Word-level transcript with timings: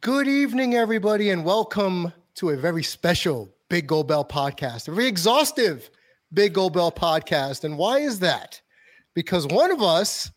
Good 0.00 0.28
evening, 0.28 0.74
everybody, 0.76 1.30
and 1.30 1.44
welcome 1.44 2.12
to 2.36 2.50
a 2.50 2.56
very 2.56 2.82
special 2.84 3.52
Big 3.68 3.88
Gold 3.88 4.06
Bell 4.06 4.24
podcast, 4.24 4.86
a 4.86 4.92
very 4.92 5.06
exhaustive 5.08 5.90
Big 6.32 6.52
Gold 6.52 6.74
Bell 6.74 6.92
podcast. 6.92 7.64
And 7.64 7.76
why 7.76 7.98
is 7.98 8.20
that? 8.20 8.60
Because 9.14 9.46
one 9.48 9.72
of 9.72 9.82
us 9.82 10.30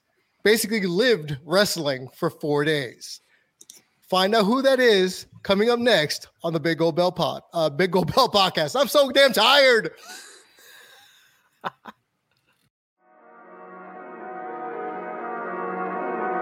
basically 0.44 0.82
lived 0.88 1.38
wrestling 1.46 2.08
for 2.16 2.30
four 2.32 2.66
days. 2.66 3.22
Find 4.10 4.34
out 4.34 4.46
who 4.46 4.64
that 4.64 4.80
is 4.80 5.28
coming 5.44 5.70
up 5.70 5.80
next 5.80 6.30
on 6.44 6.54
the 6.54 6.60
Big 6.60 6.80
Gold 6.80 6.96
Bell 6.96 7.12
pod, 7.12 7.44
uh, 7.54 7.70
Big 7.70 7.92
Gold 7.92 8.14
Bell 8.16 8.30
podcast. 8.34 8.80
I'm 8.80 8.88
so 8.88 9.12
damn 9.12 9.34
tired. 9.34 9.92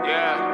Yeah, 0.06 0.49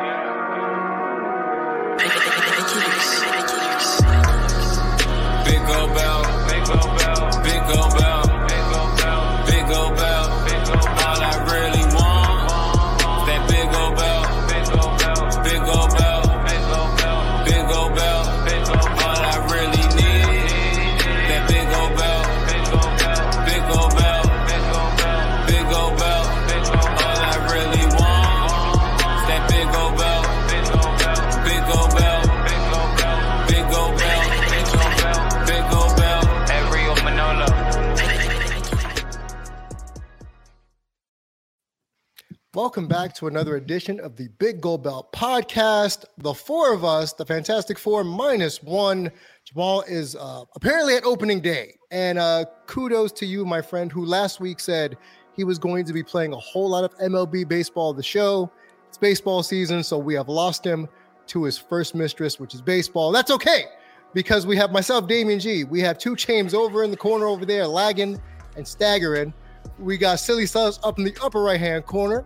Welcome 42.56 42.88
back 42.88 43.14
to 43.16 43.28
another 43.28 43.58
edition 43.58 44.00
of 44.00 44.16
the 44.16 44.30
Big 44.39 44.61
Gold 44.61 44.81
Belt 44.81 45.11
podcast. 45.11 46.06
The 46.20 46.34
four 46.34 46.73
of 46.73 46.86
us, 46.86 47.11
the 47.11 47.25
Fantastic 47.25 47.78
Four 47.78 48.06
minus 48.06 48.64
one. 48.64 49.11
Jamal 49.44 49.81
is 49.81 50.16
uh, 50.16 50.45
apparently 50.56 50.95
at 50.95 51.03
opening 51.03 51.42
day. 51.42 51.76
And 51.92 52.17
uh, 52.17 52.45
kudos 52.66 53.11
to 53.11 53.26
you, 53.26 53.44
my 53.44 53.61
friend, 53.61 53.92
who 53.92 54.06
last 54.06 54.39
week 54.39 54.61
said 54.61 54.95
he 55.33 55.44
was 55.44 55.59
going 55.59 55.83
to 55.83 55.92
be 55.92 56.02
playing 56.02 56.31
a 56.31 56.38
whole 56.38 56.70
lot 56.70 56.86
of 56.86 56.98
MLB 57.00 57.45
baseball 57.45 57.94
the 57.94 58.02
show. 58.02 58.50
It's 58.88 58.98
baseball 58.98 59.44
season, 59.44 59.83
so 59.83 59.98
we 59.98 60.14
have 60.14 60.30
lost 60.30 60.66
him 60.66 60.88
to 61.28 61.44
his 61.44 61.58
first 61.58 61.94
mistress, 61.94 62.39
which 62.39 62.53
is 62.56 62.61
baseball. 62.61 63.11
That's 63.11 63.31
okay 63.31 63.66
because 64.14 64.48
we 64.48 64.56
have 64.56 64.72
myself, 64.72 65.09
Damien 65.09 65.42
G. 65.42 65.66
We 65.66 65.81
have 65.81 65.98
two 65.98 66.16
chains 66.16 66.53
over 66.53 66.86
in 66.86 66.92
the 66.92 66.95
corner 66.95 67.26
over 67.26 67.45
there, 67.45 67.67
lagging 67.67 68.17
and 68.56 68.66
staggering. 68.66 69.33
We 69.78 69.98
got 69.98 70.22
Silly 70.22 70.45
Sus 70.45 70.80
up 70.83 71.00
in 71.00 71.03
the 71.03 71.17
upper 71.22 71.42
right 71.42 71.59
hand 71.59 71.86
corner 71.86 72.23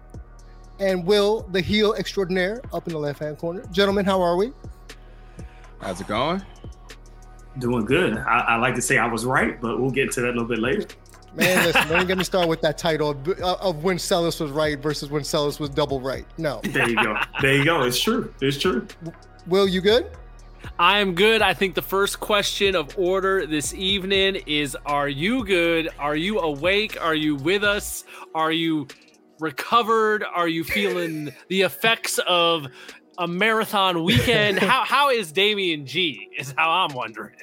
and 0.80 1.06
Will, 1.06 1.42
the 1.52 1.62
heel 1.62 1.94
extraordinaire, 1.94 2.62
up 2.74 2.88
in 2.88 2.94
the 2.94 3.00
left 3.00 3.20
hand 3.20 3.38
corner. 3.38 3.64
Gentlemen, 3.72 4.06
how 4.06 4.22
are 4.22 4.36
we? 4.36 4.54
How's 5.82 6.02
it 6.02 6.08
going? 6.08 6.44
Doing 7.60 7.86
good. 7.86 8.18
I, 8.18 8.40
I 8.40 8.56
like 8.58 8.76
to 8.76 8.82
say 8.82 8.98
I 8.98 9.08
was 9.08 9.26
right, 9.26 9.60
but 9.60 9.80
we'll 9.80 9.92
get 9.92 10.12
to 10.14 10.22
that 10.22 10.30
a 10.30 10.32
little 10.32 10.46
bit 10.46 10.60
later. 10.60 10.88
Man, 11.36 11.66
listen, 11.66 11.88
don't 11.90 12.08
get 12.08 12.18
me 12.18 12.24
started 12.24 12.50
with 12.50 12.62
that 12.62 12.78
title 12.78 13.12
of, 13.12 13.28
of 13.40 13.84
when 13.84 14.00
Celis 14.00 14.40
was 14.40 14.52
right 14.52 14.80
versus 14.80 15.10
when 15.10 15.24
Celis 15.24 15.60
was 15.60 15.70
double 15.70 16.02
right. 16.02 16.26
No. 16.38 16.62
There 16.64 16.90
you 16.90 16.96
go. 16.96 17.18
There 17.42 17.56
you 17.56 17.66
go. 17.66 17.84
It's 17.84 18.00
true. 18.00 18.34
It's 18.42 18.58
true. 18.58 18.88
Will, 19.48 19.68
you 19.68 19.82
good? 19.82 20.12
I 20.78 21.00
am 21.00 21.16
good. 21.16 21.42
I 21.42 21.54
think 21.54 21.76
the 21.76 21.82
first 21.82 22.20
question 22.20 22.76
of 22.76 22.98
order 22.98 23.46
this 23.46 23.74
evening 23.74 24.42
is 24.46 24.78
Are 24.86 25.10
you 25.10 25.46
good? 25.46 25.90
Are 25.98 26.16
you 26.16 26.40
awake? 26.40 27.02
Are 27.02 27.16
you 27.16 27.36
with 27.36 27.64
us? 27.64 28.04
Are 28.36 28.52
you 28.52 28.88
recovered? 29.40 30.24
Are 30.24 30.48
you 30.48 30.64
feeling 30.64 31.34
the 31.48 31.62
effects 31.62 32.20
of 32.28 32.68
a 33.18 33.28
marathon 33.28 34.04
weekend? 34.04 34.60
how, 34.60 34.84
how 34.84 35.10
is 35.10 35.32
Damien 35.32 35.86
G? 35.86 36.30
Is 36.38 36.54
how 36.58 36.70
I'm 36.72 36.94
wondering. 36.94 37.36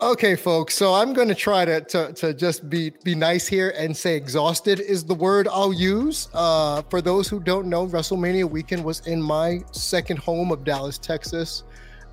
Okay, 0.00 0.36
folks. 0.36 0.74
So 0.74 0.92
I'm 0.92 1.14
going 1.14 1.28
to 1.28 1.34
try 1.34 1.64
to, 1.64 1.80
to 1.80 2.12
to 2.12 2.34
just 2.34 2.68
be 2.68 2.92
be 3.02 3.14
nice 3.14 3.46
here 3.46 3.72
and 3.78 3.96
say 3.96 4.14
exhausted 4.14 4.78
is 4.78 5.04
the 5.04 5.14
word 5.14 5.48
I'll 5.48 5.72
use. 5.72 6.28
Uh, 6.34 6.82
for 6.82 7.00
those 7.00 7.28
who 7.28 7.40
don't 7.40 7.66
know, 7.66 7.86
WrestleMania 7.86 8.44
weekend 8.48 8.84
was 8.84 9.00
in 9.06 9.22
my 9.22 9.60
second 9.72 10.18
home 10.18 10.52
of 10.52 10.64
Dallas, 10.64 10.98
Texas, 10.98 11.62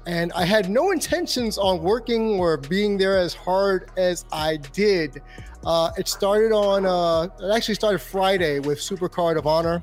and 0.06 0.32
I 0.34 0.46
had 0.46 0.70
no 0.70 0.92
intentions 0.92 1.58
on 1.58 1.82
working 1.82 2.40
or 2.40 2.58
being 2.58 2.98
there 2.98 3.18
as 3.18 3.34
hard 3.34 3.90
as 3.98 4.26
I 4.32 4.58
did. 4.58 5.22
Uh, 5.66 5.92
it 5.98 6.08
started 6.08 6.52
on 6.52 6.86
uh, 6.86 7.34
it 7.42 7.56
actually 7.56 7.76
started 7.76 8.00
Friday 8.00 8.60
with 8.60 8.80
Supercard 8.80 9.38
of 9.38 9.48
Honor, 9.48 9.82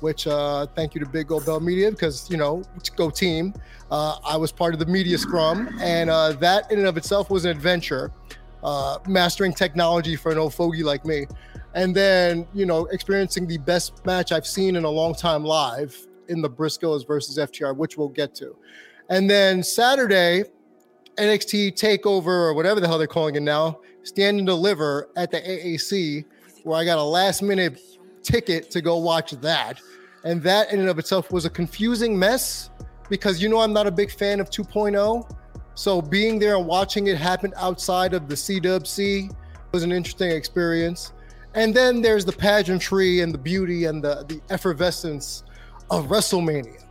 which 0.00 0.26
uh, 0.26 0.66
thank 0.74 0.94
you 0.94 1.00
to 1.00 1.06
Big 1.06 1.28
Gold 1.28 1.46
Bell 1.46 1.60
Media 1.60 1.90
because 1.90 2.28
you 2.30 2.36
know 2.36 2.62
go 2.96 3.10
team. 3.10 3.54
Uh, 3.90 4.18
I 4.24 4.36
was 4.36 4.50
part 4.52 4.72
of 4.72 4.80
the 4.80 4.86
media 4.86 5.18
scrum, 5.18 5.68
and 5.80 6.10
uh, 6.10 6.32
that 6.32 6.70
in 6.70 6.78
and 6.78 6.86
of 6.86 6.96
itself 6.96 7.30
was 7.30 7.44
an 7.44 7.52
adventure, 7.52 8.10
uh, 8.64 8.98
mastering 9.06 9.52
technology 9.52 10.16
for 10.16 10.32
an 10.32 10.38
old 10.38 10.54
fogey 10.54 10.82
like 10.82 11.04
me, 11.04 11.26
and 11.74 11.94
then 11.94 12.46
you 12.52 12.66
know 12.66 12.86
experiencing 12.86 13.46
the 13.46 13.58
best 13.58 14.04
match 14.04 14.32
I've 14.32 14.46
seen 14.46 14.74
in 14.74 14.82
a 14.82 14.90
long 14.90 15.14
time 15.14 15.44
live 15.44 15.96
in 16.26 16.42
the 16.42 16.50
Briscoes 16.50 17.06
versus 17.06 17.38
FTR, 17.38 17.76
which 17.76 17.96
we'll 17.96 18.08
get 18.08 18.34
to, 18.36 18.56
and 19.10 19.28
then 19.28 19.62
Saturday, 19.62 20.44
NXT 21.16 21.72
Takeover 21.72 22.26
or 22.26 22.54
whatever 22.54 22.80
the 22.80 22.86
hell 22.86 22.96
they're 22.96 23.06
calling 23.06 23.34
it 23.34 23.42
now, 23.42 23.80
stand 24.04 24.38
and 24.38 24.46
deliver 24.46 25.10
at 25.16 25.30
the 25.30 25.40
AAC, 25.40 26.24
where 26.62 26.78
I 26.78 26.84
got 26.84 26.98
a 26.98 27.02
last 27.02 27.42
minute 27.42 27.78
ticket 28.22 28.70
to 28.70 28.80
go 28.80 28.98
watch 28.98 29.32
that. 29.32 29.80
And 30.24 30.42
that 30.42 30.72
in 30.72 30.80
and 30.80 30.88
of 30.88 30.98
itself 30.98 31.32
was 31.32 31.44
a 31.44 31.50
confusing 31.50 32.18
mess 32.18 32.70
because 33.08 33.42
you 33.42 33.48
know 33.48 33.60
I'm 33.60 33.72
not 33.72 33.86
a 33.86 33.90
big 33.90 34.12
fan 34.12 34.38
of 34.38 34.48
2.0. 34.48 35.36
So 35.74 36.00
being 36.00 36.38
there 36.38 36.56
and 36.56 36.66
watching 36.66 37.08
it 37.08 37.16
happen 37.16 37.52
outside 37.56 38.14
of 38.14 38.28
the 38.28 38.34
CWC 38.34 39.34
was 39.72 39.82
an 39.82 39.92
interesting 39.92 40.30
experience. 40.30 41.12
And 41.54 41.74
then 41.74 42.00
there's 42.00 42.24
the 42.24 42.32
pageantry 42.32 43.20
and 43.20 43.34
the 43.34 43.38
beauty 43.38 43.86
and 43.86 44.04
the, 44.04 44.24
the 44.28 44.40
effervescence 44.50 45.42
of 45.90 46.06
WrestleMania. 46.06 46.84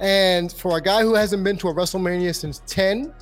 And 0.00 0.50
for 0.50 0.78
a 0.78 0.80
guy 0.80 1.02
who 1.02 1.14
hasn't 1.14 1.44
been 1.44 1.58
to 1.58 1.68
a 1.68 1.74
WrestleMania 1.74 2.34
since 2.34 2.62
10, 2.66 3.12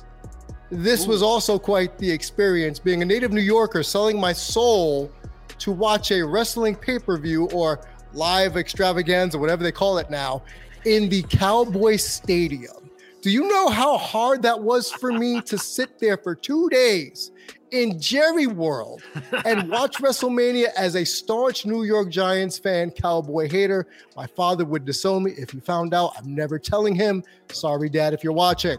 this 0.71 1.05
was 1.05 1.21
also 1.21 1.59
quite 1.59 1.97
the 1.97 2.09
experience 2.09 2.79
being 2.79 3.01
a 3.01 3.05
native 3.05 3.31
New 3.31 3.41
Yorker 3.41 3.83
selling 3.83 4.19
my 4.19 4.31
soul 4.33 5.11
to 5.57 5.71
watch 5.71 6.11
a 6.11 6.21
wrestling 6.25 6.75
pay-per-view 6.75 7.49
or 7.49 7.81
live 8.13 8.55
extravaganza 8.55 9.37
whatever 9.37 9.61
they 9.61 9.71
call 9.71 9.97
it 9.97 10.09
now 10.09 10.41
in 10.85 11.09
the 11.09 11.21
Cowboy 11.23 11.97
Stadium. 11.97 12.89
Do 13.21 13.29
you 13.29 13.49
know 13.49 13.67
how 13.67 13.97
hard 13.97 14.41
that 14.43 14.59
was 14.59 14.89
for 14.89 15.11
me 15.11 15.41
to 15.41 15.57
sit 15.57 15.99
there 15.99 16.17
for 16.17 16.33
2 16.33 16.69
days 16.69 17.31
in 17.71 17.99
Jerry 17.99 18.47
World 18.47 19.01
and 19.45 19.69
watch 19.69 19.97
WrestleMania 20.01 20.67
as 20.77 20.95
a 20.95 21.05
staunch 21.05 21.65
New 21.65 21.83
York 21.83 22.09
Giants 22.09 22.57
fan, 22.57 22.91
Cowboy 22.91 23.49
hater? 23.49 23.87
My 24.15 24.27
father 24.27 24.65
would 24.65 24.85
disown 24.85 25.23
me 25.23 25.31
if 25.31 25.51
he 25.51 25.59
found 25.59 25.93
out. 25.93 26.13
I'm 26.17 26.33
never 26.33 26.59
telling 26.59 26.95
him. 26.95 27.23
Sorry, 27.51 27.89
Dad, 27.89 28.13
if 28.13 28.23
you're 28.23 28.33
watching. 28.33 28.77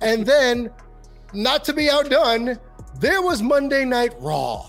And 0.00 0.26
then, 0.26 0.70
not 1.32 1.64
to 1.64 1.72
be 1.72 1.90
outdone, 1.90 2.58
there 3.00 3.22
was 3.22 3.42
Monday 3.42 3.84
Night 3.84 4.14
Raw. 4.18 4.68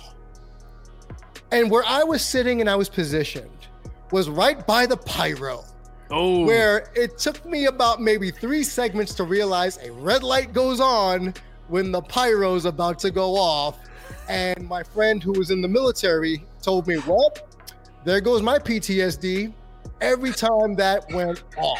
And 1.51 1.69
where 1.69 1.85
I 1.85 2.03
was 2.03 2.23
sitting 2.23 2.61
and 2.61 2.69
I 2.69 2.75
was 2.75 2.89
positioned 2.89 3.49
was 4.11 4.29
right 4.29 4.66
by 4.66 4.85
the 4.85 4.97
pyro, 4.97 5.63
Oh, 6.11 6.45
where 6.45 6.91
it 6.95 7.17
took 7.17 7.43
me 7.45 7.66
about 7.66 7.99
maybe 8.01 8.29
three 8.29 8.63
segments 8.63 9.13
to 9.16 9.23
realize 9.23 9.78
a 9.78 9.91
red 9.91 10.22
light 10.22 10.53
goes 10.53 10.79
on 10.79 11.34
when 11.67 11.91
the 11.91 12.02
pyro's 12.02 12.66
about 12.66 13.00
to 13.00 13.12
go 13.12 13.35
off. 13.35 13.79
And 14.28 14.67
my 14.67 14.84
friend 14.84 15.22
who 15.22 15.34
was 15.34 15.52
in 15.52 15.62
the 15.62 15.67
military 15.67 16.44
told 16.62 16.88
me, 16.88 16.97
Well, 17.08 17.32
there 18.03 18.22
goes 18.22 18.41
my 18.41 18.59
PTSD 18.59 19.53
every 20.02 20.32
time 20.32 20.76
that 20.76 21.06
went 21.12 21.44
off. 21.58 21.79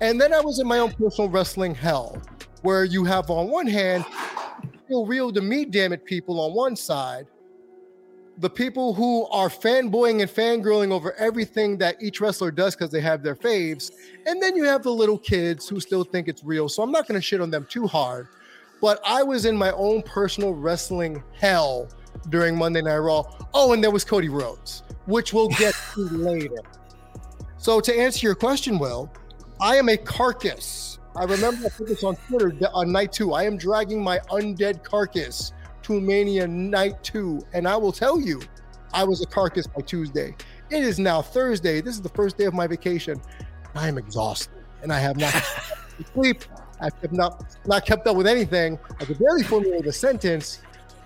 And 0.00 0.20
then 0.20 0.32
I 0.32 0.40
was 0.40 0.60
in 0.60 0.66
my 0.66 0.78
own 0.78 0.92
personal 0.92 1.28
wrestling 1.28 1.74
hell, 1.74 2.20
where 2.62 2.84
you 2.84 3.04
have 3.04 3.30
on 3.30 3.50
one 3.50 3.66
hand, 3.66 4.04
feel 4.88 5.06
real 5.06 5.32
to 5.32 5.40
me, 5.40 5.64
damn 5.64 5.92
it, 5.92 6.04
people 6.04 6.40
on 6.40 6.54
one 6.54 6.74
side, 6.74 7.26
the 8.38 8.48
people 8.48 8.94
who 8.94 9.26
are 9.26 9.48
fanboying 9.48 10.22
and 10.22 10.30
fangirling 10.30 10.90
over 10.90 11.12
everything 11.14 11.76
that 11.78 11.96
each 12.00 12.20
wrestler 12.20 12.50
does 12.50 12.74
because 12.74 12.90
they 12.90 13.00
have 13.00 13.22
their 13.22 13.34
faves. 13.34 13.92
And 14.26 14.42
then 14.42 14.56
you 14.56 14.64
have 14.64 14.82
the 14.82 14.90
little 14.90 15.18
kids 15.18 15.68
who 15.68 15.78
still 15.78 16.04
think 16.04 16.26
it's 16.26 16.42
real. 16.42 16.68
So 16.68 16.82
I'm 16.82 16.90
not 16.90 17.06
going 17.06 17.20
to 17.20 17.22
shit 17.24 17.42
on 17.42 17.50
them 17.50 17.66
too 17.68 17.86
hard. 17.86 18.28
But 18.80 19.00
I 19.04 19.22
was 19.22 19.44
in 19.44 19.56
my 19.56 19.72
own 19.72 20.02
personal 20.02 20.54
wrestling 20.54 21.22
hell 21.38 21.88
during 22.28 22.56
Monday 22.56 22.82
Night 22.82 22.96
Raw. 22.96 23.24
Oh, 23.52 23.72
and 23.72 23.82
there 23.82 23.90
was 23.90 24.04
Cody 24.04 24.28
Rhodes, 24.28 24.82
which 25.06 25.32
we'll 25.32 25.48
get 25.48 25.74
to 25.94 26.00
later. 26.00 26.56
So 27.58 27.80
to 27.80 27.94
answer 27.94 28.26
your 28.26 28.34
question, 28.34 28.78
Will, 28.78 29.12
I 29.60 29.76
am 29.76 29.88
a 29.88 29.96
carcass 29.96 30.90
I 31.16 31.24
remember 31.24 31.66
I 31.66 31.68
put 31.70 31.88
this 31.88 32.04
on 32.04 32.16
Twitter 32.16 32.52
on 32.72 32.92
night 32.92 33.12
two. 33.12 33.32
I 33.32 33.42
am 33.42 33.56
dragging 33.56 34.02
my 34.02 34.18
undead 34.30 34.84
carcass 34.84 35.52
to 35.82 36.00
Mania 36.00 36.46
night 36.46 37.02
two, 37.02 37.44
and 37.52 37.66
I 37.66 37.76
will 37.76 37.92
tell 37.92 38.20
you, 38.20 38.40
I 38.92 39.04
was 39.04 39.20
a 39.20 39.26
carcass 39.26 39.66
by 39.66 39.82
Tuesday. 39.82 40.36
It 40.70 40.84
is 40.84 40.98
now 40.98 41.20
Thursday. 41.20 41.80
This 41.80 41.94
is 41.94 42.00
the 42.00 42.10
first 42.10 42.38
day 42.38 42.44
of 42.44 42.54
my 42.54 42.66
vacation. 42.66 43.20
I 43.74 43.88
am 43.88 43.98
exhausted, 43.98 44.64
and 44.82 44.92
I 44.92 45.00
have 45.00 45.16
not 45.16 45.34
sleep. 46.14 46.44
I 46.80 46.90
have 47.02 47.12
not 47.12 47.56
not 47.66 47.84
kept 47.86 48.06
up 48.06 48.16
with 48.16 48.26
anything. 48.26 48.78
I 49.00 49.04
could 49.04 49.18
barely 49.18 49.42
formulate 49.42 49.86
a 49.86 49.92
sentence. 49.92 50.60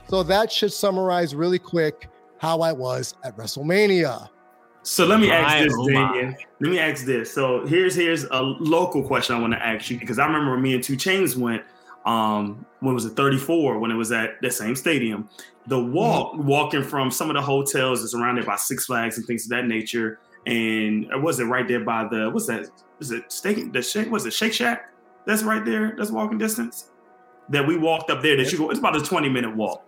So 0.08 0.22
that 0.22 0.52
should 0.52 0.72
summarize 0.72 1.34
really 1.34 1.58
quick 1.58 2.08
how 2.38 2.60
I 2.60 2.72
was 2.72 3.14
at 3.24 3.36
WrestleMania. 3.36 4.28
So 4.82 5.06
let 5.06 5.18
me 5.18 5.30
ask 5.30 5.56
My, 5.56 5.62
this, 5.64 5.74
oh. 5.76 5.88
Damien. 5.88 6.36
Let 6.60 6.70
me 6.70 6.78
ask 6.78 7.06
this. 7.06 7.32
So 7.32 7.66
here's 7.66 7.94
here's 7.94 8.24
a 8.24 8.42
local 8.42 9.02
question 9.02 9.34
I 9.34 9.40
want 9.40 9.54
to 9.54 9.66
ask 9.66 9.90
you 9.90 9.98
because 9.98 10.18
I 10.18 10.26
remember 10.26 10.56
me 10.58 10.74
and 10.74 10.84
Two 10.84 10.96
Chains 10.96 11.36
went. 11.36 11.62
Um, 12.04 12.66
when 12.80 12.94
was 12.94 13.06
it 13.06 13.16
34? 13.16 13.78
When 13.78 13.90
it 13.90 13.94
was 13.94 14.12
at 14.12 14.38
the 14.42 14.50
same 14.50 14.76
stadium, 14.76 15.26
the 15.68 15.82
walk 15.82 16.34
walking 16.36 16.82
from 16.82 17.10
some 17.10 17.30
of 17.30 17.34
the 17.34 17.40
hotels 17.40 18.02
is 18.02 18.10
surrounded 18.12 18.44
by 18.44 18.56
Six 18.56 18.84
Flags 18.84 19.16
and 19.16 19.26
things 19.26 19.44
of 19.44 19.50
that 19.50 19.66
nature. 19.66 20.18
And 20.46 21.06
was 21.22 21.40
it 21.40 21.44
right 21.44 21.66
there 21.66 21.80
by 21.80 22.06
the 22.06 22.28
what's 22.30 22.46
that? 22.46 22.66
Is 23.00 23.10
it 23.10 23.32
steak? 23.32 23.72
The 23.72 23.80
shake 23.80 24.10
was 24.10 24.26
it 24.26 24.34
Shake 24.34 24.52
Shack? 24.52 24.90
That's 25.26 25.42
right 25.42 25.64
there. 25.64 25.94
That's 25.96 26.10
walking 26.10 26.38
distance. 26.38 26.90
That 27.48 27.66
we 27.66 27.76
walked 27.76 28.10
up 28.10 28.22
there. 28.22 28.36
That 28.36 28.50
you 28.50 28.58
go. 28.58 28.70
It's 28.70 28.78
about 28.78 28.96
a 28.96 29.00
20 29.02 29.28
minute 29.28 29.54
walk. 29.54 29.84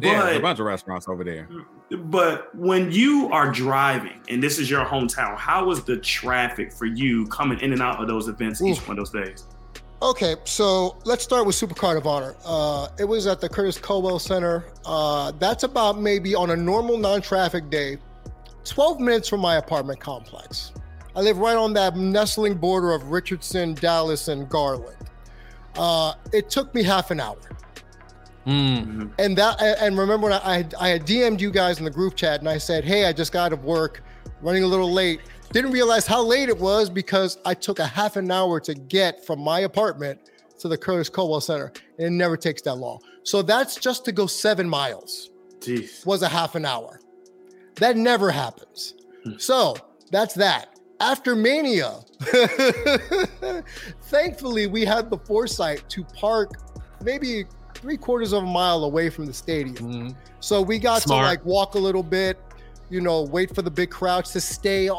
Yeah, 0.00 0.30
a 0.30 0.40
bunch 0.40 0.60
of 0.60 0.66
restaurants 0.66 1.08
over 1.08 1.24
there. 1.24 1.48
but 1.90 2.54
when 2.54 2.92
you 2.92 3.28
are 3.32 3.50
driving 3.50 4.20
and 4.28 4.40
this 4.40 4.58
is 4.60 4.70
your 4.70 4.84
hometown, 4.84 5.36
how 5.36 5.64
was 5.64 5.82
the 5.82 5.96
traffic 5.96 6.72
for 6.72 6.86
you 6.86 7.26
coming 7.26 7.58
in 7.58 7.72
and 7.72 7.82
out 7.82 8.00
of 8.00 8.06
those 8.06 8.28
events 8.28 8.62
each 8.62 8.86
one 8.86 8.98
of 8.98 9.04
those 9.04 9.24
days? 9.26 9.46
Okay, 10.02 10.36
so 10.44 10.96
let's 11.04 11.24
start 11.24 11.44
with 11.44 11.56
Supercard 11.56 11.98
of 11.98 12.06
Honor. 12.06 12.34
Uh, 12.44 12.88
it 12.98 13.04
was 13.04 13.26
at 13.26 13.40
the 13.40 13.48
Curtis 13.48 13.76
Culwell 13.78 14.18
Center. 14.18 14.64
Uh, 14.86 15.32
that's 15.32 15.64
about 15.64 16.00
maybe 16.00 16.34
on 16.34 16.50
a 16.50 16.56
normal 16.56 16.96
non-traffic 16.96 17.68
day, 17.68 17.98
12 18.64 18.98
minutes 19.00 19.28
from 19.28 19.40
my 19.40 19.56
apartment 19.56 20.00
complex. 20.00 20.72
I 21.14 21.20
live 21.20 21.38
right 21.38 21.56
on 21.56 21.72
that 21.74 21.96
nestling 21.96 22.54
border 22.54 22.92
of 22.92 23.10
Richardson, 23.10 23.74
Dallas, 23.74 24.28
and 24.28 24.48
Garland. 24.48 24.96
Uh, 25.76 26.14
it 26.32 26.50
took 26.50 26.74
me 26.74 26.82
half 26.82 27.10
an 27.10 27.20
hour. 27.20 27.38
Mm. 28.46 29.12
And 29.18 29.36
that 29.36 29.60
and 29.60 29.98
remember 29.98 30.28
when 30.28 30.32
I, 30.32 30.58
I 30.58 30.64
I 30.78 30.88
had 30.88 31.06
DM'd 31.06 31.40
you 31.40 31.50
guys 31.50 31.78
in 31.78 31.84
the 31.84 31.90
group 31.90 32.16
chat 32.16 32.40
and 32.40 32.48
I 32.48 32.58
said, 32.58 32.84
hey, 32.84 33.04
I 33.06 33.12
just 33.12 33.32
got 33.32 33.46
out 33.46 33.52
of 33.52 33.64
work, 33.64 34.02
running 34.40 34.62
a 34.62 34.66
little 34.66 34.90
late. 34.90 35.20
Didn't 35.52 35.72
realize 35.72 36.06
how 36.06 36.22
late 36.22 36.48
it 36.48 36.58
was 36.58 36.88
because 36.88 37.38
I 37.44 37.54
took 37.54 37.80
a 37.80 37.86
half 37.86 38.16
an 38.16 38.30
hour 38.30 38.60
to 38.60 38.74
get 38.74 39.24
from 39.26 39.40
my 39.40 39.60
apartment 39.60 40.30
to 40.60 40.68
the 40.68 40.78
Curtis 40.78 41.10
Culwell 41.10 41.42
Center. 41.42 41.72
And 41.98 42.06
it 42.06 42.10
never 42.10 42.36
takes 42.36 42.62
that 42.62 42.76
long. 42.76 43.00
So 43.24 43.42
that's 43.42 43.76
just 43.76 44.04
to 44.06 44.12
go 44.12 44.26
seven 44.26 44.68
miles 44.68 45.30
Jeez. 45.58 46.06
was 46.06 46.22
a 46.22 46.28
half 46.28 46.54
an 46.54 46.64
hour. 46.64 47.00
That 47.76 47.96
never 47.96 48.30
happens. 48.30 48.94
So 49.38 49.76
that's 50.10 50.34
that. 50.34 50.79
After 51.00 51.34
Mania, 51.34 51.94
thankfully, 54.02 54.66
we 54.66 54.84
had 54.84 55.08
the 55.08 55.18
foresight 55.24 55.88
to 55.88 56.04
park 56.04 56.52
maybe 57.02 57.44
three 57.74 57.96
quarters 57.96 58.34
of 58.34 58.42
a 58.42 58.46
mile 58.46 58.84
away 58.84 59.08
from 59.08 59.24
the 59.24 59.32
stadium. 59.32 59.76
Mm. 59.76 60.16
So 60.40 60.60
we 60.60 60.78
got 60.78 61.02
Smart. 61.02 61.22
to 61.22 61.26
like 61.26 61.44
walk 61.44 61.74
a 61.74 61.78
little 61.78 62.02
bit, 62.02 62.38
you 62.90 63.00
know, 63.00 63.22
wait 63.22 63.54
for 63.54 63.62
the 63.62 63.70
big 63.70 63.90
crowds 63.90 64.32
to 64.32 64.40
stay 64.40 64.90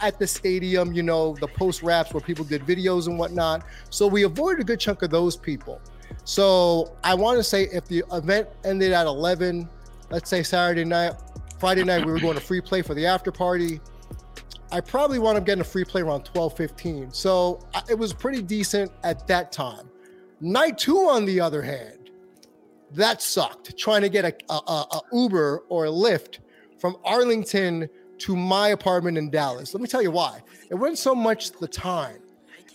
at 0.00 0.18
the 0.18 0.26
stadium, 0.26 0.94
you 0.94 1.02
know, 1.02 1.36
the 1.40 1.48
post 1.48 1.82
wraps 1.82 2.14
where 2.14 2.22
people 2.22 2.44
did 2.44 2.62
videos 2.62 3.06
and 3.06 3.18
whatnot. 3.18 3.62
So 3.90 4.06
we 4.06 4.22
avoided 4.22 4.60
a 4.60 4.64
good 4.64 4.80
chunk 4.80 5.02
of 5.02 5.10
those 5.10 5.36
people. 5.36 5.80
So 6.24 6.96
I 7.04 7.14
want 7.14 7.38
to 7.38 7.44
say 7.44 7.64
if 7.64 7.84
the 7.86 8.02
event 8.12 8.48
ended 8.64 8.92
at 8.92 9.06
11, 9.06 9.68
let's 10.10 10.30
say 10.30 10.42
Saturday 10.42 10.84
night, 10.84 11.14
Friday 11.58 11.84
night, 11.84 12.06
we 12.06 12.12
were 12.12 12.20
going 12.20 12.34
to 12.34 12.40
free 12.40 12.62
play 12.62 12.80
for 12.80 12.94
the 12.94 13.04
after 13.04 13.30
party. 13.30 13.80
I 14.72 14.80
probably 14.80 15.18
wound 15.18 15.36
up 15.38 15.44
getting 15.44 15.60
a 15.60 15.64
free 15.64 15.84
play 15.84 16.02
around 16.02 16.24
12, 16.24 16.56
15. 16.56 17.12
So 17.12 17.60
I- 17.74 17.82
it 17.90 17.98
was 17.98 18.12
pretty 18.12 18.42
decent 18.42 18.92
at 19.02 19.26
that 19.26 19.50
time. 19.52 19.88
Night 20.40 20.78
two, 20.78 20.96
on 21.08 21.24
the 21.24 21.40
other 21.40 21.60
hand, 21.62 22.10
that 22.92 23.22
sucked. 23.22 23.76
Trying 23.76 24.02
to 24.02 24.08
get 24.08 24.24
a, 24.24 24.34
a, 24.52 24.54
a, 24.54 24.86
a 24.92 25.00
Uber 25.12 25.64
or 25.68 25.86
a 25.86 25.90
Lyft 25.90 26.38
from 26.78 26.96
Arlington 27.04 27.88
to 28.18 28.36
my 28.36 28.68
apartment 28.68 29.16
in 29.18 29.30
Dallas. 29.30 29.74
Let 29.74 29.80
me 29.80 29.88
tell 29.88 30.02
you 30.02 30.10
why. 30.10 30.40
It 30.70 30.74
wasn't 30.74 30.98
so 30.98 31.14
much 31.14 31.52
the 31.52 31.68
time, 31.68 32.18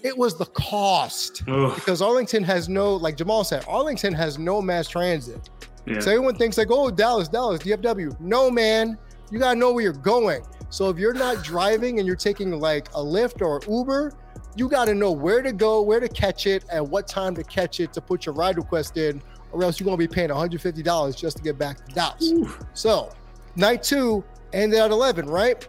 it 0.04 0.16
was 0.18 0.38
the 0.38 0.46
cost. 0.46 1.44
Ugh, 1.48 1.74
Because 1.76 2.02
Arlington 2.02 2.44
has 2.44 2.70
no, 2.70 2.96
like 2.96 3.18
Jamal 3.18 3.44
said, 3.44 3.64
Arlington 3.68 4.14
has 4.14 4.38
no 4.38 4.62
mass 4.62 4.88
transit. 4.88 5.50
yeah. 5.88 6.00
So 6.00 6.12
everyone 6.12 6.36
thinks 6.36 6.58
like, 6.58 6.68
oh, 6.70 6.92
Dallas, 6.92 7.28
Dallas, 7.28 7.62
DFW. 7.64 8.20
No, 8.20 8.52
man, 8.52 8.98
you 9.32 9.40
gotta 9.40 9.58
know 9.58 9.72
where 9.74 9.84
you're 9.84 9.94
going. 9.94 10.44
So 10.76 10.90
if 10.90 11.00
you're 11.00 11.14
not 11.14 11.42
driving 11.42 12.00
and 12.00 12.06
you're 12.06 12.18
taking 12.18 12.52
like 12.60 12.90
a 12.90 13.00
Lyft 13.00 13.42
or 13.42 13.62
Uber, 13.66 14.12
you 14.58 14.68
gotta 14.68 14.94
know 14.94 15.10
where 15.10 15.42
to 15.42 15.54
go, 15.54 15.82
where 15.82 16.02
to 16.02 16.10
catch 16.10 16.48
it, 16.48 16.66
and 16.70 16.92
what 16.92 17.08
time 17.08 17.34
to 17.36 17.46
catch 17.46 17.80
it 17.80 17.94
to 17.94 18.02
put 18.02 18.26
your 18.26 18.36
ride 18.36 18.58
request 18.58 18.98
in, 18.98 19.22
or 19.54 19.64
else 19.64 19.80
you're 19.80 19.86
gonna 19.86 19.96
be 19.96 20.06
paying 20.06 20.28
$150 20.28 21.16
just 21.16 21.38
to 21.38 21.44
get 21.44 21.58
back 21.58 21.78
to 21.86 21.96
Dallas. 21.96 22.34
So 22.74 23.10
night 23.56 23.84
two 23.84 24.22
ended 24.52 24.78
at 24.78 24.92
11, 24.92 25.30
right? 25.30 25.66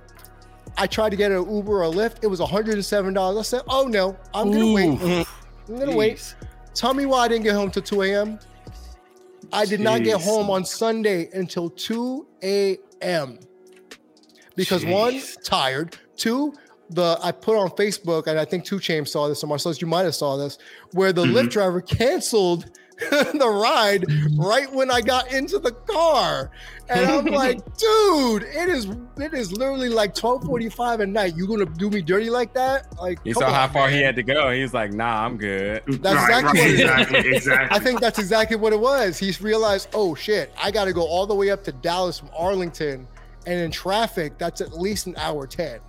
I 0.76 0.88
tried 0.88 1.10
to 1.10 1.16
get 1.16 1.30
an 1.30 1.48
Uber 1.54 1.72
or 1.72 1.84
a 1.84 1.88
Lyft. 1.88 2.16
It 2.22 2.26
was 2.26 2.40
$107. 2.40 3.38
I 3.38 3.42
said, 3.42 3.62
oh 3.68 3.84
no, 3.84 4.16
I'm 4.34 4.50
gonna 4.50 4.72
wait. 4.72 5.00
I'm 5.68 5.78
gonna 5.78 5.94
wait. 5.94 6.34
Tell 6.74 6.94
me 6.94 7.06
why 7.06 7.26
I 7.26 7.28
didn't 7.28 7.44
get 7.44 7.54
home 7.54 7.70
till 7.70 7.82
2 7.82 8.02
a.m. 8.02 8.40
I 9.52 9.66
did 9.66 9.78
not 9.78 10.02
get 10.02 10.20
home 10.20 10.50
on 10.50 10.64
Sunday 10.64 11.30
until 11.32 11.70
2 11.70 12.26
a.m. 12.42 13.38
Because 14.56 14.84
one, 14.84 15.20
tired. 15.44 15.96
Two, 16.16 16.54
the 16.90 17.18
I 17.22 17.30
put 17.32 17.56
on 17.56 17.68
Facebook, 17.70 18.26
and 18.26 18.38
I 18.38 18.44
think 18.44 18.64
Two 18.64 18.80
Chains 18.80 19.10
saw 19.12 19.28
this, 19.28 19.42
or 19.44 19.46
Marcellus, 19.48 19.80
you 19.80 19.86
might 19.86 20.04
have 20.04 20.14
saw 20.14 20.36
this, 20.36 20.58
where 20.92 21.12
the 21.12 21.24
Mhm. 21.24 21.32
Lyft 21.34 21.50
driver 21.50 21.80
canceled 21.80 22.66
the 23.10 23.46
ride 23.46 24.06
right 24.38 24.72
when 24.72 24.90
I 24.90 25.02
got 25.02 25.30
into 25.30 25.58
the 25.58 25.72
car. 25.72 26.50
And 26.88 27.04
I'm 27.04 27.24
like, 27.42 27.58
dude, 27.76 28.44
it 28.44 28.70
is 28.70 28.86
it 29.18 29.34
is 29.34 29.52
literally 29.52 29.90
like 29.90 30.14
12:45 30.14 31.00
at 31.02 31.08
night. 31.10 31.36
You 31.36 31.46
gonna 31.46 31.66
do 31.66 31.90
me 31.90 32.00
dirty 32.00 32.30
like 32.30 32.54
that? 32.54 32.86
Like 32.98 33.18
He 33.24 33.34
saw 33.34 33.44
on, 33.46 33.52
how 33.52 33.68
far 33.68 33.88
man. 33.88 33.96
he 33.98 34.02
had 34.02 34.16
to 34.16 34.22
go. 34.22 34.50
He 34.52 34.62
was 34.62 34.72
like, 34.72 34.92
"Nah, 34.94 35.26
I'm 35.26 35.36
good." 35.36 35.82
That's 36.00 36.14
right, 36.16 36.42
exactly 36.44 36.60
right, 36.60 36.70
what 37.10 37.16
exactly, 37.16 37.30
exactly. 37.36 37.76
I 37.76 37.78
think 37.80 38.00
that's 38.00 38.18
exactly 38.18 38.56
what 38.56 38.72
it 38.72 38.80
was. 38.80 39.18
He's 39.18 39.42
realized, 39.42 39.88
oh 39.92 40.14
shit, 40.14 40.50
I 40.58 40.70
got 40.70 40.86
to 40.86 40.94
go 40.94 41.02
all 41.02 41.26
the 41.26 41.34
way 41.34 41.50
up 41.50 41.64
to 41.64 41.72
Dallas 41.72 42.18
from 42.20 42.30
Arlington, 42.38 43.06
and 43.46 43.60
in 43.60 43.70
traffic, 43.70 44.36
that's 44.38 44.60
at 44.60 44.78
least 44.78 45.06
an 45.06 45.14
hour 45.16 45.46
ten 45.46 45.80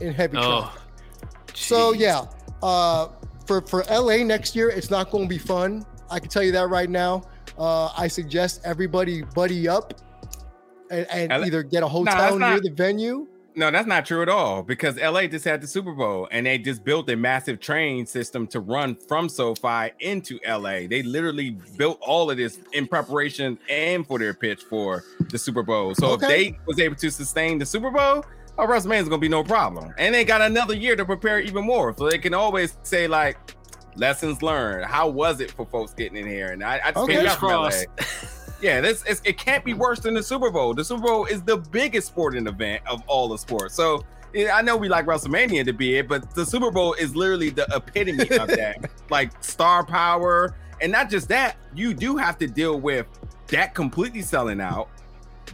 in 0.00 0.12
heavy 0.14 0.36
Oh, 0.38 0.62
traffic. 0.62 0.80
So 1.54 1.92
yeah, 1.92 2.24
uh, 2.62 3.08
for 3.46 3.60
for 3.62 3.84
LA 3.90 4.18
next 4.24 4.54
year, 4.56 4.70
it's 4.70 4.90
not 4.90 5.10
going 5.10 5.24
to 5.24 5.28
be 5.28 5.38
fun. 5.38 5.84
I 6.10 6.18
can 6.20 6.28
tell 6.28 6.42
you 6.42 6.52
that 6.52 6.68
right 6.68 6.88
now. 6.90 7.24
Uh, 7.58 7.90
I 7.96 8.08
suggest 8.08 8.62
everybody 8.64 9.22
buddy 9.34 9.68
up 9.68 9.94
and, 10.90 11.06
and 11.10 11.30
LA 11.30 11.46
either 11.46 11.62
get 11.62 11.78
a 11.78 11.80
that's 11.82 11.92
hotel 11.92 12.30
near 12.38 12.54
not- 12.54 12.62
the 12.62 12.70
venue. 12.70 13.26
No, 13.54 13.70
that's 13.70 13.86
not 13.86 14.06
true 14.06 14.22
at 14.22 14.28
all 14.30 14.62
because 14.62 14.96
LA 14.96 15.26
just 15.26 15.44
had 15.44 15.60
the 15.60 15.66
Super 15.66 15.92
Bowl 15.92 16.26
and 16.30 16.46
they 16.46 16.56
just 16.56 16.84
built 16.84 17.10
a 17.10 17.16
massive 17.16 17.60
train 17.60 18.06
system 18.06 18.46
to 18.46 18.60
run 18.60 18.94
from 18.94 19.28
SoFi 19.28 19.90
into 20.00 20.38
LA. 20.48 20.86
They 20.88 21.02
literally 21.02 21.58
built 21.76 21.98
all 22.00 22.30
of 22.30 22.38
this 22.38 22.58
in 22.72 22.86
preparation 22.86 23.58
and 23.68 24.06
for 24.06 24.18
their 24.18 24.32
pitch 24.32 24.62
for 24.70 25.02
the 25.28 25.38
Super 25.38 25.62
Bowl. 25.62 25.94
So 25.94 26.12
Okay. 26.12 26.24
if 26.24 26.28
they 26.52 26.58
was 26.66 26.78
able 26.80 26.96
to 26.96 27.10
sustain 27.10 27.58
the 27.58 27.66
Super 27.66 27.90
Bowl, 27.90 28.00
uh, 28.20 28.22
oh, 28.58 28.66
WrestleMania 28.66 29.02
is 29.02 29.08
gonna 29.10 29.18
be 29.20 29.28
no 29.28 29.44
problem. 29.44 29.92
And 29.98 30.14
they 30.14 30.24
got 30.24 30.40
another 30.40 30.74
year 30.74 30.96
to 30.96 31.04
prepare 31.04 31.38
even 31.40 31.64
more. 31.64 31.94
So 31.96 32.08
they 32.08 32.18
can 32.18 32.32
always 32.32 32.78
say 32.84 33.06
like 33.06 33.36
lessons 33.96 34.42
learned. 34.42 34.86
How 34.86 35.08
was 35.08 35.40
it 35.40 35.50
for 35.50 35.66
folks 35.66 35.92
getting 35.92 36.16
in 36.16 36.26
here? 36.26 36.52
And 36.52 36.64
I, 36.64 36.80
I 36.84 36.92
just 36.92 37.04
Okay. 37.04 37.12
came 37.12 37.26
Fingers 37.26 37.32
out 37.32 37.38
from 37.38 37.50
LA. 37.50 37.70
Yeah, 38.62 38.80
this 38.80 39.02
it's, 39.08 39.20
it 39.24 39.36
can't 39.36 39.64
be 39.64 39.74
worse 39.74 39.98
than 39.98 40.14
the 40.14 40.22
Super 40.22 40.48
Bowl. 40.48 40.72
The 40.72 40.84
Super 40.84 41.02
Bowl 41.02 41.24
is 41.26 41.42
the 41.42 41.56
biggest 41.56 42.06
sporting 42.06 42.46
event 42.46 42.82
of 42.86 43.02
all 43.08 43.28
the 43.28 43.36
sports. 43.36 43.74
So 43.74 44.04
yeah, 44.32 44.56
I 44.56 44.62
know 44.62 44.76
we 44.76 44.88
like 44.88 45.04
WrestleMania 45.04 45.64
to 45.66 45.72
be 45.72 45.96
it, 45.96 46.08
but 46.08 46.32
the 46.34 46.46
Super 46.46 46.70
Bowl 46.70 46.94
is 46.94 47.16
literally 47.16 47.50
the 47.50 47.66
epitome 47.74 48.30
of 48.30 48.48
that. 48.48 48.88
Like 49.10 49.32
star 49.42 49.84
power, 49.84 50.54
and 50.80 50.92
not 50.92 51.10
just 51.10 51.28
that, 51.28 51.56
you 51.74 51.92
do 51.92 52.16
have 52.16 52.38
to 52.38 52.46
deal 52.46 52.78
with 52.78 53.06
that 53.48 53.74
completely 53.74 54.22
selling 54.22 54.60
out. 54.60 54.88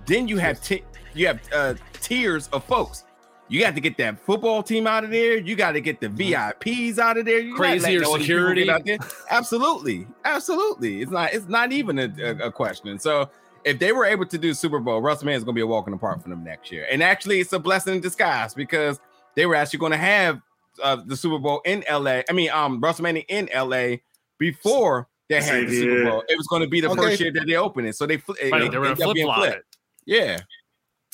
Then 0.05 0.29
you 0.29 0.37
have 0.37 0.63
t- 0.63 0.85
you 1.15 1.27
have 1.29 1.41
uh, 1.53 1.75
tiers 1.95 2.49
of 2.49 2.63
folks. 2.65 3.05
You 3.51 3.61
got 3.61 3.75
to 3.75 3.81
get 3.81 3.97
that 3.97 4.19
football 4.21 4.63
team 4.63 4.87
out 4.87 5.05
of 5.05 5.11
there. 5.11 5.39
You 5.39 5.57
got 5.57 5.73
to 5.73 5.81
get 5.81 6.01
the 6.01 6.09
VIPs 6.09 6.99
out 6.99 7.17
of 7.17 7.25
there. 7.25 7.39
You 7.41 7.57
gotta 7.57 7.63
let 7.75 7.81
Crazier 7.83 8.05
all 8.05 8.19
these 8.19 8.27
people 8.27 8.55
get 8.55 8.67
security. 8.67 8.71
out 8.71 8.85
there. 8.85 8.99
Absolutely, 9.31 10.07
absolutely. 10.25 11.01
It's 11.03 11.11
not. 11.11 11.33
It's 11.33 11.49
not 11.49 11.73
even 11.73 11.99
a, 11.99 12.13
a, 12.23 12.49
a 12.49 12.53
question. 12.53 12.99
So 12.99 13.31
if 13.65 13.79
they 13.79 13.93
were 13.93 14.05
able 14.05 14.27
to 14.27 14.39
do 14.39 14.53
Super 14.55 14.79
Bowl, 14.81 15.01
WrestleMania 15.01 15.37
is 15.37 15.45
going 15.45 15.55
to 15.55 15.59
be 15.59 15.61
a 15.63 15.67
walk 15.67 15.87
in 15.87 15.93
the 15.93 15.99
park 15.99 16.23
for 16.23 16.29
them 16.29 16.45
next 16.45 16.71
year. 16.71 16.87
And 16.91 17.03
actually, 17.03 17.41
it's 17.41 17.53
a 17.53 17.59
blessing 17.59 17.95
in 17.95 18.01
disguise 18.01 18.53
because 18.55 19.01
they 19.35 19.47
were 19.47 19.55
actually 19.55 19.79
going 19.81 19.93
to 19.93 19.99
have 19.99 20.41
uh, 20.83 20.97
the 21.07 21.17
Super 21.17 21.39
Bowl 21.39 21.61
in 21.65 21.85
LA. 21.91 22.21
I 22.29 22.33
mean, 22.33 22.51
um, 22.51 22.81
WrestleMania 22.81 23.25
in 23.29 23.49
LA 23.55 23.97
before 24.39 25.09
they 25.29 25.43
had 25.43 25.69
the 25.69 25.75
Super. 25.81 26.05
Bowl. 26.05 26.25
It 26.29 26.37
was 26.37 26.47
going 26.47 26.63
to 26.63 26.69
be 26.69 26.81
the 26.81 26.91
Okay. 26.91 27.01
first 27.03 27.21
year 27.21 27.33
that 27.33 27.47
they 27.47 27.57
opened 27.57 27.89
it, 27.89 27.97
so 27.97 28.07
they 28.07 28.19
fl- 28.19 28.33
Right, 28.51 28.63
it 28.63 28.73
they 28.73 28.79
were 28.79 28.95
flip 28.95 29.15
being 29.15 29.27
flop 29.27 29.45
it. 29.47 29.51
flipped. 29.53 29.77
Yeah, 30.07 30.39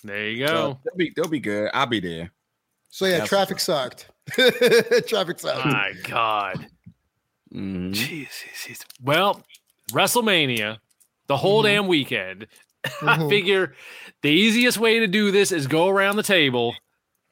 There 0.05 0.29
you 0.29 0.47
so 0.47 0.53
go. 0.53 0.79
they'll 0.85 0.97
be 0.97 1.13
they'll 1.17 1.29
be 1.29 1.41
good. 1.41 1.71
I'll 1.75 1.87
be 1.87 2.01
there. 2.01 2.31
So 2.91 3.07
yeah, 3.07 3.13
That's- 3.13 3.29
traffic 3.29 3.59
sucked. 3.59 4.09
traffic 5.09 5.41
sucked. 5.41 5.65
My 5.67 5.93
God. 6.05 6.67
Mhm. 7.53 7.93
Jeez, 7.93 8.29
jeez, 8.29 8.67
jeez. 8.69 8.85
Well, 9.03 9.43
WrestleMania, 9.93 10.79
the 11.27 11.37
whole 11.37 11.63
Mhm. 11.63 11.67
damn 11.67 11.87
weekend. 11.89 12.47
I 13.03 13.17
Mhm. 13.19 13.29
figure 13.31 13.75
the 14.23 14.29
easiest 14.31 14.79
way 14.79 14.99
to 15.01 15.07
do 15.07 15.31
this 15.31 15.53
is 15.53 15.67
go 15.67 15.89
around 15.89 16.17
the 16.17 16.23
table 16.23 16.75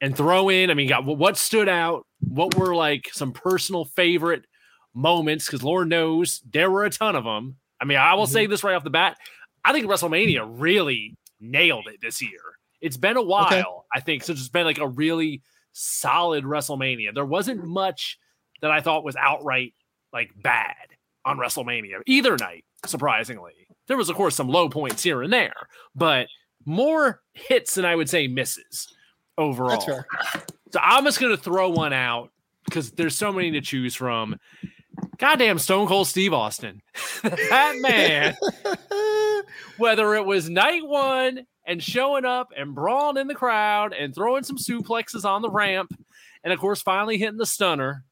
and 0.00 0.16
throw 0.16 0.48
in. 0.48 0.70
I 0.70 0.74
mean, 0.74 0.88
got 0.88 1.04
what 1.04 1.36
stood 1.36 1.68
out, 1.68 2.06
what 2.20 2.54
were 2.54 2.74
like 2.74 3.10
some 3.12 3.32
personal 3.32 3.84
favorite 3.84 4.44
moments, 4.94 5.46
because 5.46 5.62
Lord 5.62 5.88
knows 5.88 6.40
there 6.50 6.70
were 6.70 6.84
a 6.84 6.90
ton 6.90 7.16
of 7.16 7.24
them. 7.24 7.56
I 7.80 7.84
mean, 7.84 7.98
I 7.98 8.14
will 8.14 8.26
say 8.26 8.46
this 8.46 8.62
right 8.64 8.74
off 8.74 8.84
the 8.84 8.90
bat. 8.90 9.16
I 9.64 9.72
think 9.72 9.86
WrestleMania 9.86 10.46
really 10.48 11.16
nailed 11.40 11.86
it 11.88 12.00
this 12.00 12.22
year. 12.22 12.40
It's 12.82 12.96
been 12.96 13.16
a 13.16 13.22
while, 13.22 13.86
I 13.94 14.00
think, 14.00 14.24
since 14.24 14.40
it's 14.40 14.48
been 14.48 14.66
like 14.66 14.78
a 14.78 14.88
really 14.88 15.42
solid 15.72 16.44
WrestleMania. 16.44 17.14
There 17.14 17.24
wasn't 17.24 17.64
much 17.64 18.18
that 18.60 18.70
I 18.70 18.80
thought 18.80 19.04
was 19.04 19.16
outright 19.16 19.74
like 20.12 20.30
bad 20.42 20.74
on 21.24 21.38
WrestleMania 21.38 22.02
either 22.06 22.36
night, 22.36 22.64
surprisingly. 22.84 23.52
There 23.86 23.96
was, 23.96 24.10
of 24.10 24.16
course, 24.16 24.34
some 24.34 24.48
low 24.48 24.68
points 24.68 25.02
here 25.02 25.22
and 25.22 25.32
there, 25.32 25.54
but 25.94 26.26
more 26.66 27.22
hits 27.32 27.74
than 27.74 27.84
I 27.84 27.94
would 27.94 28.10
say 28.10 28.26
misses 28.26 28.92
overall. 29.38 29.80
So 29.80 30.80
I'm 30.80 31.04
just 31.04 31.20
gonna 31.20 31.36
throw 31.36 31.70
one 31.70 31.92
out 31.92 32.30
because 32.64 32.92
there's 32.92 33.16
so 33.16 33.32
many 33.32 33.50
to 33.52 33.60
choose 33.60 33.94
from. 33.94 34.36
Goddamn 35.18 35.58
Stone 35.58 35.88
Cold 35.88 36.06
Steve 36.06 36.32
Austin. 36.32 36.82
that 37.22 37.76
man, 37.80 38.36
whether 39.78 40.14
it 40.14 40.24
was 40.24 40.48
night 40.50 40.86
one 40.86 41.46
and 41.66 41.82
showing 41.82 42.24
up 42.24 42.48
and 42.56 42.74
brawling 42.74 43.16
in 43.20 43.28
the 43.28 43.34
crowd 43.34 43.92
and 43.92 44.14
throwing 44.14 44.42
some 44.44 44.56
suplexes 44.58 45.24
on 45.24 45.42
the 45.42 45.50
ramp, 45.50 45.90
and 46.44 46.52
of 46.52 46.58
course 46.58 46.82
finally 46.82 47.18
hitting 47.18 47.36
the 47.38 47.46
stunner, 47.46 48.04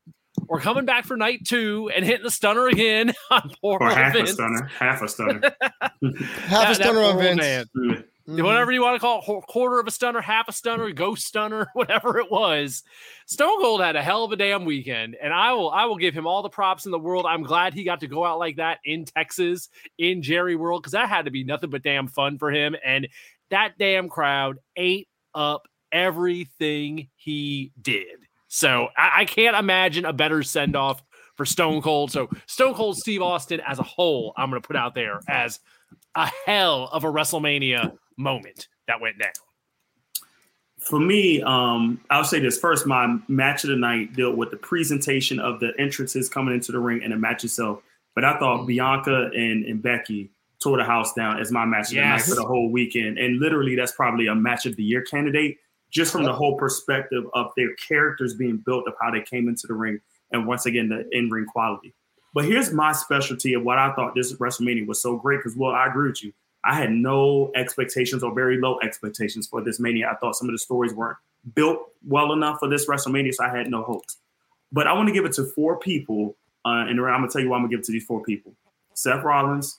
or 0.49 0.61
coming 0.61 0.85
back 0.85 1.05
for 1.05 1.17
night 1.17 1.45
two 1.45 1.91
and 1.95 2.05
hitting 2.05 2.23
the 2.25 2.31
stunner 2.31 2.69
again 2.69 3.13
on 3.31 3.51
poor 3.61 3.79
Or 3.81 3.89
old 3.89 3.97
half 3.97 4.15
a 4.15 4.27
stunner. 4.27 4.71
Half 4.79 5.03
a 5.03 5.09
stunner. 5.09 5.41
Half 5.61 5.93
a 6.03 6.09
That- 6.11 6.49
that 6.51 6.75
stunner 6.77 7.01
on 7.03 7.13
poor 7.15 7.23
Vince. 7.23 7.41
man. 7.41 7.65
Mm. 7.77 8.05
Mm. 8.31 8.39
Mhm. 8.39 8.45
whatever 8.45 8.71
you 8.71 8.83
want 8.83 8.95
to 8.95 9.01
call 9.01 9.19
it, 9.21 9.47
quarter 9.49 9.81
of 9.81 9.87
a 9.89 9.91
stunner, 9.91 10.21
half 10.21 10.49
a 10.49 10.53
stunner, 10.53 10.91
ghost 10.93 11.27
stunner, 11.27 11.69
whatever 11.75 12.19
it 12.19 12.31
was. 12.31 12.83
Stone 13.27 13.61
Cold 13.61 13.81
had 13.81 13.97
a 13.97 14.03
hell 14.03 14.25
of 14.25 14.33
a 14.33 14.37
damn 14.37 14.65
weekend, 14.65 15.17
and 15.21 15.33
I 15.33 15.53
will 15.53 15.71
I 15.71 15.87
will 15.87 15.97
give 15.97 16.15
him 16.15 16.27
all 16.27 16.43
the 16.43 16.49
props 16.49 16.85
in 16.87 16.93
the 16.93 16.99
world. 16.99 17.27
I'm 17.27 17.43
glad 17.43 17.75
he 17.75 17.83
got 17.85 18.01
to 18.01 18.07
go 18.07 18.25
out 18.25 18.39
like 18.39 18.57
that 18.57 18.79
in 18.85 19.05
Texas, 19.05 19.69
in 19.99 20.23
Jerry 20.23 20.55
World, 20.55 20.83
because 20.83 20.93
that 20.93 21.09
had 21.09 21.25
to 21.25 21.31
be 21.31 21.45
nothing 21.45 21.71
but 21.71 21.83
damn 21.83 22.07
fun 22.09 22.39
for 22.39 22.51
him. 22.51 22.77
And 22.85 23.09
that 23.51 23.79
damn 23.79 24.09
crowd 24.09 24.59
ate 24.77 25.09
up 25.35 25.67
everything 25.91 27.09
he 27.17 27.73
did. 27.81 28.19
So 28.49 28.89
I, 28.97 29.23
I 29.23 29.25
can't 29.25 29.57
imagine 29.57 30.05
a 30.05 30.13
better 30.13 30.43
send 30.43 30.77
off 30.77 31.03
for 31.37 31.45
Stone 31.45 31.83
Cold. 31.83 32.13
So 32.13 32.29
Stone 32.47 32.75
Cold 32.75 32.97
Steve 32.97 33.23
Austin 33.23 33.61
as 33.67 33.79
a 33.79 33.85
whole, 33.85 34.33
I'm 34.37 34.51
going 34.51 34.61
to 34.63 34.67
put 34.67 34.77
out 34.77 34.95
there 34.95 35.21
as 35.29 35.59
a 36.15 36.31
hell 36.47 36.89
of 36.93 37.05
a 37.05 37.09
WrestleMania 37.09 37.97
moment 38.21 38.69
that 38.87 39.01
went 39.01 39.19
down. 39.19 39.33
For 40.79 40.99
me, 40.99 41.43
um, 41.43 42.01
I'll 42.09 42.25
say 42.25 42.41
this 42.41 42.59
first. 42.59 42.87
My 42.87 43.19
match 43.29 43.65
of 43.65 43.71
the 43.71 43.77
night 43.77 44.15
dealt 44.15 44.37
with 44.37 44.51
the 44.51 44.57
presentation 44.57 45.39
of 45.39 45.61
the 45.61 45.73
entrances 45.79 46.29
coming 46.29 46.55
into 46.55 46.73
the 46.73 46.79
ring 46.79 47.03
and 47.03 47.13
the 47.13 47.17
match 47.17 47.45
itself. 47.45 47.83
But 48.15 48.25
I 48.25 48.39
thought 48.39 48.67
Bianca 48.67 49.31
and, 49.35 49.65
and 49.65 49.83
Becky 49.83 50.31
tore 50.63 50.79
the 50.79 50.85
house 50.85 51.13
down 51.15 51.39
as 51.39 51.53
my 51.53 51.65
match 51.65 51.89
of 51.89 51.97
the 51.97 52.01
night 52.01 52.23
for 52.23 52.35
the 52.35 52.45
whole 52.45 52.71
weekend. 52.71 53.19
And 53.19 53.41
literally, 53.41 53.77
that's 53.77 53.93
probably 53.93 54.27
a 54.27 54.35
match 54.35 54.67
of 54.67 54.77
the 54.77 54.83
year 54.83 55.03
candidate, 55.03 55.59
just 55.91 56.13
from 56.13 56.25
the 56.25 56.33
whole 56.33 56.57
perspective 56.57 57.25
of 57.35 57.53
their 57.57 57.75
characters 57.77 58.35
being 58.35 58.59
built 58.59 58.87
of 58.89 58.95
how 59.01 59.11
they 59.11 59.23
came 59.23 59.49
into 59.49 59.67
the 59.67 59.75
ring, 59.75 60.01
and 60.33 60.47
once 60.47 60.67
again 60.67 60.89
the 60.89 61.07
in 61.13 61.29
ring 61.31 61.47
quality. 61.47 61.95
But 62.33 62.45
here's 62.45 62.73
my 62.73 62.93
specialty 62.93 63.55
of 63.55 63.65
what 63.65 63.79
I 63.79 63.93
thought 63.95 64.15
this 64.15 64.33
WrestleMania 64.35 64.87
was 64.87 65.03
so 65.03 65.17
great 65.17 65.39
because, 65.39 65.57
well, 65.57 65.73
I 65.73 65.87
agree 65.87 66.09
with 66.09 66.23
you. 66.23 66.33
I 66.65 66.75
had 66.75 66.91
no 66.91 67.51
expectations 67.55 68.23
or 68.23 68.35
very 68.35 68.61
low 68.61 68.79
expectations 68.81 69.47
for 69.47 69.63
this 69.63 69.81
Mania. 69.81 70.11
I 70.11 70.17
thought 70.17 70.37
some 70.37 70.49
of 70.49 70.53
the 70.53 70.59
stories 70.59 70.93
weren't 70.93 71.17
built 71.55 71.79
well 72.07 72.33
enough 72.33 72.59
for 72.59 72.69
this 72.69 72.87
WrestleMania, 72.87 73.35
so 73.35 73.45
I 73.45 73.57
had 73.57 73.71
no 73.71 73.83
hopes. 73.83 74.19
But 74.73 74.87
I 74.87 74.93
want 74.93 75.09
to 75.09 75.15
give 75.15 75.25
it 75.25 75.33
to 75.35 75.45
four 75.45 75.79
people, 75.79 76.37
uh, 76.65 76.85
and 76.89 77.01
I'm 77.01 77.21
going 77.21 77.23
to 77.23 77.33
tell 77.33 77.43
you 77.43 77.49
why 77.49 77.57
I'm 77.57 77.63
going 77.63 77.71
to 77.71 77.77
give 77.77 77.81
it 77.81 77.87
to 77.87 77.93
these 77.93 78.05
four 78.05 78.23
people 78.23 78.53
Seth 78.95 79.25
Rollins, 79.25 79.79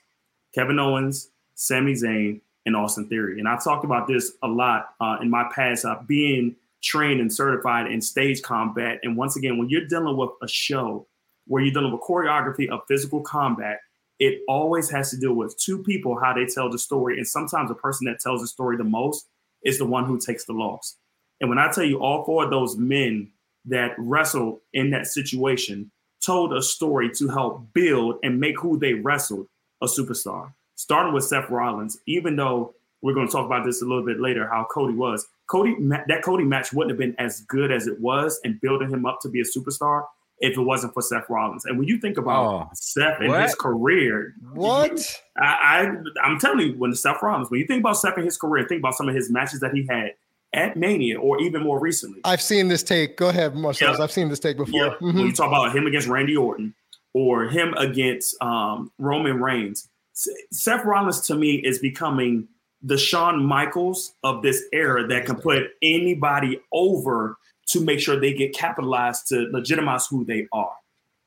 Kevin 0.54 0.80
Owens, 0.80 1.30
Sami 1.56 1.94
Zayn, 1.94 2.42
and 2.66 2.76
Austin 2.76 3.08
Theory. 3.08 3.40
And 3.40 3.48
I've 3.48 3.64
talked 3.64 3.86
about 3.86 4.08
this 4.08 4.34
a 4.44 4.48
lot 4.48 4.94
uh, 5.00 5.18
in 5.22 5.30
my 5.30 5.50
past, 5.54 5.86
uh, 5.86 6.00
being 6.08 6.56
trained 6.82 7.22
and 7.22 7.32
certified 7.32 7.92
in 7.92 8.02
stage 8.02 8.42
combat. 8.42 9.00
And 9.04 9.16
once 9.16 9.36
again, 9.36 9.58
when 9.58 9.70
you're 9.70 9.86
dealing 9.86 10.18
with 10.18 10.32
a 10.42 10.48
show 10.48 11.08
where 11.48 11.62
you're 11.62 11.74
dealing 11.74 11.92
with 11.92 12.02
choreography 12.02 12.70
of 12.70 12.82
physical 12.88 13.22
combat, 13.22 13.82
it 14.22 14.44
always 14.48 14.88
has 14.92 15.10
to 15.10 15.18
deal 15.18 15.34
with 15.34 15.58
two 15.58 15.82
people, 15.82 16.16
how 16.16 16.32
they 16.32 16.46
tell 16.46 16.70
the 16.70 16.78
story. 16.78 17.18
And 17.18 17.28
sometimes 17.28 17.70
the 17.70 17.76
person 17.76 18.06
that 18.06 18.20
tells 18.20 18.40
the 18.40 18.48
story 18.48 18.78
the 18.78 18.84
most 18.84 19.28
is 19.66 19.80
the 19.80 19.86
one 19.86 20.06
who 20.06 20.20
takes 20.20 20.46
the 20.46 20.54
loss. 20.54 20.96
And 21.42 21.50
when 21.50 21.58
I 21.58 21.72
tell 21.72 21.84
you 21.84 22.00
all 22.00 22.24
four 22.24 22.44
of 22.44 22.52
those 22.52 22.78
men 22.78 23.32
that 23.66 23.96
wrestled 23.98 24.60
in 24.74 24.92
that 24.92 25.08
situation 25.08 25.90
told 26.24 26.54
a 26.54 26.62
story 26.62 27.10
to 27.16 27.30
help 27.30 27.74
build 27.74 28.18
and 28.22 28.40
make 28.40 28.60
who 28.60 28.78
they 28.78 28.94
wrestled 28.94 29.48
a 29.82 29.88
superstar. 29.88 30.54
Starting 30.76 31.14
with 31.14 31.24
Seth 31.24 31.50
Rollins, 31.50 31.98
even 32.06 32.36
though 32.36 32.76
we're 33.02 33.16
going 33.16 33.26
to 33.26 33.34
talk 33.34 33.48
about 33.48 33.66
this 33.66 33.82
a 33.82 33.86
little 33.86 34.06
bit 34.06 34.20
later, 34.20 34.48
how 34.48 34.68
Cody 34.70 34.94
was. 34.94 35.26
Cody, 35.48 35.76
that 35.80 36.22
Cody 36.24 36.44
match 36.44 36.74
wouldn't 36.74 36.92
have 36.92 37.00
been 37.00 37.16
as 37.18 37.42
good 37.42 37.72
as 37.72 37.88
it 37.88 38.00
was 38.00 38.40
and 38.44 38.62
building 38.62 38.92
him 38.92 39.08
up 39.08 39.20
to 39.22 39.30
be 39.30 39.42
a 39.42 39.44
superstar 39.44 40.06
if 40.42 40.58
it 40.58 40.62
wasn't 40.62 40.94
for 40.94 41.02
Seth 41.02 41.30
Rollins. 41.30 41.66
And 41.66 41.78
when 41.80 41.88
you 41.88 42.00
think 42.00 42.18
about 42.18 42.46
Oh, 42.46 42.70
Seth 42.74 43.20
and 43.20 43.30
what? 43.30 43.44
his 43.44 43.56
career, 43.56 44.34
What? 44.54 45.22
I, 45.38 45.46
I 45.46 46.24
I'm 46.28 46.40
telling 46.40 46.68
you, 46.68 46.74
when 46.78 46.94
Seth 46.96 47.22
Rollins, 47.22 47.50
when 47.50 47.60
you 47.62 47.68
think 47.68 47.80
about 47.82 47.94
Seth 47.98 48.16
and 48.18 48.26
his 48.26 48.38
career, 48.38 48.66
think 48.68 48.80
about 48.82 48.96
some 48.96 49.08
of 49.08 49.16
his 49.16 49.30
matches 49.32 49.60
that 49.62 49.74
he 49.74 49.86
had 49.90 50.12
at 50.54 50.76
Mania 50.76 51.18
or 51.20 51.40
even 51.42 51.64
more 51.64 51.80
recently. 51.80 52.20
I've 52.26 52.42
seen 52.42 52.68
this 52.68 52.84
take. 52.84 53.16
Go 53.18 53.30
ahead, 53.30 53.56
Marcel. 53.56 53.96
Yeah. 53.96 54.04
I've 54.04 54.12
seen 54.12 54.28
this 54.28 54.40
take 54.40 54.58
before. 54.58 54.80
Yeah, 54.80 54.94
when 55.00 55.14
Mhm. 55.16 55.26
you 55.28 55.32
talk 55.32 55.48
about 55.48 55.74
him 55.76 55.88
against 55.88 56.08
Randy 56.08 56.36
Orton 56.36 56.74
or 57.14 57.46
him 57.46 57.74
against 57.78 58.36
um, 58.44 58.92
Roman 58.98 59.40
Reigns, 59.42 59.88
Seth 60.14 60.84
Rollins 60.84 61.22
to 61.28 61.36
me 61.36 61.56
is 61.56 61.80
becoming 61.80 62.48
the 62.84 62.98
Shawn 62.98 63.46
Michaels 63.46 64.14
of 64.24 64.42
this 64.42 64.64
era 64.74 65.08
that 65.08 65.26
can 65.26 65.36
put 65.36 65.68
anybody 65.84 66.60
over 66.74 67.38
to 67.72 67.82
make 67.82 68.00
sure 68.00 68.20
they 68.20 68.34
get 68.34 68.54
capitalized 68.54 69.28
to 69.28 69.50
legitimize 69.52 70.08
who 70.08 70.26
they 70.26 70.48
are. 70.52 70.74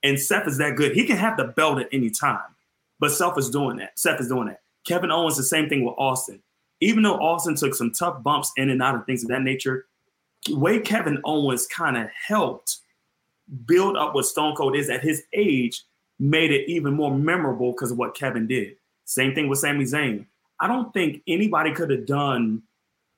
And 0.02 0.20
Seth 0.20 0.46
is 0.46 0.58
that 0.58 0.76
good. 0.76 0.92
He 0.92 1.04
can 1.04 1.16
have 1.16 1.36
the 1.36 1.44
belt 1.44 1.78
at 1.78 1.88
any 1.92 2.10
time, 2.10 2.54
but 3.00 3.12
Seth 3.12 3.38
is 3.38 3.50
doing 3.50 3.78
that. 3.78 3.98
Seth 3.98 4.20
is 4.20 4.28
doing 4.28 4.48
that. 4.48 4.60
Kevin 4.86 5.10
Owens, 5.10 5.36
the 5.36 5.42
same 5.42 5.68
thing 5.68 5.84
with 5.84 5.94
Austin. 5.96 6.42
Even 6.80 7.02
though 7.02 7.14
Austin 7.14 7.54
took 7.54 7.74
some 7.74 7.92
tough 7.92 8.22
bumps 8.22 8.52
in 8.56 8.68
and 8.68 8.82
out 8.82 8.94
of 8.94 9.06
things 9.06 9.22
of 9.22 9.30
that 9.30 9.42
nature, 9.42 9.86
way 10.50 10.78
Kevin 10.78 11.20
Owens 11.24 11.66
kind 11.66 11.96
of 11.96 12.08
helped 12.26 12.78
build 13.66 13.96
up 13.96 14.14
what 14.14 14.26
Stone 14.26 14.54
Cold 14.56 14.76
is 14.76 14.90
at 14.90 15.02
his 15.02 15.22
age 15.32 15.82
made 16.18 16.50
it 16.50 16.68
even 16.68 16.94
more 16.94 17.14
memorable 17.16 17.72
because 17.72 17.90
of 17.90 17.98
what 17.98 18.14
Kevin 18.14 18.46
did. 18.46 18.76
Same 19.04 19.34
thing 19.34 19.48
with 19.48 19.58
Sami 19.58 19.84
Zayn. 19.84 20.26
I 20.60 20.66
don't 20.66 20.92
think 20.92 21.22
anybody 21.26 21.72
could 21.72 21.90
have 21.90 22.06
done 22.06 22.62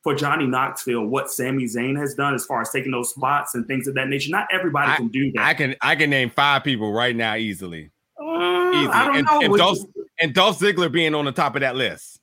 for 0.06 0.14
Johnny 0.14 0.46
Knoxville 0.46 1.04
what 1.06 1.32
Sami 1.32 1.64
Zayn 1.64 1.98
has 1.98 2.14
done 2.14 2.32
as 2.32 2.46
far 2.46 2.60
as 2.60 2.70
taking 2.70 2.92
those 2.92 3.10
spots 3.10 3.56
and 3.56 3.66
things 3.66 3.88
of 3.88 3.96
that 3.96 4.06
nature. 4.06 4.30
Not 4.30 4.46
everybody 4.52 4.94
can 4.94 5.08
do 5.08 5.32
that. 5.32 5.44
I 5.44 5.52
can 5.52 5.74
I 5.80 5.96
can 5.96 6.10
name 6.10 6.30
five 6.30 6.62
people 6.62 6.92
right 6.92 7.16
now 7.16 7.34
easily. 7.34 7.90
Uh, 8.16 8.70
Easy. 8.72 8.86
I 8.88 9.04
don't 9.04 9.16
and, 9.16 9.26
know. 9.26 9.40
And 9.40 9.56
Dolph, 9.56 9.78
you- 9.78 10.06
and 10.20 10.32
Dolph 10.32 10.60
Ziggler 10.60 10.92
being 10.92 11.12
on 11.12 11.24
the 11.24 11.32
top 11.32 11.56
of 11.56 11.60
that 11.62 11.74
list. 11.74 12.20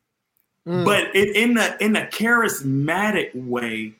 Mm. 0.66 0.86
but 0.86 1.14
it, 1.14 1.36
in 1.36 1.56
the 1.56 1.84
in 1.84 1.98
a 1.98 2.06
charismatic 2.06 3.32
way 3.36 3.92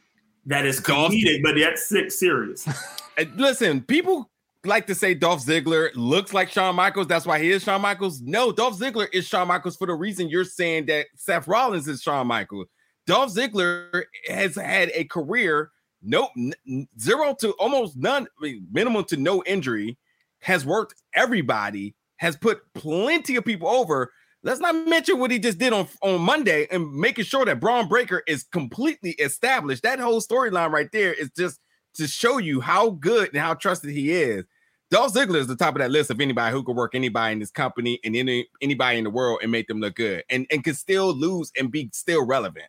that 0.46 0.66
is 0.66 0.80
Dolph- 0.80 1.12
comedic, 1.12 1.44
but 1.44 1.56
that's 1.58 1.86
sick 1.86 2.10
serious. 2.10 2.66
Listen, 3.36 3.82
people 3.82 4.32
like 4.64 4.88
to 4.88 4.96
say 4.96 5.14
Dolph 5.14 5.46
Ziggler 5.46 5.90
looks 5.94 6.34
like 6.34 6.50
Shawn 6.50 6.74
Michaels. 6.78 7.08
That's 7.08 7.26
why 7.26 7.38
he 7.38 7.52
is 7.52 7.64
Shawn 7.64 7.82
Michaels. 7.82 8.22
No, 8.22 8.54
Dolph 8.54 8.80
Ziggler 8.80 9.10
is 9.12 9.28
Shawn 9.28 9.50
Michaels 9.50 9.76
for 9.76 9.88
the 9.88 9.94
reason 9.94 10.30
you're 10.30 10.46
saying 10.46 10.86
that 10.86 11.08
Seth 11.18 11.50
Rollins 11.50 11.90
is 11.90 12.02
Shawn 12.02 12.28
Michaels. 12.28 12.68
Dolph 13.06 13.34
Ziggler 13.34 14.04
has 14.28 14.56
had 14.56 14.92
a 14.94 15.04
career, 15.06 15.72
no 16.02 16.30
n- 16.38 16.88
zero 17.00 17.36
to 17.40 17.52
almost 17.54 17.98
none, 17.98 18.28
I 18.40 18.44
mean, 18.44 18.68
minimum 18.72 19.04
to 19.06 19.18
no 19.18 19.44
injury, 19.44 19.98
has 20.40 20.66
worked 20.66 21.02
everybody, 21.14 21.96
has 22.18 22.38
put 22.38 22.62
plenty 22.74 23.36
of 23.36 23.46
people 23.46 23.68
over. 23.68 24.12
Let's 24.42 24.60
not 24.60 24.76
mention 24.88 25.20
what 25.20 25.32
he 25.32 25.40
just 25.40 25.58
did 25.58 25.74
on, 25.74 25.88
on 26.02 26.22
Monday 26.22 26.68
and 26.70 26.94
making 26.94 27.26
sure 27.26 27.46
that 27.46 27.60
Bron 27.60 27.88
Breakker 27.88 28.24
is 28.28 28.44
completely 28.44 29.12
established. 29.12 29.84
That 29.84 30.00
whole 30.00 30.22
storyline 30.22 30.72
right 30.72 30.92
there 30.92 31.14
is 31.14 31.30
just 31.36 31.60
to 31.96 32.08
show 32.08 32.38
you 32.38 32.60
how 32.60 32.92
good 32.92 33.30
and 33.30 33.38
how 33.38 33.54
trusted 33.54 33.92
he 33.92 34.12
is. 34.12 34.44
Dolph 34.92 35.14
Ziggler 35.14 35.38
is 35.38 35.48
the 35.48 35.56
top 35.56 35.76
of 35.76 35.80
that 35.80 35.92
list 35.92 36.10
of 36.10 36.22
anybody 36.22 36.54
who 36.54 36.64
could 36.64 36.76
work 36.76 36.94
anybody 36.94 37.34
in 37.34 37.40
this 37.40 37.52
company 37.52 38.00
and 38.04 38.16
any 38.16 38.48
anybody 38.62 39.00
in 39.00 39.06
the 39.06 39.10
world 39.10 39.40
and 39.42 39.52
make 39.52 39.68
them 39.68 39.80
look 39.80 39.96
good 39.96 40.24
and, 40.30 40.46
and 40.52 40.64
can 40.64 40.76
still 40.76 41.14
lose 41.14 41.52
and 41.58 41.72
be 41.72 41.90
still 41.94 42.26
relevant. 42.26 42.68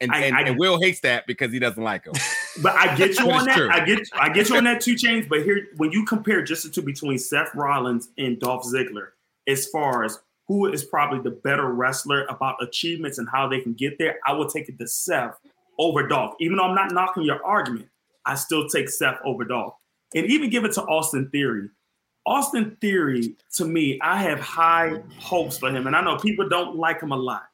And, 0.00 0.10
I- 0.12 0.20
and, 0.20 0.36
I- 0.36 0.40
and 0.42 0.58
Will 0.58 0.80
hates 0.80 1.00
that 1.00 1.26
because 1.26 1.52
he 1.52 1.58
doesn't 1.58 1.82
like 1.82 2.04
him. 2.06 2.14
But 2.62 2.76
I 2.76 2.94
get 2.94 3.18
you 3.18 3.28
on 3.32 3.46
that. 3.46 3.56
true. 3.56 3.68
I 3.68 3.84
get 3.84 3.98
I 4.12 4.28
get 4.28 4.48
you 4.48 4.56
on 4.56 4.62
that 4.62 4.80
two 4.80 4.94
chains. 4.94 5.26
But 5.28 5.42
here, 5.42 5.66
when 5.76 5.90
you 5.90 6.04
compare 6.04 6.40
just 6.40 6.62
the 6.62 6.68
two 6.70 6.82
between 6.82 7.18
Seth 7.18 7.52
Rollins 7.52 8.10
and 8.16 8.38
Dolph 8.38 8.64
Ziggler, 8.64 9.08
as 9.48 9.66
far 9.70 10.04
as 10.04 10.20
who 10.46 10.66
is 10.72 10.84
probably 10.84 11.18
the 11.18 11.32
better 11.42 11.72
wrestler 11.72 12.26
about 12.26 12.62
achievements 12.62 13.18
and 13.18 13.28
how 13.28 13.48
they 13.48 13.60
can 13.60 13.72
get 13.74 13.98
there, 13.98 14.20
I 14.24 14.34
will 14.34 14.48
take 14.48 14.68
it 14.68 14.78
to 14.78 14.86
Seth 14.86 15.34
over 15.80 16.06
Dolph. 16.06 16.34
Even 16.38 16.58
though 16.58 16.64
I'm 16.66 16.76
not 16.76 16.92
knocking 16.92 17.24
your 17.24 17.44
argument, 17.44 17.88
I 18.24 18.36
still 18.36 18.68
take 18.68 18.88
Seth 18.88 19.18
over 19.24 19.44
Dolph. 19.44 19.74
And 20.14 20.24
even 20.26 20.48
give 20.48 20.64
it 20.64 20.70
to 20.74 20.82
Austin 20.82 21.28
Theory. 21.30 21.70
Austin 22.24 22.76
Theory, 22.80 23.34
to 23.56 23.64
me, 23.64 23.98
I 24.00 24.22
have 24.22 24.38
high 24.38 25.02
hopes 25.18 25.58
for 25.58 25.70
him. 25.72 25.88
And 25.88 25.96
I 25.96 26.02
know 26.02 26.18
people 26.18 26.48
don't 26.48 26.76
like 26.76 27.02
him 27.02 27.10
a 27.10 27.16
lot, 27.16 27.48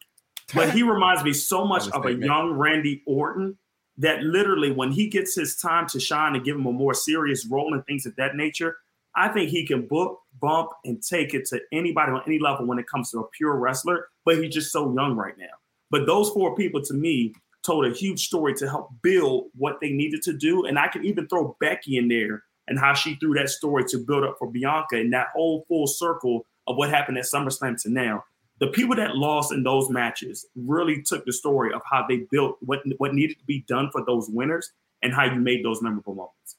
but 0.54 0.71
he 0.71 0.83
reminds 0.95 1.25
me 1.25 1.33
so 1.33 1.64
much 1.64 1.88
of 1.90 2.07
a 2.07 2.12
young 2.12 2.52
Randy 2.52 3.02
Orton 3.07 3.59
that 3.99 4.23
literally 4.23 4.73
when 4.73 4.90
he 4.90 5.09
gets 5.09 5.35
his 5.35 5.57
time 5.57 5.87
to 5.88 6.00
shine 6.00 6.35
and 6.35 6.45
give 6.45 6.57
him 6.57 6.66
a 6.66 6.73
more 6.73 6.95
serious 6.95 7.47
role 7.47 7.75
and 7.75 7.85
things 7.87 8.07
of 8.07 8.16
that 8.16 8.35
nature, 8.35 8.76
I 9.14 9.28
think 9.28 9.50
he 9.50 9.66
can 9.66 9.87
book, 9.87 10.21
bump, 10.40 10.71
and 10.85 11.02
take 11.02 11.35
it 11.35 11.47
to 11.47 11.61
anybody 11.73 12.12
on 12.12 12.23
any 12.26 12.38
level 12.38 12.66
when 12.66 12.78
it 12.78 12.87
comes 12.87 13.11
to 13.11 13.19
a 13.19 13.28
pure 13.28 13.57
wrestler. 13.57 14.09
But 14.25 14.38
he's 14.38 14.54
just 14.54 14.73
so 14.73 14.95
young 14.95 15.16
right 15.16 15.37
now. 15.37 15.47
But 15.90 16.07
those 16.07 16.30
four 16.30 16.54
people 16.57 16.80
to 16.83 16.95
me 16.95 17.35
told 17.62 17.85
a 17.85 17.90
huge 17.90 18.26
story 18.26 18.54
to 18.54 18.69
help 18.69 18.90
build 19.02 19.50
what 19.54 19.78
they 19.80 19.90
needed 19.90 20.23
to 20.23 20.33
do. 20.33 20.64
And 20.64 20.78
I 20.78 20.88
can 20.88 21.04
even 21.04 21.26
throw 21.28 21.57
Becky 21.61 21.97
in 21.97 22.09
there 22.09 22.45
and 22.69 22.78
how 22.78 22.95
she 22.95 23.16
threw 23.16 23.35
that 23.35 23.50
story 23.50 23.85
to 23.88 23.99
build 23.99 24.25
up 24.25 24.37
for 24.38 24.50
Bianca 24.50 24.97
and 24.97 25.12
that 25.12 25.28
whole 25.35 25.64
full 25.69 25.87
circle 25.87 26.47
of 26.66 26.76
what 26.76 26.88
happened 26.88 27.19
at 27.19 27.25
SummerSlam 27.25 27.80
to 27.83 27.90
now. 27.90 28.25
The 28.61 28.69
people 28.69 28.95
that 28.97 29.17
lost 29.17 29.52
in 29.52 29.62
those 29.62 29.90
matches 29.90 30.47
really 30.55 31.02
took 31.02 31.25
the 31.25 31.33
story 31.33 31.73
of 31.73 31.83
how 31.90 32.05
they 32.09 32.26
built 32.31 32.59
what 32.61 32.81
what 32.99 33.14
needed 33.14 33.38
to 33.38 33.45
be 33.47 33.64
done 33.67 33.90
for 33.90 34.05
those 34.05 34.29
winners 34.29 34.73
and 35.02 35.12
how 35.14 35.25
you 35.25 35.40
made 35.40 35.64
those 35.64 35.83
memorable 35.83 36.14
moments. 36.14 36.57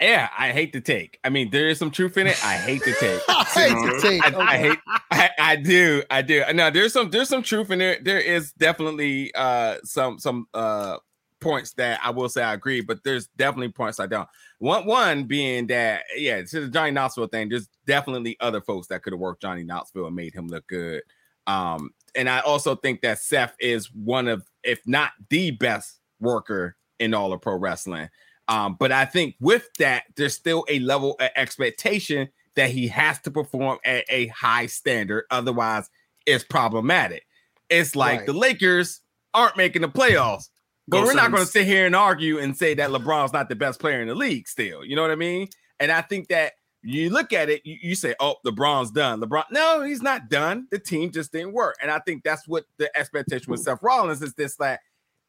Yeah, 0.00 0.28
I 0.36 0.50
hate 0.50 0.72
the 0.72 0.80
take. 0.80 1.20
I 1.22 1.28
mean, 1.28 1.50
there 1.50 1.68
is 1.68 1.78
some 1.78 1.92
truth 1.92 2.16
in 2.16 2.26
it. 2.26 2.44
I 2.44 2.56
hate 2.56 2.84
the 2.84 2.92
take. 2.98 3.20
I 3.28 3.44
hate 3.44 3.92
to 3.92 4.00
take. 4.00 4.24
I, 4.24 4.40
I 4.40 4.58
hate 4.58 4.78
I, 5.12 5.30
I 5.38 5.56
do 5.56 6.02
I 6.10 6.22
do 6.22 6.44
Now, 6.52 6.70
there's 6.70 6.92
some 6.92 7.10
there's 7.10 7.28
some 7.28 7.42
truth 7.42 7.70
in 7.70 7.78
there 7.78 7.98
there 8.02 8.20
is 8.20 8.52
definitely 8.52 9.32
uh 9.34 9.76
some 9.84 10.18
some 10.18 10.48
uh 10.54 10.96
points 11.42 11.72
that 11.74 12.00
I 12.02 12.10
will 12.10 12.28
say 12.28 12.42
I 12.42 12.54
agree 12.54 12.80
but 12.80 13.02
there's 13.04 13.26
definitely 13.36 13.70
points 13.70 14.00
I 14.00 14.06
don't 14.06 14.28
one 14.58 14.86
one 14.86 15.24
being 15.24 15.66
that 15.68 16.04
yeah 16.16 16.42
to 16.42 16.60
the 16.60 16.68
Johnny 16.68 16.90
Knoxville 16.90 17.26
thing 17.28 17.48
there's 17.48 17.68
definitely 17.86 18.36
other 18.40 18.60
folks 18.60 18.86
that 18.88 19.02
could 19.02 19.12
have 19.12 19.20
worked 19.20 19.42
Johnny 19.42 19.64
Knoxville 19.64 20.06
and 20.06 20.16
made 20.16 20.34
him 20.34 20.48
look 20.48 20.66
good 20.66 21.02
um 21.46 21.90
and 22.14 22.28
I 22.28 22.40
also 22.40 22.76
think 22.76 23.00
that 23.02 23.18
Seth 23.18 23.54
is 23.60 23.92
one 23.92 24.28
of 24.28 24.44
if 24.64 24.80
not 24.86 25.12
the 25.30 25.50
best 25.52 26.00
worker 26.20 26.76
in 26.98 27.14
all 27.14 27.32
of 27.32 27.40
pro 27.40 27.56
wrestling 27.56 28.08
um 28.48 28.76
but 28.78 28.92
I 28.92 29.04
think 29.04 29.34
with 29.40 29.68
that 29.78 30.04
there's 30.16 30.34
still 30.34 30.64
a 30.68 30.78
level 30.78 31.16
of 31.20 31.30
expectation 31.36 32.28
that 32.54 32.70
he 32.70 32.86
has 32.88 33.18
to 33.20 33.30
perform 33.30 33.78
at 33.82 34.04
a 34.10 34.26
high 34.26 34.66
standard. 34.66 35.24
Otherwise, 35.30 35.88
it's 36.26 36.44
problematic. 36.44 37.26
It's 37.70 37.96
like 37.96 38.18
Right. 38.18 38.26
the 38.26 38.34
Lakers 38.34 39.00
aren't 39.32 39.56
making 39.56 39.80
the 39.80 39.88
playoffs, 39.88 40.50
but 40.88 40.98
Go 41.00 41.04
we're 41.04 41.14
not 41.14 41.30
going 41.30 41.44
to 41.44 41.50
sit 41.50 41.66
here 41.66 41.86
and 41.86 41.94
argue 41.94 42.38
and 42.38 42.56
say 42.56 42.74
that 42.74 42.90
LeBron's 42.90 43.32
not 43.32 43.48
the 43.48 43.56
best 43.56 43.80
player 43.80 44.00
in 44.00 44.08
the 44.08 44.14
league 44.14 44.48
still. 44.48 44.84
You 44.84 44.96
know 44.96 45.02
what 45.02 45.10
I 45.10 45.16
mean? 45.16 45.48
And 45.78 45.92
I 45.92 46.02
think 46.02 46.28
that 46.28 46.52
you 46.82 47.10
look 47.10 47.32
at 47.32 47.48
it, 47.48 47.62
you, 47.64 47.76
you 47.80 47.94
say, 47.94 48.14
oh, 48.18 48.36
LeBron's 48.44 48.90
done. 48.90 49.20
LeBron, 49.20 49.44
no, 49.52 49.82
he's 49.82 50.02
not 50.02 50.28
done. 50.28 50.66
The 50.70 50.78
team 50.78 51.12
just 51.12 51.32
didn't 51.32 51.52
work. 51.52 51.76
And 51.80 51.90
I 51.90 52.00
think 52.00 52.24
that's 52.24 52.48
what 52.48 52.64
the 52.78 52.94
expectation 52.98 53.50
with 53.50 53.60
Seth 53.60 53.82
Rollins 53.82 54.22
is 54.22 54.34
this 54.34 54.56
that 54.56 54.80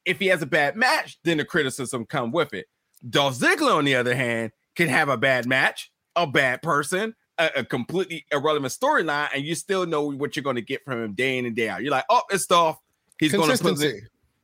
if 0.06 0.20
he 0.20 0.28
has 0.28 0.42
a 0.42 0.48
bad 0.48 0.76
match, 0.76 1.20
then 1.24 1.38
the 1.38 1.46
criticism 1.46 2.06
come 2.06 2.32
with 2.32 2.54
it. 2.54 2.66
Dolph 3.08 3.38
Ziggler, 3.38 3.76
on 3.76 3.86
the 3.86 3.96
other 3.96 4.16
hand, 4.16 4.52
can 4.76 4.90
have 4.90 5.10
a 5.10 5.18
bad 5.18 5.46
match, 5.46 5.92
a 6.16 6.26
bad 6.26 6.62
person, 6.62 7.14
a, 7.38 7.50
a 7.58 7.64
completely 7.64 8.26
irrelevant 8.32 8.74
storyline, 8.74 9.30
and 9.34 9.44
you 9.44 9.56
still 9.56 9.86
know 9.86 10.10
what 10.12 10.36
you're 10.36 10.44
going 10.44 10.56
to 10.56 10.62
get 10.62 10.84
from 10.84 11.04
him 11.04 11.14
day 11.14 11.38
in 11.38 11.46
and 11.46 11.56
day 11.56 11.70
out. 11.70 11.82
You're 11.84 11.92
like, 11.92 12.06
oh, 12.10 12.22
it's 12.32 12.46
Dolph. 12.48 12.78
He's 13.20 13.32
going 13.32 13.56
to 13.56 13.64
put 13.64 13.80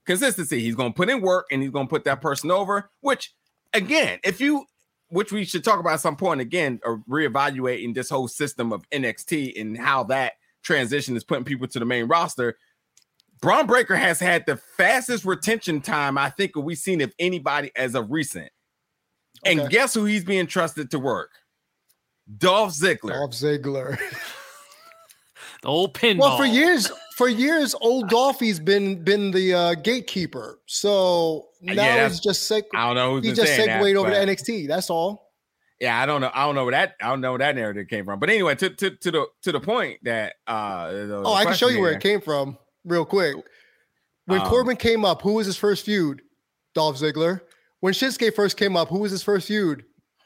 Consistency. 0.10 0.60
He's 0.60 0.74
going 0.74 0.92
to 0.92 0.98
put 0.98 1.08
in 1.08 1.22
work, 1.22 1.46
and 1.52 1.62
he's 1.62 1.70
going 1.70 1.86
to 1.86 1.90
put 1.90 2.04
that 2.06 2.16
mm-hmm. 2.16 2.28
person 2.28 2.50
over. 2.50 2.90
Which, 3.02 3.32
again, 3.74 4.18
if 4.24 4.42
you, 4.42 4.66
which 5.10 5.32
we 5.32 5.46
should 5.46 5.64
talk 5.64 5.80
about 5.80 5.94
at 5.94 6.00
some 6.00 6.16
point 6.16 6.42
again, 6.42 6.80
or 6.84 7.04
reevaluating 7.08 7.94
this 7.94 8.10
whole 8.10 8.28
system 8.28 8.74
of 8.74 8.84
NXT 8.90 9.62
and 9.62 9.78
how 9.78 10.06
that 10.06 10.34
transition 10.64 11.16
is 11.16 11.24
putting 11.24 11.46
people 11.46 11.68
to 11.68 11.78
the 11.78 11.86
main 11.86 12.08
roster. 12.08 12.58
Bron 13.40 13.68
Breakker 13.68 13.96
has 13.96 14.20
had 14.20 14.48
the 14.48 14.58
fastest 14.58 15.26
retention 15.26 15.80
time 15.80 16.18
I 16.18 16.32
think 16.32 16.56
we've 16.56 16.76
seen 16.76 17.02
of 17.02 17.14
anybody 17.20 17.72
as 17.76 17.94
of 17.94 18.10
recent. 18.10 18.50
And 19.46 19.70
guess 19.70 19.94
who 19.94 20.06
he's 20.06 20.26
being 20.26 20.48
trusted 20.48 20.90
to 20.90 20.98
work? 20.98 21.30
Dolph 22.36 22.74
Ziggler. 22.74 23.14
Dolph 23.14 23.32
Ziggler. 23.34 24.00
The 25.62 25.68
old 25.68 25.94
pinball. 25.94 26.20
Well, 26.20 26.38
for 26.38 26.46
years, 26.46 26.90
for 27.20 27.28
years, 27.28 27.76
old 27.82 28.08
Dolphy's 28.08 28.62
been 28.62 29.04
been 29.04 29.32
the 29.32 29.54
uh, 29.54 29.74
gatekeeper. 29.76 30.62
So 30.68 31.50
now 31.62 31.74
that's- 31.76 32.12
he's 32.14 32.20
just 32.22 32.50
seg- 32.50 32.64
I 32.74 32.88
don't 32.88 32.96
know 32.96 33.20
he 33.20 33.34
just 33.34 33.54
segued 33.56 33.68
that, 33.68 33.82
over 33.84 34.10
to 34.10 34.16
NXT. 34.16 34.70
That's 34.70 34.90
all. 34.90 35.34
Yeah, 35.82 36.02
I 36.02 36.06
don't 36.06 36.22
know. 36.22 36.32
I 36.34 36.46
don't 36.46 36.56
know 36.56 36.64
where 36.64 36.72
that 36.72 36.96
I 37.02 37.10
don't 37.10 37.20
know 37.20 37.32
where 37.32 37.40
that 37.40 37.56
narrative 37.56 37.90
came 37.90 38.06
from. 38.06 38.22
But 38.22 38.30
anyway, 38.30 38.56
to 38.56 38.70
to, 38.70 38.92
to 38.92 39.12
the 39.12 39.26
to 39.42 39.52
the 39.52 39.60
point 39.60 40.00
that 40.04 40.36
uh 40.48 40.92
the- 40.92 41.16
Oh, 41.18 41.24
the 41.24 41.30
I 41.30 41.44
can 41.44 41.56
show 41.56 41.68
you 41.68 41.82
where 41.82 41.90
here- 41.90 41.98
it 41.98 42.02
came 42.04 42.22
from 42.22 42.58
real 42.86 43.04
quick. 43.04 43.36
When 44.26 44.40
Um, 44.40 44.48
Corbin 44.48 44.78
came 44.78 45.04
up, 45.04 45.22
who 45.22 45.34
was 45.34 45.46
his 45.46 45.58
first 45.58 45.84
feud? 45.84 46.22
Dolph 46.74 46.98
Ziggler. 46.98 47.42
When 47.82 47.94
Shinsuke 47.94 48.34
first 48.34 48.56
came 48.56 48.78
up, 48.78 48.88
who 48.88 49.00
was 49.00 49.12
his 49.12 49.24
first 49.24 49.48
feud? 49.48 49.84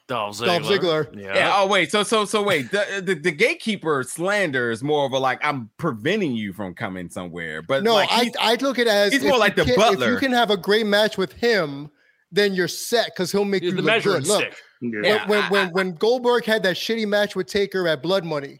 Dolph 0.07 0.37
Ziggler. 0.37 0.45
Dolph 0.45 0.63
Ziggler. 0.63 1.15
Yeah. 1.21 1.35
Yeah. 1.35 1.53
Oh 1.55 1.67
wait. 1.67 1.89
So 1.91 2.03
so 2.03 2.25
so 2.25 2.43
wait. 2.43 2.71
The, 2.71 3.01
the 3.05 3.15
the 3.15 3.31
gatekeeper 3.31 4.03
slander 4.03 4.69
is 4.71 4.83
more 4.83 5.05
of 5.05 5.13
a 5.13 5.17
like 5.17 5.39
I'm 5.43 5.69
preventing 5.77 6.33
you 6.33 6.51
from 6.53 6.73
coming 6.73 7.09
somewhere. 7.09 7.61
But 7.61 7.83
No, 7.83 7.93
like, 7.93 8.09
I 8.11 8.31
I 8.39 8.55
look 8.55 8.79
at 8.79 8.87
it 8.87 8.89
as 8.89 9.13
he's 9.13 9.21
if 9.21 9.27
more 9.27 9.35
you 9.35 9.39
like 9.39 9.55
the 9.55 9.63
can- 9.65 9.93
If 9.93 9.99
you 10.09 10.17
can 10.17 10.31
have 10.33 10.51
a 10.51 10.57
great 10.57 10.85
match 10.85 11.17
with 11.17 11.31
him, 11.33 11.89
then 12.31 12.53
you're 12.53 12.67
set 12.67 13.07
because 13.15 13.31
he'll 13.31 13.45
make 13.45 13.63
He's 13.63 13.71
you 13.71 13.77
the 13.77 13.81
look 13.83 13.85
measuring 13.93 14.23
good. 14.23 14.27
Look, 14.27 14.41
stick. 14.41 14.57
Yeah. 14.81 14.99
Yeah. 15.03 15.27
when 15.27 15.43
when, 15.43 15.51
when 15.51 15.69
when 15.73 15.95
Goldberg 15.95 16.43
had 16.45 16.63
that 16.63 16.75
shitty 16.75 17.07
match 17.07 17.35
with 17.35 17.47
Taker 17.47 17.87
at 17.87 18.03
Blood 18.03 18.25
Money, 18.25 18.59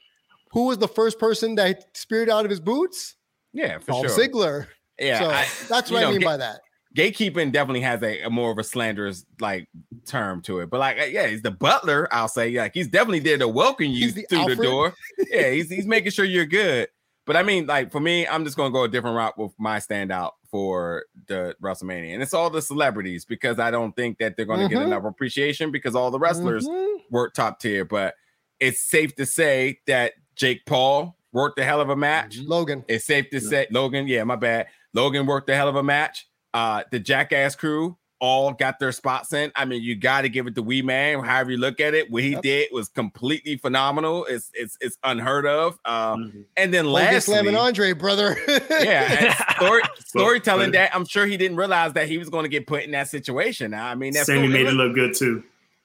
who 0.51 0.67
was 0.67 0.77
the 0.77 0.87
first 0.87 1.19
person 1.19 1.55
that 1.55 1.83
speared 1.97 2.29
out 2.29 2.45
of 2.45 2.51
his 2.51 2.61
boots? 2.61 3.15
yeah, 3.51 3.79
for 3.79 3.87
Dolph 3.87 4.07
sure. 4.07 4.17
Ziggler. 4.17 4.67
Yeah, 4.97 5.19
so 5.19 5.29
I- 5.29 5.47
that's 5.67 5.89
you 5.89 5.95
what 5.95 6.01
know, 6.03 6.07
I 6.07 6.11
mean 6.11 6.21
ga- 6.21 6.25
by 6.25 6.37
that. 6.37 6.61
Gatekeeping 6.95 7.51
definitely 7.51 7.81
has 7.81 8.01
a, 8.03 8.21
a 8.21 8.29
more 8.29 8.51
of 8.51 8.57
a 8.57 8.63
slanderous 8.63 9.25
like 9.39 9.67
term 10.05 10.41
to 10.43 10.59
it. 10.59 10.69
But 10.69 10.79
like, 10.79 10.97
yeah, 11.11 11.27
he's 11.27 11.41
the 11.41 11.51
butler. 11.51 12.07
I'll 12.11 12.27
say, 12.27 12.51
like, 12.51 12.73
he's 12.73 12.87
definitely 12.87 13.19
there 13.19 13.37
to 13.37 13.47
welcome 13.47 13.87
you 13.87 14.11
the 14.11 14.23
through 14.23 14.55
the 14.55 14.61
door. 14.63 14.93
Yeah, 15.29 15.49
he's 15.51 15.69
he's 15.69 15.85
making 15.87 16.11
sure 16.11 16.25
you're 16.25 16.45
good. 16.45 16.89
But 17.25 17.37
I 17.37 17.43
mean, 17.43 17.65
like 17.67 17.91
for 17.91 17.99
me, 17.99 18.27
I'm 18.27 18.43
just 18.43 18.57
gonna 18.57 18.71
go 18.71 18.83
a 18.83 18.87
different 18.89 19.15
route 19.15 19.37
with 19.37 19.53
my 19.57 19.77
standout 19.77 20.31
for 20.51 21.05
the 21.27 21.55
WrestleMania, 21.63 22.13
and 22.13 22.21
it's 22.21 22.33
all 22.33 22.49
the 22.49 22.61
celebrities 22.61 23.25
because 23.25 23.59
I 23.59 23.71
don't 23.71 23.95
think 23.95 24.19
that 24.19 24.35
they're 24.37 24.45
gonna 24.45 24.69
get 24.69 24.77
Mhm. 24.79 24.85
enough 24.87 25.05
appreciation 25.05 25.71
because 25.71 25.95
all 25.95 26.11
the 26.11 26.19
wrestlers 26.19 26.67
Mhm. 26.67 26.97
work 27.09 27.33
top 27.33 27.59
tier. 27.59 27.85
But 27.85 28.13
it's 28.59 28.81
safe 28.81 29.15
to 29.15 29.25
say 29.25 29.79
that 29.87 30.13
Jake 30.35 30.65
Paul 30.65 31.17
worked 31.31 31.57
a 31.59 31.63
hell 31.63 31.81
of 31.81 31.89
a 31.89 31.95
match. 31.95 32.37
Logan. 32.39 32.83
It's 32.87 33.05
safe 33.05 33.29
to 33.31 33.39
say 33.39 33.65
Logan, 33.71 34.07
yeah, 34.07 34.23
my 34.25 34.35
bad. 34.35 34.67
Logan 34.93 35.25
worked 35.25 35.49
a 35.49 35.55
hell 35.55 35.67
of 35.69 35.75
a 35.75 35.81
match. 35.83 36.27
Uh, 36.53 36.83
the 36.91 36.99
Jackass 36.99 37.55
crew 37.55 37.97
all 38.19 38.53
got 38.53 38.79
their 38.79 38.91
spots 38.93 39.33
in. 39.33 39.51
I 39.55 39.65
mean, 39.65 39.81
you 39.81 39.95
got 39.97 40.21
to 40.21 40.29
give 40.29 40.47
it 40.47 40.55
to 40.55 40.63
Wee 40.63 40.81
Man. 40.81 41.21
However 41.23 41.51
you 41.51 41.57
look 41.57 41.81
at 41.81 41.93
it, 41.93 42.09
what 42.09 42.23
he 42.23 42.29
Yep. 42.31 42.41
did 42.41 42.69
was 42.71 42.87
completely 42.87 43.57
phenomenal. 43.57 44.23
It's 44.25 44.49
it's 44.53 44.77
it's 44.79 44.97
unheard 45.03 45.45
of. 45.45 45.77
Um, 45.83 46.31
Mhm. 46.31 46.45
and 46.55 46.73
then 46.73 46.85
Logan 46.85 47.11
lastly, 47.13 47.33
slamming 47.33 47.55
Andre, 47.55 47.91
brother. 47.93 48.37
yeah, 48.69 49.33
story, 49.57 49.81
storytelling 50.05 50.71
that 50.71 50.95
I'm 50.95 51.05
sure 51.05 51.25
he 51.25 51.35
didn't 51.37 51.57
realize 51.57 51.93
that 51.93 52.07
he 52.07 52.17
was 52.17 52.29
going 52.29 52.43
to 52.43 52.49
get 52.49 52.65
put 52.65 52.83
in 52.83 52.91
that 52.91 53.09
situation. 53.09 53.73
I 53.73 53.95
mean, 53.95 54.13
that's 54.13 54.27
Sammy 54.27 54.41
cool. 54.43 54.49
made 54.49 54.67
It 54.67 54.69
it 54.69 54.73
look 54.73 54.93
good 54.95 55.15
too. 55.15 55.43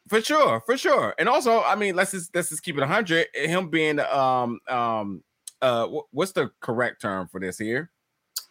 for 0.09 0.21
sure, 0.21 0.61
for 0.65 0.77
sure. 0.77 1.15
And 1.19 1.29
also, 1.29 1.63
I 1.63 1.75
mean, 1.75 1.97
let's 1.97 2.13
just 2.13 2.33
let's 2.37 2.51
just 2.51 2.63
keep 2.63 2.79
it 2.79 2.85
hundred. 2.85 3.27
Him 3.35 3.69
being 3.69 3.99
um 3.99 4.61
um 4.69 5.25
uh 5.61 5.89
what's 6.13 6.33
the 6.33 6.51
correct 6.61 7.01
term 7.03 7.27
for 7.27 7.41
this 7.41 7.59
here? 7.59 7.91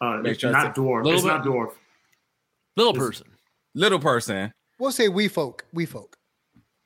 Uh, 0.02 0.18
Make 0.18 0.40
sure 0.42 0.52
not 0.52 0.76
dwarf. 0.76 1.04
little 1.06 1.20
It's 1.20 1.24
not 1.26 1.46
dwarf. 1.46 1.72
Little 2.78 2.94
This- 2.94 3.04
person. 3.04 3.28
Little 3.74 4.00
person. 4.00 4.54
we'll 4.80 4.92
say 4.92 5.10
we 5.10 5.28
folk. 5.28 5.66
We 5.74 5.86
folk. 5.86 6.18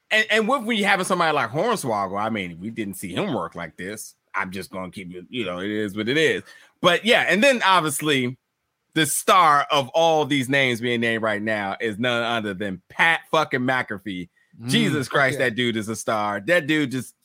And 0.10 0.26
and 0.30 0.48
what 0.48 0.66
we 0.66 0.82
having 0.82 1.06
somebody 1.06 1.34
like 1.34 1.52
Hornswoggle? 1.52 2.20
I 2.20 2.30
mean, 2.30 2.60
we 2.60 2.70
didn't 2.70 2.96
see 2.96 3.14
him 3.14 3.34
work 3.34 3.56
like 3.56 3.78
this. 3.78 4.16
I'm 4.34 4.52
just 4.52 4.72
gonna 4.72 4.92
keep 4.92 5.14
it, 5.14 5.26
you 5.30 5.46
know, 5.46 5.60
it 5.60 5.70
is 5.70 5.96
what 5.96 6.10
it 6.10 6.18
is. 6.18 6.44
But 6.82 7.06
yeah, 7.06 7.26
and 7.28 7.44
then 7.44 7.62
obviously 7.64 8.38
the 8.94 9.06
star 9.06 9.66
of 9.72 9.88
all 9.90 10.26
these 10.26 10.50
names 10.50 10.82
being 10.82 11.00
named 11.00 11.24
right 11.24 11.42
now 11.42 11.78
is 11.80 11.98
none 11.98 12.24
other 12.24 12.54
than 12.54 12.82
Pat 12.90 13.22
fucking 13.32 13.62
McAfee. 13.62 14.30
Mm, 14.62 14.70
Jesus 14.70 15.08
Christ, 15.08 15.40
yeah. 15.40 15.46
that 15.46 15.56
dude 15.56 15.78
is 15.78 15.88
a 15.88 15.96
star. 15.96 16.42
That 16.42 16.68
dude 16.68 16.92
just 16.92 17.16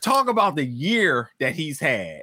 talk 0.00 0.28
about 0.28 0.54
the 0.54 0.64
year 0.64 1.30
that 1.40 1.54
he's 1.54 1.80
had. 1.80 2.22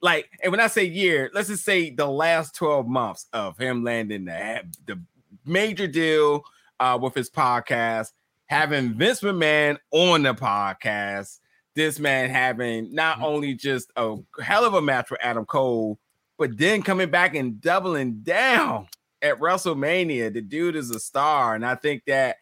Like, 0.00 0.30
and 0.42 0.50
when 0.52 0.60
I 0.60 0.68
say 0.68 0.84
year, 0.84 1.30
let's 1.34 1.48
just 1.48 1.64
say 1.64 1.90
the 1.90 2.06
last 2.06 2.54
12 2.54 2.86
months 2.86 3.26
of 3.32 3.58
him 3.58 3.84
landing 3.84 4.24
the, 4.26 4.62
the 4.86 5.00
major 5.44 5.86
deal 5.86 6.44
uh, 6.78 6.98
with 7.00 7.14
his 7.14 7.30
podcast, 7.30 8.12
having 8.46 8.94
Vince 8.94 9.20
McMahon 9.20 9.78
on 9.90 10.22
the 10.22 10.34
podcast, 10.34 11.38
this 11.74 11.98
man 11.98 12.30
having 12.30 12.94
not 12.94 13.20
only 13.20 13.54
just 13.54 13.90
a 13.96 14.16
hell 14.42 14.64
of 14.64 14.74
a 14.74 14.82
match 14.82 15.10
with 15.10 15.20
Adam 15.22 15.44
Cole, 15.44 15.98
but 16.38 16.56
then 16.56 16.82
coming 16.82 17.10
back 17.10 17.34
and 17.34 17.60
doubling 17.60 18.20
down 18.22 18.88
at 19.22 19.38
WrestleMania. 19.38 20.32
The 20.32 20.40
dude 20.40 20.76
is 20.76 20.90
a 20.90 21.00
star. 21.00 21.54
And 21.54 21.64
I 21.64 21.74
think 21.74 22.04
that, 22.06 22.36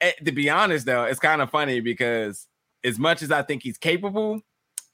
eh, 0.00 0.12
to 0.24 0.32
be 0.32 0.50
honest, 0.50 0.86
though, 0.86 1.04
it's 1.04 1.20
kind 1.20 1.42
of 1.42 1.50
funny 1.50 1.80
because 1.80 2.46
as 2.84 2.98
much 2.98 3.22
as 3.22 3.30
I 3.30 3.42
think 3.42 3.62
he's 3.62 3.78
capable, 3.78 4.40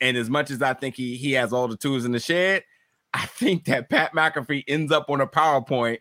and 0.00 0.16
as 0.16 0.28
much 0.28 0.50
as 0.50 0.60
I 0.60 0.74
think 0.74 0.96
he, 0.96 1.16
he 1.16 1.32
has 1.32 1.52
all 1.52 1.68
the 1.68 1.76
tools 1.76 2.04
in 2.04 2.12
the 2.12 2.20
shed, 2.20 2.64
I 3.12 3.26
think 3.26 3.64
that 3.66 3.88
Pat 3.88 4.12
McAfee 4.12 4.64
ends 4.66 4.92
up 4.92 5.08
on 5.08 5.20
a 5.20 5.26
PowerPoint 5.26 6.00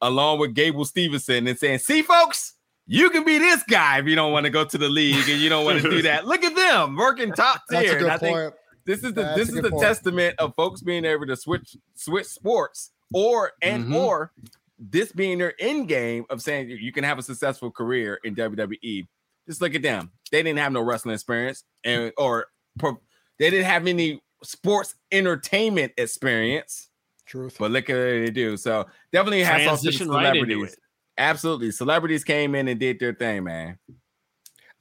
along 0.00 0.38
with 0.38 0.54
Gable 0.54 0.84
Stevenson 0.84 1.46
and 1.46 1.58
saying, 1.58 1.78
See, 1.78 2.02
folks, 2.02 2.54
you 2.86 3.10
can 3.10 3.24
be 3.24 3.38
this 3.38 3.62
guy 3.64 3.98
if 3.98 4.06
you 4.06 4.14
don't 4.16 4.32
want 4.32 4.44
to 4.44 4.50
go 4.50 4.64
to 4.64 4.78
the 4.78 4.88
league 4.88 5.28
and 5.28 5.40
you 5.40 5.48
don't 5.48 5.64
want 5.64 5.80
to 5.82 5.88
do 5.90 6.02
that. 6.02 6.26
Look 6.26 6.44
at 6.44 6.54
them 6.56 6.96
working 6.96 7.32
top 7.32 7.60
That's 7.68 7.86
a 7.88 7.90
tier. 7.90 7.98
And 7.98 8.10
I 8.10 8.18
think 8.18 8.36
point. 8.36 8.54
this 8.84 8.98
is 9.04 9.12
the 9.14 9.22
That's 9.22 9.36
this 9.36 9.48
is 9.50 9.62
the 9.62 9.70
point. 9.70 9.82
testament 9.82 10.34
of 10.38 10.54
folks 10.54 10.82
being 10.82 11.04
able 11.04 11.26
to 11.26 11.36
switch 11.36 11.76
switch 11.94 12.26
sports 12.26 12.90
or 13.14 13.52
and 13.62 13.84
Mm-hmm. 13.84 13.94
Mhm. 13.94 13.98
or 14.04 14.32
this 14.78 15.12
being 15.12 15.38
their 15.38 15.54
end 15.60 15.86
game 15.88 16.24
of 16.28 16.42
saying 16.42 16.68
you- 16.68 16.76
you 16.76 16.92
can 16.92 17.04
have 17.04 17.18
a 17.18 17.22
successful 17.22 17.70
career 17.70 18.18
in 18.24 18.34
WWE. 18.34 19.06
Just 19.48 19.60
look 19.60 19.74
at 19.74 19.82
them. 19.82 20.10
They 20.32 20.42
didn't 20.42 20.58
have 20.58 20.72
no 20.72 20.80
wrestling 20.82 21.14
experience 21.14 21.62
and 21.84 22.12
or 22.18 22.46
pro, 22.78 22.98
they 23.38 23.50
didn't 23.50 23.66
have 23.66 23.86
any 23.86 24.20
sports 24.42 24.94
entertainment 25.12 25.92
experience, 25.96 26.88
Truth. 27.32 27.56
but 27.58 27.70
look 27.70 27.88
at 27.88 27.96
what 27.96 28.02
they 28.04 28.30
do. 28.30 28.58
So 28.58 28.84
definitely 29.10 29.42
has 29.42 29.66
off 29.66 29.80
to 29.80 29.86
the 29.86 29.92
Transition 29.92 30.08
right 30.10 30.34
celebrities. 30.34 30.76
Absolutely. 31.16 31.70
Celebrities 31.70 32.24
came 32.24 32.54
in 32.54 32.68
and 32.68 32.78
did 32.78 33.00
their 33.00 33.14
thing, 33.14 33.44
man. 33.44 33.78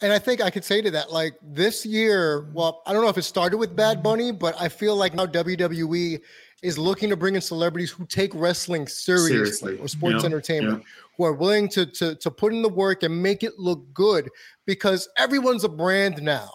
And 0.01 0.11
I 0.11 0.19
think 0.19 0.41
I 0.41 0.49
could 0.49 0.65
say 0.65 0.81
to 0.81 0.91
that, 0.91 1.13
like 1.13 1.35
this 1.41 1.85
year, 1.85 2.49
well, 2.53 2.81
I 2.85 2.91
don't 2.91 3.03
know 3.03 3.07
if 3.07 3.17
it 3.17 3.21
started 3.21 3.55
with 3.57 3.73
Bad 3.73 4.03
Bunny, 4.03 4.33
but 4.33 4.53
I 4.59 4.67
feel 4.67 4.97
like 4.97 5.13
now 5.13 5.25
WWE 5.25 6.19
is 6.61 6.77
looking 6.77 7.09
to 7.09 7.15
bring 7.15 7.35
in 7.35 7.41
celebrities 7.41 7.89
who 7.89 8.05
take 8.05 8.33
wrestling 8.35 8.85
seriously, 8.85 9.29
Seriously. 9.37 9.77
or 9.79 9.87
sports 9.87 10.17
Yeah, 10.23 10.25
entertainment, 10.25 10.83
who 11.15 11.23
are 11.23 11.33
willing 11.33 11.69
to, 11.69 11.85
to 11.85 12.15
to 12.15 12.29
put 12.31 12.51
in 12.51 12.61
the 12.61 12.69
work 12.69 13.03
and 13.03 13.23
make 13.23 13.43
it 13.43 13.59
look 13.59 13.81
good 13.93 14.27
because 14.65 15.07
everyone's 15.17 15.63
a 15.63 15.69
brand 15.69 16.21
now. 16.21 16.49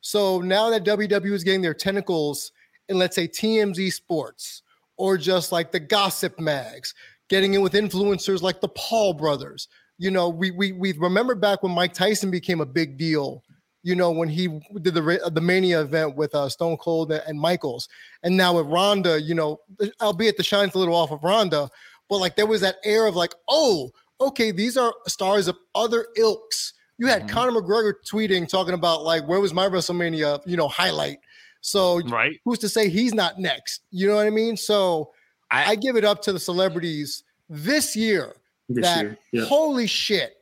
So 0.00 0.40
now 0.40 0.70
that 0.70 0.84
WWE 0.84 1.32
is 1.32 1.42
getting 1.42 1.60
their 1.62 1.74
tentacles 1.74 2.52
in, 2.88 2.98
let's 2.98 3.16
say, 3.16 3.26
TMZ 3.26 3.92
Sports 3.92 4.62
or 5.00 5.16
just 5.16 5.50
like 5.50 5.72
the 5.72 5.80
gossip 5.80 6.38
mags, 6.38 6.94
getting 7.28 7.54
in 7.54 7.62
with 7.62 7.72
influencers 7.72 8.42
like 8.42 8.60
the 8.60 8.68
Paul 8.68 9.14
brothers. 9.14 9.66
You 9.98 10.10
know, 10.10 10.28
we 10.28 10.50
we 10.50 10.72
we 10.72 10.92
remember 10.92 11.34
back 11.34 11.62
when 11.62 11.72
Mike 11.72 11.94
Tyson 11.94 12.30
became 12.30 12.60
a 12.60 12.66
big 12.66 12.98
deal. 12.98 13.42
You 13.82 13.94
know, 13.96 14.10
when 14.10 14.28
he 14.28 14.46
did 14.82 14.92
the 14.94 15.30
the 15.32 15.40
Mania 15.40 15.80
event 15.80 16.16
with 16.16 16.34
uh, 16.34 16.48
Stone 16.50 16.76
Cold 16.76 17.10
and 17.12 17.40
Michaels, 17.40 17.88
and 18.22 18.36
now 18.36 18.56
with 18.56 18.66
Ronda, 18.66 19.20
you 19.20 19.34
know, 19.34 19.60
albeit 20.02 20.36
the 20.36 20.42
shine's 20.42 20.74
a 20.74 20.78
little 20.78 20.94
off 20.94 21.10
of 21.10 21.24
Ronda, 21.24 21.70
but 22.10 22.18
like 22.18 22.36
there 22.36 22.46
was 22.46 22.60
that 22.60 22.76
air 22.84 23.06
of 23.06 23.16
like, 23.16 23.34
oh, 23.48 23.90
okay, 24.20 24.50
these 24.52 24.76
are 24.76 24.92
stars 25.06 25.48
of 25.48 25.56
other 25.74 26.06
ilks. 26.16 26.74
You 26.98 27.06
had 27.06 27.22
Mhm. 27.22 27.30
Conor 27.30 27.52
McGregor 27.52 27.94
tweeting 28.06 28.46
talking 28.46 28.74
about 28.74 29.02
like, 29.02 29.26
where 29.26 29.40
was 29.40 29.54
my 29.54 29.66
WrestleMania, 29.66 30.42
you 30.44 30.58
know, 30.58 30.68
highlight. 30.68 31.18
So 31.60 32.00
Right. 32.02 32.40
who's 32.44 32.58
to 32.60 32.68
say 32.68 32.88
he's 32.88 33.14
not 33.14 33.38
next? 33.38 33.82
You 33.90 34.08
know 34.08 34.16
what 34.16 34.26
I 34.26 34.30
mean? 34.30 34.56
So 34.56 35.12
I- 35.50 35.72
I, 35.72 35.74
give 35.74 35.96
it 35.96 36.04
up 36.04 36.22
to 36.22 36.32
the 36.32 36.38
celebrities 36.40 37.24
this 37.48 37.96
year. 37.96 38.36
this 38.68 38.84
that 38.84 39.02
year. 39.02 39.18
Yeah. 39.32 39.44
holy 39.46 39.88
shit, 39.88 40.36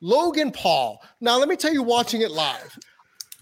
Logan 0.00 0.52
Paul. 0.52 1.02
Now 1.20 1.36
let 1.38 1.48
me 1.48 1.56
tell 1.56 1.72
you, 1.72 1.82
watching 1.82 2.22
it 2.22 2.30
live, 2.30 2.78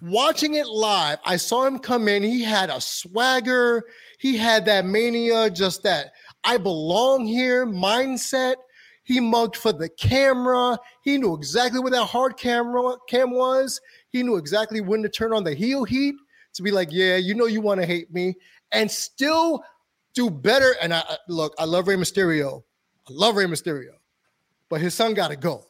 watching 0.01 0.55
it 0.55 0.67
live, 0.67 1.19
I 1.27 1.37
saw 1.37 1.67
him 1.67 1.79
come 1.79 2.09
in. 2.09 2.23
He 2.23 2.43
had 2.43 2.71
a 2.71 2.81
swagger. 2.81 3.85
He 4.19 4.37
had 4.39 4.65
that 4.65 4.87
mania, 4.87 5.51
just 5.51 5.83
that 5.83 6.13
I 6.43 6.57
belong 6.57 7.27
here 7.27 7.67
mindset. 7.67 8.57
He 9.03 9.21
mugged 9.21 9.57
for 9.57 9.73
the 9.73 9.89
camera. 9.91 10.79
He 11.03 11.19
knew 11.19 11.35
exactly 11.35 11.81
where 11.81 11.91
that 11.91 12.07
hard 12.07 12.39
camera 12.39 12.97
cam 13.09 13.31
was. 13.33 13.79
He 14.09 14.23
knew 14.23 14.37
exactly 14.37 14.81
when 14.81 15.03
to 15.03 15.09
turn 15.11 15.33
on 15.35 15.45
the 15.45 15.55
heel 15.55 15.85
heat 15.85 16.15
to 16.55 16.63
be 16.63 16.71
like, 16.71 16.89
yeah, 16.91 17.17
you 17.17 17.35
know, 17.35 17.47
you 17.47 17.61
want 17.61 17.81
to 17.81 17.87
hate 17.87 18.13
me, 18.13 18.35
and 18.73 18.91
still 18.91 19.63
do 20.15 20.31
better. 20.31 20.75
And 20.81 20.93
I 20.95 21.01
I- 21.01 21.17
look, 21.29 21.55
I 21.59 21.65
love 21.65 21.89
Rey 21.89 21.97
Mysterio. 21.97 22.63
I 23.09 23.13
love 23.13 23.37
Rey 23.37 23.47
Mysterio, 23.47 23.93
but 24.69 24.81
his 24.81 24.95
son 24.95 25.15
got 25.15 25.29
to 25.29 25.37
go. 25.37 25.65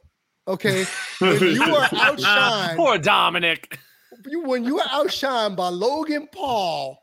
Okay, 0.48 0.84
when 1.20 1.38
you 1.42 1.62
are 1.76 1.88
outshined, 1.88 2.76
Poor 2.76 2.98
Dominic. 2.98 3.78
you 4.26 4.42
when 4.42 4.64
you 4.64 4.78
are 4.80 4.88
outshined 4.88 5.56
by 5.56 5.68
Logan 5.68 6.28
Paul, 6.32 6.98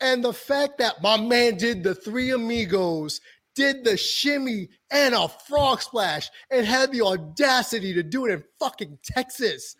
and 0.00 0.22
the 0.24 0.32
fact 0.32 0.78
that 0.78 1.00
my 1.02 1.16
man 1.18 1.56
did 1.56 1.82
the 1.84 1.94
three 1.94 2.30
amigos, 2.30 3.20
did 3.54 3.84
the 3.84 3.96
shimmy 3.96 4.68
and 4.90 5.14
a 5.14 5.28
frog 5.28 5.80
splash, 5.80 6.28
and 6.50 6.66
had 6.66 6.92
the 6.92 7.02
audacity 7.02 7.94
to 7.94 8.02
do 8.02 8.26
it 8.26 8.32
in 8.32 8.44
fucking 8.58 8.98
Texas. 9.02 9.74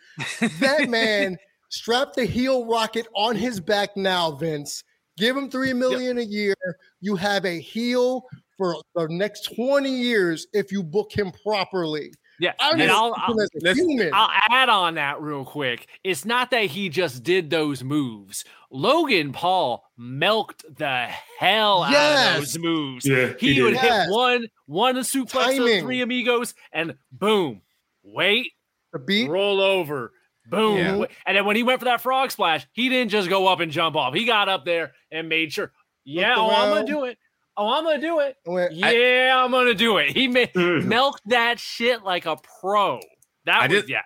That 0.59 0.89
man 0.89 1.37
strapped 1.73 2.15
the 2.15 2.25
heel 2.25 2.65
rocket 2.65 3.07
on 3.15 3.35
his 3.35 3.59
back 3.59 3.97
now, 3.97 4.31
Vince. 4.31 4.83
Give 5.17 5.35
him 5.35 5.49
three 5.49 5.73
million 5.73 6.17
a 6.17 6.23
year. 6.23 6.55
You 7.01 7.15
have 7.15 7.45
a 7.45 7.59
heel 7.59 8.23
for 8.57 8.75
the 8.95 9.07
next 9.09 9.53
20 9.55 9.89
years 9.89 10.47
if 10.53 10.71
you 10.71 10.83
book 10.83 11.11
him 11.11 11.31
properly. 11.43 12.13
Yeah. 12.39 12.53
I 12.59 12.71
And 12.71 12.83
I'll, 12.91 13.13
I'll, 13.17 13.33
him 13.33 13.39
as 13.39 13.49
a 13.55 13.65
let's- 13.65 13.79
human. 13.79 14.09
I'll 14.13 14.29
add 14.49 14.69
on 14.69 14.95
that 14.95 15.21
real 15.21 15.45
quick. 15.45 15.87
It's 16.03 16.25
not 16.25 16.49
that 16.51 16.65
he 16.65 16.89
just 16.89 17.23
did 17.23 17.49
those 17.49 17.83
moves. 17.83 18.43
Logan 18.71 19.33
Paul 19.33 19.83
milked 19.97 20.65
the 20.77 21.07
hell 21.39 21.83
out 21.83 21.93
of 22.35 22.41
those 22.41 22.57
moves. 22.57 23.05
Yeah, 23.05 23.33
he, 23.39 23.53
he 23.55 23.61
would 23.61 23.75
did. 23.75 23.83
Yes. 23.83 24.05
hit 24.07 24.11
one, 24.13 24.47
one 24.65 24.95
suplex 24.97 25.29
Timing. 25.57 25.77
of 25.77 25.83
three 25.83 26.01
amigos, 26.01 26.55
and 26.71 26.95
boom, 27.11 27.61
wait, 28.03 28.51
the 28.91 28.99
beat. 28.99 29.29
roll 29.29 29.61
over, 29.61 30.11
boom. 30.47 30.77
Yeah. 30.77 31.05
And 31.25 31.37
then 31.37 31.45
when 31.45 31.55
he 31.55 31.63
went 31.63 31.79
for 31.79 31.85
that 31.85 32.01
frog 32.01 32.31
splash, 32.31 32.67
he 32.73 32.89
didn't 32.89 33.11
just 33.11 33.29
go 33.29 33.47
up 33.47 33.59
and 33.59 33.71
jump 33.71 33.95
off. 33.95 34.13
He 34.13 34.25
got 34.25 34.49
up 34.49 34.65
there 34.65 34.91
and 35.11 35.29
made 35.29 35.51
sure, 35.53 35.71
yeah, 36.05 36.35
oh, 36.37 36.49
I'm 36.49 36.69
gonna 36.73 36.85
do 36.85 37.05
it. 37.05 37.17
Oh, 37.55 37.69
I'm 37.69 37.83
gonna 37.83 38.01
do 38.01 38.19
it. 38.19 38.35
Went, 38.45 38.73
Yeah, 38.73 39.33
I'm 39.43 39.51
gonna 39.51 39.73
do 39.73 39.97
it. 39.97 40.09
He 40.11 40.27
made 40.27 40.53
Mhm. 40.55 40.85
milked 40.85 41.21
that 41.27 41.59
shit 41.59 42.03
like 42.03 42.25
a 42.25 42.37
pro. 42.61 42.99
That 43.45 43.61
I 43.61 43.67
was 43.67 43.77
just- 43.77 43.89
yeah, 43.89 44.01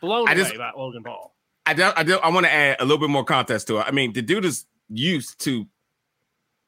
blown 0.00 0.28
I 0.28 0.32
away 0.32 0.42
just- 0.42 0.54
about 0.54 0.76
Logan 0.78 1.02
Paul. 1.04 1.34
I 1.66 1.74
don't, 1.74 1.98
I 1.98 2.02
don't, 2.02 2.24
I 2.24 2.30
want 2.30 2.46
to 2.46 2.52
add 2.52 2.76
a 2.80 2.84
little 2.84 2.98
bit 2.98 3.10
more 3.10 3.24
context 3.24 3.66
to 3.66 3.76
it. 3.78 3.82
I 3.86 3.90
mean, 3.90 4.14
the 4.14 4.22
dude 4.22 4.46
is 4.46 4.64
used 4.88 5.38
to 5.44 5.66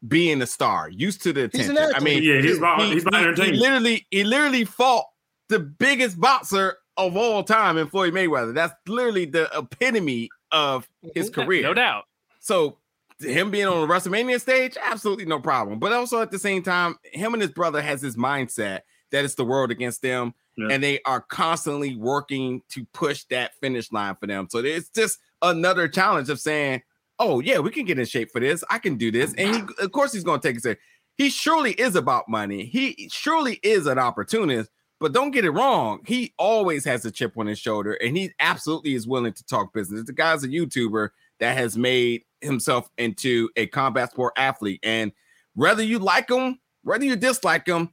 being 0.06 0.40
a 0.42 0.46
star, 0.46 0.88
used 0.90 1.22
to 1.22 1.32
the 1.32 1.48
He's 1.52 1.68
an 1.68 1.76
attention. 1.76 1.94
I 1.96 2.00
mean, 2.00 2.22
yeah, 2.22 2.40
he's 2.40 2.58
about 2.58 2.82
he, 2.82 2.92
he's 2.92 3.06
about 3.06 3.38
he- 3.38 3.44
he 3.46 3.52
literally, 3.52 4.06
he 4.10 4.24
literally 4.24 4.64
fought 4.64 5.06
the 5.48 5.58
biggest 5.58 6.20
boxer 6.20 6.76
of 7.06 7.16
all 7.16 7.42
time 7.42 7.76
in 7.78 7.88
Floyd 7.88 8.12
Mayweather. 8.14 8.54
That's 8.54 8.74
literally 8.86 9.24
the 9.24 9.48
epitome 9.56 10.28
of 10.52 10.88
his 11.14 11.30
Mhm. 11.30 11.34
career. 11.34 11.62
No 11.62 11.74
doubt. 11.74 12.04
So 12.40 12.78
him 13.20 13.50
being 13.50 13.66
on 13.66 13.86
the 13.86 13.92
WrestleMania 13.92 14.40
stage, 14.40 14.76
absolutely 14.80 15.26
no 15.26 15.40
problem. 15.40 15.78
But 15.78 15.92
also 15.92 16.20
at 16.22 16.30
the 16.30 16.38
same 16.38 16.62
time, 16.62 16.96
him 17.04 17.34
and 17.34 17.42
his 17.42 17.50
brother 17.52 17.82
has 17.82 18.00
this 18.00 18.16
mindset 18.16 18.80
that 19.10 19.24
it's 19.24 19.34
the 19.34 19.44
world 19.44 19.70
against 19.70 20.02
them, 20.02 20.34
Yeah. 20.56 20.68
and 20.70 20.82
they 20.82 21.00
are 21.04 21.20
constantly 21.20 21.96
working 21.96 22.62
to 22.70 22.84
push 22.92 23.24
that 23.24 23.54
finish 23.60 23.90
line 23.92 24.16
for 24.20 24.26
them. 24.26 24.48
So 24.50 24.58
it's 24.60 24.88
just 24.88 25.18
another 25.42 25.88
challenge 25.88 26.30
of 26.30 26.40
saying, 26.40 26.82
"Oh 27.18 27.40
yeah, 27.40 27.58
we 27.58 27.70
can 27.70 27.84
get 27.84 27.98
in 27.98 28.06
shape 28.06 28.30
for 28.32 28.40
this. 28.40 28.64
I 28.70 28.78
can 28.78 28.96
do 28.96 29.10
this." 29.10 29.34
And 29.34 29.54
he, 29.56 29.62
of 29.84 29.92
course, 29.92 30.12
he's 30.12 30.24
going 30.24 30.40
to 30.40 30.48
take 30.48 30.56
it 30.56 30.62
serious. 30.62 30.80
He 31.16 31.28
surely 31.28 31.72
is 31.72 31.96
about 31.96 32.28
money. 32.28 32.64
He 32.64 33.10
surely 33.12 33.60
is 33.62 33.86
an 33.86 33.98
opportunist. 33.98 34.70
But 35.00 35.12
don't 35.12 35.30
get 35.30 35.46
it 35.46 35.50
wrong. 35.50 36.00
He 36.06 36.34
always 36.38 36.84
has 36.84 37.04
a 37.04 37.10
chip 37.10 37.38
on 37.38 37.46
his 37.46 37.58
shoulder, 37.58 37.94
and 37.94 38.16
he 38.16 38.32
absolutely 38.38 38.94
is 38.94 39.06
willing 39.06 39.32
to 39.32 39.44
talk 39.44 39.72
business. 39.72 40.04
The 40.04 40.12
guy's 40.12 40.44
a 40.44 40.48
YouTuber 40.48 41.08
that 41.40 41.56
has 41.56 41.76
made 41.76 42.24
himself 42.42 42.90
into 42.98 43.48
a 43.56 43.66
combat 43.66 44.10
sport 44.10 44.34
athlete. 44.36 44.80
And 44.82 45.12
whether 45.54 45.82
you 45.82 45.98
like 45.98 46.30
him, 46.30 46.58
whether 46.82 47.04
you 47.04 47.16
dislike 47.16 47.66
him, 47.66 47.90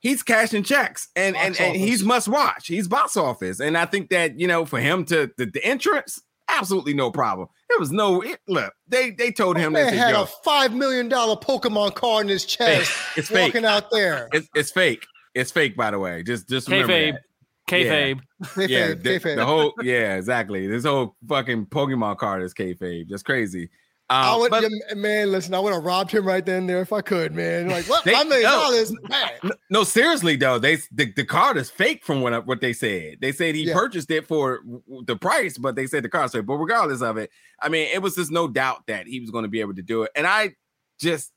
he's 0.00 0.24
cashing 0.24 0.64
checks 0.64 1.08
and, 1.14 1.36
and, 1.36 1.58
and 1.60 1.76
he's 1.76 2.02
must 2.04 2.26
watch. 2.26 2.66
He's 2.66 2.88
box 2.88 3.16
office. 3.16 3.60
And 3.60 3.78
I 3.78 3.86
think 3.86 4.10
that, 4.10 4.38
you 4.38 4.48
know, 4.48 4.64
for 4.64 4.80
him 4.80 5.04
to 5.06 5.30
the, 5.36 5.46
the 5.46 5.64
entrance, 5.64 6.20
Absolutely 6.50 6.94
no 6.94 7.10
problem. 7.10 7.48
There 7.68 7.78
was 7.78 7.92
no 7.92 8.24
look. 8.48 8.74
They 8.88 9.10
they 9.10 9.30
told 9.30 9.56
him 9.56 9.72
that 9.74 9.92
had 9.92 10.14
a 10.14 10.26
five 10.26 10.74
million 10.74 11.08
dollar 11.08 11.36
Pokemon 11.36 11.94
card 11.94 12.26
in 12.26 12.28
his 12.28 12.44
chest, 12.44 12.92
it's 13.16 13.28
fake. 13.28 13.54
walking 13.54 13.64
out 13.64 13.90
there. 13.90 14.28
It's, 14.32 14.48
it's 14.54 14.70
fake. 14.70 15.06
It's 15.34 15.50
fake, 15.50 15.76
by 15.76 15.90
the 15.90 15.98
way. 15.98 16.22
Just 16.22 16.48
just 16.48 16.68
remember 16.68 16.92
Kayfabe. 16.92 17.12
that. 17.12 17.22
Kayfabe. 17.68 18.20
yeah, 18.68 18.88
Kayfabe, 18.88 19.02
the, 19.02 19.08
kayfabe. 19.20 19.36
the 19.36 19.44
whole 19.46 19.74
yeah, 19.82 20.16
exactly. 20.16 20.66
This 20.66 20.84
whole 20.84 21.16
fucking 21.28 21.66
Pokemon 21.66 22.18
card 22.18 22.42
is 22.42 22.52
kayfabe. 22.54 23.08
That's 23.08 23.22
crazy. 23.22 23.70
I 24.08 24.32
Um, 24.34 24.40
would, 24.40 24.50
but 24.50 24.64
yeah, 24.64 24.94
man. 24.96 25.30
Listen, 25.30 25.54
I 25.54 25.60
would 25.60 25.72
have 25.72 25.84
robbed 25.84 26.10
him 26.10 26.26
right 26.26 26.44
then 26.44 26.62
and 26.62 26.68
there 26.68 26.80
if 26.80 26.92
I 26.92 27.00
could, 27.00 27.32
man. 27.32 27.68
Like, 27.68 27.84
what? 27.88 28.02
They- 28.04 28.12
Five 28.12 28.26
million 28.26 28.50
no. 28.50 28.58
dollars, 28.60 28.92
man. 29.08 29.30
no, 29.44 29.50
no, 29.70 29.84
seriously 29.84 30.34
though, 30.34 30.58
they 30.58 30.78
the, 30.90 31.12
the 31.12 31.24
card 31.24 31.56
is 31.56 31.70
fake 31.70 32.04
from 32.04 32.20
what 32.22 32.44
what 32.44 32.60
they 32.60 32.72
said. 32.72 33.18
They 33.20 33.30
said 33.30 33.54
he 33.54 33.66
Yeah. 33.68 33.74
purchased 33.74 34.10
it 34.10 34.26
for 34.26 34.58
w- 34.62 34.82
w- 34.88 35.04
the 35.06 35.14
price, 35.14 35.56
but 35.58 35.76
they 35.76 35.86
said 35.86 36.02
the 36.02 36.08
card's 36.08 36.32
fake. 36.32 36.46
But 36.46 36.54
regardless 36.56 37.02
of 37.02 37.18
it, 37.18 37.30
I 37.62 37.68
mean, 37.68 37.88
it 37.94 38.02
was 38.02 38.16
just 38.16 38.32
no 38.32 38.48
doubt 38.48 38.84
that 38.88 39.06
he 39.06 39.20
was 39.20 39.30
going 39.30 39.44
to 39.44 39.48
be 39.48 39.60
able 39.60 39.74
to 39.76 39.82
do 39.82 40.02
it. 40.02 40.10
And 40.16 40.26
I 40.26 40.56
just 40.98 41.30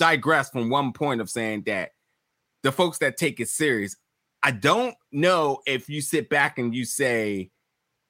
digress 0.00 0.50
from 0.50 0.70
one 0.70 0.92
point 0.92 1.20
of 1.20 1.30
saying 1.30 1.62
that 1.66 1.90
the 2.62 2.72
folks 2.72 2.98
that 2.98 3.16
take 3.16 3.40
it 3.40 3.48
serious, 3.48 3.96
I 4.42 4.50
don't 4.52 4.94
know 5.12 5.60
if 5.66 5.88
you 5.88 6.00
sit 6.00 6.28
back 6.28 6.58
and 6.58 6.74
you 6.74 6.84
say 6.84 7.50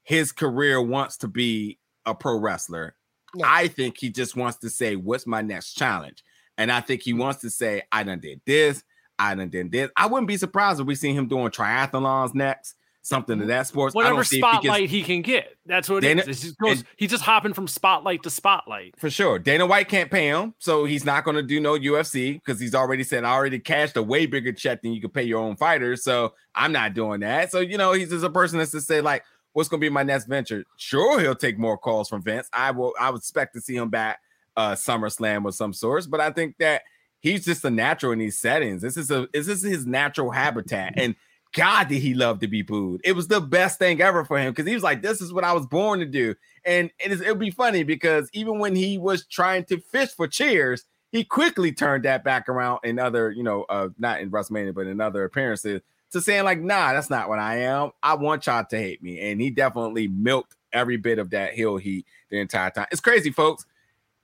his 0.02 0.32
career 0.32 0.80
wants 0.80 1.16
to 1.18 1.28
be 1.28 1.78
a 2.06 2.14
pro 2.14 2.38
wrestler. 2.38 2.94
No. 3.34 3.44
I 3.46 3.68
think 3.68 3.98
he 3.98 4.10
just 4.10 4.36
wants 4.36 4.58
to 4.58 4.70
say, 4.70 4.96
What's 4.96 5.26
my 5.26 5.42
next 5.42 5.74
challenge? 5.74 6.22
And 6.56 6.72
I 6.72 6.80
think 6.80 7.02
he 7.02 7.12
wants 7.12 7.40
to 7.42 7.50
say, 7.50 7.82
I 7.92 8.02
done 8.02 8.20
did 8.20 8.40
this, 8.46 8.82
I 9.18 9.34
done 9.34 9.50
did 9.50 9.70
this. 9.70 9.90
I 9.96 10.06
wouldn't 10.06 10.28
be 10.28 10.36
surprised 10.36 10.80
if 10.80 10.86
we 10.86 10.94
see 10.94 11.12
him 11.12 11.28
doing 11.28 11.50
triathlons 11.50 12.34
next, 12.34 12.74
something 13.02 13.40
of 13.40 13.48
that 13.48 13.66
sports. 13.66 13.94
I 13.94 13.98
Whatever 13.98 14.14
don't 14.16 14.24
see 14.24 14.38
if 14.38 14.44
he 14.44 14.50
gets- 14.50 14.62
spotlight 14.64 14.90
he 14.90 15.02
can 15.02 15.22
get. 15.22 15.56
That's 15.66 15.88
what 15.88 16.02
Dana- 16.02 16.24
It's 16.26 16.42
just 16.42 16.58
goes, 16.58 16.78
and- 16.80 16.88
he's 16.96 17.10
just 17.10 17.22
hopping 17.24 17.52
from 17.54 17.66
spotlight 17.68 18.22
to 18.24 18.30
spotlight. 18.30 18.94
For 18.98 19.08
sure. 19.08 19.38
Dana 19.38 19.66
White 19.66 19.88
can't 19.88 20.10
pay 20.10 20.28
him, 20.28 20.54
so 20.58 20.84
he's 20.84 21.04
not 21.04 21.24
going 21.24 21.36
to 21.36 21.42
do 21.42 21.58
no 21.60 21.78
UFC 21.78 22.34
because 22.34 22.60
he's 22.60 22.74
already 22.74 23.04
said, 23.04 23.24
I 23.24 23.32
already 23.32 23.58
cashed 23.58 23.96
a 23.96 24.02
way 24.02 24.26
bigger 24.26 24.52
check 24.52 24.82
than 24.82 24.92
you 24.92 25.00
could 25.00 25.14
pay 25.14 25.22
your 25.22 25.40
own 25.40 25.56
fighters. 25.56 26.04
So 26.04 26.34
I'm 26.54 26.72
not 26.72 26.94
doing 26.94 27.20
that. 27.20 27.50
So, 27.50 27.60
you 27.60 27.78
know, 27.78 27.92
he's 27.92 28.10
just 28.10 28.24
a 28.24 28.30
person 28.30 28.58
that's 28.58 28.72
to 28.72 28.80
say, 28.80 29.00
like, 29.00 29.24
what's 29.52 29.68
going 29.68 29.80
to 29.80 29.84
be 29.84 29.90
my 29.90 30.02
next 30.02 30.26
venture? 30.26 30.64
Sure, 30.76 31.18
he'll 31.20 31.34
take 31.34 31.58
more 31.58 31.78
calls 31.78 32.08
from 32.08 32.22
Vince. 32.22 32.48
I 32.52 32.70
will, 32.72 32.92
I 33.00 33.10
would 33.10 33.18
expect 33.18 33.54
to 33.54 33.60
see 33.60 33.76
him 33.76 33.88
back 33.88 34.18
uh 34.56 34.72
SummerSlam 34.72 35.46
of 35.46 35.54
some 35.54 35.72
sorts, 35.72 36.06
but 36.06 36.20
I 36.20 36.30
think 36.30 36.56
that 36.58 36.82
he's 37.20 37.44
just 37.44 37.64
a 37.64 37.70
natural 37.70 38.12
in 38.12 38.18
these 38.18 38.38
settings. 38.38 38.82
This 38.82 38.96
is 38.96 39.10
a, 39.10 39.28
this 39.32 39.46
is 39.48 39.62
his 39.62 39.86
natural 39.86 40.30
habitat. 40.32 40.94
And 40.96 41.14
God, 41.58 41.88
did 41.88 41.98
he 42.00 42.14
love 42.14 42.38
to 42.38 42.46
be 42.46 42.62
booed? 42.62 43.00
It 43.02 43.16
was 43.16 43.26
the 43.26 43.40
best 43.40 43.80
thing 43.80 44.00
ever 44.00 44.24
for 44.24 44.38
him 44.38 44.52
because 44.52 44.68
he 44.68 44.74
was 44.74 44.84
like, 44.84 45.02
"This 45.02 45.20
is 45.20 45.32
what 45.32 45.42
I 45.42 45.52
was 45.52 45.66
born 45.66 45.98
to 45.98 46.06
do." 46.06 46.36
And 46.64 46.88
it'll 47.00 47.34
be 47.34 47.50
funny 47.50 47.82
because 47.82 48.30
even 48.32 48.60
when 48.60 48.76
he 48.76 48.96
was 48.96 49.26
trying 49.26 49.64
to 49.64 49.80
fish 49.80 50.10
for 50.10 50.28
cheers, 50.28 50.84
he 51.10 51.24
quickly 51.24 51.72
turned 51.72 52.04
that 52.04 52.22
back 52.22 52.48
around 52.48 52.78
in 52.84 53.00
other, 53.00 53.32
you 53.32 53.42
know, 53.42 53.64
uh, 53.64 53.88
not 53.98 54.20
in 54.20 54.30
WrestleMania, 54.30 54.72
but 54.72 54.86
in 54.86 55.00
other 55.00 55.24
appearances 55.24 55.80
to 56.12 56.20
saying 56.20 56.44
like, 56.44 56.60
"Nah, 56.60 56.92
that's 56.92 57.10
not 57.10 57.28
what 57.28 57.40
I 57.40 57.62
am. 57.62 57.90
I 58.04 58.14
want 58.14 58.46
y'all 58.46 58.64
to 58.64 58.78
hate 58.78 59.02
me." 59.02 59.18
And 59.18 59.40
he 59.40 59.50
definitely 59.50 60.06
milked 60.06 60.54
every 60.72 60.96
bit 60.96 61.18
of 61.18 61.30
that 61.30 61.54
heel 61.54 61.76
heat 61.76 62.06
the 62.30 62.38
entire 62.38 62.70
time. 62.70 62.86
It's 62.92 63.00
crazy, 63.00 63.32
folks. 63.32 63.66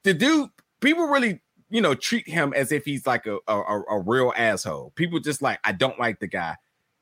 The 0.05 0.15
dude, 0.15 0.51
people 0.79 1.09
really, 1.09 1.41
you 1.69 1.81
know, 1.81 1.95
treat 1.95 2.29
him 2.29 2.53
as 2.55 2.71
if 2.71 2.85
he's 2.85 3.09
like 3.09 3.27
a, 3.27 3.39
a- 3.49 3.83
a 3.91 3.99
real 3.99 4.33
asshole. 4.37 4.93
People 4.95 5.19
just 5.19 5.43
like, 5.43 5.59
I 5.65 5.73
don't 5.73 5.99
like 5.99 6.21
the 6.21 6.29
guy 6.29 6.57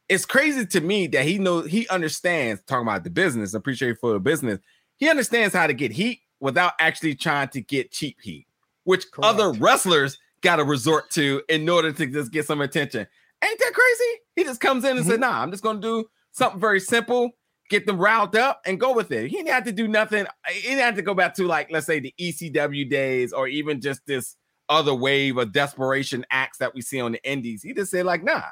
it's 0.09 0.25
crazy 0.25 0.67
to 0.67 0.81
me 0.81 1.07
that 1.09 1.25
he 1.25 1.39
knows 1.39 1.67
he 1.67 1.89
understands 1.89 2.63
talking 2.67 2.87
about 2.87 3.05
the 3.05 3.11
business, 3.11 3.55
appreciate 3.55 3.99
for 3.99 4.13
the 4.13 4.21
business. 4.21 4.59
He 4.97 5.09
understands 5.09 5.55
how 5.55 5.67
to 5.67 5.73
get 5.73 5.93
heat 5.93 6.21
without 6.41 6.75
actually 6.79 7.15
trying 7.15 7.49
to 7.49 7.61
get 7.61 7.93
cheap 7.93 8.19
heat, 8.21 8.47
which 8.85 9.11
Correct. 9.11 9.27
other 9.27 9.53
wrestlers 9.53 10.19
got 10.43 10.57
to 10.57 10.65
resort 10.65 11.11
to 11.11 11.43
in 11.49 11.69
order 11.69 11.93
to 11.93 12.07
just 12.07 12.33
get 12.33 12.47
some 12.47 12.61
attention. 12.61 13.07
Ain't 13.45 13.59
that 13.59 13.73
crazy? 13.73 14.21
He 14.37 14.45
just 14.45 14.61
comes 14.61 14.85
in 14.85 14.97
and 14.97 15.07
said, 15.07 15.15
mm-hmm. 15.15 15.31
"Nah, 15.31 15.43
I'm 15.43 15.51
just 15.51 15.63
gonna 15.63 15.81
do 15.81 16.07
something 16.33 16.61
very 16.61 16.81
simple, 16.81 17.31
get 17.71 17.87
them 17.87 17.99
riled 17.99 18.37
up, 18.37 18.61
and 18.67 18.79
go 18.79 18.93
with 18.93 19.11
it." 19.13 19.31
He 19.31 19.37
didn't 19.37 19.53
have 19.53 19.65
to 19.65 19.73
do 19.73 19.89
nothing. 19.89 20.27
He 20.49 20.63
didn't 20.63 20.81
have 20.81 20.97
to 20.97 21.03
go 21.03 21.15
back 21.15 21.35
to 21.37 21.47
like, 21.47 21.71
let's 21.71 21.87
say, 21.87 22.01
the 22.01 22.15
ECW 22.21 22.89
days 22.89 23.33
or 23.33 23.49
even 23.49 23.81
just 23.81 24.05
this 24.07 24.37
other 24.69 24.95
wave 24.95 25.37
of 25.37 25.53
desperation 25.53 26.25
acts 26.31 26.59
that 26.59 26.75
we 26.75 26.81
see 26.81 27.01
on 27.01 27.13
the 27.13 27.31
indies. 27.31 27.63
He 27.63 27.75
just 27.75 27.91
said, 27.91 28.07
like, 28.07 28.23
nah, 28.25 28.43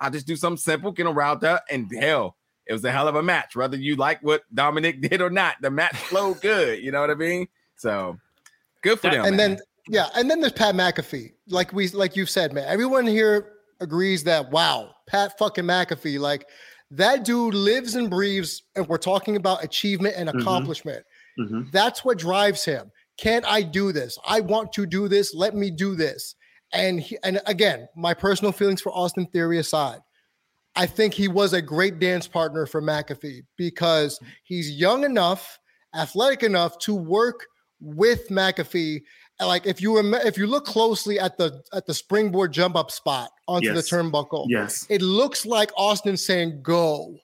I'll 0.00 0.10
just 0.10 0.26
do 0.26 0.36
something 0.36 0.58
simple, 0.58 0.92
get 0.92 1.04
them 1.04 1.14
riled 1.14 1.44
up, 1.44 1.64
and 1.70 1.90
hell, 1.98 2.36
it 2.66 2.72
was 2.72 2.84
a 2.84 2.90
hell 2.92 3.08
of 3.08 3.14
a 3.16 3.22
match. 3.22 3.56
Whether 3.56 3.76
you 3.76 3.96
like 3.96 4.20
what 4.22 4.42
Dominic 4.54 5.00
did 5.08 5.20
or 5.22 5.30
not, 5.30 5.56
the 5.62 5.70
match 5.70 5.96
flowed 5.96 6.40
good. 6.40 6.82
You 6.82 6.92
know 6.92 7.00
what 7.00 7.10
I 7.10 7.14
mean? 7.14 7.48
So 7.76 8.18
good 8.82 8.98
for 9.00 9.08
That- 9.08 9.16
them. 9.16 9.24
and 9.26 9.36
man. 9.36 9.50
then 9.56 9.60
yeah, 9.88 10.08
and 10.16 10.28
then 10.30 10.40
there's 10.40 10.52
Pat 10.52 10.74
McAfee. 10.74 11.32
Like 11.48 11.72
we 11.72 11.88
like 11.88 12.16
you've 12.16 12.30
said, 12.30 12.52
man. 12.52 12.64
Everyone 12.66 13.06
here 13.06 13.52
agrees 13.80 14.24
that 14.24 14.50
wow, 14.50 14.94
Pat 15.06 15.38
fucking 15.38 15.64
McAfee, 15.64 16.18
like 16.18 16.46
that 16.90 17.24
dude 17.24 17.54
lives 17.54 17.94
and 17.94 18.10
breathes, 18.10 18.62
and 18.74 18.86
we're 18.88 18.96
talking 18.98 19.36
about 19.36 19.62
achievement 19.62 20.14
and 20.16 20.28
Mhm. 20.28 20.40
accomplishment. 20.40 21.04
Mhm. 21.38 21.70
That's 21.72 22.04
what 22.04 22.18
drives 22.18 22.64
him. 22.64 22.90
Can't 23.16 23.44
I 23.46 23.62
do 23.62 23.92
this? 23.92 24.18
I 24.26 24.40
want 24.40 24.72
to 24.74 24.86
do 24.86 25.06
this. 25.08 25.34
Let 25.34 25.54
me 25.54 25.70
do 25.70 25.94
this. 25.94 26.34
And 26.76 27.00
he, 27.00 27.18
and 27.24 27.40
again, 27.46 27.88
my 27.96 28.14
personal 28.14 28.52
feelings 28.52 28.80
for 28.80 28.92
Austin 28.92 29.26
Theory 29.26 29.58
aside, 29.58 30.00
I 30.76 30.86
think 30.86 31.14
he 31.14 31.26
was 31.26 31.54
a 31.54 31.62
great 31.62 31.98
dance 31.98 32.28
partner 32.28 32.66
for 32.66 32.82
McAfee 32.82 33.42
because 33.56 34.20
he's 34.44 34.70
young 34.70 35.04
enough, 35.04 35.58
athletic 35.94 36.42
enough 36.42 36.78
to 36.80 36.94
work 36.94 37.46
with 37.80 38.28
McAfee. 38.28 39.02
Like 39.40 39.66
if 39.66 39.80
you 39.80 39.96
rem- 39.96 40.14
if 40.14 40.36
you 40.38 40.46
look 40.46 40.66
closely 40.66 41.18
at 41.18 41.38
the 41.38 41.62
at 41.72 41.86
the 41.86 41.94
springboard 41.94 42.52
jump 42.52 42.76
up 42.76 42.90
spot 42.90 43.30
onto 43.48 43.72
Yes. 43.72 43.88
the 43.88 43.96
turnbuckle, 43.96 44.46
Yes. 44.48 44.86
it 44.88 45.02
looks 45.02 45.44
like 45.46 45.70
Austin 45.76 46.16
saying 46.16 46.60
go, 46.62 47.16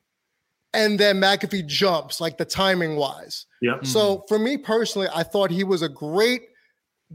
and 0.74 0.98
then 0.98 1.20
McAfee 1.20 1.66
jumps 1.66 2.20
like 2.20 2.38
the 2.38 2.44
timing 2.44 2.96
wise. 2.96 3.46
Yep. 3.60 3.86
So 3.86 4.16
hmm. 4.16 4.20
for 4.28 4.38
me 4.38 4.56
personally, 4.56 5.08
I 5.14 5.22
thought 5.22 5.50
he 5.50 5.64
was 5.64 5.82
a 5.82 5.88
great 5.88 6.42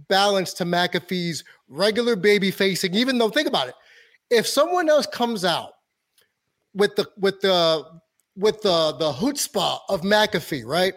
balance 0.10 0.54
to 0.54 0.66
McAfee's 0.66 1.44
regular 1.68 2.16
baby 2.16 2.52
facing. 2.52 2.94
Even 2.94 3.18
though, 3.18 3.30
think 3.30 3.48
about 3.48 3.68
it, 3.68 3.76
if 4.30 4.48
someone 4.48 4.90
else 4.90 5.08
comes 5.08 5.44
out 5.44 5.72
with 6.74 6.96
the 6.96 7.10
with 7.18 7.42
the 7.42 7.84
with 8.36 8.62
the 8.62 8.96
the 9.00 9.12
chutzpah 9.14 9.80
of 9.90 10.02
McAfee, 10.02 10.66
right, 10.66 10.94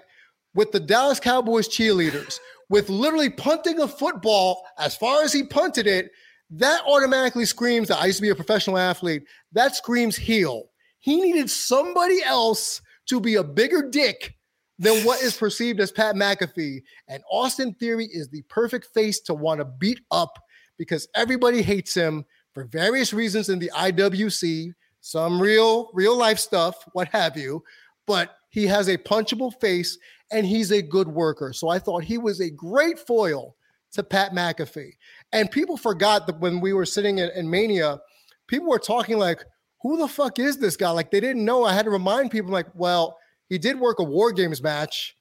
with 0.54 0.72
the 0.72 0.80
Dallas 0.80 1.20
Cowboys 1.20 1.68
cheerleaders, 1.68 2.38
with 2.68 2.88
literally 2.88 3.30
punting 3.30 3.80
a 3.80 3.88
football 3.88 4.64
as 4.78 4.96
far 4.96 5.22
as 5.22 5.32
he 5.32 5.42
punted 5.42 5.86
it, 5.86 6.10
that 6.50 6.82
automatically 6.86 7.44
screams 7.44 7.88
that 7.88 8.00
I 8.00 8.06
used 8.06 8.18
to 8.18 8.22
be 8.22 8.30
a 8.30 8.34
professional 8.34 8.78
athlete. 8.78 9.24
That 9.52 9.74
screams 9.74 10.16
heel. 10.16 10.70
He 10.98 11.20
needed 11.20 11.48
somebody 11.48 12.22
else 12.22 12.82
to 13.06 13.20
be 13.20 13.36
a 13.36 13.44
bigger 13.44 13.88
dick 13.88 14.34
than 14.80 15.04
what 15.04 15.22
is 15.22 15.36
perceived 15.36 15.78
as 15.78 15.92
Pat 15.92 16.14
McAfee. 16.14 16.82
And 17.06 17.22
Austin 17.30 17.74
Theory 17.74 18.06
is 18.06 18.28
the 18.28 18.42
perfect 18.48 18.86
face 18.94 19.20
to 19.20 19.34
want 19.34 19.60
to 19.60 19.66
beat 19.66 20.00
up 20.10 20.42
because 20.78 21.06
everybody 21.14 21.60
hates 21.60 21.92
him 21.92 22.24
for 22.54 22.64
various 22.64 23.12
reasons 23.12 23.50
in 23.50 23.58
the 23.58 23.70
IWC, 23.76 24.72
some 25.02 25.40
real, 25.40 25.90
real 25.92 26.16
life 26.16 26.38
stuff, 26.38 26.82
what 26.94 27.08
have 27.08 27.36
you. 27.36 27.62
But 28.06 28.34
he 28.48 28.66
has 28.68 28.88
a 28.88 28.96
punchable 28.96 29.52
face 29.60 29.98
and 30.32 30.46
he's 30.46 30.70
a 30.70 30.80
good 30.80 31.08
worker. 31.08 31.52
So 31.52 31.68
I 31.68 31.78
thought 31.78 32.02
he 32.02 32.16
was 32.16 32.40
a 32.40 32.50
great 32.50 32.98
foil 32.98 33.56
to 33.92 34.02
Pat 34.02 34.32
McAfee. 34.32 34.92
And 35.30 35.50
people 35.50 35.76
forgot 35.76 36.26
that 36.26 36.40
when 36.40 36.58
we 36.58 36.72
were 36.72 36.86
sitting 36.86 37.18
in, 37.18 37.28
in 37.36 37.50
Mania, 37.50 37.98
people 38.46 38.68
were 38.70 38.78
talking 38.78 39.18
like, 39.18 39.44
who 39.82 39.98
the 39.98 40.08
fuck 40.08 40.38
is 40.38 40.56
this 40.56 40.78
guy? 40.78 40.90
Like 40.90 41.10
they 41.10 41.20
didn't 41.20 41.44
know. 41.44 41.64
I 41.64 41.74
had 41.74 41.84
to 41.84 41.90
remind 41.90 42.30
people, 42.30 42.50
like, 42.50 42.66
well, 42.74 43.18
he 43.50 43.58
did 43.58 43.78
work 43.78 43.98
a 43.98 44.04
War 44.04 44.32
Games 44.32 44.62
match, 44.62 45.16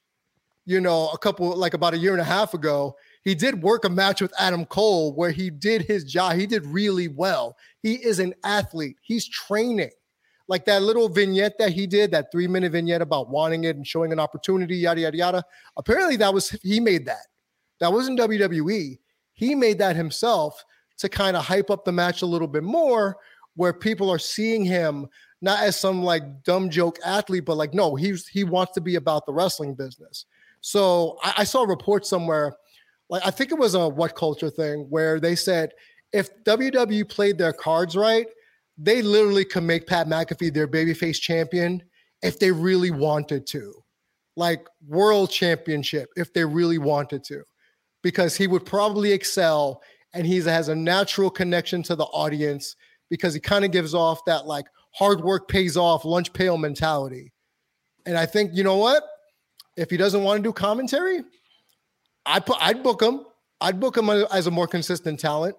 you 0.65 0.80
know, 0.80 1.10
a 1.10 1.18
couple, 1.18 1.54
like 1.58 1.74
about 1.74 1.96
a 1.96 1.98
year 1.98 2.13
and 2.13 2.22
a 2.22 2.26
half 2.26 2.54
ago. 2.54 2.96
He 3.24 3.36
did 3.36 3.62
work 3.62 3.84
a 3.84 3.89
match 3.89 4.22
with 4.22 4.32
Adam 4.39 4.65
Cole 4.65 5.13
where 5.13 5.32
he 5.32 5.50
did 5.50 5.82
his 5.82 6.06
job. 6.06 6.36
He 6.36 6.46
did 6.46 6.65
really 6.65 7.08
well. 7.10 7.58
He 7.82 7.96
is 7.96 8.20
an 8.20 8.34
athlete, 8.46 8.96
he's 9.02 9.28
training. 9.28 9.92
Like 10.48 10.65
that 10.65 10.82
little 10.82 11.10
vignette 11.10 11.60
that 11.60 11.74
he 11.74 11.86
did, 11.86 12.10
that 12.12 12.32
three 12.32 12.48
minute 12.48 12.72
vignette 12.72 13.02
about 13.02 13.30
wanting 13.30 13.65
it 13.65 13.76
and 13.76 13.86
showing 13.86 14.12
an 14.12 14.20
opportunity, 14.20 14.78
yada, 14.78 15.02
yada, 15.02 15.18
yada. 15.18 15.44
Apparently, 15.78 16.15
that 16.15 16.34
was, 16.34 16.50
he 16.63 16.80
made 16.80 17.06
that. 17.06 17.28
That 17.80 17.94
wasn't 17.94 18.20
WWE. 18.20 18.98
He 19.34 19.56
made 19.56 19.78
that 19.78 19.96
himself 19.96 20.63
to 20.98 21.08
kind 21.08 21.38
of 21.38 21.46
hype 21.46 21.70
up 21.70 21.86
the 21.86 21.92
match 21.92 22.24
a 22.24 22.26
little 22.26 22.48
bit 22.48 22.63
more, 22.63 23.18
where 23.56 23.74
people 23.74 24.10
are 24.10 24.20
seeing 24.20 24.65
him 24.65 25.08
not 25.41 25.62
as 25.63 25.80
some 25.80 26.04
like 26.04 26.43
dumb 26.43 26.69
joke 26.69 26.99
athlete, 27.06 27.45
but 27.45 27.58
like 27.58 27.73
no, 27.73 27.95
he's 27.95 28.28
he 28.28 28.43
wants 28.43 28.73
to 28.73 28.82
be 28.82 28.95
about 28.95 29.25
the 29.25 29.34
wrestling 29.34 29.75
business. 29.75 30.25
So 30.62 31.17
I, 31.23 31.34
I 31.39 31.43
saw 31.45 31.63
a 31.63 31.67
report 31.67 32.06
somewhere, 32.06 32.56
like 33.10 33.25
I 33.25 33.32
think 33.32 33.52
it 33.52 33.58
was 33.60 33.73
a 33.75 33.88
what 33.88 34.15
culture 34.15 34.49
thing, 34.49 34.88
where 34.89 35.19
they 35.19 35.36
said 35.36 35.71
if 36.13 36.30
WWE 36.43 37.08
played 37.10 37.38
their 37.38 37.54
cards 37.54 37.95
right, 37.95 38.28
they 38.78 39.02
literally 39.02 39.45
could 39.45 39.63
make 39.63 39.88
Pat 39.88 40.08
McAfee 40.08 40.54
their 40.54 40.67
babyface 40.67 41.19
champion 41.21 41.84
if 42.21 42.39
they 42.39 42.52
really 42.52 42.91
wanted 42.91 43.45
to. 43.47 43.73
like 44.36 44.65
world 44.88 45.30
championship 45.30 46.10
if 46.15 46.34
they 46.34 46.45
really 46.45 46.78
wanted 46.78 47.23
to, 47.25 47.43
because 48.02 48.38
he 48.38 48.47
would 48.47 48.65
probably 48.65 49.12
excel 49.12 49.82
and 50.13 50.25
he 50.25 50.38
has 50.39 50.69
a 50.69 50.75
natural 50.75 51.30
connection 51.30 51.84
to 51.84 51.95
the 51.95 52.06
audience 52.06 52.75
because 53.10 53.34
he 53.34 53.39
kind 53.39 53.65
of 53.65 53.71
gives 53.71 53.93
off 53.93 54.23
that 54.25 54.45
like 54.47 54.65
hard 54.91 55.21
work 55.21 55.47
pays 55.47 55.78
off 55.78 56.06
lunch 56.06 56.34
pail 56.34 56.58
mentality. 56.58 57.32
And 58.06 58.17
I 58.17 58.25
think 58.25 58.52
you 58.54 58.63
know 58.63 58.78
what? 58.78 59.04
If 59.78 59.89
he 59.89 59.97
doesn't 59.97 60.23
want 60.23 60.38
to 60.38 60.43
do 60.43 60.52
commentary, 60.54 61.21
I 62.25 62.39
put 62.39 62.58
I'd 62.60 62.84
book 62.84 63.02
him. 63.02 63.25
I'd 63.62 63.80
book 63.80 63.97
him 63.97 64.10
as 64.10 64.47
a 64.47 64.52
more 64.52 64.67
consistent 64.67 65.19
talent. 65.19 65.56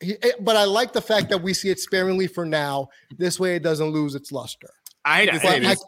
He, 0.00 0.16
eh, 0.22 0.32
but 0.40 0.56
I 0.56 0.64
like 0.64 0.92
the 0.92 1.02
fact 1.02 1.28
that 1.30 1.42
we 1.42 1.54
see 1.54 1.68
it 1.68 1.78
sparingly 1.78 2.26
for 2.26 2.44
now. 2.44 2.88
This 3.18 3.38
way, 3.38 3.56
it 3.56 3.62
doesn't 3.62 3.90
lose 3.90 4.14
its 4.14 4.32
luster. 4.32 4.70
I 5.04 5.18
hate 5.18 5.30
to 5.32 5.40
say 5.40 5.56
I- 5.56 5.58
this. 5.60 5.84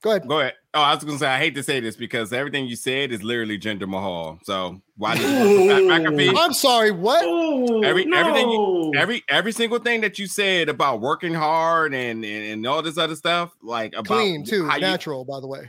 Go 0.00 0.10
ahead. 0.10 0.28
Go 0.28 0.38
ahead. 0.40 0.54
Oh, 0.74 0.80
I 0.80 0.94
was 0.94 1.02
gonna 1.02 1.18
say 1.18 1.26
I 1.26 1.38
hate 1.38 1.54
to 1.56 1.62
say 1.62 1.80
this 1.80 1.96
because 1.96 2.32
everything 2.32 2.66
you 2.66 2.76
said 2.76 3.10
is 3.10 3.22
literally 3.24 3.58
Jinder 3.58 3.88
Mahal. 3.88 4.38
So 4.44 4.80
why 4.96 5.16
did 5.16 5.22
you 5.22 5.68
Pat 5.68 5.82
McAfee? 5.82 6.34
I'm 6.38 6.52
sorry. 6.52 6.92
What? 6.92 7.24
Oh, 7.26 7.82
Every- 7.82 8.04
no. 8.04 8.16
everything 8.16 8.48
you- 8.50 8.92
Every 8.96 9.24
every 9.28 9.50
single 9.52 9.80
thing 9.80 10.00
that 10.02 10.18
you 10.18 10.26
said 10.28 10.68
about 10.68 11.00
working 11.00 11.34
hard 11.34 11.94
and 11.94 12.24
and, 12.24 12.44
and 12.44 12.66
all 12.66 12.80
this 12.82 12.96
other 12.96 13.16
stuff, 13.16 13.52
like 13.62 13.92
about 13.94 14.06
Clean 14.06 14.44
too, 14.44 14.66
how 14.68 14.76
you- 14.76 14.82
natural. 14.82 15.24
By 15.24 15.40
the 15.40 15.48
way, 15.48 15.68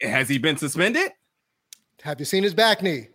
has 0.00 0.28
he 0.28 0.38
been 0.38 0.56
suspended? 0.56 1.12
have 2.02 2.18
you 2.18 2.24
seen 2.26 2.42
his 2.42 2.52
back 2.54 2.82
knee? 2.82 3.06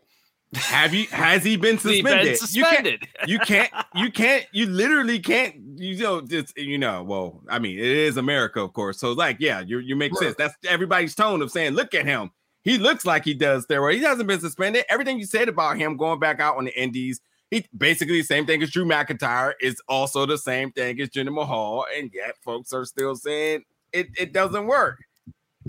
Have 0.56 0.94
you 0.94 1.08
has 1.08 1.44
he 1.44 1.58
been 1.58 1.78
He's 1.84 2.04
suspended? 2.04 2.04
been 2.04 2.26
You 2.52 2.64
can't 2.64 2.88
suspended. 2.88 3.08
you 3.26 3.40
can't 3.40 3.72
you 3.96 4.12
can't 4.12 4.46
you 4.54 4.66
literally 4.68 5.20
can't 5.20 5.56
you 5.76 5.98
know 5.98 6.22
just 6.22 6.58
you 6.58 6.78
know 6.78 7.04
well 7.04 7.42
i 7.50 7.60
mean 7.60 7.78
it 7.78 7.86
is 7.86 8.16
america 8.18 8.62
of 8.62 8.74
course. 8.74 8.98
So 9.00 9.12
like 9.12 9.38
yeah 9.40 9.60
you 9.60 9.80
you 9.80 9.96
make 9.96 10.16
sense. 10.16 10.36
That's 10.38 10.56
everybody's 10.66 11.16
tone 11.16 11.42
of 11.42 11.52
saying 11.52 11.74
look 11.74 11.94
at 11.94 12.06
him. 12.06 12.32
He 12.64 12.78
looks 12.78 13.06
like 13.06 13.26
he 13.26 13.34
does 13.34 13.66
steroid 13.66 13.96
he 13.96 14.04
hasn't 14.04 14.28
been 14.28 14.40
suspended. 14.40 14.86
Everything 14.90 15.20
you 15.20 15.26
said 15.26 15.50
about 15.50 15.78
him 15.78 15.98
going 15.98 16.20
back 16.20 16.40
out 16.40 16.58
on 16.58 16.66
the 16.66 16.82
indies 16.82 17.20
he 17.52 17.66
basically 17.78 18.20
the 18.22 18.26
same 18.26 18.46
thing 18.46 18.62
as 18.64 18.72
drew 18.72 18.86
mcintyre 18.86 19.54
is 19.62 19.82
also 19.88 20.26
the 20.26 20.38
same 20.38 20.72
thing 20.72 21.00
as 21.02 21.10
jinder 21.10 21.34
mahal 21.34 21.86
and 21.98 22.12
yet 22.14 22.36
folks 22.44 22.74
are 22.74 22.84
still 22.86 23.16
saying 23.16 23.64
it, 23.94 24.08
it 24.20 24.34
doesn't 24.34 24.68
work 24.68 25.00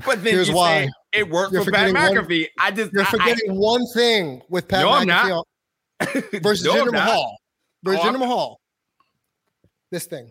but 0.07 0.23
then 0.25 0.35
Here's 0.35 0.49
you 0.49 0.55
why. 0.55 0.87
say 0.87 0.91
it 1.13 1.29
worked 1.31 1.53
You're 1.53 1.65
for 1.65 1.71
Pat 1.73 1.89
forgetting 1.89 2.17
one- 2.17 2.27
McAfee. 2.27 2.47
I 2.59 2.71
just 2.71 2.93
You're 2.93 3.03
I- 3.03 3.07
I- 3.07 3.11
forgetting 3.11 3.55
one 3.57 3.87
thing 3.95 4.43
with 4.49 4.69
Pat 4.69 4.83
No, 4.83 4.91
I'm 4.91 5.07
McAfee 5.07 5.29
not. 5.29 5.31
on- 5.33 6.41
versus 6.43 6.65
No, 6.67 6.75
Jinder. 6.87 6.93
Mahal. 6.93 7.39
Versus 7.83 8.01
Oh, 8.05 8.09
Jinder 8.09 8.19
Mahal. 8.19 8.61
This 9.91 10.07
thing. 10.07 10.31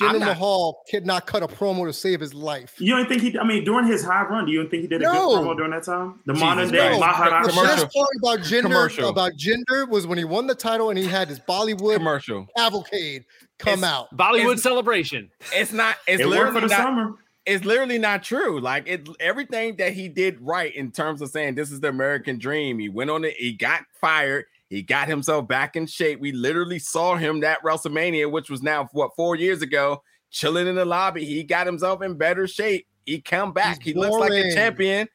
I'm 0.00 0.14
Jinder 0.14 0.20
not- 0.20 0.26
Mahal 0.28 0.82
could 0.90 1.04
not 1.04 1.26
cut 1.26 1.42
a 1.42 1.46
promo 1.48 1.84
to 1.86 1.92
save 1.92 2.20
his 2.20 2.32
life. 2.32 2.74
You 2.78 2.96
don't 2.96 3.06
think 3.08 3.20
he? 3.20 3.38
I 3.38 3.44
mean, 3.44 3.62
during 3.64 3.86
his 3.86 4.02
high 4.02 4.22
run, 4.22 4.46
do 4.46 4.52
you 4.52 4.62
don't 4.62 4.70
think 4.70 4.82
he 4.82 4.88
did 4.88 5.02
a 5.02 5.04
No. 5.04 5.12
good 5.28 5.46
promo 5.46 5.56
during 5.56 5.70
that 5.72 5.82
time? 5.82 6.20
The 6.24 6.32
Jesus 6.32 6.44
modern 6.48 6.70
day 6.70 6.78
Christ. 6.88 7.00
Maharaja. 7.00 7.42
The 7.42 7.48
Commercial. 7.50 7.76
best 7.84 7.94
part 7.94 8.08
about 8.22 8.38
Jinder 8.40 8.62
Commercial. 8.62 9.08
about 9.10 9.32
Jinder 9.32 9.88
was 9.90 10.06
when 10.06 10.16
he 10.16 10.24
won 10.24 10.46
the 10.46 10.54
title 10.54 10.88
and 10.88 10.98
he 10.98 11.06
had 11.06 11.28
his 11.28 11.40
Bollywood 11.40 11.96
commercial 11.96 12.46
cavalcade 12.56 13.24
come 13.58 13.80
It's- 13.80 13.92
out. 13.92 14.16
Bollywood 14.16 14.44
It's- 14.52 14.62
celebration. 14.62 15.30
it's 15.52 15.72
not 15.72 15.96
it's 16.06 16.22
It 16.22 16.26
worked 16.26 16.38
for 16.38 16.44
literally 16.54 16.60
the 16.60 16.66
not 16.68 16.82
summer. 16.84 17.14
It's 17.44 17.64
literally 17.64 17.98
not 17.98 18.22
true. 18.22 18.60
Like 18.60 18.86
it, 18.86 19.08
everything 19.20 19.76
that 19.76 19.92
he 19.92 20.08
did 20.08 20.40
right 20.40 20.74
in 20.74 20.92
terms 20.92 21.20
of 21.20 21.30
saying 21.30 21.54
this 21.54 21.70
is 21.72 21.80
the 21.80 21.88
American 21.88 22.38
dream. 22.38 22.78
He 22.78 22.88
went 22.88 23.10
on 23.10 23.24
it. 23.24 23.34
He 23.36 23.52
got 23.52 23.82
fired. 24.00 24.44
He 24.68 24.82
got 24.82 25.08
himself 25.08 25.46
back 25.48 25.76
in 25.76 25.86
shape. 25.86 26.20
We 26.20 26.32
literally 26.32 26.78
saw 26.78 27.16
him 27.16 27.40
that 27.40 27.62
WrestleMania, 27.62 28.30
which 28.30 28.48
was 28.48 28.62
now 28.62 28.88
what 28.92 29.10
four 29.16 29.36
years 29.36 29.60
ago, 29.60 30.02
chilling 30.30 30.66
in 30.66 30.76
the 30.76 30.84
lobby. 30.84 31.24
He 31.24 31.42
got 31.42 31.66
himself 31.66 32.02
in 32.02 32.14
better 32.16 32.46
shape. 32.46 32.86
He 33.04 33.20
come 33.20 33.52
back. 33.52 33.82
He's 33.82 33.94
he 33.94 34.00
looks 34.00 34.16
like 34.16 34.32
a 34.32 34.54
champion. 34.54 35.08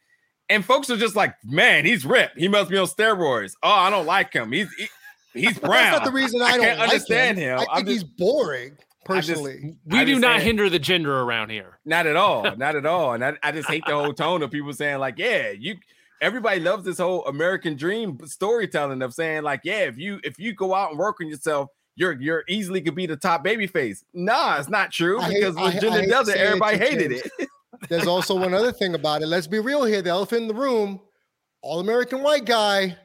And 0.49 0.63
folks 0.63 0.89
are 0.89 0.97
just 0.97 1.15
like, 1.15 1.33
man, 1.43 1.85
he's 1.85 2.05
ripped. 2.05 2.37
He 2.37 2.47
must 2.47 2.69
be 2.69 2.77
on 2.77 2.87
steroids. 2.87 3.53
Oh, 3.63 3.69
I 3.69 3.89
don't 3.89 4.05
like 4.05 4.31
him. 4.31 4.51
He's 4.51 4.71
he- 4.75 4.89
he's 5.33 5.57
brown. 5.59 5.71
That's 5.71 5.97
not 5.99 6.05
the 6.05 6.11
reason 6.11 6.41
I, 6.41 6.45
I 6.45 6.51
don't 6.51 6.61
can't 6.61 6.79
like 6.79 6.89
understand 6.89 7.37
him. 7.37 7.59
him. 7.59 7.67
I 7.71 7.75
think 7.77 7.87
he's 7.89 8.03
boring 8.03 8.77
I 9.09 9.15
just- 9.21 9.29
personally. 9.29 9.77
We 9.85 9.99
I 9.99 10.05
do 10.05 10.19
not 10.19 10.41
hinder 10.41 10.69
the 10.69 10.79
gender 10.79 11.19
around 11.21 11.49
here. 11.49 11.79
Not 11.85 12.07
at 12.07 12.15
all. 12.15 12.43
Not 12.57 12.75
at 12.75 12.85
all. 12.85 13.13
And 13.13 13.23
I, 13.23 13.33
I 13.43 13.51
just 13.51 13.67
hate 13.69 13.83
the 13.87 13.93
whole 13.93 14.13
tone 14.13 14.41
of 14.43 14.51
people 14.51 14.73
saying, 14.73 14.99
like, 14.99 15.17
yeah, 15.17 15.51
you 15.51 15.75
everybody 16.21 16.59
loves 16.59 16.83
this 16.83 16.97
whole 16.97 17.25
American 17.25 17.75
dream 17.75 18.17
storytelling 18.25 19.01
of 19.01 19.13
saying, 19.13 19.43
like, 19.43 19.61
yeah, 19.63 19.81
if 19.81 19.97
you 19.97 20.19
if 20.23 20.39
you 20.39 20.53
go 20.53 20.73
out 20.73 20.89
and 20.91 20.99
work 20.99 21.17
on 21.21 21.27
yourself, 21.27 21.69
you're 21.95 22.13
you're 22.21 22.43
easily 22.47 22.81
could 22.81 22.95
be 22.95 23.05
the 23.05 23.15
top 23.17 23.43
baby 23.43 23.67
face. 23.67 24.03
Nah, 24.13 24.57
it's 24.59 24.69
not 24.69 24.91
true 24.91 25.19
I 25.19 25.29
because 25.33 25.55
when 25.55 25.71
hate- 25.71 25.81
Jinder 25.81 25.99
hate 26.01 26.09
does 26.09 26.27
it, 26.29 26.33
say 26.33 26.39
it 26.41 26.45
everybody 26.45 26.77
hated 26.77 27.09
James. 27.11 27.21
it. 27.39 27.49
There's 27.89 28.07
also 28.07 28.35
one 28.35 28.53
other 28.53 28.71
thing 28.71 28.95
about 28.95 29.21
it. 29.21 29.27
Let's 29.27 29.45
be 29.47 29.59
real 29.59 29.83
here. 29.83 30.01
The 30.01 30.09
elephant 30.09 30.43
in 30.43 30.47
the 30.47 30.53
room, 30.55 30.99
all 31.61 31.79
American 31.79 32.23
white 32.23 32.45
guy 32.45 32.97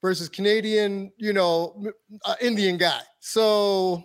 versus 0.00 0.28
Canadian, 0.30 1.12
you 1.18 1.32
know, 1.34 1.82
uh, 2.24 2.34
Indian 2.40 2.78
guy. 2.78 3.00
So 3.20 4.02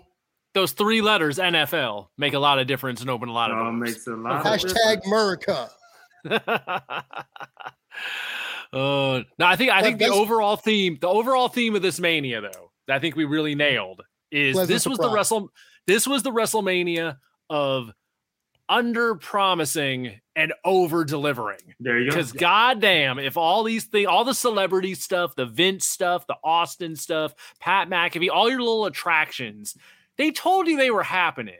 Those 0.59 0.73
three 0.73 1.01
letters 1.01 1.37
NFL 1.37 2.09
make 2.17 2.33
a 2.33 2.39
lot 2.39 2.59
of 2.59 2.67
difference 2.67 2.99
and 2.99 3.09
open 3.09 3.29
a 3.29 3.31
lot 3.31 3.49
of 3.49 3.57
doors. 3.59 3.79
makes 3.79 4.07
a 4.07 4.11
lot. 4.11 4.43
hashtag 4.43 5.01
difference. 5.01 5.05
America. 5.05 5.69
uh, 6.29 6.41
no, 8.73 9.23
I 9.39 9.55
think 9.55 9.71
I 9.71 9.81
think 9.81 9.99
the 9.99 10.09
overall 10.09 10.57
theme, 10.57 10.97
the 10.99 11.07
overall 11.07 11.47
theme 11.47 11.77
of 11.77 11.81
this 11.81 11.97
mania, 11.97 12.41
though, 12.41 12.71
that 12.87 12.97
I 12.97 12.99
think 12.99 13.15
we 13.15 13.23
really 13.23 13.55
nailed 13.55 14.01
is 14.33 14.55
Pleasant 14.55 14.67
this 14.67 14.85
was 14.85 14.97
the 14.97 15.09
wrestle, 15.09 15.49
this 15.87 16.05
was 16.05 16.23
the 16.23 16.31
WrestleMania 16.31 17.19
of 17.49 17.89
under 18.67 19.15
promising 19.15 20.19
and 20.35 20.51
over 20.65 21.05
delivering. 21.05 21.73
There 21.79 21.99
you 21.99 22.09
go. 22.09 22.17
Because 22.17 22.33
goddamn, 22.33 23.17
if 23.17 23.37
all 23.37 23.63
these 23.63 23.85
things, 23.85 24.07
all 24.07 24.25
the 24.25 24.33
celebrity 24.33 24.93
stuff, 24.93 25.35
the 25.37 25.45
Vince 25.45 25.85
stuff, 25.85 26.27
the 26.27 26.35
Austin 26.43 26.97
stuff, 26.97 27.33
Pat 27.61 27.89
McAfee, 27.89 28.29
all 28.29 28.49
your 28.49 28.59
little 28.59 28.87
attractions, 28.87 29.77
they 30.19 30.29
told 30.31 30.67
you 30.67 30.77
they 30.77 30.91
were 30.91 31.01
happening, 31.01 31.55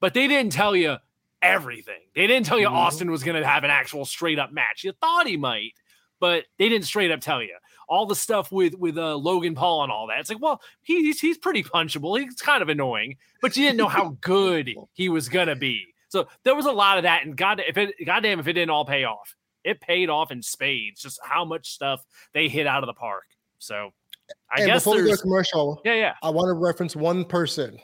but 0.00 0.12
they 0.12 0.26
didn't 0.28 0.52
tell 0.52 0.76
you 0.76 0.96
everything. 1.40 2.00
They 2.14 2.26
didn't 2.26 2.44
tell 2.46 2.58
you 2.58 2.66
Mhm. 2.68 2.72
Austin 2.72 3.10
was 3.10 3.22
going 3.22 3.40
to 3.40 3.46
have 3.46 3.64
an 3.64 3.70
actual 3.70 4.04
straight 4.04 4.38
up 4.38 4.52
match. 4.52 4.84
You 4.84 4.92
thought 5.00 5.26
he 5.26 5.36
might, 5.36 5.72
but 6.20 6.44
they 6.58 6.68
didn't 6.68 6.84
straight 6.84 7.10
up 7.10 7.20
tell 7.20 7.40
you. 7.42 7.56
All 7.88 8.04
the 8.06 8.16
stuff 8.16 8.50
with 8.52 8.74
with 8.74 8.98
uh, 8.98 9.16
Logan 9.16 9.54
Paul 9.54 9.84
and 9.84 9.92
all 9.92 10.08
that. 10.08 10.18
It's 10.20 10.30
like, 10.30 10.40
well, 10.42 10.60
he's 10.82 11.20
he's 11.20 11.38
pretty 11.38 11.62
punchable. 11.62 12.18
He's 12.20 12.34
kind 12.36 12.60
of 12.62 12.68
annoying, 12.68 13.16
but 13.40 13.56
you 13.56 13.64
didn't 13.64 13.78
know 13.78 13.88
how 13.88 14.10
good 14.20 14.74
he 14.92 15.08
was 15.08 15.28
gonna 15.28 15.56
be. 15.56 15.86
So 16.08 16.26
there 16.42 16.54
was 16.54 16.66
a 16.66 16.72
lot 16.72 16.98
of 16.98 17.04
that, 17.04 17.24
and 17.24 17.36
god 17.36 17.60
if 17.66 17.78
it 17.78 17.94
goddamn 18.04 18.40
if 18.40 18.46
it 18.48 18.52
didn't 18.54 18.70
all 18.70 18.84
pay 18.84 19.04
off, 19.04 19.36
it 19.64 19.80
paid 19.80 20.10
off 20.10 20.30
in 20.30 20.42
spades. 20.42 21.02
Just 21.02 21.20
how 21.22 21.44
much 21.44 21.70
stuff 21.70 22.04
they 22.34 22.48
hit 22.48 22.66
out 22.66 22.82
of 22.82 22.86
the 22.86 22.94
park. 22.94 23.24
So 23.58 23.92
I 24.50 24.60
and 24.62 24.66
guess 24.66 24.84
before 24.84 24.96
we 24.96 25.04
go 25.08 25.14
to 25.16 25.22
commercial, 25.22 25.80
yeah 25.84 25.94
yeah. 25.94 26.14
I 26.22 26.30
want 26.30 26.48
to 26.48 26.54
reference 26.54 26.94
one 26.96 27.24
person, 27.24 27.78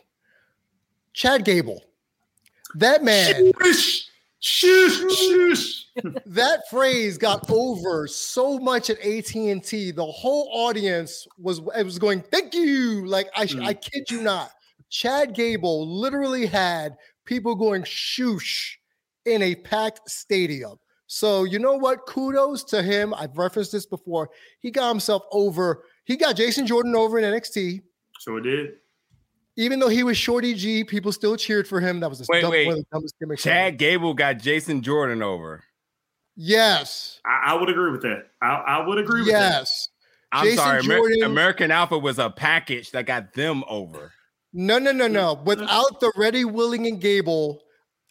Chad 1.18 1.44
Gable. 1.44 1.82
That 2.76 3.02
man, 3.02 3.50
Shush, 3.60 4.08
shush, 4.38 5.16
shush. 5.16 5.86
that 6.26 6.60
phrase 6.70 7.18
got 7.18 7.50
over 7.50 8.06
so 8.06 8.56
much 8.60 8.88
at 8.88 9.00
AT 9.00 9.34
and 9.34 9.64
T. 9.64 9.90
The 9.90 10.06
whole 10.06 10.48
audience 10.52 11.26
was 11.36 11.58
it 11.76 11.82
was 11.82 11.98
going, 11.98 12.22
"Thank 12.22 12.54
you!" 12.54 13.04
Like 13.04 13.28
I, 13.34 13.46
Mm. 13.46 13.66
I 13.66 13.74
kid 13.74 14.08
you 14.12 14.22
not. 14.22 14.52
Chad 14.90 15.34
Gable 15.34 15.88
literally 16.00 16.46
had 16.46 16.96
people 17.24 17.56
going 17.56 17.82
shoosh 17.82 18.74
in 19.24 19.42
a 19.42 19.56
packed 19.56 20.08
stadium. 20.08 20.78
So 21.08 21.42
you 21.42 21.58
know 21.58 21.74
what? 21.76 22.06
Kudos 22.06 22.62
to 22.64 22.80
him. 22.80 23.12
I've 23.12 23.36
referenced 23.36 23.72
this 23.72 23.86
before. 23.86 24.30
He 24.60 24.70
got 24.70 24.90
himself 24.90 25.24
over. 25.32 25.82
He 26.04 26.14
got 26.16 26.36
Jason 26.36 26.64
Jordan 26.64 26.94
over 26.94 27.18
in 27.18 27.24
NXT. 27.24 27.82
Sure 28.20 28.40
did. 28.40 28.74
Even 29.58 29.80
though 29.80 29.88
he 29.88 30.04
was 30.04 30.16
Shorty 30.16 30.54
G, 30.54 30.84
people 30.84 31.10
still 31.12 31.36
cheered 31.36 31.66
for 31.66 31.80
him. 31.80 31.98
That 32.00 32.08
was 32.08 32.20
the 32.20 32.26
Wait, 32.30 32.42
dumb, 32.42 32.50
wait. 32.52 32.66
one 32.68 32.74
of 32.78 32.80
the 32.80 32.86
dumbest 32.92 33.14
gimmicks. 33.18 33.44
ever. 33.44 33.54
Chad 33.54 33.76
Gable 33.78 34.14
got 34.14 34.38
Jason 34.38 34.82
Jordan 34.82 35.20
over. 35.20 35.64
Yes. 36.36 37.20
I, 37.26 37.50
I 37.52 37.54
would 37.54 37.68
agree 37.68 37.90
with 37.90 38.02
that. 38.02 38.28
I, 38.40 38.46
I 38.46 38.86
would 38.86 38.98
agree 38.98 39.22
with 39.22 39.32
that. 39.32 39.52
Yes. 39.58 39.88
I'm 40.30 40.44
Jason 40.44 40.58
sorry, 40.58 40.78
Amer- 40.84 40.96
Jordan- 40.96 41.22
American 41.24 41.70
Alpha 41.72 41.98
was 41.98 42.18
a 42.20 42.30
package 42.30 42.92
that 42.92 43.06
got 43.06 43.32
them 43.32 43.64
over. 43.68 44.12
No, 44.52 44.78
no, 44.78 44.92
no, 44.92 45.08
no. 45.08 45.34
Without 45.44 45.98
the 46.00 46.12
Ready, 46.16 46.44
Willing, 46.44 46.86
and 46.86 47.00
Gable, 47.00 47.60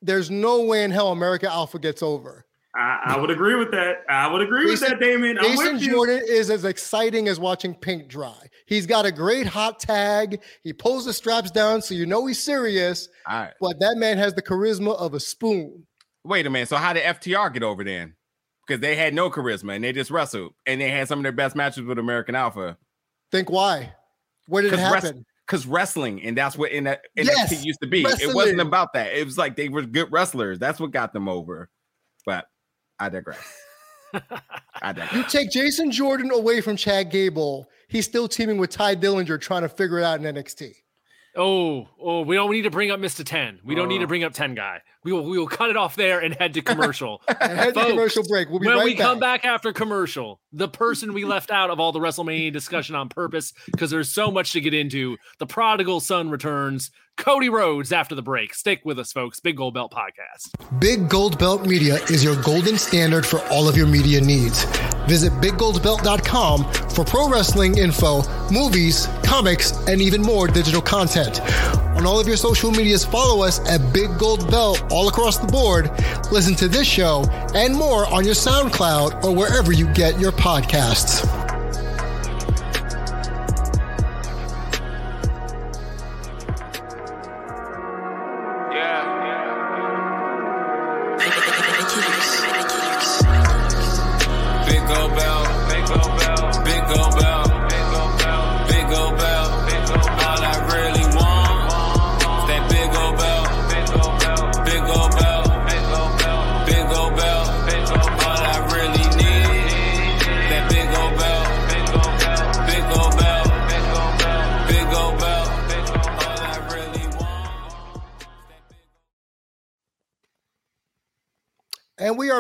there's 0.02 0.30
no 0.30 0.64
way 0.66 0.84
in 0.84 0.92
hell 0.92 1.12
America 1.14 1.50
Alpha 1.50 1.80
gets 1.80 2.04
over. 2.04 2.46
I, 2.78 3.14
I 3.16 3.18
would 3.20 3.32
agree 3.32 3.56
with 3.56 3.72
that. 3.72 4.04
I 4.08 4.32
would 4.32 4.42
agree 4.42 4.66
with 4.70 4.80
that, 4.82 5.00
Damon. 5.00 5.38
I'm 5.40 5.46
Jason 5.46 5.74
with 5.74 5.82
you. 5.82 5.92
Jordan 5.92 6.22
is 6.28 6.50
as 6.52 6.64
exciting 6.64 7.28
as 7.28 7.40
watching 7.40 7.74
paint 7.74 8.08
dry. 8.08 8.36
He's 8.68 8.86
got 8.86 9.06
a 9.06 9.12
great 9.12 9.48
hot 9.48 9.80
tag. 9.80 10.42
He 10.64 10.74
pulls 10.74 11.06
the 11.06 11.14
straps 11.14 11.50
down 11.50 11.82
so 11.82 11.96
you 11.96 12.06
know 12.06 12.26
he's 12.28 12.42
serious, 12.44 13.10
All 13.28 13.40
right. 13.42 13.54
but 13.60 13.80
that 13.80 13.96
man 13.98 14.18
has 14.20 14.34
the 14.36 14.42
charisma 14.44 14.96
of 14.98 15.14
a 15.16 15.20
spoon. 15.20 15.88
Wait 16.24 16.46
a 16.46 16.50
minute. 16.50 16.68
So 16.70 16.76
how 16.78 16.94
did 16.94 17.04
FTR 17.04 17.52
get 17.54 17.64
over 17.64 17.84
then? 17.84 18.14
Because 18.68 18.82
they 18.82 18.96
had 18.96 19.14
no 19.14 19.30
charisma 19.32 19.76
and 19.76 19.84
they 19.84 19.94
just 19.94 20.12
wrestled 20.12 20.54
and 20.66 20.80
they 20.80 20.90
had 20.90 21.08
some 21.08 21.20
of 21.20 21.24
their 21.24 21.32
best 21.32 21.56
matches 21.56 21.84
with 21.84 21.98
American 21.98 22.36
Alpha. 22.36 22.78
Think 23.32 23.50
why? 23.50 23.94
Where 24.48 24.62
did 24.62 24.74
it 24.74 24.76
'Cause 24.78 24.92
rest- 24.92 25.06
happen? 25.08 25.26
Because 25.48 25.66
wrestling, 25.66 26.22
and 26.24 26.38
that's 26.38 26.58
what 26.58 26.72
in 26.74 26.84
that 26.84 27.02
NXT 27.18 27.26
Yes, 27.54 27.66
used 27.66 27.80
to 27.82 27.88
be. 27.88 28.04
It 28.04 28.36
wasn't 28.36 28.60
about 28.60 28.92
that. 28.94 29.14
It 29.14 29.24
was 29.26 29.38
like 29.38 29.56
they 29.56 29.70
were 29.70 29.82
good 29.84 30.12
wrestlers. 30.12 30.60
That's 30.60 30.78
what 30.80 30.92
got 30.92 31.14
them 31.14 31.30
over. 31.30 31.70
But 32.26 32.46
I 33.00 33.10
digress. 33.10 33.62
I 34.82 34.94
digress. 34.94 35.14
You 35.14 35.24
take 35.24 35.50
Jason 35.52 35.92
Jordan 35.92 36.32
away 36.32 36.62
from 36.62 36.76
Chad 36.78 37.12
Gable, 37.12 37.68
he's 37.88 38.06
still 38.06 38.28
teaming 38.28 38.58
with 38.58 38.70
Tye 38.70 38.96
Dillinger 38.96 39.40
trying 39.40 39.62
to 39.64 39.70
figure 39.70 40.00
it 40.00 40.04
out 40.04 40.24
in 40.24 40.36
NXT. 40.36 40.74
Oh, 41.36 41.88
oh, 42.02 42.22
we 42.22 42.36
don't 42.36 42.52
need 42.52 42.64
to 42.64 42.72
bring 42.72 42.90
up 42.90 43.00
Mr. 43.00 43.24
10. 43.24 43.60
We 43.64 43.76
don't 43.76 43.90
need 43.90 44.00
to 44.00 44.06
Oh. 44.06 44.08
bring 44.08 44.24
up 44.24 44.34
10 44.34 44.56
guy. 44.56 44.82
We 45.08 45.14
will 45.14 45.24
we 45.24 45.38
will 45.38 45.48
cut 45.48 45.70
it 45.70 45.78
off 45.78 45.96
there 45.96 46.20
and 46.20 46.36
head 46.36 46.54
to 46.56 46.62
commercial. 46.62 47.22
And 47.40 47.58
head 47.58 47.76
to 47.76 47.86
commercial 47.86 48.24
break. 48.28 48.50
We'll 48.50 48.60
be 48.60 48.68
when 48.68 48.76
right 48.76 48.84
we 48.84 48.96
back. 48.96 49.06
come 49.06 49.20
back 49.20 49.46
after 49.46 49.72
commercial, 49.72 50.42
the 50.52 50.68
person 50.68 51.14
we 51.14 51.24
left 51.24 51.50
out 51.50 51.70
of 51.70 51.80
all 51.80 51.94
the 51.94 52.00
WrestleMania 52.00 52.52
discussion 52.52 52.94
on 52.94 53.08
purpose, 53.08 53.54
because 53.72 53.90
there's 53.90 54.12
so 54.12 54.30
much 54.32 54.52
to 54.52 54.60
get 54.60 54.74
into. 54.74 55.16
The 55.40 55.46
prodigal 55.46 56.02
son 56.02 56.30
returns. 56.30 56.92
Cody 57.18 57.50
Rhodes 57.50 57.92
after 57.92 58.14
the 58.14 58.22
break. 58.22 58.54
Stick 58.54 58.82
with 58.86 59.00
us, 59.00 59.12
folks. 59.12 59.40
Big 59.40 59.58
Gold 59.58 59.74
Belt 59.74 59.92
Podcast. 59.92 60.80
Big 60.80 61.10
Gold 61.10 61.40
Belt 61.40 61.66
Media 61.66 61.96
is 62.12 62.24
your 62.24 62.40
golden 62.44 62.78
standard 62.78 63.26
for 63.26 63.40
all 63.48 63.68
of 63.68 63.76
your 63.76 63.88
media 63.88 64.22
needs. 64.22 64.66
Visit 65.08 65.32
biggoldbelt.com 65.34 66.72
for 66.90 67.04
pro 67.04 67.28
wrestling 67.28 67.78
info, 67.78 68.22
movies, 68.52 69.08
comics, 69.24 69.72
and 69.88 70.00
even 70.00 70.22
more 70.22 70.48
digital 70.48 70.82
content. 70.82 71.42
On 71.98 72.06
all 72.06 72.20
of 72.20 72.28
your 72.28 72.38
social 72.38 72.70
medias, 72.70 73.04
follow 73.04 73.44
us 73.44 73.68
at 73.68 73.92
Big 73.92 74.16
Gold 74.20 74.52
Belt 74.52 74.84
all 74.98 75.08
across 75.08 75.38
the 75.38 75.46
board. 75.46 75.92
Listen 76.32 76.56
to 76.56 76.68
this 76.68 76.88
show 76.88 77.24
and 77.54 77.76
more 77.76 78.08
on 78.08 78.26
your 78.26 78.34
SoundCloud 78.34 79.24
or 79.24 79.36
wherever 79.36 79.72
you 79.72 79.86
get 79.94 80.20
your 80.20 80.32
podcasts. 80.32 81.57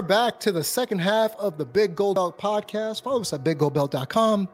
Back 0.08 0.39
to 0.39 0.53
the 0.53 0.64
second 0.64 0.99
half 0.99 1.36
of 1.36 1.58
the 1.58 1.66
Big 1.66 1.93
Gold 1.93 2.16
Belt 2.16 2.39
podcast. 2.39 3.03
Follow 3.03 3.22
us 3.22 3.34
at 3.34 3.43
biggoldbelt.com 3.43 4.47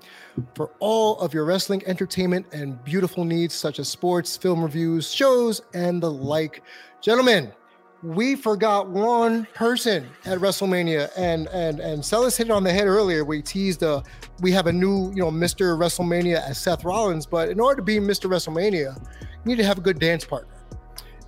for 0.56 0.72
all 0.80 1.20
of 1.20 1.32
your 1.32 1.46
wrestling 1.46 1.84
entertainment 1.86 2.48
and 2.52 2.84
beautiful 2.84 3.24
needs, 3.24 3.54
such 3.54 3.78
as 3.78 3.88
sports, 3.88 4.36
film 4.36 4.64
reviews, 4.64 5.14
shows, 5.14 5.62
and 5.76 6.02
the 6.02 6.10
like. 6.10 6.64
Gentlemen, 7.02 7.54
we 8.02 8.36
forgot 8.36 8.90
one 8.90 9.46
person 9.54 10.10
at 10.26 10.40
WrestleMania, 10.40 11.12
and 11.16 11.48
and 11.50 11.80
and 11.80 12.04
Celis 12.04 12.36
hit 12.36 12.48
it 12.48 12.52
on 12.52 12.64
the 12.64 12.74
head 12.74 12.88
earlier. 12.88 13.24
We 13.24 13.44
teased 13.44 13.84
uh 13.84 14.02
we 14.42 14.52
have 14.52 14.66
a 14.66 14.74
new, 14.74 15.10
you 15.12 15.22
know, 15.22 15.32
Mr. 15.32 15.78
WrestleMania 15.78 16.42
as 16.50 16.58
Seth 16.58 16.84
Rollins, 16.84 17.28
but 17.28 17.50
in 17.50 17.60
order 17.60 17.78
to 17.78 17.84
be 17.84 17.98
Mr. 17.98 18.28
WrestleMania, 18.30 19.00
you 19.22 19.28
need 19.46 19.58
to 19.58 19.64
have 19.64 19.78
a 19.78 19.82
good 19.82 20.00
dance 20.00 20.26
partner. 20.26 20.56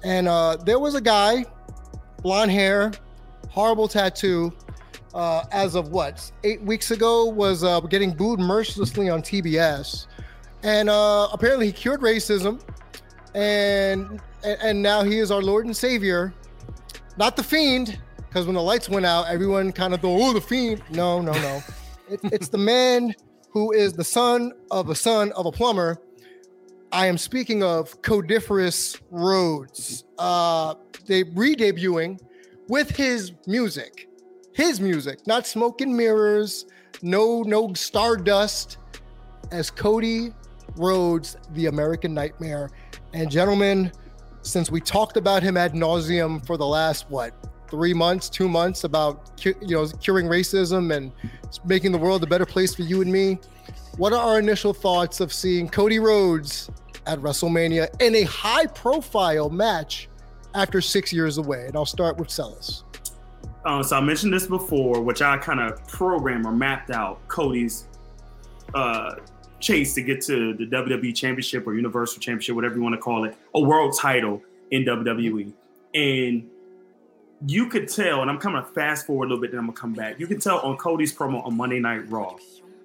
And 0.03 0.27
uh 0.27 0.57
there 0.57 0.79
was 0.79 0.95
a 0.95 1.01
guy, 1.01 1.45
blonde 2.23 2.51
hair, 2.51 2.91
horrible 3.55 3.87
tattoo. 3.87 4.53
Uh, 5.13 5.45
as 5.53 5.75
of 5.75 5.91
what 5.91 6.29
eight 6.43 6.61
weeks 6.63 6.91
ago 6.91 7.23
was 7.23 7.63
uh, 7.63 7.79
getting 7.79 8.11
booed 8.11 8.37
mercilessly 8.37 9.09
on 9.09 9.21
TBS, 9.21 10.07
and 10.61 10.89
uh, 10.89 11.29
apparently 11.31 11.67
he 11.67 11.71
cured 11.71 12.01
racism, 12.01 12.61
and 13.33 14.19
and 14.43 14.81
now 14.81 15.03
he 15.03 15.19
is 15.19 15.31
our 15.31 15.41
Lord 15.41 15.65
and 15.65 15.75
Savior, 15.75 16.33
not 17.17 17.37
the 17.37 17.43
Fiend, 17.43 17.97
because 18.17 18.45
when 18.45 18.55
the 18.55 18.61
lights 18.61 18.89
went 18.89 19.05
out, 19.05 19.27
everyone 19.29 19.71
kind 19.71 19.93
of 19.93 20.01
thought, 20.01 20.19
"Oh, 20.21 20.33
the 20.33 20.41
Fiend." 20.41 20.83
No, 20.89 21.21
no, 21.21 21.31
no, 21.31 21.63
it, 22.09 22.19
it's 22.25 22.49
the 22.49 22.57
man 22.57 23.15
who 23.51 23.71
is 23.71 23.93
the 23.93 24.03
son 24.03 24.51
of 24.69 24.89
a 24.89 24.95
son 24.95 25.31
of 25.31 25.45
a 25.45 25.51
plumber. 25.51 25.97
I 26.91 27.05
am 27.05 27.17
speaking 27.17 27.63
of 27.63 28.01
Codiferous 28.01 28.99
Rhodes. 29.11 30.03
Uh, 30.17 30.75
they 31.05 31.23
re-debuting 31.23 32.19
with 32.67 32.89
his 32.95 33.33
music, 33.47 34.09
his 34.53 34.79
music, 34.79 35.25
not 35.27 35.45
smoke 35.45 35.81
and 35.81 35.95
mirrors, 35.95 36.65
no 37.01 37.41
no 37.43 37.73
stardust, 37.73 38.77
as 39.51 39.69
Cody 39.69 40.33
Rhodes, 40.75 41.37
the 41.51 41.67
American 41.67 42.13
Nightmare. 42.13 42.69
And 43.13 43.29
gentlemen, 43.29 43.91
since 44.41 44.69
we 44.69 44.81
talked 44.81 45.17
about 45.17 45.43
him 45.43 45.57
ad 45.57 45.73
nauseum 45.73 46.45
for 46.45 46.57
the 46.57 46.65
last 46.65 47.09
what 47.09 47.33
three 47.69 47.93
months, 47.93 48.29
two 48.29 48.47
months 48.47 48.83
about 48.83 49.43
you 49.43 49.55
know 49.75 49.87
curing 49.99 50.27
racism 50.27 50.95
and 50.95 51.11
making 51.65 51.91
the 51.91 51.97
world 51.97 52.23
a 52.23 52.27
better 52.27 52.45
place 52.45 52.73
for 52.75 52.83
you 52.83 53.01
and 53.01 53.11
me, 53.11 53.39
what 53.97 54.13
are 54.13 54.19
our 54.19 54.39
initial 54.39 54.73
thoughts 54.73 55.19
of 55.19 55.31
seeing 55.31 55.67
Cody 55.67 55.99
Rhodes 55.99 56.69
at 57.07 57.19
WrestleMania 57.19 58.01
in 58.01 58.15
a 58.15 58.23
high-profile 58.23 59.49
match 59.49 60.09
after 60.55 60.81
six 60.81 61.13
years 61.13 61.37
away? 61.37 61.65
And 61.67 61.75
I'll 61.75 61.85
start 61.85 62.17
with 62.17 62.29
Celis. 62.29 62.83
Uh, 63.65 63.81
so 63.81 63.97
I 63.97 64.01
mentioned 64.01 64.33
this 64.33 64.47
before, 64.47 65.01
which 65.01 65.21
I 65.21 65.37
kind 65.37 65.59
of 65.59 65.85
programmed 65.87 66.45
or 66.45 66.51
mapped 66.51 66.91
out 66.91 67.27
Cody's 67.27 67.87
uh, 68.73 69.15
chase 69.59 69.95
to 69.95 70.01
get 70.01 70.21
to 70.21 70.53
the 70.53 70.65
WWE 70.65 71.15
Championship 71.15 71.65
or 71.65 71.75
Universal 71.75 72.21
Championship, 72.21 72.55
whatever 72.55 72.75
you 72.75 72.83
want 72.83 72.93
to 72.93 73.01
call 73.01 73.23
it, 73.23 73.35
a 73.55 73.59
world 73.59 73.97
title 73.99 74.41
in 74.71 74.85
WWE. 74.85 75.51
And 75.95 76.47
you 77.47 77.67
could 77.67 77.87
tell, 77.87 78.21
and 78.21 78.29
I'm 78.29 78.37
coming 78.37 78.61
to 78.61 78.67
fast 78.69 79.07
forward 79.07 79.25
a 79.25 79.29
little 79.29 79.41
bit, 79.41 79.51
then 79.51 79.59
I'm 79.59 79.65
gonna 79.67 79.77
come 79.77 79.93
back. 79.93 80.19
You 80.19 80.27
can 80.27 80.39
tell 80.39 80.59
on 80.59 80.77
Cody's 80.77 81.13
promo 81.13 81.45
on 81.45 81.57
Monday 81.57 81.79
Night 81.79 82.09
Raw, 82.09 82.35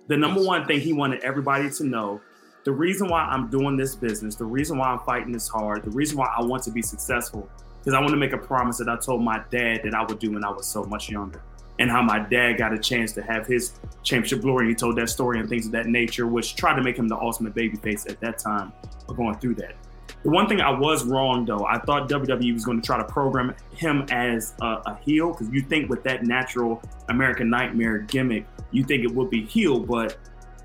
the 0.07 0.17
number 0.17 0.43
one 0.43 0.67
thing 0.67 0.81
he 0.81 0.93
wanted 0.93 1.21
everybody 1.21 1.71
to 1.71 1.85
know 1.85 2.21
the 2.65 2.73
reason 2.73 3.09
why 3.09 3.23
I'm 3.23 3.49
doing 3.49 3.77
this 3.77 3.95
business, 3.95 4.35
the 4.35 4.45
reason 4.45 4.79
why 4.79 4.89
I'm 4.89 5.01
fighting 5.01 5.33
this 5.33 5.49
hard, 5.49 5.83
the 5.83 5.91
reason 5.91 6.19
why 6.19 6.33
I 6.37 6.43
want 6.43 6.63
to 6.65 6.71
be 6.71 6.83
successful, 6.83 7.49
because 7.79 7.95
I 7.95 8.01
want 8.01 8.11
to 8.11 8.17
make 8.17 8.33
a 8.33 8.39
promise 8.39 8.79
that 8.79 8.89
I 8.89 8.97
told 8.97 9.23
my 9.23 9.43
dad 9.51 9.81
that 9.85 9.95
I 9.95 10.05
would 10.05 10.19
do 10.19 10.33
when 10.33 10.45
I 10.45 10.51
was 10.51 10.67
so 10.67 10.85
much 10.85 11.09
younger. 11.09 11.43
And 11.79 11.91
how 11.91 12.03
my 12.03 12.19
dad 12.19 12.59
got 12.59 12.75
a 12.75 12.79
chance 12.79 13.13
to 13.13 13.23
have 13.23 13.47
his 13.47 13.73
championship 14.03 14.43
glory. 14.43 14.69
He 14.69 14.75
told 14.75 14.97
that 14.97 15.09
story 15.09 15.41
and 15.41 15.49
things 15.49 15.65
of 15.65 15.73
that 15.73 15.87
nature, 15.87 16.27
which 16.27 16.55
tried 16.55 16.77
to 16.77 16.83
make 16.83 16.99
him 16.99 17.09
the 17.09 17.17
ultimate 17.17 17.55
babyface 17.55 18.11
at 18.11 18.21
that 18.21 18.37
time 18.37 18.75
of 19.09 19.17
going 19.17 19.39
through 19.39 19.55
that. 19.55 19.77
The 20.23 20.29
one 20.29 20.47
thing 20.47 20.61
I 20.61 20.71
was 20.71 21.07
wrong 21.07 21.47
though, 21.47 21.65
I 21.65 21.79
thought 21.79 22.11
WWE 22.11 22.53
was 22.53 22.67
going 22.67 22.83
to 22.83 22.87
try 22.87 22.99
to 22.99 23.05
program 23.05 23.55
him 23.73 24.05
as 24.11 24.55
a, 24.61 24.67
a 24.67 24.99
heel 25.03 25.33
because 25.33 25.49
you 25.49 25.63
think 25.63 25.89
with 25.89 26.03
that 26.03 26.25
natural 26.25 26.83
American 27.09 27.49
Nightmare 27.49 28.01
gimmick, 28.01 28.45
you 28.71 28.85
think 28.85 29.03
it 29.05 29.15
would 29.15 29.31
be 29.31 29.47
heel, 29.47 29.81
but 29.81 30.19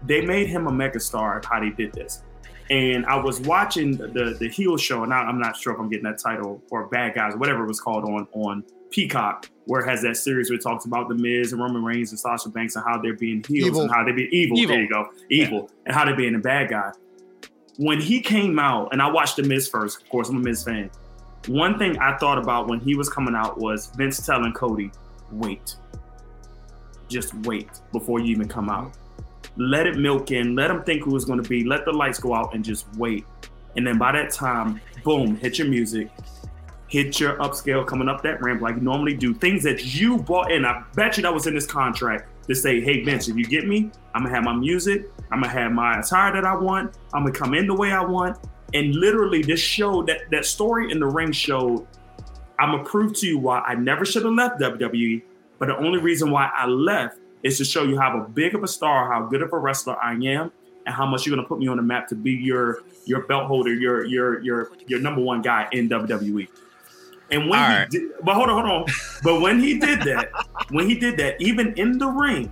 they 0.06 0.22
made 0.22 0.47
him 0.47 0.68
a 0.68 0.72
megastar 0.72 1.38
of 1.38 1.45
how 1.45 1.60
they 1.60 1.70
did 1.70 1.93
this. 1.93 2.24
And 2.70 3.06
I 3.06 3.16
was 3.16 3.39
watching 3.41 3.95
the 3.95 4.36
the 4.39 4.49
heel 4.49 4.76
show, 4.78 5.03
and 5.03 5.14
I, 5.14 5.18
I'm 5.18 5.39
not 5.39 5.56
sure 5.56 5.74
if 5.74 5.80
I'm 5.80 5.89
getting 5.89 6.06
that 6.06 6.18
title 6.18 6.64
or 6.72 6.88
Bad 6.88 7.14
Guys, 7.14 7.36
whatever 7.36 7.64
it 7.64 7.68
was 7.68 7.80
called 7.80 8.06
on 8.06 8.28
on 8.34 8.64
Peacock, 8.89 9.49
where 9.66 9.82
it 9.82 9.89
has 9.89 10.01
that 10.01 10.18
series 10.18 10.49
where 10.49 10.58
it 10.58 10.64
talks 10.64 10.86
about 10.86 11.08
the 11.08 11.16
Miz 11.16 11.51
and 11.53 11.62
Roman 11.62 11.84
Reigns 11.84 12.10
and 12.10 12.20
Sasha 12.20 12.49
Banks 12.49 12.76
and 12.76 12.84
how 12.84 12.99
they're 12.99 13.14
being 13.14 13.43
heels 13.47 13.68
Evil. 13.68 13.82
and 13.82 13.91
how 13.91 14.03
they 14.03 14.14
be 14.14 14.30
evil. 14.32 14.58
Evil. 14.58 14.76
There 14.76 14.84
you 14.84 14.89
go, 14.89 15.10
evil, 15.30 15.70
and 15.86 15.95
how 15.95 16.06
they're 16.06 16.16
being 16.16 16.34
a 16.34 16.39
bad 16.39 16.70
guy. 16.70 16.91
When 17.78 18.01
he 18.01 18.20
came 18.20 18.58
out, 18.58 18.93
and 18.93 19.01
I 19.01 19.12
watched 19.12 19.36
the 19.36 19.43
Miz 19.43 19.68
first, 19.68 20.01
of 20.01 20.10
course, 20.10 20.30
I'm 20.30 20.38
a 20.38 20.39
Miz 20.39 20.64
fan. 20.64 20.89
One 21.47 21.78
thing 21.78 21.99
I 21.99 22.18
thought 22.18 22.39
about 22.39 22.68
when 22.68 22.80
he 22.80 22.95
was 22.95 23.10
coming 23.10 23.36
out 23.36 23.60
was 23.60 23.91
Vince 23.95 24.26
telling 24.26 24.53
Cody, 24.53 24.89
"Wait, 25.32 25.76
just 27.10 27.36
wait 27.45 27.70
before 27.91 28.20
you 28.20 28.28
even 28.28 28.47
come 28.47 28.70
out." 28.70 28.93
Let 29.58 29.88
it 29.88 29.97
milk 29.97 30.32
in, 30.32 30.56
let 30.56 30.68
them 30.68 30.84
think 30.84 31.03
who 31.03 31.16
it's 31.16 31.26
going 31.26 31.41
to 31.41 31.47
be, 31.47 31.64
let 31.64 31.86
the 31.86 31.91
lights 31.91 32.20
go 32.20 32.34
out 32.34 32.53
and 32.53 32.64
just 32.64 32.88
wait. 32.97 33.26
And 33.76 33.86
then 33.86 33.97
by 33.97 34.12
that 34.14 34.32
time, 34.32 34.82
boom, 35.03 35.36
hit 35.36 35.58
your 35.58 35.68
music, 35.68 36.10
hit 36.88 37.20
your 37.20 37.36
upscale 37.38 37.86
coming 37.86 38.08
up 38.08 38.22
that 38.24 38.41
ramp 38.41 38.62
like 38.62 38.76
you 38.76 38.82
normally 38.82 39.16
do. 39.16 39.34
Things 39.34 39.64
that 39.64 39.95
you 39.95 40.18
bought 40.18 40.51
in. 40.51 40.66
I 40.66 40.84
bet 40.95 41.18
you 41.18 41.24
that 41.24 41.34
was 41.34 41.47
in 41.47 41.53
this 41.53 41.66
contract 41.66 42.47
to 42.47 42.56
say, 42.56 42.80
hey, 42.80 43.03
Vince, 43.03 43.28
if 43.28 43.36
you 43.36 43.45
get 43.45 43.68
me, 43.68 43.91
I'm 44.14 44.24
to 44.24 44.30
have 44.30 44.43
my 44.43 44.53
music, 44.53 45.10
I'm 45.32 45.41
to 45.41 45.49
have 45.49 45.72
my 45.72 45.99
attire 45.99 46.34
that 46.34 46.45
I 46.45 46.56
want, 46.56 46.97
I'm 47.14 47.26
to 47.26 47.32
come 47.32 47.53
in 47.53 47.68
the 47.68 47.74
way 47.74 47.91
I 47.91 48.03
want. 48.03 48.38
And 48.74 48.95
literally, 48.95 49.41
this 49.41 49.60
show, 49.60 50.03
that, 50.03 50.30
that 50.32 50.45
story 50.45 50.91
in 50.91 50.99
the 50.99 51.06
ring 51.06 51.32
showed, 51.32 51.88
I'm 52.60 52.78
to 52.78 52.84
prove 52.89 53.14
to 53.16 53.28
you 53.28 53.38
why 53.38 53.60
I 53.60 53.76
never 53.76 54.06
should 54.06 54.24
have 54.26 54.34
left 54.34 54.60
WWE. 54.60 55.22
But 55.60 55.68
the 55.68 55.78
only 55.78 55.99
reason 55.99 56.32
why 56.32 56.49
I 56.53 56.66
left 56.66 57.20
is 57.45 57.57
to 57.59 57.65
show 57.65 57.83
you 57.83 57.97
how 57.97 58.09
big 58.33 58.55
of 58.55 58.63
a 58.63 58.67
star, 58.67 59.11
how 59.13 59.21
good 59.27 59.41
of 59.41 59.53
a 59.53 59.57
wrestler 59.57 59.95
I 60.03 60.13
am, 60.13 60.51
and 60.85 60.93
how 60.99 61.05
much 61.05 61.25
you're 61.25 61.35
gonna 61.35 61.47
put 61.47 61.59
me 61.59 61.67
on 61.67 61.77
the 61.77 61.83
map 61.83 62.07
to 62.09 62.15
be 62.15 62.31
your 62.31 62.81
your 63.05 63.21
belt 63.27 63.45
holder, 63.45 63.73
your 63.73 64.03
your 64.05 64.41
your 64.41 64.71
your 64.87 64.99
number 64.99 65.21
one 65.21 65.41
guy 65.41 65.67
in 65.71 65.87
WWE. 65.87 66.47
And 67.31 67.49
when 67.49 67.59
All 67.59 67.69
he 67.69 67.75
right. 67.75 67.89
did, 67.89 68.03
but 68.23 68.33
hold 68.35 68.49
on, 68.49 68.65
hold 68.67 68.81
on. 68.89 68.93
But 69.23 69.41
when 69.41 69.59
he 69.59 69.79
did 69.79 70.01
that, 70.01 70.29
when 70.69 70.87
he 70.89 70.95
did 70.95 71.17
that, 71.17 71.39
even 71.41 71.73
in 71.73 71.97
the 71.97 72.07
ring, 72.07 72.51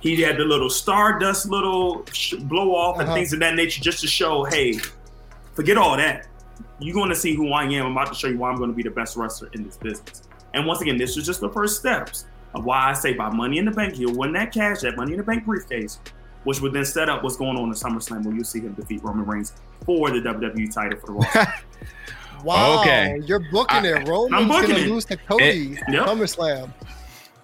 he 0.00 0.20
had 0.22 0.36
the 0.36 0.44
little 0.44 0.70
stardust 0.70 1.48
little 1.50 2.04
sh- 2.12 2.34
blow 2.34 2.74
off 2.74 2.98
and 2.98 3.08
Uh-huh. 3.08 3.14
things 3.16 3.32
of 3.32 3.40
that 3.40 3.54
nature 3.56 3.82
just 3.82 4.00
to 4.00 4.06
show, 4.06 4.44
hey, 4.44 4.74
forget 5.54 5.76
all 5.78 5.96
that. 5.96 6.26
You're 6.80 6.94
going 6.94 7.08
to 7.08 7.16
see 7.16 7.34
who 7.34 7.50
I 7.52 7.64
am. 7.64 7.86
I'm 7.86 7.92
about 7.92 8.08
to 8.08 8.14
show 8.14 8.28
you 8.28 8.38
why 8.38 8.50
I'm 8.50 8.56
going 8.58 8.70
to 8.70 8.76
be 8.76 8.82
the 8.82 8.90
best 8.90 9.16
wrestler 9.16 9.48
in 9.54 9.64
this 9.64 9.76
business. 9.78 10.22
And 10.54 10.66
once 10.66 10.80
again, 10.82 10.96
this 10.98 11.16
was 11.16 11.24
just 11.26 11.40
the 11.40 11.48
first 11.50 11.80
steps 11.80 12.22
of 12.22 12.28
why 12.52 12.90
I 12.90 12.92
say 12.92 13.12
by 13.14 13.30
Money 13.30 13.58
in 13.58 13.64
the 13.64 13.70
Bank, 13.70 13.94
he'll 13.94 14.14
win 14.14 14.32
that 14.32 14.52
cash, 14.52 14.80
that 14.80 14.96
Money 14.96 15.12
in 15.12 15.18
the 15.18 15.24
Bank 15.24 15.44
briefcase, 15.44 15.98
which 16.44 16.60
would 16.60 16.72
then 16.72 16.84
set 16.84 17.08
up 17.08 17.22
what's 17.22 17.36
going 17.36 17.56
on 17.56 17.64
in 17.68 17.74
SummerSlam 17.74 18.24
where 18.24 18.34
you'll 18.34 18.44
see 18.44 18.60
him 18.60 18.72
defeat 18.74 19.02
Roman 19.02 19.26
Reigns 19.26 19.52
for 19.84 20.10
the 20.10 20.20
WWE 20.20 20.72
title 20.72 20.98
for 20.98 21.06
the 21.06 21.12
Raw. 21.12 21.44
Wow. 22.44 22.80
Okay. 22.82 23.20
You're 23.24 23.40
booking 23.50 23.78
I- 23.84 24.00
it. 24.00 24.08
Roman's 24.08 24.46
booking 24.46 24.70
gonna 24.70 24.86
lose 24.86 25.04
to 25.06 25.16
Cody. 25.16 25.76
Yep. 25.88 26.06
SummerSlam. 26.06 26.72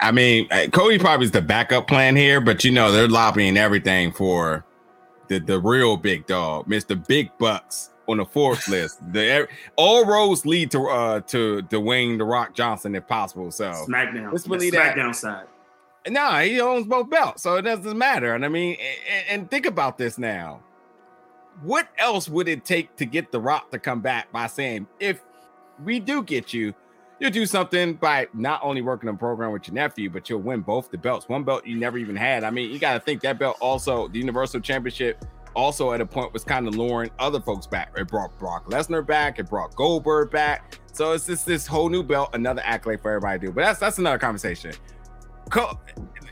I 0.01 0.13
mean, 0.13 0.47
uh, 0.51 0.67
Cody 0.73 0.99
probably 0.99 1.25
is 1.27 1.33
the 1.33 1.43
backup 1.43 1.89
plan 1.89 2.15
here, 2.15 2.41
but 2.41 2.63
you 2.65 2.71
know 2.71 2.93
they're 2.93 3.09
lobbying 3.09 3.57
everything 3.57 4.13
for 4.13 4.65
the 5.29 5.41
the 5.41 5.59
real 5.59 5.97
big 5.97 6.27
dog, 6.27 6.69
Mister 6.69 6.95
Big 6.95 7.31
Bucks 7.39 7.91
on 8.07 8.19
the 8.19 8.25
fourth 8.25 8.69
list. 8.69 9.01
The 9.13 9.49
all 9.77 10.05
roads 10.05 10.45
lead 10.45 10.71
to 10.73 10.89
uh 10.89 11.21
to 11.21 11.63
Dwayne 11.63 12.19
the 12.19 12.25
Rock 12.25 12.55
Johnson 12.55 12.95
if 12.95 13.07
possible. 13.07 13.51
So 13.51 13.73
SmackDown. 13.89 14.33
Let's 14.33 14.47
believe 14.47 14.73
that. 14.73 14.97
SmackDown 14.97 15.15
side. 15.15 15.47
Nah, 16.07 16.41
he 16.41 16.61
owns 16.61 16.87
both 16.87 17.09
belts, 17.09 17.43
so 17.43 17.57
it 17.57 17.63
doesn't 17.63 17.97
matter. 17.97 18.35
And 18.35 18.45
I 18.45 18.49
mean, 18.49 18.77
and, 19.09 19.25
and 19.29 19.51
think 19.51 19.65
about 19.65 19.97
this 19.97 20.19
now. 20.19 20.61
What 21.63 21.89
else 21.99 22.29
would 22.29 22.49
it 22.49 22.65
take 22.65 22.95
to 22.97 23.07
get 23.07 23.33
the 23.33 23.41
Rock 23.41 23.71
to 23.71 23.79
come 23.79 24.01
back 24.01 24.31
by 24.33 24.49
saying, 24.49 24.87
if 25.01 25.23
we 25.83 26.01
do 26.01 26.23
get 26.23 26.53
you, 26.53 26.75
you'll 27.21 27.31
do 27.31 27.47
something 27.47 27.95
by 27.95 28.27
not 28.35 28.61
only 28.63 28.83
working 28.83 29.09
on 29.09 29.17
program 29.17 29.53
with 29.53 29.69
your 29.69 29.75
nephew, 29.75 30.11
but 30.11 30.29
you'll 30.29 30.43
win 30.43 30.61
both 30.61 30.91
the 30.91 30.99
belts. 30.99 31.29
One 31.29 31.45
belt 31.45 31.65
you 31.65 31.77
never 31.77 31.97
even 31.97 32.17
had. 32.17 32.45
I 32.45 32.51
mean, 32.51 32.71
you 32.71 32.79
got 32.79 32.95
to 32.95 33.01
think 33.01 33.23
that 33.23 33.39
belt 33.39 33.57
also, 33.61 34.09
the 34.09 34.19
Universal 34.19 34.61
Championship, 34.61 35.25
also 35.55 35.93
at 35.93 36.01
a 36.01 36.07
point 36.07 36.33
was 36.33 36.45
kind 36.45 36.67
of 36.69 36.75
luring 36.75 37.11
other 37.19 37.41
folks 37.41 37.67
back. 37.67 37.93
It 37.97 38.09
brought 38.09 38.37
Brock 38.39 38.67
Lesnar 38.67 39.07
back, 39.07 39.39
it 39.39 39.49
brought 39.49 39.75
Goldberg 39.75 40.31
back. 40.31 40.79
So 40.93 41.13
it's 41.13 41.27
just 41.27 41.47
this 41.47 41.67
whole 41.67 41.89
new 41.89 42.03
belt, 42.03 42.31
another 42.35 42.63
accolade 42.65 43.01
for 43.01 43.11
everybody 43.11 43.41
to 43.41 43.47
do. 43.47 43.53
But 43.53 43.63
that's 43.63 43.81
that's 43.81 43.99
another 43.99 44.19
conversation. 44.19 44.73
Co- 45.51 45.79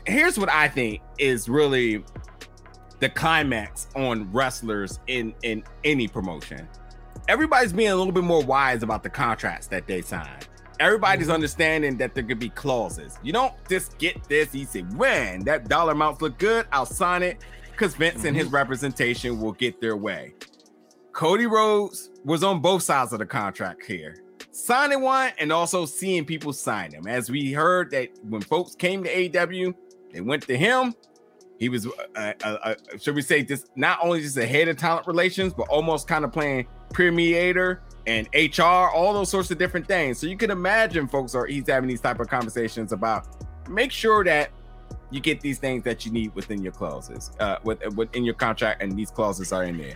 Here's 0.05 0.37
what 0.37 0.49
I 0.49 0.67
think 0.67 1.01
is 1.17 1.47
really 1.47 2.03
the 2.99 3.09
climax 3.09 3.87
on 3.95 4.31
wrestlers 4.31 4.99
in 5.07 5.33
in 5.43 5.63
any 5.83 6.07
promotion. 6.07 6.67
Everybody's 7.27 7.71
being 7.73 7.89
a 7.89 7.95
little 7.95 8.11
bit 8.11 8.23
more 8.23 8.43
wise 8.43 8.83
about 8.83 9.03
the 9.03 9.09
contracts 9.09 9.67
that 9.67 9.87
they 9.87 10.01
sign. 10.01 10.39
Everybody's 10.79 11.27
mm-hmm. 11.27 11.35
understanding 11.35 11.97
that 11.97 12.15
there 12.15 12.23
could 12.23 12.39
be 12.39 12.49
clauses. 12.49 13.17
You 13.23 13.31
don't 13.31 13.53
just 13.69 13.97
get 13.97 14.21
this 14.27 14.55
easy. 14.55 14.81
When 14.81 15.41
that 15.45 15.69
dollar 15.69 15.93
amounts 15.93 16.21
look 16.21 16.37
good, 16.37 16.65
I'll 16.71 16.85
sign 16.85 17.23
it 17.23 17.43
because 17.73 17.95
Vince 17.95 18.23
and 18.23 18.35
his 18.35 18.47
representation 18.47 19.41
will 19.41 19.51
get 19.51 19.81
their 19.81 19.97
way. 19.97 20.33
Cody 21.11 21.45
Rhodes 21.45 22.11
was 22.23 22.43
on 22.43 22.59
both 22.59 22.81
sides 22.81 23.13
of 23.13 23.19
the 23.19 23.25
contract 23.25 23.83
here, 23.85 24.23
signing 24.51 25.01
one 25.01 25.31
and 25.39 25.51
also 25.51 25.85
seeing 25.85 26.25
people 26.25 26.53
sign 26.53 26.91
them. 26.91 27.07
As 27.07 27.29
we 27.29 27.51
heard 27.51 27.91
that 27.91 28.09
when 28.23 28.41
folks 28.41 28.75
came 28.75 29.03
to 29.03 29.09
AW, 29.09 29.73
they 30.11 30.21
went 30.21 30.43
to 30.43 30.57
him. 30.57 30.93
He 31.59 31.69
was, 31.69 31.87
uh, 31.87 32.33
uh, 32.43 32.57
uh, 32.63 32.75
should 32.99 33.15
we 33.15 33.21
say, 33.21 33.43
just 33.43 33.67
not 33.75 33.99
only 34.01 34.21
just 34.21 34.37
a 34.37 34.45
head 34.45 34.67
of 34.67 34.77
talent 34.77 35.07
relations, 35.07 35.53
but 35.53 35.67
almost 35.69 36.07
kind 36.07 36.25
of 36.25 36.31
playing 36.31 36.67
peer 36.93 37.81
and 38.05 38.27
HR, 38.33 38.61
all 38.61 39.13
those 39.13 39.29
sorts 39.29 39.49
of 39.51 39.57
different 39.57 39.87
things. 39.87 40.19
So 40.19 40.27
you 40.27 40.37
can 40.37 40.51
imagine, 40.51 41.07
folks, 41.07 41.35
are 41.35 41.45
he's 41.45 41.67
having 41.67 41.87
these 41.87 42.01
type 42.01 42.19
of 42.19 42.27
conversations 42.27 42.91
about 42.91 43.27
make 43.69 43.91
sure 43.91 44.23
that 44.23 44.49
you 45.13 45.19
get 45.19 45.39
these 45.41 45.59
things 45.59 45.83
that 45.83 46.05
you 46.05 46.11
need 46.11 46.33
within 46.35 46.61
your 46.63 46.71
clauses, 46.73 47.31
uh, 47.39 47.57
with, 47.63 47.79
within 47.95 48.23
your 48.23 48.33
contract, 48.33 48.81
and 48.81 48.97
these 48.97 49.11
clauses 49.11 49.53
are 49.53 49.63
in 49.63 49.77
there. 49.77 49.95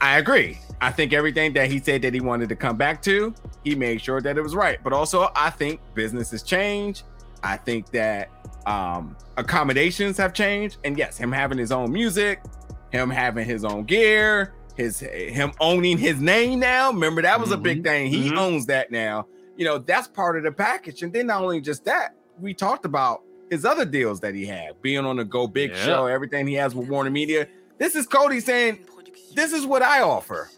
I 0.00 0.18
agree. 0.18 0.58
I 0.80 0.90
think 0.90 1.12
everything 1.12 1.52
that 1.52 1.70
he 1.70 1.78
said 1.78 2.02
that 2.02 2.12
he 2.12 2.20
wanted 2.20 2.48
to 2.48 2.56
come 2.56 2.76
back 2.76 3.00
to, 3.02 3.32
he 3.62 3.76
made 3.76 4.00
sure 4.02 4.20
that 4.20 4.36
it 4.36 4.42
was 4.42 4.56
right. 4.56 4.78
But 4.82 4.92
also, 4.92 5.28
I 5.36 5.50
think 5.50 5.80
business 5.94 6.32
has 6.32 6.42
changed. 6.42 7.04
I 7.44 7.56
think 7.56 7.90
that 7.92 8.28
um, 8.66 9.16
accommodations 9.36 10.16
have 10.16 10.32
changed, 10.32 10.78
and 10.84 10.98
yes, 10.98 11.16
him 11.16 11.30
having 11.30 11.58
his 11.58 11.70
own 11.70 11.92
music, 11.92 12.42
him 12.90 13.10
having 13.10 13.44
his 13.46 13.64
own 13.64 13.84
gear, 13.84 14.54
his 14.76 14.98
him 15.00 15.52
owning 15.60 15.98
his 15.98 16.20
name 16.20 16.58
now. 16.58 16.90
Remember 16.90 17.22
that 17.22 17.38
was 17.38 17.52
a 17.52 17.56
big 17.56 17.84
thing. 17.84 18.10
He 18.10 18.30
Mhm. 18.30 18.38
owns 18.38 18.66
that 18.66 18.90
now. 18.90 19.26
You 19.56 19.66
know 19.66 19.78
that's 19.78 20.08
part 20.08 20.36
of 20.36 20.42
the 20.44 20.52
package. 20.52 21.02
And 21.02 21.12
then 21.12 21.26
not 21.28 21.42
only 21.42 21.60
just 21.60 21.84
that, 21.84 22.16
we 22.40 22.54
talked 22.54 22.84
about 22.84 23.22
his 23.52 23.66
other 23.66 23.84
deals 23.84 24.18
that 24.20 24.34
he 24.34 24.46
had, 24.46 24.80
being 24.80 25.04
on 25.04 25.16
the 25.16 25.24
Go 25.26 25.46
Big 25.46 25.72
Yeah. 25.72 25.84
show, 25.84 26.06
everything 26.06 26.46
he 26.46 26.54
has 26.54 26.74
with 26.74 26.88
Warner 26.88 27.10
Media. 27.10 27.46
This 27.76 27.94
is 27.94 28.06
Cody 28.06 28.40
saying, 28.40 28.78
"This 29.34 29.52
is 29.52 29.66
what 29.66 29.82
I 29.82 30.00
offer." 30.00 30.48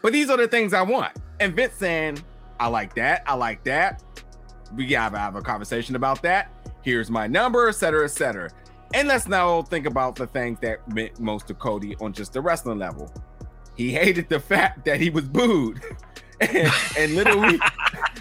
But 0.00 0.12
these 0.12 0.30
are 0.30 0.36
the 0.36 0.46
things 0.46 0.72
I 0.72 0.82
want. 0.82 1.12
And 1.40 1.56
Vince 1.56 1.74
saying, 1.74 2.22
I 2.60 2.68
like 2.68 2.94
that. 2.94 3.24
I 3.26 3.34
like 3.34 3.64
that. 3.64 4.00
We 4.76 4.86
gotta 4.86 5.18
have 5.18 5.34
a 5.34 5.42
conversation 5.42 5.96
about 5.96 6.22
that. 6.22 6.52
Here's 6.82 7.10
my 7.10 7.26
number, 7.26 7.68
et 7.68 7.72
cetera, 7.72 8.04
et 8.04 8.12
cetera. 8.12 8.48
And 8.94 9.08
let's 9.08 9.26
now 9.26 9.62
think 9.62 9.84
about 9.86 10.14
the 10.14 10.28
things 10.28 10.58
that 10.60 10.86
meant 10.94 11.18
most 11.18 11.48
to 11.48 11.54
Cody 11.54 11.96
on 12.00 12.12
just 12.12 12.32
the 12.32 12.40
wrestling 12.40 12.78
level. 12.78 13.12
He 13.76 13.90
hated 13.90 14.28
the 14.28 14.38
fact 14.52 14.84
that 14.84 15.00
he 15.00 15.10
was 15.10 15.24
booed. 15.24 15.80
And, 16.40 16.72
and 16.98 17.14
little 17.14 17.40
we 17.40 17.60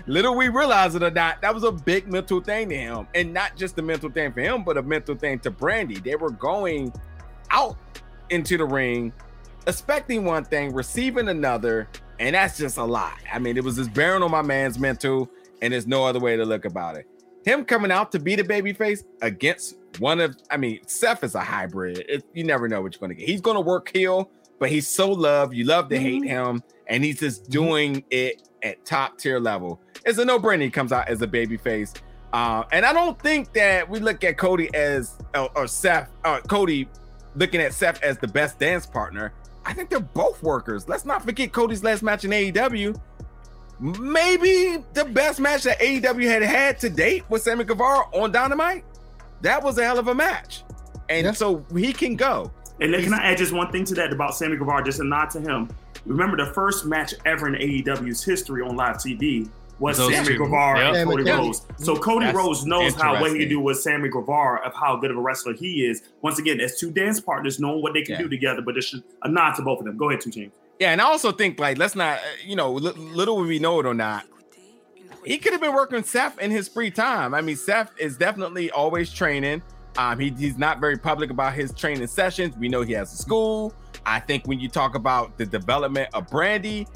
little 0.08 0.36
we 0.36 0.50
realize 0.50 0.96
it 0.96 1.04
or 1.04 1.12
not, 1.12 1.42
that 1.42 1.54
was 1.54 1.64
a 1.64 1.72
big 1.72 2.12
mental 2.12 2.42
thing 2.42 2.70
to 2.70 2.76
him. 2.76 3.08
And 3.14 3.34
not 3.34 3.56
just 3.56 3.78
a 3.78 3.82
mental 3.82 4.10
thing 4.10 4.32
for 4.32 4.42
him, 4.42 4.64
but 4.64 4.78
a 4.78 4.82
mental 4.82 5.16
thing 5.16 5.40
to 5.40 5.52
Brandi. 5.52 6.04
They 6.04 6.16
were 6.16 6.32
going 6.32 6.94
out 7.52 7.78
into 8.30 8.58
the 8.58 8.66
ring 8.66 9.14
expecting 9.68 10.24
one 10.24 10.46
thing, 10.46 10.74
receiving 10.74 11.28
another, 11.28 11.88
and 12.20 12.34
that's 12.34 12.58
just 12.58 12.78
a 12.78 12.84
lot. 12.84 13.18
I 13.32 13.38
mean, 13.38 13.58
it 13.58 13.64
was 13.64 13.76
just 13.76 13.94
bearing 13.94 14.24
on 14.24 14.32
my 14.32 14.42
man's 14.42 14.80
mental, 14.80 15.30
and 15.62 15.74
there's 15.74 15.86
no 15.86 16.06
other 16.06 16.20
way 16.20 16.38
to 16.38 16.46
look 16.46 16.66
about 16.66 16.96
it. 16.96 17.06
Him 17.46 17.66
coming 17.66 17.92
out 17.92 18.12
to 18.14 18.20
be 18.20 18.36
the 18.36 18.44
babyface 18.44 19.04
against 19.22 19.78
one 20.00 20.20
of, 20.20 20.36
I 20.50 20.58
mean, 20.58 20.80
Seth 20.88 21.24
is 21.24 21.36
a 21.36 21.42
hybrid. 21.42 22.00
It, 22.10 22.26
you 22.34 22.44
never 22.44 22.68
know 22.68 22.82
what 22.82 22.94
you're 22.94 23.00
going 23.00 23.10
to 23.10 23.16
get. 23.16 23.28
He's 23.28 23.42
going 23.42 23.56
to 23.56 23.62
work 23.62 23.92
heel, 23.94 24.32
but 24.60 24.70
he's 24.70 24.88
so 24.88 25.12
loved. 25.12 25.54
You 25.54 25.66
love 25.66 25.90
to 25.90 26.00
hate 26.00 26.24
mm-hmm. 26.24 26.30
him, 26.30 26.64
and 26.88 27.04
he's 27.04 27.20
just 27.20 27.50
doing 27.50 28.04
it 28.10 28.48
at 28.64 28.84
top 28.86 29.18
tier 29.18 29.40
level. 29.40 29.82
It's 30.06 30.18
a 30.18 30.26
no 30.26 30.40
brainer. 30.40 30.64
He 30.64 30.70
comes 30.70 30.92
out 30.92 31.08
as 31.10 31.22
a 31.22 31.28
babyface. 31.28 31.96
Uh, 32.34 32.64
and 32.72 32.86
I 32.86 32.92
don't 32.94 33.20
think 33.22 33.54
that 33.54 33.90
we 33.90 34.00
look 34.00 34.24
at 34.24 34.38
Cody 34.38 34.70
as, 34.74 35.16
or, 35.36 35.50
or 35.56 35.68
Seth, 35.68 36.10
uh, 36.26 36.40
Cody 36.42 36.88
looking 37.36 37.62
at 37.62 37.74
Seth 37.74 38.02
as 38.04 38.18
the 38.18 38.28
best 38.28 38.60
dance 38.60 38.86
partner. 38.86 39.34
I 39.66 39.74
think 39.74 39.90
they're 39.90 40.00
both 40.00 40.42
workers. 40.44 40.88
Let's 40.90 41.06
not 41.06 41.24
forget 41.24 41.52
Cody's 41.52 41.84
last 41.84 42.04
match 42.04 42.26
in 42.26 42.32
AEW. 42.32 43.00
Maybe 43.80 44.84
the 44.94 45.06
best 45.06 45.40
match 45.40 45.64
that 45.64 45.80
AEW 45.80 46.28
had 46.28 46.42
had 46.42 46.80
to 46.80 46.90
date 46.90 47.24
with 47.30 47.44
Sammy 47.44 47.64
Guevara 47.64 48.06
on 48.14 48.32
Dynamite. 48.32 48.84
That 49.42 49.62
was 49.62 49.78
a 49.78 49.84
hell 49.84 50.00
of 50.00 50.08
a 50.08 50.16
match. 50.16 50.64
And 51.10 51.26
Yeah. 51.26 51.32
so 51.34 51.64
he 51.76 51.94
can 51.94 52.16
go. 52.16 52.52
And 52.82 52.94
then 52.94 53.04
can 53.04 53.14
I 53.14 53.32
add 53.32 53.38
just 53.38 53.54
one 53.54 53.72
thing 53.72 53.86
to 53.86 53.94
that 53.96 54.12
about 54.12 54.36
Sammy 54.36 54.58
Guevara, 54.58 54.84
just 54.84 55.00
a 55.00 55.04
nod 55.04 55.30
to 55.32 55.40
him. 55.42 55.70
Remember 56.08 56.38
the 56.38 56.52
first 56.54 56.86
match 56.86 57.14
ever 57.26 57.48
in 57.48 57.56
AEW's 57.56 58.24
history 58.24 58.62
on 58.62 58.76
live 58.76 58.98
TV 58.98 59.50
was 59.80 59.98
Those 59.98 60.12
Sammy 60.14 60.28
two. 60.30 60.38
Guevara 60.40 60.80
Yep. 60.80 60.96
and 60.96 61.10
Cody 61.10 61.24
Sammy- 61.26 61.46
Rhodes. 61.48 61.68
So 61.78 61.96
Cody 61.96 62.26
That's 62.26 62.38
Rhodes 62.38 62.66
knows 62.66 62.96
how 62.96 63.20
what 63.22 63.32
he 63.34 63.40
can 63.40 63.50
do 63.50 63.60
with 63.60 63.78
Sammy 63.80 64.10
Guevara 64.10 64.66
of 64.66 64.74
how 64.74 64.96
good 64.96 65.12
of 65.12 65.18
a 65.18 65.22
wrestler 65.22 65.54
he 65.54 65.86
is. 65.86 66.02
Once 66.24 66.40
again, 66.40 66.60
as 66.60 66.80
two 66.80 66.90
dance 66.90 67.20
partners 67.20 67.60
knowing 67.60 67.84
what 67.84 67.94
they 67.94 68.02
can 68.02 68.14
Yeah. 68.16 68.22
do 68.24 68.30
together, 68.30 68.62
but 68.62 68.76
it's 68.78 68.96
a 69.24 69.30
nod 69.30 69.54
to 69.56 69.62
both 69.62 69.80
of 69.80 69.86
them. 69.86 69.96
Go 69.98 70.10
ahead, 70.10 70.22
two 70.22 70.32
James. 70.32 70.54
Yeah, 70.80 70.92
and 70.92 71.02
I 71.02 71.04
also 71.06 71.32
think 71.32 71.60
like 71.60 71.78
let's 71.78 71.96
not, 71.96 72.18
uh, 72.18 72.22
you 72.44 72.56
know, 72.56 72.72
li- 72.74 72.94
little 72.98 73.38
we 73.40 73.60
know 73.60 73.80
it 73.80 73.86
or 73.86 73.94
not, 73.94 74.24
he 75.26 75.38
could 75.38 75.52
have 75.52 75.62
been 75.62 75.74
working 75.74 75.98
with 75.98 76.08
Seth 76.10 76.40
in 76.40 76.50
his 76.52 76.68
free 76.68 76.90
time. 76.90 77.34
I 77.34 77.42
mean, 77.42 77.56
Seth 77.58 77.92
is 78.00 78.16
definitely 78.18 78.72
always 78.72 79.12
training. 79.12 79.62
Um, 79.98 80.20
he, 80.20 80.30
he's 80.30 80.58
not 80.58 80.80
very 80.80 80.98
public 80.98 81.30
about 81.32 81.54
his 81.54 81.74
training 81.74 82.06
sessions. 82.08 82.56
We 82.58 82.70
know 82.70 82.82
he 82.84 82.94
has 82.94 83.12
a 83.14 83.18
school. 83.18 83.74
I 84.08 84.20
think 84.22 84.48
when 84.48 84.60
you 84.60 84.70
talk 84.70 84.96
about 84.96 85.38
the 85.38 85.46
development 85.46 86.10
of 86.14 86.28
Brandi, 86.28 86.88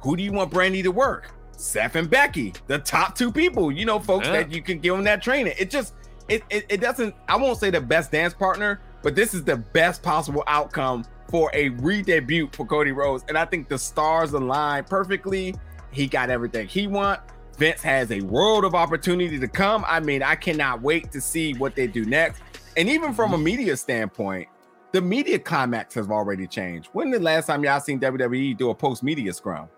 who 0.00 0.16
do 0.16 0.22
you 0.22 0.32
want 0.32 0.50
Brandi 0.50 0.82
to 0.82 0.90
work? 0.90 1.30
Seth 1.56 1.94
and 1.96 2.10
Becky, 2.10 2.52
the 2.66 2.78
top 2.78 3.16
two 3.16 3.32
people, 3.32 3.72
you 3.72 3.86
know, 3.86 3.98
folks 3.98 4.26
Yeah. 4.26 4.32
that 4.32 4.52
you 4.52 4.60
can 4.60 4.78
give 4.80 4.94
him 4.94 5.04
that 5.04 5.22
training. 5.22 5.54
It 5.58 5.70
just 5.70 5.94
it, 6.28 6.42
it 6.50 6.66
it 6.68 6.80
doesn't, 6.80 7.14
I 7.28 7.36
won't 7.36 7.58
say 7.58 7.70
the 7.70 7.80
best 7.80 8.10
dance 8.10 8.34
partner, 8.34 8.80
but 9.02 9.14
this 9.14 9.32
is 9.32 9.44
the 9.44 9.56
best 9.56 10.02
possible 10.02 10.42
outcome 10.48 11.04
for 11.30 11.50
a 11.54 11.68
re-debut 11.70 12.48
for 12.52 12.66
Cody 12.66 12.90
Rhodes. 12.92 13.24
And 13.28 13.38
I 13.38 13.44
think 13.44 13.68
the 13.68 13.78
stars 13.78 14.32
align 14.32 14.84
perfectly. 14.84 15.54
He 15.92 16.08
got 16.08 16.28
everything 16.30 16.66
he 16.66 16.88
want. 16.88 17.20
Vince 17.58 17.80
has 17.82 18.10
a 18.10 18.20
world 18.22 18.64
of 18.64 18.74
opportunity 18.74 19.38
to 19.38 19.48
come. 19.48 19.84
I 19.86 20.00
mean, 20.00 20.22
I 20.22 20.34
cannot 20.34 20.82
wait 20.82 21.10
to 21.12 21.20
see 21.20 21.54
what 21.54 21.74
they 21.74 21.86
do 21.86 22.04
next. 22.04 22.42
And 22.76 22.88
even 22.88 23.14
from 23.14 23.32
a 23.32 23.38
media 23.38 23.76
standpoint, 23.76 24.48
the 24.92 25.00
media 25.00 25.38
climax 25.38 25.94
has 25.94 26.08
already 26.08 26.46
changed. 26.46 26.88
When 26.92 27.10
the 27.10 27.20
last 27.20 27.46
time 27.46 27.64
y'all 27.64 27.80
seen 27.80 28.00
WWE 28.00 28.56
do 28.56 28.70
a 28.70 28.74
post 28.74 29.02
media 29.02 29.32
scrum? 29.32 29.68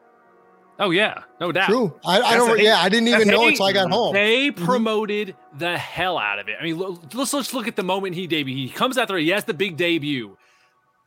Oh 0.81 0.91
yeah, 0.91 1.25
no 1.41 1.51
doubt. 1.51 1.67
True. 1.69 1.93
I, 2.05 2.21
I 2.21 2.37
don't. 2.37 2.59
a- 2.59 2.63
yeah, 2.63 2.79
I 2.79 2.89
didn't 2.89 3.09
even 3.09 3.27
know 3.27 3.43
a- 3.43 3.49
until 3.49 3.67
I 3.67 3.73
got 3.73 3.91
home. 3.91 4.15
They 4.15 4.51
Mhm. 4.53 4.65
promoted 4.65 5.35
the 5.57 5.77
hell 5.77 6.17
out 6.19 6.39
of 6.39 6.49
it. 6.49 6.55
I 6.61 6.63
mean, 6.63 6.79
lo- 6.79 7.01
let's 7.15 7.33
let's 7.33 7.53
look 7.53 7.67
at 7.67 7.75
the 7.75 7.83
moment 7.83 8.15
he 8.15 8.29
debuted. 8.29 8.55
He 8.55 8.69
comes 8.69 8.97
out 8.97 9.09
there, 9.09 9.19
he 9.19 9.31
has 9.31 9.45
the 9.45 9.55
big 9.55 9.77
debut. 9.77 10.37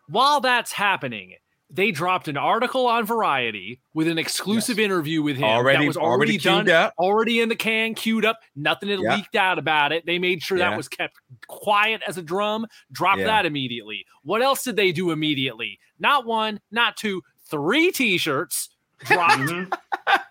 While 0.09 0.41
that's 0.41 0.73
happening, 0.73 1.35
they 1.73 1.91
dropped 1.91 2.27
an 2.27 2.35
article 2.35 2.85
on 2.85 3.05
Variety 3.05 3.79
with 3.93 4.07
an 4.07 4.17
exclusive 4.17 4.77
interview 4.77 5.21
with 5.21 5.37
him 5.37 5.45
Already- 5.45 5.79
that 5.79 5.87
was 5.87 5.95
already 5.97 6.33
already, 6.33 6.37
done, 6.37 6.69
up. 6.69 6.93
already 6.97 7.39
in 7.39 7.47
the 7.49 7.55
can, 7.55 7.95
queued 7.95 8.25
up. 8.25 8.39
Nothing 8.55 8.89
had 8.89 8.99
Yeah. 8.99 9.15
leaked 9.15 9.35
out 9.35 9.57
about 9.57 9.91
it. 9.93 10.05
They 10.05 10.19
made 10.19 10.43
sure 10.43 10.57
Yeah. 10.57 10.71
that 10.71 10.77
was 10.77 10.87
kept 10.89 11.15
quiet 11.47 12.01
as 12.05 12.17
a 12.17 12.21
drum. 12.21 12.67
Dropped 12.91 13.19
Yeah. 13.21 13.27
that 13.27 13.45
immediately. 13.45 14.05
What 14.23 14.41
else 14.41 14.63
did 14.63 14.75
they 14.75 14.91
do 14.91 15.11
immediately? 15.11 15.79
Not 15.99 16.25
one, 16.25 16.59
not 16.71 16.97
two, 16.97 17.21
three 17.49 17.91
T-shirts 17.91 18.69
dropped, 19.05 19.39
Mhm. 19.39 19.71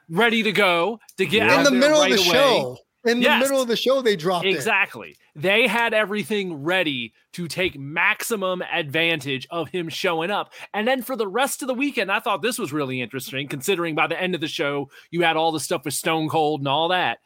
ready 0.09 0.43
to 0.43 0.53
go 0.53 1.01
to 1.17 1.25
get 1.27 1.47
Yeah. 1.47 1.55
out 1.55 1.59
in 1.59 1.65
the 1.65 1.71
there 1.71 1.81
middle 1.81 2.01
right 2.03 2.13
of 2.13 2.19
the 2.19 2.25
away. 2.25 2.33
show. 2.33 2.79
In 3.07 3.19
the 3.21 3.25
Yes. 3.25 3.43
middle 3.43 3.63
of 3.63 3.69
the 3.69 3.77
show, 3.77 4.03
they 4.03 4.15
dropped 4.15 4.45
it. 4.45 4.51
They 5.35 5.67
had 5.67 5.95
everything 5.95 6.63
ready 6.63 7.13
to 7.33 7.49
take 7.49 7.79
maximum 7.79 8.63
advantage 8.63 9.47
of 9.51 9.69
him 9.69 9.89
showing 9.89 10.31
up. 10.31 10.53
And 10.75 10.87
then 10.87 11.03
for 11.03 11.17
the 11.17 11.29
rest 11.29 11.63
of 11.63 11.69
the 11.69 11.75
weekend, 11.75 12.11
I 12.11 12.21
thought 12.21 12.43
this 12.43 12.59
was 12.59 12.73
really 12.73 13.01
interesting, 13.01 13.49
considering 13.49 13.95
by 13.95 14.07
the 14.07 14.21
end 14.21 14.35
of 14.35 14.41
the 14.41 14.49
show, 14.49 14.91
you 15.11 15.23
had 15.23 15.37
all 15.37 15.53
the 15.53 15.61
stuff 15.61 15.85
with 15.85 15.95
Stone 15.95 16.29
Cold 16.29 16.61
and 16.61 16.69
all 16.69 16.89
that. 16.89 17.19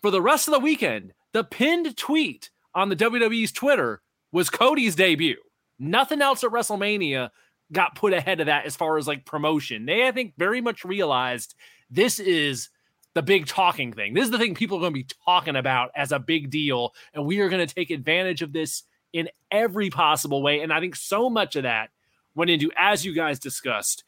For 0.00 0.10
the 0.10 0.22
rest 0.22 0.48
of 0.48 0.52
the 0.52 0.60
weekend, 0.60 1.12
the 1.32 1.44
pinned 1.44 1.96
tweet 1.96 2.50
on 2.74 2.88
the 2.88 2.96
WWE's 2.96 3.52
Twitter 3.52 4.02
was 4.30 4.50
Cody's 4.50 4.94
debut. 4.94 5.36
Nothing 5.78 6.22
else 6.22 6.44
at 6.44 6.50
WrestleMania 6.50 7.30
got 7.72 7.94
put 7.94 8.12
ahead 8.12 8.40
of 8.40 8.46
that 8.46 8.66
as 8.66 8.76
far 8.76 8.98
as 8.98 9.08
like 9.08 9.24
promotion. 9.24 9.86
They, 9.86 10.06
I 10.06 10.12
think, 10.12 10.34
very 10.36 10.60
much 10.60 10.84
realized 10.84 11.54
this 11.90 12.20
is 12.20 12.68
the 13.14 13.22
big 13.22 13.46
talking 13.46 13.92
thing. 13.92 14.14
This 14.14 14.24
is 14.24 14.30
the 14.30 14.38
thing 14.38 14.54
people 14.54 14.78
are 14.78 14.80
going 14.80 14.92
to 14.92 14.98
be 15.00 15.06
talking 15.24 15.56
about 15.56 15.90
as 15.94 16.12
a 16.12 16.18
big 16.18 16.50
deal. 16.50 16.94
And 17.12 17.26
we 17.26 17.40
are 17.40 17.48
going 17.48 17.66
to 17.66 17.74
take 17.74 17.90
advantage 17.90 18.42
of 18.42 18.52
this 18.52 18.84
in 19.12 19.28
every 19.50 19.90
possible 19.90 20.42
way. 20.42 20.60
And 20.60 20.72
I 20.72 20.80
think 20.80 20.96
so 20.96 21.28
much 21.28 21.56
of 21.56 21.64
that 21.64 21.90
went 22.34 22.50
into, 22.50 22.70
as 22.76 23.04
you 23.04 23.14
guys 23.14 23.38
discussed, 23.38 24.04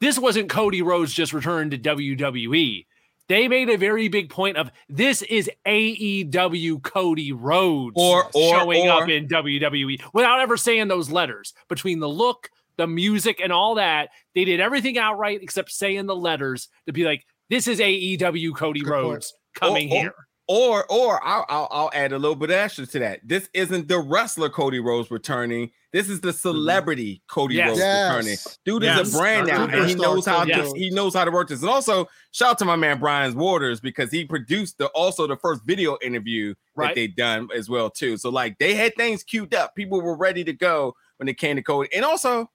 this 0.00 0.18
wasn't 0.18 0.50
Cody 0.50 0.82
Rhodes 0.82 1.14
just 1.14 1.32
returned 1.32 1.70
to 1.70 1.78
WWE. 1.78 2.84
They 3.28 3.48
made 3.48 3.70
a 3.70 3.78
very 3.78 4.08
big 4.08 4.28
point 4.28 4.56
of 4.56 4.70
this 4.88 5.22
is 5.22 5.50
AEW 5.66 6.82
Cody 6.82 7.32
Rhodes 7.32 7.96
Or- 7.96 8.26
or- 8.34 8.54
showing 8.54 8.88
or- 8.88 9.02
up 9.04 9.08
in 9.08 9.26
WWE 9.26 10.00
without 10.12 10.40
ever 10.40 10.56
saying 10.56 10.88
those 10.88 11.10
letters. 11.10 11.54
Between 11.68 11.98
the 12.00 12.08
look, 12.08 12.50
the 12.76 12.86
music, 12.86 13.40
and 13.42 13.52
all 13.52 13.76
that, 13.76 14.10
they 14.34 14.44
did 14.44 14.60
everything 14.60 14.98
outright 14.98 15.40
except 15.42 15.72
saying 15.72 16.06
the 16.06 16.14
letters 16.14 16.68
to 16.86 16.92
be 16.92 17.04
like, 17.04 17.24
this 17.50 17.68
is 17.68 17.80
AEW 17.80 18.54
Cody 18.56 18.80
Good 18.80 18.90
point. 18.92 19.04
Rhodes 19.04 19.34
coming 19.54 19.90
Or- 19.92 19.96
or- 19.96 20.00
here. 20.00 20.14
Or, 20.48 20.86
or 20.88 21.24
I'll, 21.26 21.44
I'll, 21.48 21.68
I'll 21.72 21.90
add 21.92 22.12
a 22.12 22.18
little 22.20 22.36
bit 22.36 22.50
of 22.50 22.54
extra 22.56 22.86
to 22.86 22.98
that. 23.00 23.18
This 23.24 23.48
isn't 23.52 23.88
the 23.88 23.98
wrestler 23.98 24.48
Cody 24.48 24.78
Rhodes 24.78 25.10
returning. 25.10 25.72
This 25.92 26.08
is 26.08 26.20
the 26.20 26.28
mm-hmm. 26.28 26.36
celebrity 26.36 27.20
Cody 27.28 27.56
Yes. 27.56 27.70
Rhodes 27.70 27.80
returning. 27.80 28.38
Dude 28.64 28.82
Yes. 28.84 29.08
is 29.08 29.14
a 29.16 29.18
brand 29.18 29.48
now, 29.48 29.64
and 29.66 29.86
he 29.88 29.96
knows 29.96 30.24
how 30.24 30.44
to 30.44 30.54
Rhodes. 30.54 30.72
he 30.74 30.90
knows 30.90 31.14
how 31.14 31.24
to 31.24 31.32
work 31.32 31.48
this. 31.48 31.62
And 31.62 31.68
also, 31.68 32.08
shout 32.30 32.50
out 32.50 32.58
to 32.58 32.64
my 32.64 32.76
man 32.76 33.00
Brian 33.00 33.34
Waters 33.34 33.80
because 33.80 34.12
he 34.12 34.24
produced 34.24 34.78
the 34.78 34.86
also 34.90 35.26
the 35.26 35.36
first 35.36 35.62
video 35.64 35.98
interview 36.00 36.50
that 36.76 36.80
Right. 36.80 36.94
they 36.94 37.08
done 37.08 37.48
as 37.52 37.68
well 37.68 37.90
too. 37.90 38.16
So 38.16 38.30
like 38.30 38.56
they 38.60 38.74
had 38.74 38.94
things 38.94 39.24
queued 39.24 39.52
up. 39.52 39.74
People 39.74 40.00
were 40.00 40.16
ready 40.16 40.44
to 40.44 40.52
go 40.52 40.94
when 41.16 41.28
it 41.28 41.38
came 41.38 41.56
to 41.56 41.62
Cody. 41.62 41.88
And 41.92 42.04
also, 42.04 42.48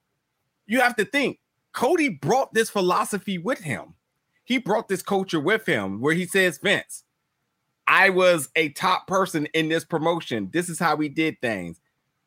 you 0.65 0.79
have 0.79 0.95
to 0.95 1.03
think 1.03 1.39
Cody 1.73 2.07
brought 2.07 2.53
this 2.53 2.69
philosophy 2.69 3.37
with 3.37 3.59
him. 3.59 3.95
He 4.51 4.57
brought 4.57 4.89
this 4.89 5.01
culture 5.01 5.39
with 5.39 5.65
him 5.65 6.01
where 6.01 6.13
he 6.13 6.25
says, 6.25 6.57
Vince, 6.57 7.05
I 7.87 8.09
was 8.09 8.49
a 8.57 8.67
top 8.67 9.07
person 9.07 9.45
in 9.53 9.69
this 9.69 9.85
promotion. 9.85 10.49
This 10.51 10.67
is 10.67 10.77
how 10.77 10.97
we 10.97 11.07
did 11.07 11.39
things. 11.39 11.79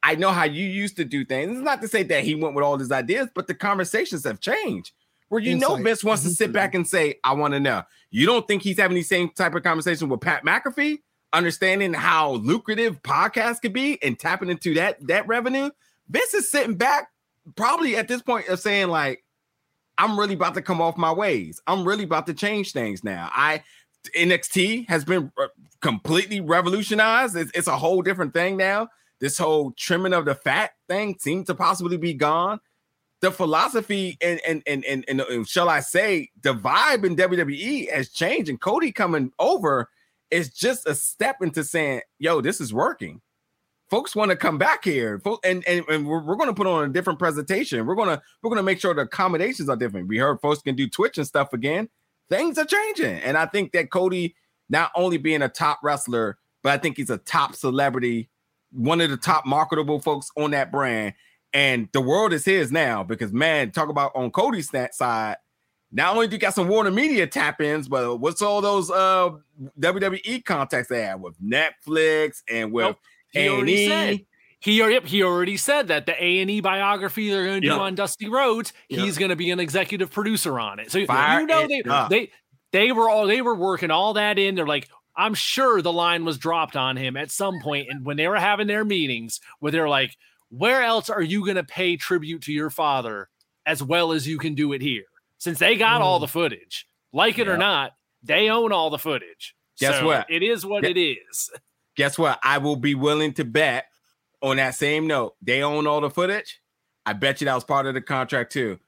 I 0.03 0.15
know 0.15 0.31
how 0.31 0.45
you 0.45 0.65
used 0.65 0.97
to 0.97 1.05
do 1.05 1.27
things. 1.27 1.53
It's 1.53 1.61
not 1.61 1.83
to 1.83 1.89
say 1.89 2.03
that 2.05 2.25
he 2.25 2.35
went 2.35 2.55
with 2.55 2.65
all 2.65 2.79
his 2.79 2.91
ideas, 2.91 3.29
but 3.35 3.47
the 3.47 3.53
conversations 3.53 4.25
have 4.25 4.41
changed. 4.41 4.93
Where 5.29 5.43
you 5.43 5.59
know 5.59 5.77
Vince 5.77 6.03
wants 6.03 6.23
to 6.23 6.31
sit 6.31 6.51
back 6.51 6.75
and 6.75 6.89
say, 6.89 7.17
I 7.25 7.35
want 7.35 7.53
to 7.53 7.61
know. 7.61 7.83
You 8.11 8.25
don't 8.25 8.49
think 8.49 8.63
he's 8.63 8.79
having 8.79 8.95
the 8.95 9.03
same 9.03 9.29
type 9.29 9.55
of 9.55 9.63
conversation 9.63 10.09
with 10.09 10.23
Pat 10.23 10.47
McAfee, 10.47 11.01
understanding 11.35 11.93
how 11.93 12.37
lucrative 12.37 13.03
podcasts 13.03 13.61
could 13.61 13.75
be 13.75 14.03
and 14.03 14.19
tapping 14.19 14.49
into 14.49 14.73
that 14.77 14.97
that 15.09 15.29
revenue? 15.29 15.69
Vince 16.09 16.33
is 16.33 16.51
sitting 16.51 16.77
back, 16.77 17.09
probably 17.55 17.97
at 17.97 18.09
this 18.09 18.23
point 18.23 18.49
of 18.49 18.61
saying, 18.61 18.89
like, 18.89 19.24
I'm 19.99 20.19
really 20.19 20.35
about 20.35 20.55
to 20.55 20.63
come 20.63 20.81
off 20.81 20.97
my 20.97 21.13
ways. 21.13 21.61
I'm 21.67 21.87
really 21.87 22.05
about 22.05 22.27
to 22.27 22.35
change 22.35 22.73
things 22.73 23.05
now. 23.05 23.31
I 23.33 23.63
NXT 24.17 24.89
has 24.89 25.05
been 25.05 25.33
uh, 25.41 25.49
completely 25.81 26.41
revolutionized. 26.41 27.37
It's, 27.37 27.51
it's 27.55 27.69
a 27.69 27.77
whole 27.77 28.03
different 28.03 28.35
thing 28.35 28.57
now. 28.57 28.89
This 29.21 29.39
whole 29.39 29.73
trimming 29.73 30.13
of 30.13 30.25
the 30.25 30.35
fat 30.35 30.73
thing 30.89 31.17
seems 31.19 31.47
to 31.47 31.55
possibly 31.55 31.97
be 31.97 32.15
gone. 32.15 32.61
The 33.21 33.31
philosophy 33.31 34.19
and 34.21 34.41
and 34.47 34.63
and 34.67 34.85
and, 34.85 35.05
and, 35.09 35.21
and 35.21 35.49
shall 35.49 35.69
I 35.69 35.81
say 35.81 36.31
the 36.43 36.55
vibe 36.55 37.05
in 37.05 37.17
WWE 37.17 37.91
has 37.91 38.11
changed, 38.11 38.51
and 38.51 38.61
Cody 38.61 38.93
coming 38.93 39.33
over 39.39 39.89
is 40.31 40.53
just 40.53 40.87
a 40.87 40.95
step 40.95 41.37
into 41.41 41.65
saying, 41.65 42.03
"Yo, 42.19 42.43
this 42.43 42.61
is 42.61 42.75
working." 42.75 43.23
Folks 43.91 44.17
want 44.17 44.31
to 44.31 44.37
come 44.37 44.59
back 44.59 44.85
here, 44.85 45.21
and 45.45 45.65
and, 45.67 45.85
and 45.89 46.07
we're, 46.07 46.23
we're 46.23 46.37
going 46.37 46.49
to 46.49 46.55
put 46.55 46.67
on 46.67 46.85
a 46.85 46.93
different 46.93 47.19
presentation. 47.19 47.87
We're 47.87 47.95
gonna 47.95 48.21
we're 48.43 48.51
gonna 48.51 48.63
make 48.63 48.81
sure 48.81 48.95
the 48.95 49.03
accommodations 49.03 49.69
are 49.69 49.77
different. 49.77 50.09
We 50.09 50.19
heard 50.19 50.41
folks 50.41 50.63
can 50.63 50.75
do 50.75 50.89
Twitch 50.89 51.19
and 51.19 51.27
stuff 51.27 51.53
again. 51.53 51.89
Things 52.31 52.57
are 52.59 52.65
changing, 52.65 53.17
and 53.17 53.37
I 53.37 53.47
think 53.47 53.73
that 53.73 53.91
Cody 53.91 54.35
not 54.69 54.91
only 54.97 55.19
being 55.19 55.43
a 55.43 55.49
top 55.49 55.81
wrestler, 55.83 56.39
but 56.63 56.73
I 56.73 56.79
think 56.79 56.97
he's 56.97 57.11
a 57.11 57.19
top 57.19 57.55
celebrity, 57.55 58.31
one 58.73 59.01
of 59.01 59.11
the 59.11 59.17
top 59.17 59.47
marketable 59.47 60.01
folks 60.01 60.31
on 60.37 60.53
that 60.53 60.73
brand. 60.73 61.15
And 61.53 61.89
the 61.93 62.01
world 62.01 62.33
is 62.33 62.45
his 62.45 62.73
now 62.73 63.05
because 63.05 63.33
man, 63.33 63.71
talk 63.71 63.89
about 63.89 64.13
on 64.17 64.31
Cody's 64.31 64.71
side. 64.93 65.37
Not 65.93 66.15
only 66.15 66.27
do 66.27 66.35
you 66.35 66.41
got 66.41 66.55
some 66.55 66.67
Warner 66.67 66.91
Media 66.91 67.27
tap 67.29 67.61
ins, 67.61 67.87
but 67.87 68.17
what's 68.17 68.43
all 68.43 68.61
those 68.61 68.91
uh 68.91 69.31
WWE 69.79 70.45
contacts 70.45 70.89
they 70.89 71.03
have 71.03 71.21
with 71.21 71.41
Netflix 71.41 72.43
and 72.49 72.73
with. 72.73 72.97
He 73.35 73.49
already 73.49 73.89
said 73.89 74.27
he 74.65 74.79
yep, 74.79 75.05
he 75.05 75.23
already 75.23 75.59
said 75.59 75.89
that 75.89 76.07
the 76.07 76.25
A 76.25 76.41
and 76.41 76.51
E 76.51 76.61
biography 76.63 77.29
they're 77.29 77.45
going 77.45 77.61
to 77.61 77.69
do 77.69 77.75
on 77.75 77.95
Dusty 77.95 78.31
Rhodes, 78.31 78.73
Yep. 78.89 79.01
he's 79.01 79.19
going 79.19 79.29
to 79.29 79.37
be 79.37 79.51
an 79.51 79.61
executive 79.61 80.11
producer 80.11 80.59
on 80.59 80.79
it. 80.79 80.91
So 80.91 81.05
Fire 81.05 81.41
you 81.41 81.47
know 81.47 81.69
they 81.69 81.83
up. 81.83 82.09
they 82.09 82.31
they 82.73 82.91
were 82.91 83.11
all 83.11 83.27
they 83.27 83.43
were 83.43 83.55
working 83.55 83.91
all 83.91 84.15
that 84.15 84.39
in. 84.39 84.55
They're 84.55 84.67
like, 84.67 84.89
I'm 85.15 85.35
sure 85.35 85.83
the 85.83 85.93
line 85.93 86.25
was 86.25 86.39
dropped 86.39 86.77
on 86.77 86.97
him 86.97 87.15
at 87.15 87.31
some 87.31 87.61
point, 87.61 87.89
and 87.91 88.07
when 88.07 88.17
they 88.17 88.27
were 88.27 88.39
having 88.39 88.67
their 88.67 88.87
meetings, 88.87 89.39
where 89.61 89.71
they're 89.71 89.89
like, 89.89 90.17
where 90.49 90.83
else 90.83 91.11
are 91.11 91.21
you 91.21 91.45
going 91.45 91.57
to 91.57 91.65
pay 91.65 91.99
tribute 91.99 92.41
to 92.45 92.53
your 92.53 92.71
father 92.71 93.29
as 93.67 93.83
well 93.83 94.13
as 94.13 94.27
you 94.27 94.39
can 94.39 94.55
do 94.55 94.73
it 94.73 94.81
here? 94.81 95.05
Since 95.37 95.59
they 95.59 95.77
got 95.77 96.01
all 96.01 96.17
mm. 96.17 96.23
the 96.23 96.29
footage, 96.29 96.87
like 97.13 97.39
it 97.39 97.49
or 97.49 97.59
not, 97.59 97.93
they 98.23 98.49
own 98.49 98.73
all 98.73 98.89
the 98.89 98.99
footage. 98.99 99.55
Guess 99.79 99.99
So 99.99 100.07
what? 100.07 100.27
It 100.31 100.43
is 100.43 100.65
what 100.65 100.85
it 100.85 100.99
is. 100.99 101.51
guess 101.97 102.19
what? 102.19 102.39
I 102.43 102.59
will 102.59 102.77
be 102.77 102.95
willing 102.95 103.33
to 103.35 103.45
bet 103.45 103.87
on 104.43 104.57
that 104.57 104.75
same 104.75 105.07
note. 105.07 105.35
They 105.43 105.63
own 105.63 105.87
all 105.87 106.01
the 106.01 106.11
footage. 106.11 106.61
I 107.07 107.13
bet 107.13 107.41
you 107.41 107.47
that 107.47 107.55
was 107.55 107.65
part 107.65 107.87
of 107.87 107.95
the 107.95 108.01
contract 108.01 108.53
too. 108.53 108.79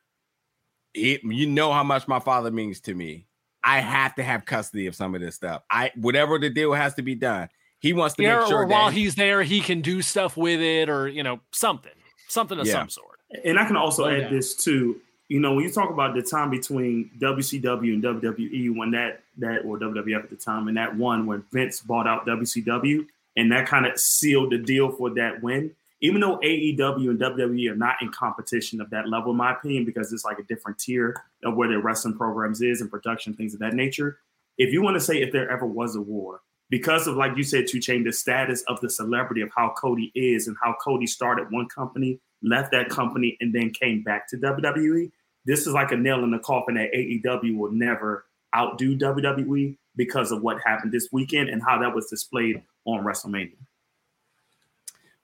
It, 0.95 1.23
you 1.25 1.47
know 1.47 1.73
how 1.73 1.83
much 1.83 2.09
my 2.09 2.21
father 2.21 2.51
means 2.51 2.81
to 2.83 2.95
me. 2.95 3.27
I 3.63 3.81
have 3.81 4.15
to 4.15 4.23
have 4.23 4.45
custody 4.47 4.87
of 4.87 4.95
some 4.95 5.15
of 5.15 5.21
this 5.21 5.35
stuff. 5.35 5.63
I 5.71 5.91
whatever 5.97 6.39
the 6.39 6.49
deal 6.51 6.73
has 6.73 6.95
to 6.95 7.03
be 7.03 7.15
done. 7.15 7.49
He 7.81 7.93
wants 7.93 8.15
to 8.17 8.23
yeah, 8.23 8.39
make 8.39 8.49
sure 8.49 8.63
or 8.63 8.67
while 8.67 8.87
that 8.87 8.95
he- 8.95 9.03
he's 9.03 9.17
there, 9.17 9.43
he 9.43 9.61
can 9.61 9.81
do 9.83 10.01
stuff 10.03 10.37
with 10.37 10.61
it, 10.61 10.89
or 10.89 11.07
you 11.09 11.23
know, 11.23 11.41
something, 11.53 11.93
something 12.29 12.59
of 12.59 12.67
Yeah. 12.67 12.73
some 12.75 12.89
sort. 12.89 13.19
And 13.45 13.59
I 13.59 13.67
can 13.67 13.77
also 13.77 14.05
Oh, 14.05 14.09
add 14.09 14.23
yeah. 14.23 14.29
this 14.31 14.55
too. 14.55 15.01
You 15.29 15.41
know, 15.41 15.55
when 15.55 15.65
you 15.65 15.73
talk 15.73 15.91
about 15.91 16.15
the 16.15 16.23
time 16.23 16.51
between 16.51 17.11
WCW 17.19 17.95
and 17.95 18.03
WWE, 18.03 18.77
when 18.77 18.93
that 18.93 19.23
that 19.39 19.65
or 19.65 19.79
WWF 19.79 20.25
at 20.25 20.31
the 20.31 20.37
time, 20.37 20.69
and 20.69 20.77
that 20.77 20.97
one 20.97 21.27
when 21.27 21.45
Vince 21.53 21.81
bought 21.81 22.07
out 22.07 22.27
WCW, 22.27 23.07
and 23.37 23.51
that 23.53 23.67
kind 23.67 23.87
of 23.87 23.99
sealed 23.99 24.53
the 24.53 24.59
deal 24.59 24.91
for 24.91 25.11
that 25.15 25.43
win. 25.43 25.73
Even 26.03 26.21
though 26.21 26.39
AEW 26.39 27.11
and 27.11 27.19
WWE 27.19 27.71
are 27.71 27.77
not 27.77 27.97
in 28.03 28.11
competition 28.11 28.81
of 28.81 28.91
that 28.91 29.09
level, 29.09 29.31
in 29.31 29.39
my 29.39 29.53
opinion, 29.53 29.85
because 29.85 30.13
it's 30.13 30.25
like 30.25 30.39
a 30.39 30.43
different 30.43 30.79
tier 30.79 31.17
of 31.43 31.57
where 31.57 31.69
their 31.69 31.81
wrestling 31.81 32.15
programs 32.15 32.61
is 32.61 32.81
and 32.81 32.91
production 32.91 33.33
things 33.33 33.55
of 33.55 33.61
that 33.61 33.73
nature. 33.73 34.19
If 34.59 34.73
you 34.73 34.83
want 34.83 34.95
to 34.95 35.01
say 35.01 35.21
if 35.23 35.33
there 35.33 35.51
ever 35.51 35.67
was 35.67 35.97
a 35.97 36.01
war, 36.01 36.41
because 36.69 37.07
of 37.07 37.17
like 37.17 37.37
you 37.37 37.43
said, 37.43 37.67
to 37.69 37.81
change 37.81 38.05
the 38.05 38.13
status 38.13 38.63
of 38.69 38.81
the 38.81 38.91
celebrity 38.91 39.41
of 39.41 39.51
how 39.57 39.75
Cody 39.77 40.13
is 40.15 40.49
and 40.49 40.57
how 40.63 40.75
Cody 40.83 41.07
started 41.07 41.51
one 41.51 41.69
company, 41.69 42.19
left 42.43 42.73
that 42.73 42.89
company, 42.89 43.37
and 43.41 43.55
then 43.55 43.71
came 43.71 44.03
back 44.03 44.29
to 44.29 44.37
WWE. 44.37 45.11
This 45.47 45.67
is 45.67 45.73
like 45.73 45.93
a 45.93 45.97
nail 45.97 46.25
in 46.25 46.31
the 46.31 46.39
coffin 46.41 46.75
that 46.75 46.93
AEW 46.93 47.57
will 47.57 47.73
never 47.73 48.27
outdo 48.55 48.97
WWE 48.97 49.77
because 49.95 50.33
of 50.33 50.43
what 50.43 50.61
happened 50.61 50.93
this 50.93 51.09
weekend 51.13 51.49
and 51.49 51.63
how 51.63 51.79
that 51.79 51.95
was 51.95 52.07
displayed 52.07 52.63
on 52.85 53.05
WrestleMania. 53.05 53.57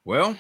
Well, 0.05 0.37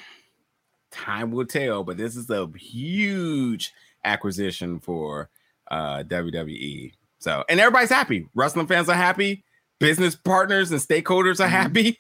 time 0.90 1.30
will 1.30 1.46
tell, 1.46 1.84
but 1.84 1.96
this 1.96 2.16
is 2.16 2.30
a 2.30 2.48
huge 2.56 3.72
acquisition 4.04 4.80
for 4.80 5.28
uh 5.70 6.02
WWE. 6.04 6.92
So, 7.18 7.44
and 7.48 7.60
everybody's 7.60 7.90
happy. 7.90 8.28
Wrestling 8.34 8.66
fans 8.66 8.88
are 8.88 8.96
happy. 8.96 9.44
Business 9.82 10.16
partners 10.16 10.70
and 10.70 10.80
stakeholders 10.80 11.40
are 11.40 11.48
mm-hmm. 11.48 11.50
happy. 11.50 11.98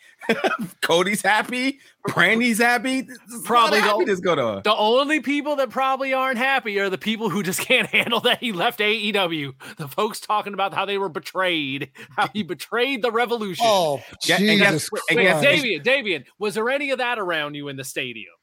Cody's 0.82 1.20
happy. 1.20 1.80
Brandi's 2.08 2.58
happy. 2.58 3.08
Probably 3.44 3.80
the- 3.80 4.20
go 4.22 4.34
to. 4.34 4.62
The 4.62 4.74
only 4.74 5.20
people 5.20 5.56
that 5.56 5.70
probably 5.70 6.14
aren't 6.14 6.38
happy 6.38 6.78
are 6.78 6.88
the 6.88 6.98
people 6.98 7.28
who 7.28 7.42
just 7.42 7.60
can't 7.66 7.88
handle 7.88 8.20
that 8.20 8.38
he 8.38 8.52
left 8.52 8.78
AEW. 8.80 9.54
The 9.76 9.88
folks 9.88 10.20
talking 10.20 10.54
about 10.54 10.74
how 10.74 10.84
they 10.84 10.96
were 10.96 11.08
betrayed, 11.08 11.90
how 12.16 12.28
he 12.28 12.42
betrayed 12.42 13.02
the 13.02 13.10
revolution. 13.10 13.66
Oh, 13.68 14.00
Yeah, 14.24 14.36
and 14.36 14.58
guess- 14.58 14.72
Jesus 14.72 14.90
and 15.10 15.16
Wait, 15.16 15.24
guess- 15.24 15.44
Davian, 15.44 15.84
Davian, 15.84 16.24
was 16.38 16.54
there 16.54 16.70
any 16.70 16.90
of 16.90 16.98
that 16.98 17.18
around 17.18 17.54
you 17.54 17.68
in 17.68 17.76
the 17.76 17.84
stadium, 17.84 18.34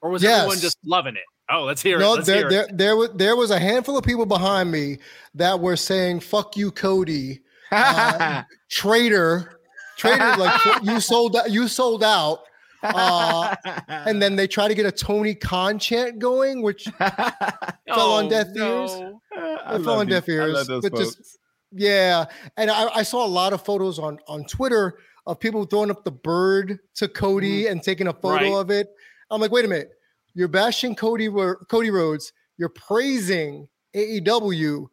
or 0.00 0.10
was 0.10 0.22
Yes. 0.22 0.38
everyone 0.38 0.58
just 0.60 0.78
loving 0.84 1.16
it? 1.16 1.22
Oh, 1.50 1.64
let's 1.64 1.80
hear 1.80 1.96
it. 1.96 2.00
No, 2.00 2.12
Let's 2.12 2.26
there, 2.26 2.36
hear 2.36 2.50
there, 2.50 2.64
it. 2.64 2.76
there, 2.76 2.96
was, 2.96 3.10
there 3.14 3.36
was 3.36 3.50
a 3.50 3.58
handful 3.58 3.96
of 3.96 4.04
people 4.04 4.26
behind 4.26 4.70
me 4.70 4.98
that 5.34 5.60
were 5.60 5.76
saying, 5.76 6.20
fuck 6.20 6.56
you, 6.56 6.70
Cody. 6.70 7.40
Uh, 7.72 8.42
traitor, 8.70 9.58
traitor, 9.96 10.36
like 10.36 10.60
you 10.82 11.00
sold 11.00 11.36
out, 11.36 11.50
you 11.50 11.68
sold 11.68 12.02
out. 12.04 12.40
Uh, 12.82 13.54
and 13.88 14.22
then 14.22 14.36
they 14.36 14.46
try 14.46 14.68
to 14.68 14.74
get 14.74 14.86
a 14.86 14.92
Tony 14.92 15.34
Khan 15.34 15.78
chant 15.78 16.18
going, 16.18 16.62
which 16.62 16.84
fell 16.98 18.12
on 18.12 18.28
deaf 18.28 18.46
ears. 18.48 18.54
no. 19.00 19.20
I 19.66 19.78
fell 19.78 19.98
on 20.00 20.06
deaf 20.06 20.26
these- 20.26 20.34
ears, 20.36 20.68
but 20.68 20.94
just- 20.96 21.38
yeah. 21.72 22.24
And 22.56 22.70
I, 22.70 22.88
I 22.94 23.02
saw 23.02 23.26
a 23.26 23.28
lot 23.28 23.52
of 23.52 23.62
photos 23.64 23.98
on 23.98 24.18
on 24.28 24.44
Twitter 24.44 24.98
of 25.26 25.38
people 25.40 25.64
throwing 25.66 25.90
up 25.90 26.04
the 26.04 26.10
bird 26.12 26.78
to 26.94 27.08
Cody 27.08 27.66
and 27.66 27.82
taking 27.82 28.06
a 28.06 28.12
photo 28.14 28.54
Right. 28.54 28.60
of 28.60 28.70
it. 28.70 28.88
I'm 29.30 29.40
like, 29.40 29.50
wait 29.50 29.64
a 29.66 29.68
minute, 29.68 29.90
you're 30.34 30.48
bashing 30.48 30.94
Cody 30.94 31.28
Cody 31.68 31.90
Rhodes, 31.90 32.32
you're 32.56 32.70
praising 32.70 33.68
AEW, 33.94 34.86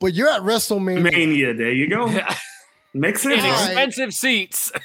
but 0.00 0.14
you're 0.14 0.30
at 0.30 0.42
WrestleMania. 0.42 1.12
Mania. 1.12 1.54
There 1.54 1.72
you 1.72 1.88
go. 1.88 2.06
Makes 2.94 3.22
sense. 3.22 3.42
Right. 3.42 4.12
Seats. 4.12 4.72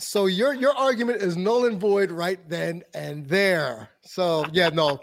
So 0.00 0.26
your 0.26 0.54
your 0.54 0.76
argument 0.76 1.22
is 1.22 1.36
null 1.36 1.66
and 1.66 1.80
void 1.80 2.10
right 2.10 2.40
then 2.48 2.82
and 2.94 3.24
there. 3.28 3.90
So 4.02 4.44
yeah, 4.52 4.70
no. 4.70 4.98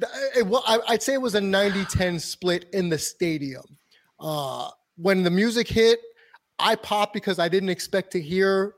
Th- 0.00 0.12
it 0.36 0.46
wa- 0.46 0.62
I, 0.66 0.80
I'd 0.88 1.02
say 1.02 1.14
it 1.14 1.22
was 1.22 1.36
a 1.36 1.40
90-10 1.40 2.20
split 2.20 2.66
in 2.72 2.88
the 2.88 2.98
stadium. 2.98 3.62
Uh, 4.18 4.70
when 4.96 5.22
the 5.22 5.30
music 5.30 5.68
hit, 5.68 6.00
I 6.58 6.74
popped 6.74 7.12
because 7.12 7.38
I 7.38 7.48
didn't 7.48 7.68
expect 7.68 8.10
to 8.12 8.20
hear 8.20 8.74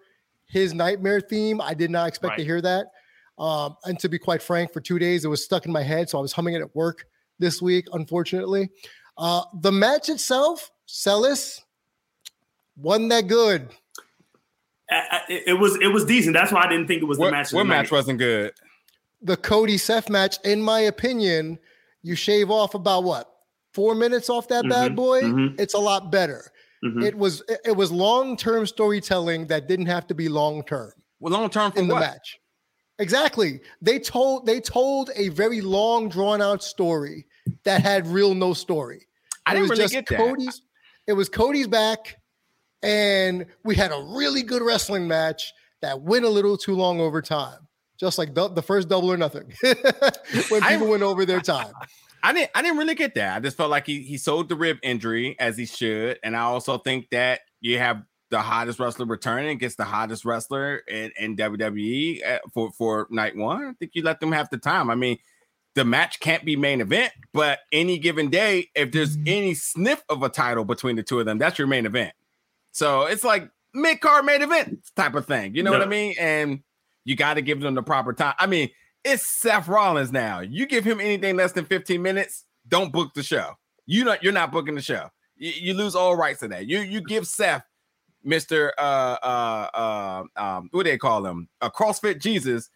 his 0.48 0.74
nightmare 0.74 1.20
theme. 1.20 1.60
I 1.62 1.72
did 1.72 1.90
not 1.90 2.08
expect 2.08 2.36
to 2.38 2.44
hear 2.44 2.60
that. 2.60 2.88
Um, 3.38 3.76
and 3.84 3.98
to 4.00 4.08
be 4.08 4.18
quite 4.18 4.42
frank, 4.42 4.72
for 4.72 4.80
two 4.80 4.98
days 4.98 5.24
it 5.24 5.28
was 5.28 5.42
stuck 5.42 5.64
in 5.66 5.72
my 5.72 5.82
head, 5.82 6.08
so 6.10 6.18
I 6.18 6.20
was 6.20 6.32
humming 6.32 6.54
it 6.54 6.60
at 6.60 6.74
work 6.76 7.06
this 7.38 7.62
week. 7.62 7.86
Unfortunately, 7.92 8.68
uh, 9.16 9.42
the 9.60 9.72
match 9.72 10.08
itself, 10.08 10.70
Celis, 10.86 11.62
wasn't 12.76 13.10
that 13.10 13.26
good. 13.28 13.68
I- 14.90 14.94
I- 15.28 15.32
it 15.32 15.42
it 15.48 15.52
was 15.54 15.76
it 15.80 15.88
was 15.88 16.04
decent. 16.04 16.34
That's 16.34 16.52
why 16.52 16.62
I 16.64 16.68
didn't 16.68 16.86
think 16.88 17.02
it 17.02 17.06
was 17.06 17.18
the 17.18 17.30
match. 17.30 17.48
of 17.48 17.54
what 17.54 17.62
the 17.62 17.68
match 17.68 17.84
night. 17.86 17.92
wasn't 17.92 18.18
good? 18.18 18.52
the 19.22 19.36
Cody 19.38 19.78
Seth 19.78 20.10
match, 20.10 20.36
in 20.44 20.60
my 20.60 20.80
opinion, 20.80 21.58
you 22.02 22.14
shave 22.14 22.50
off 22.50 22.74
about 22.74 23.04
what 23.04 23.30
four 23.72 23.94
minutes 23.94 24.28
off 24.28 24.48
that 24.48 24.68
bad 24.68 24.92
Mhm, 24.92 24.96
boy. 24.96 25.22
mhm. 25.22 25.58
It's 25.58 25.72
a 25.72 25.78
lot 25.78 26.12
better. 26.12 26.52
Mhm. 26.84 27.02
It 27.02 27.16
was 27.16 27.42
it- 27.48 27.60
it 27.64 27.76
was 27.76 27.90
long 27.90 28.36
term 28.36 28.66
storytelling 28.66 29.46
that 29.46 29.66
didn't 29.66 29.86
have 29.86 30.06
to 30.08 30.14
be 30.14 30.28
long 30.28 30.62
term 30.64 30.92
Well, 31.20 31.32
long 31.32 31.48
term 31.48 31.72
for 31.72 31.78
in 31.78 31.88
the 31.88 31.94
what? 31.94 32.00
match. 32.00 32.38
Exactly. 32.98 33.60
They 33.80 33.98
told 33.98 34.44
they 34.44 34.60
told 34.60 35.10
a 35.16 35.28
very 35.30 35.62
long 35.62 36.10
drawn 36.10 36.42
out 36.42 36.62
story 36.62 37.26
that 37.64 37.82
had 37.82 38.06
real 38.06 38.34
no 38.34 38.52
story. 38.54 39.06
I 39.46 39.52
It 39.52 39.54
didn't 39.54 39.62
was 39.62 39.70
really 39.78 39.82
just 39.84 39.92
get 39.94 40.06
that. 40.08 40.18
Cody's. 40.18 40.62
It 41.06 41.12
was 41.12 41.28
Cody's 41.28 41.68
back, 41.68 42.16
and 42.82 43.46
we 43.64 43.74
had 43.74 43.92
a 43.92 44.02
really 44.16 44.42
good 44.42 44.62
wrestling 44.62 45.06
match 45.08 45.52
that 45.82 46.00
went 46.00 46.24
a 46.24 46.28
little 46.28 46.56
too 46.56 46.74
long 46.74 47.00
over 47.00 47.20
time. 47.22 47.58
Just 48.00 48.18
like 48.18 48.34
the, 48.34 48.48
the 48.48 48.62
first 48.62 48.88
double 48.88 49.10
or 49.12 49.16
nothing, 49.16 49.52
when 50.48 50.62
I- 50.62 50.72
people 50.72 50.88
went 50.88 51.02
over 51.02 51.24
their 51.24 51.40
time. 51.40 51.72
I 52.22 52.32
didn't 52.32 52.50
I 52.54 52.62
didn't 52.62 52.78
really 52.78 52.94
get 52.94 53.14
that. 53.16 53.36
I 53.36 53.40
just 53.40 53.56
felt 53.56 53.70
like 53.70 53.86
he 53.86 54.00
he 54.02 54.16
sold 54.16 54.48
the 54.48 54.56
rib 54.56 54.78
injury 54.82 55.36
as 55.38 55.58
he 55.58 55.66
should. 55.66 56.18
And 56.24 56.34
I 56.34 56.40
also 56.40 56.78
think 56.78 57.10
that 57.10 57.40
you 57.60 57.76
have 57.78 58.02
the 58.30 58.40
hottest 58.40 58.78
wrestler 58.80 59.04
returning 59.04 59.50
against 59.50 59.76
the 59.76 59.84
hottest 59.84 60.24
wrestler 60.24 60.76
in, 60.88 61.12
in 61.20 61.36
WWE 61.36 62.26
uh, 62.26 62.38
for, 62.54 62.72
for 62.72 63.06
night 63.10 63.36
one. 63.36 63.62
I 63.66 63.72
think 63.74 63.90
you 63.94 64.02
let 64.02 64.20
them 64.20 64.32
have 64.32 64.48
the 64.50 64.56
time. 64.56 64.88
I 64.88 64.94
mean, 64.94 65.18
the 65.74 65.84
match 65.84 66.20
can't 66.20 66.44
be 66.44 66.56
main 66.56 66.80
event, 66.80 67.12
but 67.32 67.60
any 67.72 67.98
given 67.98 68.30
day, 68.30 68.70
if 68.74 68.92
there's 68.92 69.16
any 69.26 69.54
sniff 69.54 70.02
of 70.08 70.22
a 70.22 70.28
title 70.28 70.64
between 70.64 70.96
the 70.96 71.02
two 71.02 71.18
of 71.18 71.26
them, 71.26 71.38
that's 71.38 71.58
your 71.58 71.66
main 71.66 71.84
event. 71.84 72.12
So 72.72 73.02
it's 73.02 73.24
like 73.24 73.50
mid 73.72 74.00
card 74.00 74.24
main 74.24 74.42
event 74.42 74.78
type 74.94 75.14
of 75.14 75.26
thing. 75.26 75.54
You 75.54 75.62
know 75.62 75.72
what 75.72 75.82
I 75.82 75.86
mean? 75.86 76.14
And 76.18 76.60
you 77.04 77.16
got 77.16 77.34
to 77.34 77.42
give 77.42 77.60
them 77.60 77.74
the 77.74 77.82
proper 77.82 78.12
time. 78.12 78.34
I 78.38 78.46
mean, 78.46 78.70
it's 79.04 79.26
Seth 79.26 79.68
Rollins 79.68 80.12
now. 80.12 80.40
You 80.40 80.66
give 80.66 80.84
him 80.84 81.00
anything 81.00 81.36
less 81.36 81.52
than 81.52 81.64
15 81.66 82.00
minutes, 82.00 82.44
don't 82.68 82.92
book 82.92 83.12
the 83.14 83.22
show. 83.22 83.52
You 83.86 84.04
not 84.04 84.22
you're 84.22 84.32
not 84.32 84.50
booking 84.50 84.74
the 84.74 84.82
show. 84.82 85.08
You, 85.36 85.50
you 85.50 85.74
lose 85.74 85.94
all 85.94 86.16
rights 86.16 86.40
to 86.40 86.48
that. 86.48 86.66
You 86.66 86.80
you 86.80 87.02
give 87.02 87.26
Seth, 87.26 87.64
Mr. 88.24 88.70
Uh 88.78 89.16
uh 89.22 89.68
uh 89.74 90.24
um 90.36 90.68
what 90.70 90.84
do 90.84 90.90
they 90.90 90.98
call 90.98 91.26
him? 91.26 91.48
A 91.60 91.70
CrossFit 91.70 92.20
Jesus 92.20 92.70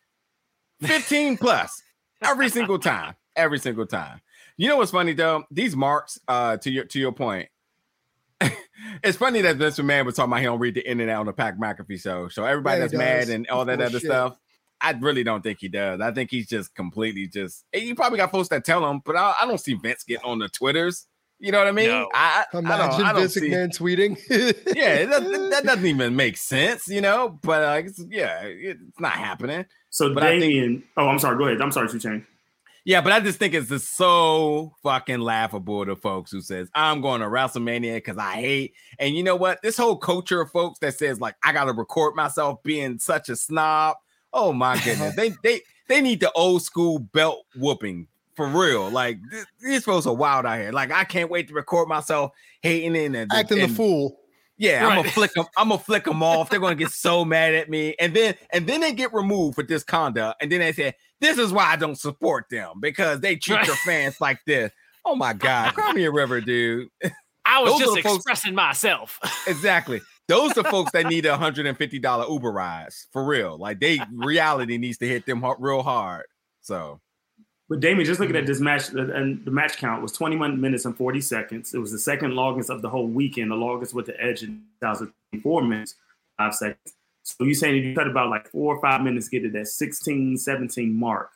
15 0.82 1.38
plus 1.38 1.82
every 2.22 2.48
single 2.48 2.78
time. 2.78 3.14
Every 3.36 3.58
single 3.58 3.86
time. 3.86 4.20
You 4.56 4.68
know 4.68 4.76
what's 4.78 4.90
funny 4.90 5.12
though? 5.12 5.44
These 5.50 5.76
marks, 5.76 6.18
uh 6.28 6.56
to 6.58 6.70
your 6.70 6.84
to 6.84 6.98
your 6.98 7.12
point. 7.12 7.48
it's 9.02 9.16
funny 9.18 9.40
that 9.42 9.56
Vince 9.56 9.78
McMahon 9.78 10.04
was 10.04 10.16
talking 10.16 10.32
about 10.32 10.40
he 10.40 10.46
don't 10.46 10.58
read 10.58 10.74
the 10.74 10.88
in 10.88 11.00
and 11.00 11.10
out 11.10 11.20
on 11.20 11.26
the 11.26 11.32
Pat 11.32 11.58
McAfee 11.58 12.00
show. 12.00 12.28
So 12.28 12.44
everybody 12.44 12.76
Yeah, 12.76 12.86
that's 12.86 12.94
mad 12.94 13.28
and 13.28 13.48
all 13.48 13.64
that 13.64 13.80
other 13.80 14.00
stuff. 14.00 14.38
I 14.80 14.92
really 14.92 15.24
don't 15.24 15.42
think 15.42 15.58
he 15.60 15.68
does. 15.68 16.00
I 16.00 16.12
think 16.12 16.30
he's 16.30 16.48
just 16.48 16.74
completely 16.74 17.26
just. 17.26 17.64
You 17.74 17.94
probably 17.94 18.18
got 18.18 18.30
folks 18.30 18.48
that 18.48 18.64
tell 18.64 18.88
him, 18.88 19.00
but 19.04 19.16
I, 19.16 19.34
I 19.40 19.46
don't 19.46 19.58
see 19.58 19.74
Vince 19.74 20.04
get 20.04 20.24
on 20.24 20.38
the 20.38 20.48
twitters. 20.48 21.06
You 21.41 21.53
know 21.53 21.59
what 21.59 21.68
I 21.68 21.72
mean? 21.72 21.89
No. 21.89 22.09
I, 22.14 22.45
I, 22.53 22.57
I 22.57 22.59
Imagine 22.59 22.91
don't, 22.99 23.07
I 23.07 23.12
don't 23.12 23.20
Vince 23.22 23.34
see. 23.34 23.49
McMahon 23.51 23.68
tweeting. 23.78 24.74
Yeah, 24.76 24.95
it 24.95 25.07
does- 25.07 25.51
that 25.51 25.64
doesn't 25.64 25.86
even 25.86 26.16
make 26.16 26.36
sense, 26.36 26.89
you 26.89 27.01
know. 27.01 27.39
But 27.43 27.62
like, 27.62 27.86
it's, 27.86 28.03
yeah, 28.11 28.41
it's 28.43 28.80
not 28.99 29.12
happening. 29.12 29.64
So 29.91 30.12
But 30.12 30.24
I 30.24 30.30
think- 30.41 30.43
Damien, 30.53 30.82
oh, 30.97 31.07
I'm 31.09 31.18
sorry. 31.18 31.39
Go 31.39 31.45
ahead. 31.45 31.61
I'm 31.62 31.70
sorry, 31.72 31.89
Two 31.89 31.99
Chain. 32.01 32.26
Yeah, 32.84 33.03
but 33.03 33.12
I 33.12 33.20
just 33.20 33.39
think 33.39 33.53
it's 33.53 33.68
just 33.68 33.97
so 33.97 34.72
fucking 34.82 35.20
laughable 35.20 35.84
to 35.84 35.95
folks 35.95 36.30
who 36.32 36.41
says 36.41 36.70
I'm 36.74 37.03
going 37.03 37.20
to 37.20 37.26
WrestleMania 37.26 37.97
because 37.97 38.16
I 38.16 38.32
hate. 38.36 38.72
And 38.99 39.14
you 39.14 39.22
know 39.22 39.36
what? 39.36 39.61
This 39.62 39.76
whole 39.76 39.97
culture 39.97 40.41
of 40.41 40.51
folks 40.51 40.78
that 40.78 40.95
says 40.95 41.20
like 41.20 41.34
I 41.45 41.53
gotta 41.53 41.72
record 41.74 42.14
myself 42.16 42.62
being 42.62 42.99
such 42.99 43.28
a 43.28 43.36
snob. 43.36 43.97
Oh 44.32 44.55
my 44.55 44.80
goodness, 44.82 45.14
they 45.16 45.32
they 45.43 45.61
they 45.89 46.01
need 46.01 46.20
the 46.20 46.32
old 46.32 46.62
school 46.62 46.99
belt 46.99 47.45
whooping 47.55 48.07
for 48.39 48.47
real. 48.49 48.89
Like 48.91 49.18
th- 49.30 49.45
these 49.62 49.84
folks 49.84 50.07
are 50.07 50.14
wild 50.14 50.47
out 50.47 50.59
here. 50.59 50.72
Like 50.72 50.91
I 50.91 51.05
can't 51.05 51.30
wait 51.30 51.49
to 51.49 51.55
record 51.55 51.89
myself 51.89 52.32
hating 52.62 52.97
it 52.97 53.14
and 53.14 53.30
Acting 53.32 53.59
the 53.59 53.68
fool. 53.68 54.18
yeah, 54.57 54.86
I'm 54.86 54.97
gonna 54.97 55.11
flick 55.11 55.32
them. 55.34 55.45
I'm 55.59 55.68
gonna 55.68 55.78
flick 55.80 56.05
them 56.05 56.22
off. 56.22 56.49
They're 56.49 56.61
gonna 56.61 56.74
get 56.74 56.91
so 56.91 57.24
mad 57.24 57.55
at 57.55 57.68
me, 57.68 57.95
and 58.01 58.14
then 58.14 58.34
and 58.53 58.66
then 58.66 58.80
they 58.80 58.93
get 58.93 59.12
removed 59.12 59.57
for 59.57 59.62
this 59.64 59.84
conduct, 59.84 60.41
and 60.43 60.51
then 60.51 60.61
they 60.61 60.72
say 60.72 60.95
this 61.20 61.36
is 61.36 61.53
why 61.53 61.64
I 61.66 61.76
don't 61.76 61.99
support 61.99 62.47
them 62.51 62.74
because 62.80 63.20
they 63.20 63.36
treat 63.36 63.57
Right. 63.57 63.66
their 63.66 63.76
fans 63.76 64.20
like 64.20 64.39
this. 64.47 64.72
Oh 65.05 65.14
my 65.16 65.32
god, 65.34 65.74
cry 65.74 65.93
me 65.93 66.05
a 66.05 66.11
river, 66.12 66.41
dude. 66.41 66.89
I 67.45 67.61
was 67.62 67.72
Those 67.72 67.80
just 67.80 67.95
the 67.97 68.03
folks- 68.03 68.16
expressing 68.16 68.55
myself. 68.55 69.18
exactly. 69.47 70.01
Those 70.28 70.57
are 70.59 70.64
folks 70.64 70.93
that 70.93 71.07
need 71.07 71.24
a 71.24 71.36
hundred 71.39 71.64
and 71.66 71.76
fifty 71.78 71.99
dollar 71.99 72.26
Uber 72.30 72.53
rides 72.53 73.07
for 73.12 73.24
real. 73.24 73.57
Like 73.59 73.80
they 73.80 73.99
reality 74.14 74.76
needs 74.76 74.99
to 74.99 75.09
hit 75.09 75.24
them 75.24 75.41
har- 75.41 75.57
real 75.59 75.82
hard. 75.82 76.26
So 76.61 77.01
But 77.68 77.80
Damien, 77.80 78.06
just 78.06 78.18
looking 78.18 78.36
at 78.36 78.46
this 78.46 78.60
match, 78.60 78.94
uh, 78.94 79.12
and 79.12 79.44
the 79.44 79.50
match 79.50 79.76
count 79.76 80.00
was 80.00 80.12
21 80.12 80.58
minutes 80.60 80.86
and 80.86 80.96
40 80.96 81.20
seconds. 81.20 81.74
It 81.74 81.78
was 81.78 81.92
the 81.92 81.98
second 81.98 82.34
longest 82.34 82.70
of 82.70 82.80
the 82.80 82.88
whole 82.88 83.06
weekend. 83.06 83.50
The 83.50 83.56
longest 83.56 83.92
with 83.92 84.06
the 84.06 84.18
Edge 84.22 84.42
in 84.42 84.62
2004 84.80 85.62
minutes, 85.62 85.94
five 86.38 86.54
seconds. 86.54 86.94
So 87.24 87.44
you're 87.44 87.54
saying 87.54 87.76
if 87.76 87.84
you 87.84 87.94
cut 87.94 88.08
about 88.08 88.30
like 88.30 88.48
four 88.48 88.74
or 88.74 88.80
five 88.80 89.02
minutes, 89.02 89.28
get 89.28 89.42
to 89.42 89.50
that 89.50 89.68
16, 89.68 90.38
17 90.38 90.98
mark, 90.98 91.30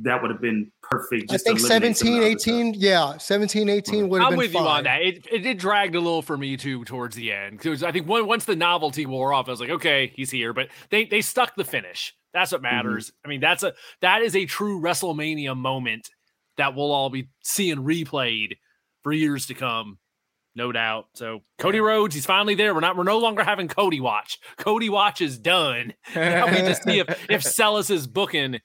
that 0.00 0.20
would 0.20 0.32
have 0.32 0.40
been 0.40 0.72
perfect. 0.82 1.30
I 1.30 1.34
just 1.34 1.46
to 1.46 1.50
think 1.52 1.60
eliminate 1.60 1.96
17, 1.96 2.14
of 2.14 2.20
the 2.20 2.26
other 2.26 2.38
stuff. 2.38 2.54
18, 2.54 2.74
yeah, 2.74 3.18
17, 3.18 3.68
18 3.68 4.08
would 4.08 4.20
have 4.20 4.30
been. 4.30 4.32
I'm 4.32 4.32
been 4.32 4.38
with 4.38 4.54
you 4.54 4.60
on 4.60 4.84
that. 4.84 5.02
It, 5.02 5.26
it 5.30 5.38
did 5.38 5.58
drag 5.58 5.94
a 5.94 6.00
little 6.00 6.22
for 6.22 6.36
me 6.36 6.56
too 6.56 6.84
towards 6.86 7.14
the 7.14 7.32
end 7.32 7.58
because 7.58 7.84
I 7.84 7.92
think 7.92 8.08
one, 8.08 8.26
once 8.26 8.46
the 8.46 8.56
novelty 8.56 9.06
wore 9.06 9.32
off, 9.32 9.46
I 9.46 9.52
was 9.52 9.60
like, 9.60 9.70
okay, 9.70 10.12
he's 10.16 10.30
here. 10.30 10.52
But 10.52 10.68
they 10.90 11.04
they 11.04 11.20
stuck 11.20 11.54
the 11.54 11.64
finish. 11.64 12.14
That's 12.32 12.52
what 12.52 12.62
mm-hmm. 12.62 12.74
matters. 12.74 13.12
I 13.24 13.28
mean, 13.28 13.40
that's 13.40 13.62
a 13.62 13.74
that 14.00 14.22
is 14.22 14.36
a 14.36 14.46
true 14.46 14.80
WrestleMania 14.80 15.56
moment 15.56 16.10
that 16.56 16.74
we'll 16.74 16.92
all 16.92 17.10
be 17.10 17.28
seeing 17.42 17.78
replayed 17.78 18.56
for 19.02 19.12
years 19.12 19.46
to 19.46 19.54
come, 19.54 19.98
no 20.54 20.72
doubt. 20.72 21.06
So 21.14 21.42
Cody 21.58 21.80
Rhodes, 21.80 22.14
he's 22.14 22.26
finally 22.26 22.54
there. 22.54 22.74
We're 22.74 22.80
not 22.80 22.96
we're 22.96 23.04
no 23.04 23.18
longer 23.18 23.44
having 23.44 23.68
Cody 23.68 24.00
watch. 24.00 24.38
Cody 24.58 24.90
watch 24.90 25.20
is 25.20 25.38
done. 25.38 25.94
Now 26.14 26.46
we 26.46 26.58
just 26.58 26.82
see 26.82 26.98
if 26.98 27.30
if 27.30 27.42
Celis's 27.42 28.06
booking 28.06 28.60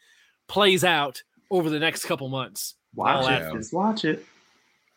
plays 0.48 0.84
out 0.84 1.24
over 1.50 1.70
the 1.70 1.80
next 1.80 2.06
couple 2.06 2.28
months. 2.30 2.76
Watch 2.96 3.26
it. 3.26 3.42
out. 3.44 3.54
Just 3.54 3.74
watch 3.74 4.06
it. 4.06 4.26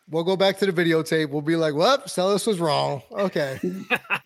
We'll 0.09 0.25
go 0.25 0.37
back 0.37 0.59
to 0.59 0.71
the 0.71 0.73
videotape. 0.73 1.31
We'll 1.31 1.43
be 1.43 1.57
like, 1.57 1.75
well, 1.75 2.07
Celis 2.07 2.47
was 2.47 2.61
wrong." 2.61 3.03
Okay. 3.11 3.59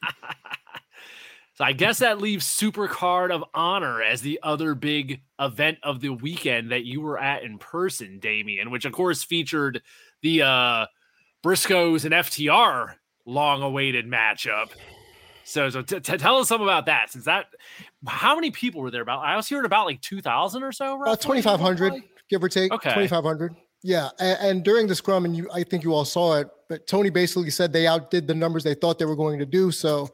So 1.61 1.67
I 1.67 1.73
guess 1.73 1.99
that 1.99 2.23
leaves 2.23 2.47
Supercard 2.47 3.31
of 3.31 3.45
Honor 3.53 4.03
as 4.03 4.23
the 4.23 4.41
other 4.43 4.75
big 4.75 5.21
event 5.39 5.77
of 5.83 6.01
the 6.01 6.09
weekend 6.09 6.73
that 6.73 6.87
you 6.87 7.03
were 7.03 7.19
at 7.19 7.43
in 7.43 7.59
person, 7.59 8.19
Damien, 8.19 8.71
which 8.71 8.87
of 8.87 8.93
course 8.93 9.23
featured 9.23 9.83
the 10.23 10.41
uh 10.41 10.87
Briscoes 11.45 12.07
and 12.07 12.15
FTR 12.15 12.95
long 13.27 13.61
awaited 13.61 14.07
matchup. 14.07 14.71
So, 15.45 15.69
so 15.69 15.83
t- 15.83 16.01
t- 16.01 16.17
tell 16.17 16.39
us 16.39 16.49
some 16.49 16.63
about 16.63 16.87
that. 16.87 17.11
Since 17.11 17.27
that, 17.27 17.49
how 18.07 18.35
many 18.35 18.51
people 18.51 18.81
were 18.81 18.91
there? 18.91 19.03
About 19.03 19.23
I 19.23 19.37
was 19.37 19.47
hearing 19.47 19.67
about 19.67 19.85
like 19.85 20.01
two 20.01 20.23
thousand 20.23 20.63
or 20.63 20.73
so. 20.73 21.03
About 21.03 21.21
twenty 21.21 21.43
five 21.43 21.61
hundred, 21.61 21.93
give 22.31 22.43
or 22.43 22.49
take. 22.49 22.73
Okay. 22.73 22.95
Twenty 22.95 23.09
five 23.09 23.25
hundred. 23.25 23.55
Yeah, 23.83 24.09
and, 24.19 24.39
and 24.41 24.65
during 24.65 24.87
the 24.87 24.95
scrum, 24.95 25.27
and 25.27 25.37
you, 25.37 25.51
I 25.53 25.63
think 25.65 25.85
you 25.85 25.93
all 25.93 26.07
saw 26.07 26.37
it, 26.37 26.49
but 26.71 26.87
Tony 26.87 27.11
basically 27.11 27.51
said 27.51 27.71
they 27.73 27.87
outdid 27.87 28.27
the 28.27 28.35
numbers 28.35 28.65
they 28.65 28.75
thought 28.75 28.99
they 28.99 29.05
were 29.05 29.17
going 29.17 29.39
to 29.39 29.47
do. 29.47 29.71
So, 29.71 30.09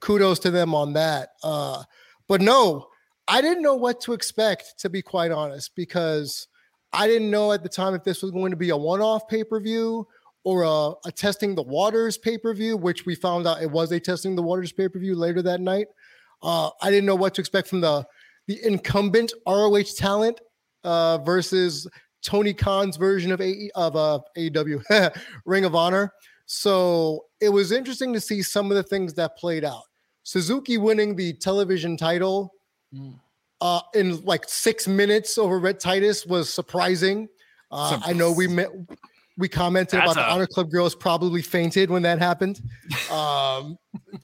kudos 0.00 0.38
to 0.40 0.50
them 0.50 0.74
on 0.74 0.92
that. 0.94 1.30
Uh, 1.42 1.82
but 2.28 2.40
no, 2.40 2.88
I 3.28 3.40
didn't 3.40 3.62
know 3.62 3.74
what 3.74 4.00
to 4.02 4.12
expect, 4.12 4.74
to 4.78 4.90
be 4.90 5.02
quite 5.02 5.30
honest, 5.30 5.74
because 5.74 6.48
I 6.92 7.06
didn't 7.06 7.30
know 7.30 7.52
at 7.52 7.62
the 7.62 7.68
time 7.68 7.94
if 7.94 8.04
this 8.04 8.22
was 8.22 8.30
going 8.30 8.50
to 8.50 8.56
be 8.56 8.70
a 8.70 8.76
one 8.76 9.00
off 9.00 9.28
pay 9.28 9.44
per 9.44 9.60
view 9.60 10.06
or 10.44 10.62
a, 10.62 11.08
a 11.08 11.12
testing 11.12 11.54
the 11.54 11.62
waters 11.62 12.16
pay 12.16 12.38
per 12.38 12.54
view, 12.54 12.76
which 12.76 13.04
we 13.04 13.14
found 13.14 13.46
out 13.46 13.62
it 13.62 13.70
was 13.70 13.90
a 13.92 14.00
testing 14.00 14.36
the 14.36 14.42
waters 14.42 14.72
pay 14.72 14.88
per 14.88 14.98
view 14.98 15.14
later 15.14 15.42
that 15.42 15.60
night. 15.60 15.88
Uh, 16.42 16.70
I 16.80 16.90
didn't 16.90 17.06
know 17.06 17.16
what 17.16 17.34
to 17.34 17.40
expect 17.40 17.68
from 17.68 17.80
the 17.80 18.06
the 18.46 18.64
incumbent 18.64 19.32
ROH 19.46 19.82
talent 19.96 20.40
uh, 20.84 21.18
versus 21.18 21.88
Tony 22.22 22.54
Khan's 22.54 22.96
version 22.96 23.32
of 23.32 23.40
AE, 23.40 23.70
of 23.74 23.96
uh, 23.96 24.20
AEW 24.38 25.12
Ring 25.44 25.64
of 25.64 25.74
Honor. 25.74 26.12
So 26.46 27.24
it 27.40 27.48
was 27.48 27.72
interesting 27.72 28.12
to 28.12 28.20
see 28.20 28.42
some 28.42 28.70
of 28.70 28.76
the 28.76 28.82
things 28.82 29.14
that 29.14 29.36
played 29.36 29.64
out. 29.64 29.82
Suzuki 30.22 30.78
winning 30.78 31.14
the 31.16 31.32
television 31.34 31.96
title 31.96 32.52
Mm. 32.94 33.18
uh, 33.60 33.80
in 33.94 34.22
like 34.24 34.44
six 34.48 34.86
minutes 34.86 35.38
over 35.38 35.58
Rhett 35.58 35.80
Titus 35.80 36.24
was 36.24 36.52
surprising. 36.52 37.28
Uh, 37.72 38.00
I 38.04 38.12
know 38.12 38.30
we 38.30 38.46
met, 38.46 38.68
we 39.36 39.48
commented 39.48 39.98
That's 40.00 40.12
about 40.12 40.22
the 40.24 40.32
Honor 40.32 40.46
Club 40.46 40.70
girls 40.70 40.94
probably 40.94 41.42
fainted 41.42 41.90
when 41.90 42.02
that 42.02 42.20
happened. 42.20 42.60
Um, 43.10 43.76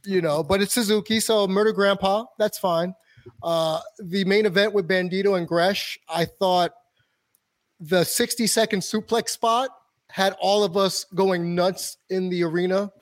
you 0.05 0.21
know, 0.21 0.43
but 0.45 0.61
it's 0.63 0.75
Suzuki, 0.75 1.19
so 1.19 1.47
Murder 1.49 1.73
Grandpa, 1.73 2.25
that's 2.39 2.59
fine. 2.59 2.95
Uh, 3.43 3.81
the 3.99 4.25
main 4.25 4.47
event 4.47 4.73
with 4.73 4.87
Bandito 4.89 5.37
and 5.37 5.47
Gresh, 5.47 5.99
I 6.09 6.25
thought 6.25 6.73
the 7.81 8.05
60 8.05 8.47
second 8.47 8.81
suplex 8.81 9.31
spot 9.31 9.71
had 10.13 10.37
all 10.41 10.63
of 10.63 10.77
us 10.77 11.05
going 11.15 11.55
nuts 11.55 11.97
in 12.11 12.29
the 12.29 12.45
arena 12.45 12.93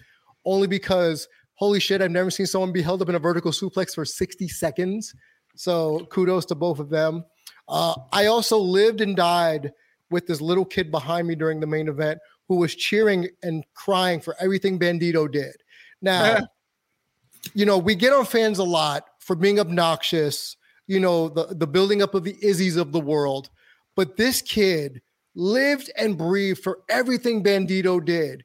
only 0.44 0.66
because 0.66 1.28
holy 1.54 1.80
shit, 1.80 2.00
I've 2.00 2.11
never 2.11 2.30
seen 2.30 2.46
someone 2.46 2.72
be 2.72 2.80
held 2.80 3.02
up 3.02 3.08
in 3.11 3.16
a 3.16 3.18
vertical 3.18 3.52
suplex 3.52 3.94
for 3.94 4.04
60 4.04 4.48
seconds. 4.48 5.14
So 5.54 6.06
kudos 6.06 6.46
to 6.46 6.54
both 6.54 6.78
of 6.78 6.88
them. 6.88 7.24
Uh, 7.68 7.94
I 8.12 8.26
also 8.26 8.58
lived 8.58 9.02
and 9.02 9.14
died 9.14 9.72
with 10.11 10.26
this 10.26 10.40
little 10.40 10.64
kid 10.64 10.90
behind 10.90 11.28
me 11.28 11.34
during 11.34 11.61
the 11.61 11.66
main 11.66 11.88
event 11.88 12.18
who 12.48 12.56
was 12.56 12.74
cheering 12.74 13.28
and 13.42 13.64
crying 13.74 14.20
for 14.20 14.34
everything 14.40 14.78
Bandito 14.78 15.30
did. 15.30 15.54
Now, 16.00 16.38
you 17.54 17.66
know, 17.66 17.76
we 17.76 17.94
get 17.94 18.12
on 18.12 18.24
fans 18.24 18.58
a 18.58 18.64
lot 18.64 19.04
for 19.18 19.36
being 19.36 19.61
obnoxious, 19.61 20.56
you 20.86 20.98
know, 20.98 21.28
the, 21.28 21.54
the 21.54 21.66
building 21.66 22.02
up 22.02 22.14
of 22.14 22.24
the 22.24 22.34
Izzies 22.42 22.76
of 22.76 22.90
the 22.92 23.00
world. 23.00 23.50
But 23.96 24.16
this 24.16 24.40
kid 24.40 25.02
lived 25.35 25.91
and 25.97 26.18
breathed 26.18 26.62
for 26.62 26.81
everything 26.89 27.43
Bandito 27.43 28.05
did. 28.05 28.45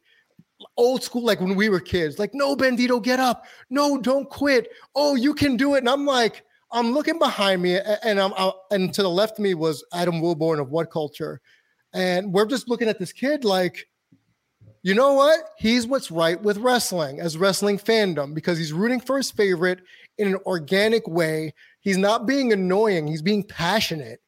Old 0.78 1.04
school, 1.04 1.24
like 1.24 1.42
when 1.42 1.56
we 1.56 1.70
were 1.70 1.80
kids, 1.80 2.18
like, 2.18 2.34
no, 2.34 2.56
Bandito, 2.56 3.02
get 3.02 3.20
up. 3.20 3.46
No, 3.70 3.98
don't 3.98 4.30
quit. 4.30 4.70
Oh, 4.96 5.16
you 5.16 5.34
can 5.34 5.58
do 5.58 5.76
it. 5.76 5.80
And 5.80 5.90
I'm 5.90 6.06
like, 6.06 6.44
I'm 6.72 6.92
looking 6.92 7.20
behind 7.20 7.62
me, 7.62 7.80
and 8.04 8.20
I'm 8.20 8.34
uh, 8.36 8.52
and 8.72 8.94
to 8.94 9.02
the 9.02 9.10
left 9.10 9.40
of 9.40 9.44
me 9.44 9.54
was 9.54 9.86
Adam 9.94 10.22
Wilborn 10.22 10.60
of 10.60 10.72
What 10.72 10.92
Culture, 10.92 11.40
and 11.94 12.34
we're 12.34 12.48
just 12.48 12.68
looking 12.68 12.90
at 12.90 13.00
this 13.00 13.14
kid 13.14 13.46
like, 13.46 13.88
you 14.84 14.94
know 14.94 15.14
what? 15.14 15.40
He's 15.58 15.88
what's 15.88 16.12
right 16.12 16.42
with 16.42 16.58
wrestling 16.58 17.20
as 17.20 17.38
wrestling 17.38 17.78
fandom 17.78 18.34
because 18.34 18.58
he's 18.58 18.74
rooting 18.74 19.00
for 19.00 19.18
his 19.18 19.32
favorite 19.32 19.82
in 20.18 20.28
an 20.28 20.40
organic 20.46 21.08
way. 21.08 21.54
He's 21.80 21.98
not 21.98 22.28
being 22.28 22.52
annoying. 22.52 23.08
He's 23.08 23.22
being 23.22 23.44
passionate, 23.44 24.20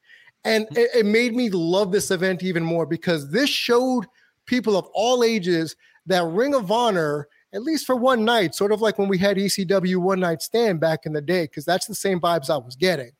and 0.44 0.66
it, 0.76 0.90
it 0.94 1.06
made 1.06 1.34
me 1.34 1.50
love 1.50 1.92
this 1.92 2.10
event 2.10 2.42
even 2.42 2.64
more 2.64 2.86
because 2.86 3.30
this 3.30 3.50
showed 3.50 4.06
people 4.46 4.76
of 4.76 4.86
all 4.94 5.22
ages 5.22 5.76
that 6.06 6.24
Ring 6.24 6.54
of 6.54 6.70
Honor 6.70 7.28
at 7.52 7.62
least 7.62 7.86
for 7.86 7.96
one 7.96 8.24
night, 8.24 8.54
sort 8.54 8.72
of 8.72 8.80
like 8.80 8.98
when 8.98 9.08
we 9.08 9.18
had 9.18 9.36
ECW 9.36 9.96
one 9.96 10.20
night 10.20 10.42
stand 10.42 10.80
back 10.80 11.06
in 11.06 11.12
the 11.12 11.22
day, 11.22 11.44
because 11.44 11.64
that's 11.64 11.86
the 11.86 11.94
same 11.94 12.20
vibes 12.20 12.50
I 12.50 12.58
was 12.58 12.76
getting, 12.76 13.12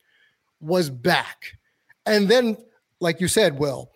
was 0.61 0.91
back. 0.91 1.53
And 2.05 2.29
then, 2.29 2.57
like 3.01 3.21
you 3.21 3.29
said, 3.29 3.59
Will, 3.59 3.91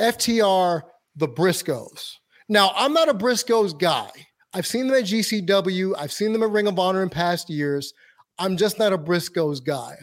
FTR, 0.00 0.82
the 1.16 1.28
Briscoes. 1.28 2.14
Now, 2.48 2.72
I'm 2.74 2.94
not 2.94 3.08
a 3.08 3.14
Briscoes 3.14 3.78
guy. 3.78 4.10
I've 4.54 4.66
seen 4.66 4.86
them 4.86 4.96
at 4.96 5.04
GCW, 5.04 5.94
I've 5.98 6.12
seen 6.12 6.32
them 6.32 6.42
at 6.42 6.50
Ring 6.50 6.66
of 6.66 6.78
Honor 6.78 7.02
in 7.02 7.10
past 7.10 7.50
years. 7.50 7.92
I'm 8.38 8.56
just 8.56 8.78
not 8.78 8.92
a 8.92 8.98
Briscoes 8.98 9.62
guy. 9.62 9.96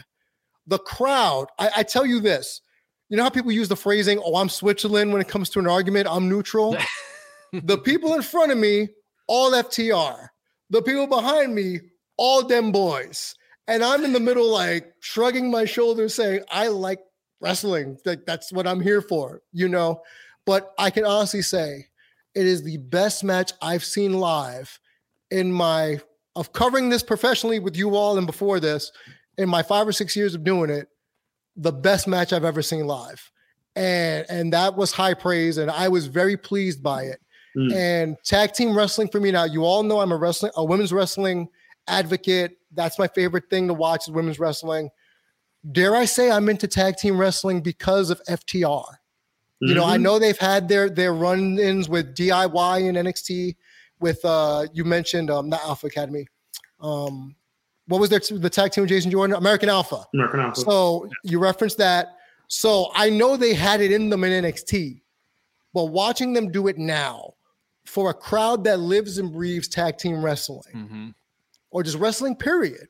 The 0.66 0.78
crowd, 0.78 1.46
I, 1.58 1.70
I 1.78 1.82
tell 1.82 2.06
you 2.06 2.20
this. 2.20 2.60
You 3.08 3.16
know 3.16 3.22
how 3.22 3.30
people 3.30 3.52
use 3.52 3.68
the 3.68 3.76
phrasing, 3.76 4.20
oh, 4.24 4.36
I'm 4.36 4.48
Switzerland 4.48 5.12
when 5.12 5.20
it 5.20 5.28
comes 5.28 5.48
to 5.50 5.60
an 5.60 5.68
argument, 5.68 6.08
I'm 6.10 6.28
neutral? 6.28 6.76
the 7.52 7.78
people 7.78 8.14
in 8.14 8.22
front 8.22 8.50
of 8.50 8.58
me 8.58 8.88
all 9.28 9.52
FTR. 9.52 10.28
The 10.70 10.82
people 10.82 11.06
behind 11.06 11.54
me, 11.54 11.80
all 12.16 12.44
them 12.44 12.72
boys. 12.72 13.34
And 13.68 13.84
I'm 13.84 14.04
in 14.04 14.12
the 14.12 14.20
middle, 14.20 14.50
like 14.50 14.92
shrugging 15.00 15.50
my 15.50 15.64
shoulders, 15.64 16.14
saying, 16.14 16.40
I 16.50 16.68
like 16.68 17.00
wrestling. 17.40 17.98
Like 18.04 18.26
that's 18.26 18.52
what 18.52 18.66
I'm 18.66 18.80
here 18.80 19.02
for, 19.02 19.42
you 19.52 19.68
know. 19.68 20.02
But 20.44 20.72
I 20.78 20.90
can 20.90 21.04
honestly 21.04 21.42
say 21.42 21.86
it 22.34 22.46
is 22.46 22.62
the 22.62 22.76
best 22.76 23.24
match 23.24 23.52
I've 23.60 23.84
seen 23.84 24.14
live 24.14 24.78
in 25.30 25.52
my 25.52 26.00
of 26.36 26.52
covering 26.52 26.90
this 26.90 27.02
professionally 27.02 27.58
with 27.58 27.76
you 27.76 27.96
all 27.96 28.18
and 28.18 28.26
before 28.26 28.60
this, 28.60 28.92
in 29.38 29.48
my 29.48 29.62
five 29.62 29.86
or 29.86 29.92
six 29.92 30.16
years 30.16 30.34
of 30.34 30.44
doing 30.44 30.70
it, 30.70 30.88
the 31.56 31.72
best 31.72 32.06
match 32.06 32.32
I've 32.32 32.44
ever 32.44 32.62
seen 32.62 32.86
live. 32.86 33.30
And 33.74 34.24
and 34.30 34.52
that 34.52 34.76
was 34.76 34.92
high 34.92 35.14
praise, 35.14 35.58
and 35.58 35.70
I 35.70 35.88
was 35.88 36.06
very 36.06 36.36
pleased 36.36 36.82
by 36.82 37.02
it 37.04 37.20
Mm. 37.56 37.72
and 37.74 38.16
tag 38.22 38.52
team 38.52 38.76
wrestling 38.76 39.08
for 39.08 39.18
me 39.18 39.30
now 39.30 39.44
you 39.44 39.64
all 39.64 39.82
know 39.82 39.98
i'm 40.00 40.12
a 40.12 40.16
wrestling 40.16 40.52
a 40.56 40.62
women's 40.62 40.92
wrestling 40.92 41.48
advocate 41.88 42.58
that's 42.74 42.98
my 42.98 43.08
favorite 43.08 43.48
thing 43.48 43.66
to 43.66 43.72
watch 43.72 44.06
is 44.06 44.10
women's 44.12 44.38
wrestling 44.38 44.90
dare 45.72 45.96
i 45.96 46.04
say 46.04 46.30
i'm 46.30 46.50
into 46.50 46.68
tag 46.68 46.96
team 46.98 47.16
wrestling 47.16 47.62
because 47.62 48.10
of 48.10 48.20
ftr 48.28 48.84
you 49.62 49.74
know 49.74 49.86
i 49.86 49.96
Mhm. 49.96 50.02
know 50.02 50.18
they've 50.18 50.36
had 50.36 50.68
their 50.68 50.90
their 50.90 51.14
run-ins 51.14 51.88
with 51.88 52.14
diy 52.14 52.86
and 52.90 52.98
nxt 53.08 53.56
with 54.00 54.22
uh 54.26 54.66
you 54.74 54.84
mentioned 54.84 55.30
um 55.30 55.48
not 55.48 55.62
alpha 55.62 55.86
academy 55.86 56.26
um 56.80 57.34
what 57.88 58.00
was 58.00 58.10
their 58.10 58.20
the 58.30 58.50
tag 58.50 58.72
team 58.72 58.82
with 58.82 58.88
jason 58.90 59.10
jordan 59.10 59.36
american 59.36 59.68
alpha 59.68 60.04
American 60.14 60.40
Alpha. 60.40 60.60
so 60.60 61.08
you 61.22 61.38
referenced 61.38 61.78
that. 61.78 62.16
So 62.48 62.90
I 62.94 63.10
know 63.10 63.36
they 63.36 63.54
had 63.54 63.80
it 63.80 63.90
in 63.90 64.08
them 64.08 64.22
in 64.22 64.44
NXT, 64.44 65.00
but 65.74 65.86
watching 65.86 66.32
them 66.32 66.52
do 66.52 66.68
it 66.68 66.78
now 66.78 67.34
for 67.84 68.10
a 68.10 68.14
crowd 68.14 68.62
that 68.64 68.78
lives 68.78 69.18
and 69.18 69.32
breathes 69.32 69.66
tag 69.66 69.98
team 69.98 70.24
wrestling 70.24 70.62
Mhm. 70.74 71.14
or 71.72 71.82
just 71.82 71.98
wrestling, 71.98 72.36
period. 72.36 72.86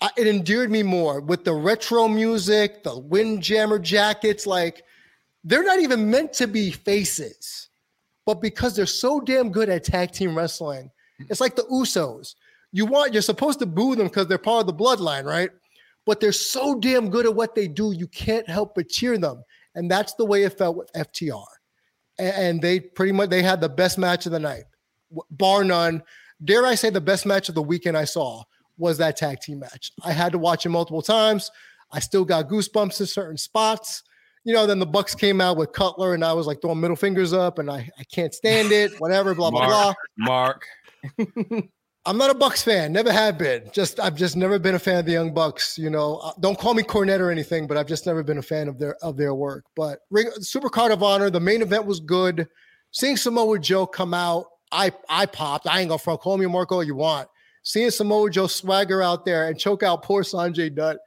I, 0.00 0.10
it 0.16 0.26
endeared 0.28 0.70
me 0.70 0.82
more 0.84 1.20
with 1.20 1.44
the 1.44 1.52
retro 1.52 2.06
music, 2.08 2.82
the 2.84 2.96
windjammer 2.96 3.78
jackets. 3.80 4.46
Like 4.46 4.84
they're 5.44 5.64
not 5.64 5.80
even 5.80 6.08
meant 6.10 6.32
to 6.34 6.46
be 6.46 6.70
faces, 6.70 7.68
but 8.24 8.40
because 8.40 8.76
they're 8.76 8.86
so 8.86 9.20
damn 9.20 9.50
good 9.50 9.68
at 9.68 9.82
tag 9.82 10.12
team 10.12 10.36
wrestling, 10.36 10.90
it's 11.28 11.40
like 11.40 11.56
the 11.56 11.64
Usos. 11.64 12.36
You 12.72 12.86
want 12.86 13.12
you're 13.12 13.22
supposed 13.22 13.58
to 13.60 13.66
boo 13.66 13.94
them 13.94 14.08
because 14.08 14.26
they're 14.26 14.38
part 14.38 14.62
of 14.62 14.66
the 14.66 14.74
bloodline, 14.74 15.24
right? 15.24 15.50
But 16.04 16.20
they're 16.20 16.32
so 16.32 16.78
damn 16.78 17.10
good 17.10 17.26
at 17.26 17.34
what 17.34 17.54
they 17.54 17.68
do, 17.68 17.92
you 17.92 18.08
can't 18.08 18.48
help 18.48 18.74
but 18.74 18.88
cheer 18.88 19.16
them. 19.18 19.44
And 19.74 19.90
that's 19.90 20.14
the 20.14 20.24
way 20.24 20.42
it 20.42 20.58
felt 20.58 20.76
with 20.76 20.92
FTR. 20.92 21.44
And 22.18 22.60
they 22.60 22.80
pretty 22.80 23.12
much 23.12 23.30
they 23.30 23.42
had 23.42 23.60
the 23.60 23.68
best 23.68 23.98
match 23.98 24.26
of 24.26 24.32
the 24.32 24.40
night, 24.40 24.64
bar 25.30 25.64
none. 25.64 26.02
Dare 26.44 26.66
I 26.66 26.74
say 26.74 26.90
the 26.90 27.00
best 27.00 27.24
match 27.24 27.48
of 27.48 27.54
the 27.54 27.62
weekend 27.62 27.96
I 27.96 28.04
saw 28.04 28.42
was 28.78 28.98
that 28.98 29.16
tag 29.16 29.40
team 29.40 29.60
match. 29.60 29.92
I 30.02 30.12
had 30.12 30.32
to 30.32 30.38
watch 30.38 30.66
it 30.66 30.70
multiple 30.70 31.02
times. 31.02 31.50
I 31.92 32.00
still 32.00 32.24
got 32.24 32.48
goosebumps 32.48 33.00
in 33.00 33.06
certain 33.06 33.36
spots. 33.36 34.02
You 34.44 34.52
know, 34.52 34.66
then 34.66 34.80
the 34.80 34.86
Bucks 34.86 35.14
came 35.14 35.40
out 35.40 35.56
with 35.56 35.72
Cutler, 35.72 36.14
and 36.14 36.24
I 36.24 36.32
was 36.32 36.46
like 36.46 36.60
throwing 36.60 36.80
middle 36.80 36.96
fingers 36.96 37.32
up, 37.32 37.60
and 37.60 37.70
I, 37.70 37.88
I 37.98 38.04
can't 38.04 38.34
stand 38.34 38.72
it, 38.72 38.92
whatever, 38.98 39.34
blah, 39.34 39.50
blah, 39.50 39.66
blah. 39.66 39.94
Mark, 40.18 40.66
Mark. 41.18 41.64
I'm 42.04 42.18
not 42.18 42.30
a 42.30 42.34
Bucks 42.34 42.62
fan, 42.64 42.92
never 42.92 43.12
have 43.12 43.38
been. 43.38 43.70
Just 43.72 44.00
I've 44.00 44.16
just 44.16 44.36
never 44.36 44.58
been 44.58 44.74
a 44.74 44.78
fan 44.78 44.98
of 44.98 45.06
the 45.06 45.12
Young 45.12 45.32
Bucks. 45.32 45.78
You 45.78 45.88
know, 45.88 46.16
Uh, 46.16 46.32
don't 46.40 46.58
call 46.58 46.74
me 46.74 46.82
Cornette 46.82 47.20
or 47.20 47.30
anything, 47.30 47.66
but 47.68 47.76
I've 47.76 47.86
just 47.86 48.06
never 48.06 48.24
been 48.24 48.38
a 48.38 48.42
fan 48.42 48.66
of 48.68 48.78
their 48.78 48.96
of 49.04 49.16
their 49.16 49.34
work. 49.34 49.64
But 49.76 50.00
Ring 50.10 50.28
Super 50.40 50.68
Card 50.68 50.90
of 50.90 51.02
Honor, 51.04 51.30
the 51.30 51.38
main 51.40 51.62
event 51.62 51.86
was 51.86 52.00
good. 52.00 52.48
seeing 52.90 53.16
Samoa 53.16 53.58
Joe 53.58 53.86
come 53.86 54.14
out, 54.14 54.46
I 54.72 54.92
I 55.08 55.26
popped. 55.26 55.68
I 55.68 55.78
ain't 55.80 55.90
gonna 55.90 55.98
front. 55.98 56.20
Call 56.20 56.38
me 56.38 56.46
Marco 56.46 56.80
you 56.80 56.96
want. 56.96 57.28
Seeing 57.62 57.90
Samoa 57.92 58.28
Joe 58.28 58.48
swagger 58.48 59.00
out 59.00 59.24
there 59.24 59.46
and 59.46 59.56
choke 59.56 59.84
out 59.84 60.02
poor 60.02 60.24
Sanjay 60.24 60.74
Dutt. 60.74 60.98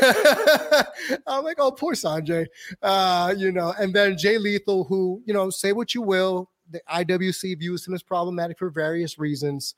I'm 1.26 1.42
like, 1.42 1.56
oh, 1.58 1.72
poor 1.72 1.94
Sanjay. 1.94 2.46
Uh, 2.80 3.34
you 3.36 3.50
know, 3.50 3.74
and 3.80 3.92
then 3.92 4.16
Jay 4.16 4.38
Lethal, 4.38 4.84
who, 4.84 5.20
you 5.26 5.34
know, 5.34 5.50
say 5.50 5.72
what 5.72 5.92
you 5.94 6.02
will. 6.02 6.50
The 6.70 6.80
IWC 6.88 7.58
views 7.58 7.86
him 7.86 7.94
as 7.94 8.04
problematic 8.04 8.58
for 8.60 8.70
various 8.70 9.18
reasons. 9.18 9.74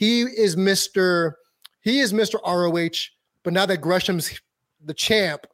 He 0.00 0.22
is 0.22 0.56
Mr. 0.56 1.32
He 1.82 2.00
is 2.00 2.14
Mr. 2.14 2.40
ROH, 2.42 3.10
but 3.44 3.52
now 3.52 3.66
that 3.66 3.82
Gresham's 3.82 4.40
the 4.82 4.94
champ, 4.94 5.46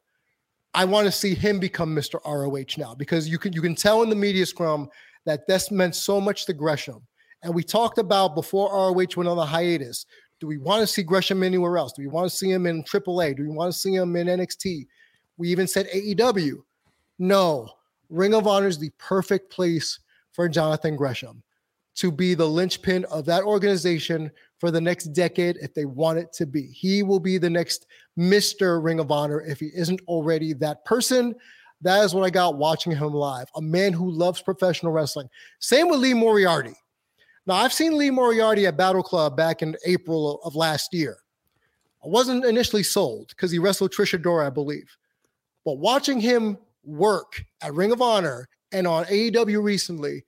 I 0.72 0.84
want 0.84 1.07
to 1.07 1.11
see 1.11 1.34
him 1.34 1.59
become 1.59 1.97
Mr. 1.97 2.20
ROH 2.24 2.80
now 2.80 2.94
because 2.94 3.28
you 3.28 3.38
can 3.38 3.53
you 3.53 3.61
can 3.61 3.74
tell 3.74 4.05
in 4.05 4.09
the 4.09 4.14
media 4.14 4.47
scrum 4.47 4.88
that 5.24 5.49
this 5.49 5.72
meant 5.72 5.97
so 5.97 6.20
much 6.20 6.47
to 6.47 6.53
Gresham. 6.53 7.05
And 7.42 7.57
we 7.57 7.64
talked 7.64 7.99
about 7.99 8.36
before 8.36 8.70
ROH 8.70 9.16
went 9.16 9.28
on 9.28 9.36
the 9.36 9.44
hiatus. 9.44 10.07
Do 10.38 10.47
we 10.47 10.59
want 10.59 10.80
to 10.80 10.86
see 10.86 11.03
Gresham 11.03 11.42
anywhere 11.42 11.76
else? 11.76 11.92
Do 11.94 12.03
we 12.03 12.09
want 12.09 12.30
to 12.30 12.36
see 12.36 12.53
him 12.53 12.66
in 12.66 12.84
AAA? 12.84 13.36
Do 13.38 13.42
we 13.42 13.49
want 13.49 13.72
to 13.72 13.78
see 13.78 13.97
him 13.97 14.14
in 14.14 14.28
NXT? 14.28 14.86
We 15.38 15.49
even 15.49 15.66
said 15.66 15.88
AEW. 15.88 16.59
No, 17.18 17.68
Ring 18.11 18.32
of 18.32 18.47
Honor 18.47 18.68
is 18.68 18.78
the 18.78 18.92
perfect 18.99 19.51
place 19.51 19.99
for 20.30 20.49
Jonathan 20.49 20.94
Gresham 20.94 21.42
to 21.97 22.12
be 22.12 22.34
the 22.34 22.47
linchpin 22.47 23.05
of 23.07 23.24
that 23.26 23.42
organization 23.42 24.30
for 24.59 24.70
the 24.70 24.80
next 24.80 25.07
decade 25.07 25.57
if 25.61 25.74
they 25.74 25.84
want 25.84 26.18
it 26.18 26.32
to 26.34 26.47
be. 26.47 26.62
He 26.68 27.03
will 27.03 27.20
be 27.20 27.38
the 27.38 27.51
next 27.51 27.86
Mr. 28.18 28.82
Ring 28.82 29.01
of 29.01 29.11
Honor 29.11 29.40
if 29.42 29.61
he 29.61 29.70
isn't 29.74 30.01
already 30.07 30.53
that 30.55 30.84
person. 30.84 31.34
That 31.82 32.05
is 32.05 32.14
what 32.14 32.24
I 32.24 32.30
got 32.30 32.57
watching 32.57 32.92
him 32.92 33.12
live. 33.12 33.49
A 33.57 33.62
man 33.62 33.92
who 33.92 34.11
loves 34.11 34.40
professional 34.40 34.92
wrestling. 34.92 35.28
Same 35.59 35.88
with 35.88 36.01
Lee 36.01 36.14
Moriarty. 36.14 36.74
Now, 37.47 37.55
I've 37.55 37.72
seen 37.72 37.97
Lee 37.97 38.11
Moriarty 38.11 38.66
at 38.66 38.76
Battle 38.76 39.03
Club 39.03 39.36
back 39.36 39.62
in 39.62 39.76
April 39.86 40.40
of 40.42 40.57
last 40.57 40.92
year. 40.92 41.18
I 42.05 42.09
wasn't 42.09 42.44
initially 42.44 42.82
sold 42.82 43.28
because 43.28 43.51
he 43.51 43.59
wrestled 43.59 43.92
Trish 43.92 44.18
Adora, 44.18 44.47
I 44.47 44.51
believe. 44.51 44.97
But 45.64 45.78
watching 45.78 46.20
him 46.20 46.59
work 46.84 47.44
at 47.62 47.74
Ring 47.74 47.92
of 47.92 48.03
Honor 48.03 48.49
and 48.72 48.86
on 48.86 49.05
AEW 49.07 49.62
recently, 49.62 50.24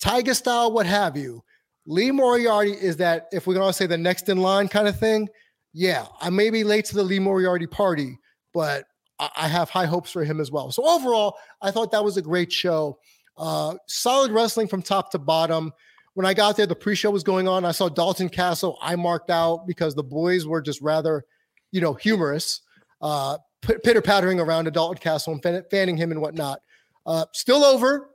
Tiger 0.00 0.34
style, 0.34 0.72
what 0.72 0.86
have 0.86 1.16
you, 1.16 1.42
Lee 1.86 2.10
Moriarty 2.10 2.72
is 2.72 2.96
that, 2.98 3.26
if 3.32 3.46
we're 3.46 3.54
going 3.54 3.68
to 3.68 3.72
say 3.72 3.86
the 3.86 3.96
next 3.96 4.28
in 4.28 4.38
line 4.38 4.68
kind 4.68 4.88
of 4.88 4.98
thing, 4.98 5.28
yeah, 5.72 6.06
I 6.20 6.30
may 6.30 6.50
be 6.50 6.64
late 6.64 6.84
to 6.86 6.94
the 6.94 7.02
Lee 7.02 7.18
Moriarty 7.18 7.66
party, 7.66 8.18
but 8.52 8.84
I 9.18 9.48
have 9.48 9.70
high 9.70 9.86
hopes 9.86 10.10
for 10.10 10.24
him 10.24 10.40
as 10.40 10.50
well. 10.50 10.70
So 10.70 10.86
overall, 10.86 11.36
I 11.62 11.70
thought 11.70 11.90
that 11.92 12.04
was 12.04 12.16
a 12.16 12.22
great 12.22 12.52
show. 12.52 12.98
Uh, 13.38 13.76
solid 13.86 14.30
wrestling 14.30 14.68
from 14.68 14.82
top 14.82 15.10
to 15.12 15.18
bottom. 15.18 15.72
When 16.14 16.26
I 16.26 16.34
got 16.34 16.56
there, 16.56 16.66
the 16.66 16.74
pre-show 16.74 17.10
was 17.10 17.22
going 17.22 17.46
on. 17.46 17.64
I 17.64 17.72
saw 17.72 17.88
Dalton 17.88 18.28
Castle. 18.28 18.78
I 18.82 18.96
marked 18.96 19.30
out 19.30 19.66
because 19.66 19.94
the 19.94 20.02
boys 20.02 20.46
were 20.46 20.62
just 20.62 20.80
rather, 20.80 21.24
you 21.72 21.80
know, 21.80 21.94
humorous, 21.94 22.62
uh, 23.02 23.38
pitter 23.62 24.02
pattering 24.02 24.40
around 24.40 24.70
Dalton 24.72 24.98
Castle 24.98 25.34
and 25.34 25.42
fan- 25.42 25.64
fanning 25.70 25.96
him 25.96 26.10
and 26.10 26.20
whatnot. 26.20 26.60
Uh, 27.04 27.26
still 27.32 27.64
over, 27.64 28.10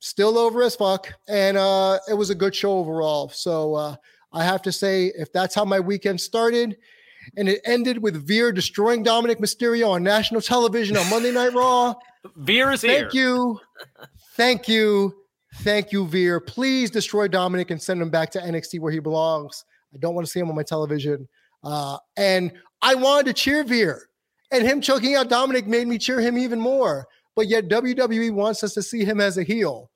still 0.00 0.36
over 0.38 0.62
as 0.62 0.74
fuck, 0.74 1.12
and 1.28 1.56
uh, 1.56 1.98
it 2.08 2.14
was 2.14 2.30
a 2.30 2.34
good 2.34 2.54
show 2.54 2.72
overall. 2.72 3.28
So 3.28 3.74
uh, 3.74 3.96
I 4.32 4.44
have 4.44 4.62
to 4.62 4.72
say, 4.72 5.12
if 5.16 5.32
that's 5.32 5.54
how 5.54 5.64
my 5.64 5.78
weekend 5.78 6.20
started, 6.20 6.76
and 7.36 7.48
it 7.48 7.60
ended 7.64 8.02
with 8.02 8.26
Veer 8.26 8.50
destroying 8.50 9.04
Dominik 9.04 9.36
Mysterio 9.36 9.90
on 9.90 10.02
national 10.02 10.40
television 10.40 10.96
on 10.96 11.08
Monday 11.08 11.30
Night 11.30 11.52
Raw. 11.52 11.94
Veer 12.36 12.72
is 12.72 12.82
here 12.82 13.00
Thank 13.00 13.12
here. 13.12 13.22
you. 13.22 13.60
Thank 14.36 14.68
you. 14.68 15.14
Thank 15.56 15.92
you, 15.92 16.06
Veer. 16.06 16.40
Please 16.40 16.90
destroy 16.90 17.28
Dominik 17.28 17.70
and 17.70 17.80
send 17.80 18.00
him 18.00 18.10
back 18.10 18.30
to 18.30 18.40
NXT 18.40 18.80
where 18.80 18.92
he 18.92 19.00
belongs. 19.00 19.64
I 19.94 19.98
don't 19.98 20.14
want 20.14 20.26
to 20.26 20.30
see 20.30 20.40
him 20.40 20.48
on 20.48 20.56
my 20.56 20.62
television. 20.62 21.28
Uh, 21.62 21.98
and 22.16 22.52
I 22.80 22.94
wanted 22.94 23.26
to 23.26 23.32
cheer 23.34 23.64
Veer, 23.64 24.08
and 24.50 24.64
him 24.64 24.80
choking 24.80 25.14
out 25.14 25.28
Dominik 25.28 25.66
made 25.66 25.86
me 25.86 25.98
cheer 25.98 26.20
him 26.20 26.38
even 26.38 26.60
more. 26.60 27.06
But 27.40 27.48
yet 27.48 27.68
WWE 27.68 28.34
wants 28.34 28.62
us 28.62 28.74
to 28.74 28.82
see 28.82 29.02
him 29.02 29.18
as 29.18 29.38
a 29.38 29.42
heel. 29.42 29.90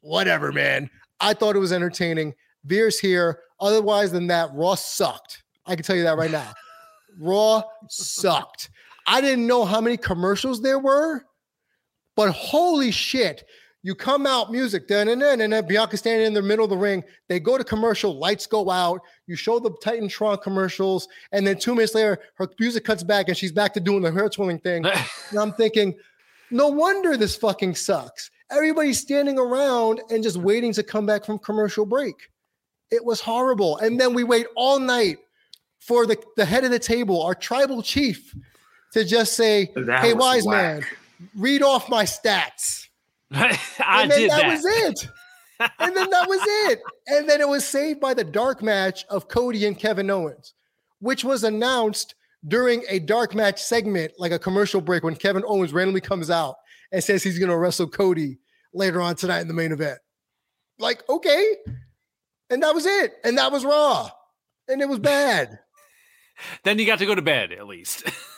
Whatever, 0.00 0.50
man. 0.50 0.90
I 1.20 1.32
thought 1.32 1.54
it 1.54 1.60
was 1.60 1.72
entertaining. 1.72 2.34
Veer's 2.64 2.98
here. 2.98 3.38
Otherwise 3.60 4.10
than 4.10 4.26
that, 4.26 4.50
Raw 4.52 4.74
sucked. 4.74 5.44
I 5.64 5.76
can 5.76 5.84
tell 5.84 5.94
you 5.94 6.02
that 6.02 6.18
right 6.18 6.32
now. 6.32 6.52
Raw 7.20 7.62
sucked. 7.88 8.70
I 9.06 9.20
didn't 9.20 9.46
know 9.46 9.64
how 9.64 9.80
many 9.80 9.96
commercials 9.96 10.60
there 10.60 10.80
were, 10.80 11.24
but 12.16 12.32
holy 12.32 12.90
shit. 12.90 13.44
You 13.84 13.94
come 13.94 14.26
out, 14.26 14.50
music, 14.50 14.88
then 14.88 15.10
and 15.10 15.22
then, 15.22 15.40
and 15.40 15.52
then 15.52 15.68
Bianca 15.68 15.96
standing 15.96 16.26
in 16.26 16.34
the 16.34 16.42
middle 16.42 16.64
of 16.64 16.70
the 16.70 16.76
ring. 16.76 17.04
They 17.28 17.38
go 17.38 17.56
to 17.56 17.62
commercial, 17.62 18.18
lights 18.18 18.46
go 18.46 18.70
out. 18.70 19.02
You 19.28 19.36
show 19.36 19.60
the 19.60 19.70
Titantron 19.70 20.42
commercials, 20.42 21.06
and 21.30 21.46
then 21.46 21.60
two 21.60 21.76
minutes 21.76 21.94
later, 21.94 22.18
her 22.38 22.48
music 22.58 22.82
cuts 22.84 23.04
back 23.04 23.28
and 23.28 23.36
she's 23.36 23.52
back 23.52 23.72
to 23.74 23.80
doing 23.80 24.02
the 24.02 24.10
hair 24.10 24.28
twirling 24.28 24.58
thing. 24.58 24.84
and 25.30 25.38
I'm 25.38 25.52
thinking, 25.52 25.94
no 26.50 26.68
wonder 26.68 27.16
this 27.16 27.36
fucking 27.36 27.74
sucks. 27.74 28.30
Everybody's 28.50 29.00
standing 29.00 29.38
around 29.38 30.00
and 30.10 30.22
just 30.22 30.36
waiting 30.36 30.72
to 30.74 30.82
come 30.82 31.06
back 31.06 31.24
from 31.24 31.38
commercial 31.38 31.86
break. 31.86 32.14
It 32.90 33.04
was 33.04 33.20
horrible. 33.20 33.78
And 33.78 33.98
then 34.00 34.14
we 34.14 34.22
wait 34.24 34.46
all 34.56 34.78
night 34.78 35.18
for 35.80 36.06
the, 36.06 36.16
the 36.36 36.44
head 36.44 36.64
of 36.64 36.70
the 36.70 36.78
table, 36.78 37.22
our 37.22 37.34
tribal 37.34 37.82
chief, 37.82 38.34
to 38.92 39.04
just 39.04 39.34
say, 39.34 39.70
That 39.74 40.00
Hey, 40.04 40.12
wise 40.14 40.44
whack. 40.44 40.80
man, 40.80 40.82
read 41.36 41.62
off 41.62 41.88
my 41.88 42.04
stats. 42.04 42.88
I 43.32 43.58
And 44.02 44.10
then 44.10 44.20
did 44.20 44.30
that, 44.30 44.42
that. 44.42 44.48
was 44.52 44.64
it. 44.64 45.08
and 45.80 45.96
then 45.96 46.10
that 46.10 46.28
was 46.28 46.40
it. 46.70 46.80
And 47.08 47.28
then 47.28 47.40
it 47.40 47.48
was 47.48 47.66
saved 47.66 48.00
by 48.00 48.14
the 48.14 48.24
dark 48.24 48.62
match 48.62 49.04
of 49.10 49.28
Cody 49.28 49.66
and 49.66 49.78
Kevin 49.78 50.10
Owens, 50.10 50.54
which 51.00 51.24
was 51.24 51.42
announced 51.44 52.14
during 52.46 52.84
a 52.88 52.98
dark 52.98 53.34
match 53.34 53.62
segment, 53.62 54.12
like 54.18 54.32
a 54.32 54.38
commercial 54.38 54.80
break, 54.80 55.02
when 55.02 55.16
Kevin 55.16 55.44
Owens 55.46 55.72
randomly 55.72 56.00
comes 56.00 56.30
out 56.30 56.56
and 56.92 57.02
says 57.02 57.22
he's 57.22 57.38
going 57.38 57.50
to 57.50 57.56
wrestle 57.56 57.88
Cody 57.88 58.38
later 58.72 59.00
on 59.00 59.16
tonight 59.16 59.40
in 59.40 59.48
the 59.48 59.54
main 59.54 59.72
event. 59.72 59.98
Like, 60.78 61.08
okay. 61.08 61.56
And 62.50 62.62
that 62.62 62.74
was 62.74 62.86
it. 62.86 63.14
And 63.24 63.38
that 63.38 63.52
was 63.52 63.64
Raw. 63.64 64.10
And 64.68 64.80
it 64.80 64.88
was 64.88 64.98
bad. 64.98 65.58
Then 66.64 66.80
you 66.80 66.84
got 66.84 66.98
to 66.98 67.06
go 67.06 67.14
to 67.14 67.22
bed 67.22 67.52
at 67.52 67.68
least. 67.68 68.02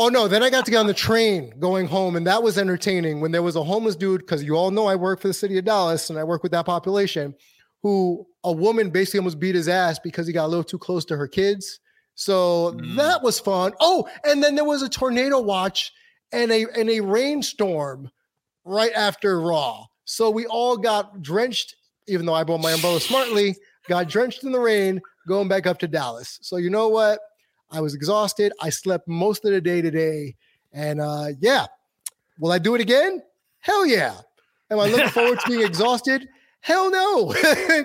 Oh 0.00 0.08
no, 0.08 0.28
then 0.28 0.44
I 0.44 0.50
got 0.50 0.64
to 0.64 0.70
get 0.70 0.76
on 0.76 0.86
the 0.86 0.94
train 0.94 1.52
going 1.58 1.88
home, 1.88 2.14
and 2.14 2.24
that 2.24 2.40
was 2.40 2.56
entertaining 2.56 3.20
when 3.20 3.32
there 3.32 3.42
was 3.42 3.56
a 3.56 3.64
homeless 3.64 3.96
dude, 3.96 4.20
because 4.20 4.44
you 4.44 4.54
all 4.54 4.70
know 4.70 4.86
I 4.86 4.94
work 4.94 5.20
for 5.20 5.26
the 5.26 5.34
city 5.34 5.58
of 5.58 5.64
Dallas 5.64 6.08
and 6.08 6.16
I 6.16 6.22
work 6.22 6.44
with 6.44 6.52
that 6.52 6.66
population, 6.66 7.34
who 7.82 8.24
a 8.44 8.52
woman 8.52 8.90
basically 8.90 9.18
almost 9.18 9.40
beat 9.40 9.56
his 9.56 9.68
ass 9.68 9.98
because 9.98 10.28
he 10.28 10.32
got 10.32 10.46
a 10.46 10.46
little 10.46 10.62
too 10.62 10.78
close 10.78 11.04
to 11.06 11.16
her 11.16 11.26
kids. 11.26 11.80
So 12.18 12.72
Mm. 12.72 12.96
that 12.96 13.22
was 13.22 13.38
fun. 13.38 13.72
Oh, 13.78 14.08
and 14.24 14.42
then 14.42 14.56
there 14.56 14.64
was 14.64 14.82
a 14.82 14.88
tornado 14.88 15.38
watch 15.40 15.92
and 16.32 16.50
a 16.50 16.66
and 16.76 16.90
a 16.90 16.98
rainstorm 17.00 18.10
right 18.64 18.90
after 18.92 19.40
Raw. 19.40 19.86
So 20.04 20.28
we 20.28 20.44
all 20.46 20.76
got 20.76 21.22
drenched, 21.22 21.76
even 22.08 22.26
though 22.26 22.34
I 22.34 22.42
bought 22.42 22.60
my 22.60 22.72
umbrella 22.72 23.00
smartly, 23.00 23.54
got 23.88 24.08
drenched 24.08 24.42
in 24.42 24.50
the 24.50 24.58
rain 24.58 25.00
going 25.28 25.46
back 25.46 25.68
up 25.68 25.78
to 25.78 25.86
Dallas. 25.86 26.40
So 26.42 26.56
you 26.56 26.70
know 26.70 26.88
what? 26.88 27.20
I 27.70 27.80
was 27.80 27.94
exhausted. 27.94 28.52
I 28.60 28.70
slept 28.70 29.06
most 29.06 29.44
of 29.44 29.52
the 29.52 29.60
day 29.60 29.80
today. 29.80 30.34
And 30.72 31.00
uh, 31.00 31.28
yeah, 31.38 31.66
will 32.40 32.50
I 32.50 32.58
do 32.58 32.74
it 32.74 32.80
again? 32.80 33.22
Hell 33.60 33.86
yeah. 33.86 34.16
Am 34.72 34.80
I 34.80 34.86
looking 34.86 35.08
forward 35.10 35.38
to 35.38 35.48
being 35.48 35.62
exhausted? 35.72 36.26
Hell 36.60 36.90
no. 36.90 37.34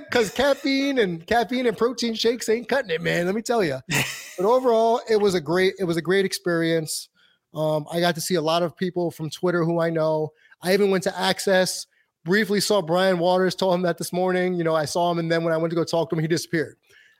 Because 0.10 0.32
caffeine 0.32 1.00
and 1.00 1.26
caffeine 1.26 1.68
and 1.68 1.78
protein 1.78 2.14
shakes 2.14 2.50
ain't 2.50 2.68
cutting 2.68 2.92
it, 2.92 3.02
man. 3.02 3.26
Let 3.26 3.36
me 3.36 3.42
tell 3.42 3.64
you. 3.64 3.80
But 4.36 4.48
overall, 4.48 5.00
it 5.08 5.18
was 5.18 5.36
a 5.36 5.40
great, 5.40 5.76
it 5.78 5.84
was 5.84 5.96
a 5.96 6.02
great 6.02 6.26
experience. 6.26 7.10
Um, 7.54 7.86
I 7.92 8.00
got 8.00 8.16
to 8.16 8.22
see 8.22 8.34
a 8.34 8.42
lot 8.42 8.64
of 8.64 8.76
people 8.76 9.12
from 9.12 9.30
Twitter 9.30 9.64
who 9.64 9.80
I 9.80 9.92
know. 9.92 10.32
I 10.64 10.74
even 10.74 10.90
went 10.90 11.04
to 11.04 11.12
Axxess, 11.12 11.86
briefly 12.26 12.60
saw 12.60 12.82
Brian 12.82 13.20
Waters, 13.20 13.54
told 13.54 13.76
him 13.76 13.84
that 13.84 14.00
this 14.00 14.12
morning. 14.12 14.56
You 14.56 14.64
know, 14.64 14.74
I 14.74 14.86
saw 14.86 15.12
him, 15.12 15.20
and 15.20 15.32
then 15.32 15.44
when 15.44 15.54
I 15.54 15.58
went 15.58 15.70
to 15.70 15.76
go 15.76 15.84
talk 15.84 16.10
to 16.10 16.16
him, 16.16 16.22
he 16.22 16.28
disappeared. 16.28 16.78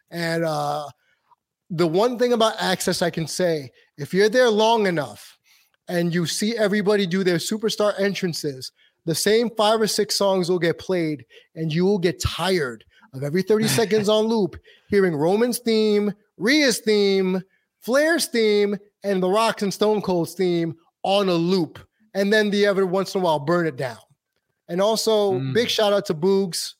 And 0.10 0.44
uh, 0.44 0.88
the 1.70 1.88
one 1.88 2.18
thing 2.18 2.34
about 2.34 2.58
Axxess 2.58 3.02
I 3.02 3.10
can 3.10 3.28
say, 3.28 3.70
if 3.98 4.14
you're 4.14 4.30
there 4.30 4.50
long 4.50 4.88
enough 4.88 5.38
and 5.88 6.14
you 6.14 6.26
see 6.26 6.58
everybody 6.58 7.06
do 7.06 7.24
their 7.24 7.38
superstar 7.38 7.94
entrances, 8.00 8.72
the 9.06 9.16
same 9.16 9.50
five 9.58 9.82
or 9.82 9.88
six 9.88 10.16
songs 10.16 10.50
will 10.50 10.60
get 10.60 10.80
played, 10.80 11.26
and 11.56 11.74
you 11.74 11.86
will 11.86 12.00
get 12.00 12.22
tired 12.22 12.84
of 13.14 13.24
every 13.24 13.42
30 13.42 13.68
seconds 13.80 14.10
on 14.10 14.26
loop 14.26 14.56
hearing 14.90 15.16
Roman's 15.16 15.60
theme, 15.60 16.14
Rhea's 16.38 16.80
theme, 16.80 17.42
Flair's 17.80 18.28
theme, 18.28 18.78
and 19.04 19.22
The 19.22 19.30
Rocks 19.30 19.62
and 19.64 19.74
Stone 19.74 20.02
Cold's 20.02 20.34
theme 20.34 20.76
on 21.04 21.28
a 21.30 21.34
loop. 21.34 21.80
And 22.14 22.32
then 22.32 22.50
the 22.50 22.66
every 22.66 22.86
once 22.86 23.14
in 23.16 23.22
a 23.22 23.24
while 23.24 23.40
burn 23.40 23.68
it 23.68 23.76
down. 23.76 23.98
And 24.70 24.82
also, 24.82 25.34
Mm. 25.34 25.54
big 25.54 25.68
shout 25.70 25.92
out 25.94 26.06
to 26.06 26.14
Boogs. 26.14 26.74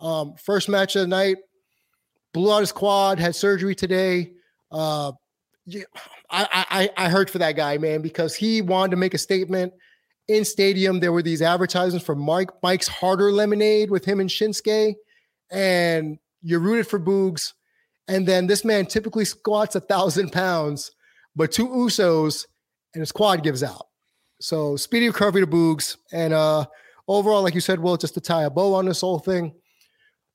Um, 0.00 0.34
first 0.36 0.68
match 0.68 0.96
of 0.96 1.02
the 1.02 1.06
night, 1.08 1.36
blew 2.32 2.52
out 2.52 2.60
his 2.60 2.72
quad, 2.72 3.18
had 3.18 3.34
surgery 3.36 3.74
today. 3.74 4.32
Uh, 4.72 5.12
I, 6.30 6.90
I 6.96 7.06
I 7.06 7.08
heard 7.08 7.30
for 7.30 7.38
that 7.38 7.52
guy, 7.56 7.78
man, 7.78 8.00
because 8.02 8.34
he 8.34 8.62
wanted 8.62 8.90
to 8.92 8.96
make 8.96 9.14
a 9.14 9.18
statement, 9.18 9.72
in 10.28 10.44
stadium, 10.44 11.00
there 11.00 11.12
were 11.12 11.22
these 11.22 11.42
advertisements 11.42 12.04
for 12.04 12.14
Mike 12.14 12.50
Mike's 12.62 12.88
Harder 12.88 13.32
Lemonade 13.32 13.90
with 13.90 14.04
him 14.04 14.20
and 14.20 14.28
Shinsuke, 14.28 14.94
and 15.50 16.18
you're 16.42 16.60
rooted 16.60 16.86
for 16.86 17.00
Boogs. 17.00 17.54
And 18.06 18.26
then 18.26 18.46
this 18.46 18.64
man 18.64 18.86
typically 18.86 19.24
squats 19.24 19.74
a 19.74 19.80
thousand 19.80 20.30
pounds, 20.32 20.90
but 21.34 21.52
two 21.52 21.68
Usos 21.68 22.46
and 22.94 23.00
his 23.00 23.12
quad 23.12 23.42
gives 23.42 23.62
out. 23.62 23.86
So 24.40 24.76
speedy 24.76 25.08
recovery 25.08 25.40
to 25.40 25.46
Boogs. 25.46 25.96
And 26.12 26.32
uh 26.32 26.66
overall, 27.06 27.42
like 27.42 27.54
you 27.54 27.60
said, 27.60 27.80
well, 27.80 27.96
just 27.96 28.14
to 28.14 28.20
tie 28.20 28.44
a 28.44 28.50
bow 28.50 28.74
on 28.74 28.86
this 28.86 29.00
whole 29.00 29.18
thing, 29.18 29.54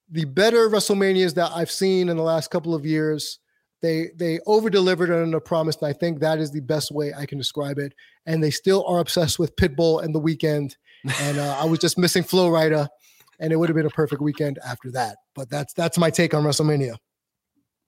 the 0.10 0.26
better 0.26 0.70
WrestleManias 0.70 1.36
that 1.36 1.52
I've 1.56 1.72
seen 1.72 2.10
in 2.10 2.18
the 2.18 2.24
last 2.24 2.52
couple 2.52 2.76
of 2.76 2.86
years, 2.86 3.40
they 3.82 4.10
they 4.16 4.40
over 4.46 4.70
delivered 4.70 5.12
on 5.12 5.32
the 5.32 5.40
promise, 5.40 5.78
and 5.78 5.88
I 5.88 5.94
think 5.94 6.20
that 6.20 6.40
is 6.40 6.52
the 6.52 6.62
best 6.62 6.92
way 6.92 7.14
I 7.14 7.26
can 7.26 7.38
describe 7.38 7.78
it. 7.80 7.94
And 8.26 8.44
they 8.44 8.52
still 8.52 8.86
are 8.86 9.00
obsessed 9.00 9.40
with 9.40 9.56
Pitbull 9.56 10.04
and 10.04 10.16
the 10.16 10.22
Weeknd. 10.22 10.76
And 11.22 11.38
uh, 11.38 11.58
I 11.60 11.66
was 11.66 11.80
just 11.80 11.98
missing 11.98 12.24
Flo 12.24 12.50
Rida, 12.50 12.88
and 13.40 13.52
it 13.52 13.58
would 13.58 13.68
have 13.70 13.76
been 13.76 13.86
a 13.86 13.92
perfect 13.92 14.22
weekend 14.22 14.60
after 14.66 14.92
that. 14.92 15.18
But 15.36 15.50
that's 15.50 15.74
that's 15.74 15.98
my 15.98 16.10
take 16.10 16.34
on 16.34 16.44
WrestleMania. 16.44 16.96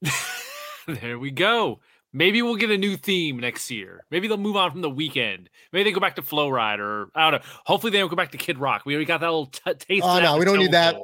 there 0.88 1.18
we 1.18 1.32
go. 1.32 1.80
Maybe 2.12 2.42
we'll 2.42 2.56
get 2.56 2.72
a 2.72 2.78
new 2.78 2.96
theme 2.96 3.40
next 3.40 3.70
year. 3.70 4.06
Maybe 4.10 4.28
they'll 4.28 4.38
move 4.38 4.56
on 4.56 4.72
from 4.72 4.82
the 4.82 4.90
Weeknd. 4.90 5.48
Maybe 5.74 5.84
they 5.84 5.92
go 5.92 6.00
back 6.00 6.16
to 6.16 6.22
Flo 6.22 6.50
Rida. 6.50 7.08
I 7.14 7.30
don't 7.30 7.42
know. 7.42 7.48
Hopefully 7.66 7.92
they 7.92 8.00
don't 8.00 8.10
go 8.10 8.16
back 8.16 8.32
to 8.32 8.38
Kid 8.38 8.58
Rock. 8.58 8.84
We 8.86 8.94
already 8.94 9.06
got 9.06 9.22
that 9.22 9.28
little 9.28 9.48
t- 9.48 9.74
taste. 9.74 10.06
Oh 10.06 10.20
no, 10.20 10.38
we 10.38 10.46
don't 10.46 10.60
need 10.60 10.72
that. 10.72 10.96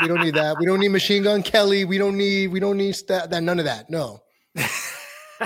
We 0.00 0.08
don't 0.08 0.20
need 0.20 0.34
that. 0.34 0.56
We 0.58 0.66
don't 0.66 0.80
need 0.80 0.88
Machine 0.88 1.22
Gun 1.22 1.42
Kelly. 1.42 1.84
We 1.84 1.98
don't 1.98 2.16
need. 2.16 2.48
We 2.48 2.60
don't 2.60 2.76
need 2.76 2.96
that. 3.08 3.30
that 3.30 3.42
none 3.42 3.58
of 3.58 3.66
that. 3.66 3.90
No. 3.90 4.22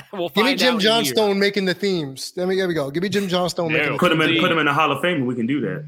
we'll 0.13 0.29
Give 0.31 0.45
me 0.45 0.55
Jim 0.55 0.69
out 0.69 0.73
in 0.75 0.79
a. 0.79 0.81
Johnston 0.81 1.39
making 1.39 1.65
the 1.65 1.75
themes. 1.75 2.33
There 2.33 2.47
we, 2.47 2.57
there 2.57 2.69
we 2.69 2.75
go. 2.75 2.91
Give 2.91 3.03
me 3.03 3.09
Jim 3.09 3.29
Johnston 3.29 3.69
making 3.69 3.87
No. 3.87 3.93
the 3.93 3.99
Put 3.99 4.13
him 4.13 4.21
in 4.21 4.39
put 4.41 4.51
him 4.53 4.59
in 4.59 4.67
the 4.67 4.73
Hall 4.75 4.91
of 4.93 5.01
Fame 5.03 5.17
and 5.19 5.27
we 5.27 5.35
can 5.35 5.47
do 5.47 5.61
that. 5.63 5.87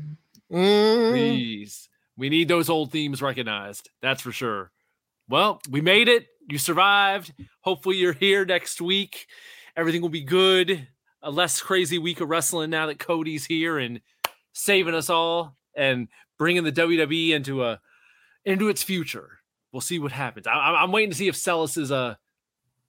Mm. 0.53 1.11
Please. 1.13 1.89
We 2.17 2.29
need 2.29 2.49
those 2.49 2.69
old 2.69 2.91
themes 2.91 3.23
recognized. 3.23 3.91
That's 4.03 4.23
for 4.23 4.33
sure. 4.33 4.73
Well, 5.29 5.61
we 5.71 5.81
made 5.81 6.09
it. 6.09 6.27
You 6.49 6.59
survived. 6.59 7.33
Hopefully, 7.61 7.97
you're 7.97 8.13
here 8.15 8.45
next 8.45 8.81
week. 8.81 9.27
Everything 9.77 10.03
will 10.03 10.09
be 10.09 10.23
good. 10.25 10.89
A 11.23 11.31
less 11.31 11.61
crazy 11.61 11.99
week 11.99 12.21
of 12.21 12.29
wrestling 12.29 12.71
now 12.71 12.87
that 12.87 12.99
Cody's 12.99 13.45
here 13.47 13.79
and 13.79 14.01
saving 14.53 14.95
us 14.95 15.11
all 15.11 15.57
and 15.77 16.09
bringing 16.39 16.65
the 16.65 16.73
WWE 16.73 17.31
into 17.31 17.65
a 17.65 17.81
into 18.45 18.69
its 18.69 18.83
future. 18.83 19.41
We'll 19.73 19.81
see 19.81 19.99
what 19.99 20.13
happens. 20.13 20.47
I, 20.47 20.53
I'm 20.53 20.75
I'm 20.85 20.93
waiting 20.93 21.11
to 21.11 21.17
see 21.17 21.29
if 21.29 21.37
Celis's 21.37 21.93
uh 21.93 22.15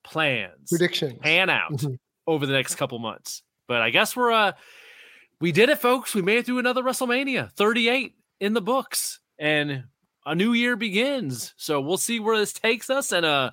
plans 0.03 0.69
Prediction. 0.69 1.17
pan 1.19 1.49
out 1.49 1.71
Mhm. 1.71 1.97
over 2.27 2.45
the 2.45 2.53
next 2.53 2.75
couple 2.75 2.97
months. 2.99 3.43
But 3.67 3.81
I 3.81 3.89
guess 3.89 4.15
we're 4.15 4.31
uh 4.31 4.53
we 5.41 5.51
did 5.51 5.69
it, 5.69 5.79
folks. 5.79 6.13
We 6.13 6.21
made 6.21 6.39
it 6.39 6.45
through 6.45 6.59
another 6.59 6.83
WrestleMania, 6.83 7.51
38 7.53 8.15
in 8.41 8.53
the 8.53 8.61
books, 8.61 9.19
and 9.37 9.85
a 10.25 10.35
new 10.35 10.51
year 10.53 10.75
begins. 10.75 11.53
So 11.57 11.79
we'll 11.81 11.97
see 11.97 12.19
where 12.19 12.37
this 12.37 12.53
takes 12.53 12.89
us 12.89 13.11
and 13.11 13.25
uh 13.25 13.51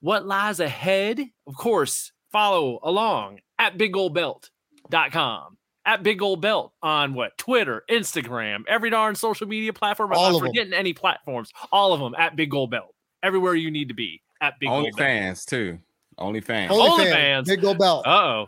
what 0.00 0.26
lies 0.26 0.60
ahead. 0.60 1.20
Of 1.46 1.56
course, 1.56 2.12
follow 2.30 2.78
along 2.82 3.40
at 3.58 3.76
bigoldbelt.com. 3.78 5.56
At 5.84 6.02
Big 6.02 6.18
Gold 6.18 6.40
Belt 6.40 6.72
on 6.82 7.14
what? 7.14 7.38
Twitter, 7.38 7.84
Instagram, 7.88 8.64
every 8.66 8.90
darn 8.90 9.14
social 9.14 9.46
media 9.46 9.72
platform. 9.72 10.10
I'm 10.12 10.18
All 10.18 10.32
not 10.32 10.40
forgetting 10.48 10.72
any 10.72 10.92
platforms. 10.92 11.52
All 11.70 11.92
of 11.92 12.00
them 12.00 12.12
at 12.18 12.34
Big 12.34 12.50
Gold 12.50 12.72
Belt. 12.72 12.92
Everywhere 13.22 13.54
you 13.54 13.70
need 13.70 13.86
to 13.88 13.94
be 13.94 14.20
at 14.40 14.58
Big 14.60 14.68
Only 14.68 14.90
Gold 14.90 14.96
Belt. 14.98 15.06
fans 15.08 15.44
too. 15.44 15.78
Only 16.18 16.40
fans. 16.40 16.72
Only 16.72 17.04
OnlyFans, 17.04 17.12
fans. 17.12 17.48
Big 17.48 17.60
Gold 17.60 17.78
Belt. 17.78 18.06
Uh-oh. 18.06 18.46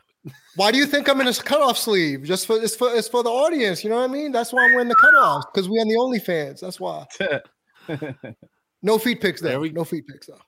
Why 0.56 0.72
do 0.72 0.78
you 0.78 0.86
think 0.86 1.08
I'm 1.08 1.20
in 1.20 1.28
a 1.28 1.34
cutoff 1.34 1.78
sleeve? 1.78 2.22
Just 2.24 2.46
for 2.46 2.56
it's 2.60 2.74
for 2.74 2.94
it's 2.94 3.08
for 3.08 3.22
the 3.22 3.30
audience. 3.30 3.84
You 3.84 3.90
know 3.90 3.96
what 3.96 4.10
I 4.10 4.12
mean? 4.12 4.32
That's 4.32 4.52
why 4.52 4.64
I'm 4.64 4.72
wearing 4.72 4.88
the 4.88 4.94
cutoffs 4.96 5.42
because 5.52 5.68
we're 5.68 5.80
on 5.80 5.88
the 5.88 5.94
OnlyFans. 5.96 6.60
That's 6.60 6.80
why. 6.80 7.06
No 8.80 8.96
feet 8.96 9.20
pics 9.20 9.40
There 9.40 9.58
we- 9.58 9.70
No 9.70 9.82
feet 9.84 10.06
picks 10.06 10.28
though. 10.28 10.38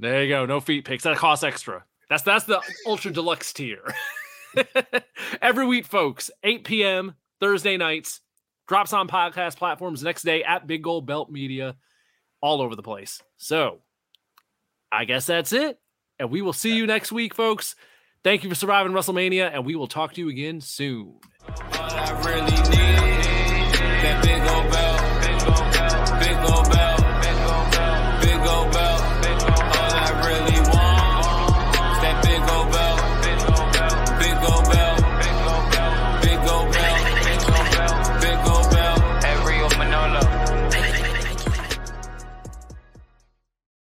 There 0.00 0.22
you 0.24 0.28
go. 0.28 0.44
No 0.44 0.58
feet 0.60 0.84
picks. 0.84 1.04
That 1.04 1.16
costs 1.16 1.44
extra. 1.44 1.84
That's 2.10 2.22
that's 2.22 2.44
the 2.44 2.60
ultra 2.86 3.12
deluxe 3.12 3.52
tier. 3.52 3.82
Every 5.42 5.66
week, 5.66 5.86
folks, 5.86 6.30
8 6.42 6.64
p.m. 6.64 7.14
Thursday 7.40 7.76
nights. 7.76 8.20
Drops 8.66 8.92
on 8.92 9.06
podcast 9.08 9.56
platforms 9.56 10.02
next 10.02 10.22
day 10.22 10.42
at 10.42 10.66
Big 10.66 10.82
Gold 10.82 11.06
Belt 11.06 11.30
Media, 11.30 11.76
all 12.40 12.60
over 12.60 12.74
the 12.74 12.82
place. 12.82 13.22
So 13.36 13.78
I 14.90 15.04
guess 15.04 15.26
that's 15.26 15.52
it. 15.52 15.78
And 16.18 16.30
we 16.30 16.42
will 16.42 16.52
see 16.52 16.74
you 16.76 16.86
next 16.86 17.12
week, 17.12 17.34
folks. 17.34 17.76
Thank 18.24 18.42
you 18.42 18.48
for 18.48 18.56
surviving 18.56 18.92
WrestleMania, 18.92 19.50
and 19.52 19.64
we 19.64 19.76
will 19.76 19.86
talk 19.86 20.14
to 20.14 20.20
you 20.20 20.28
again 20.28 20.60
soon. 20.60 21.20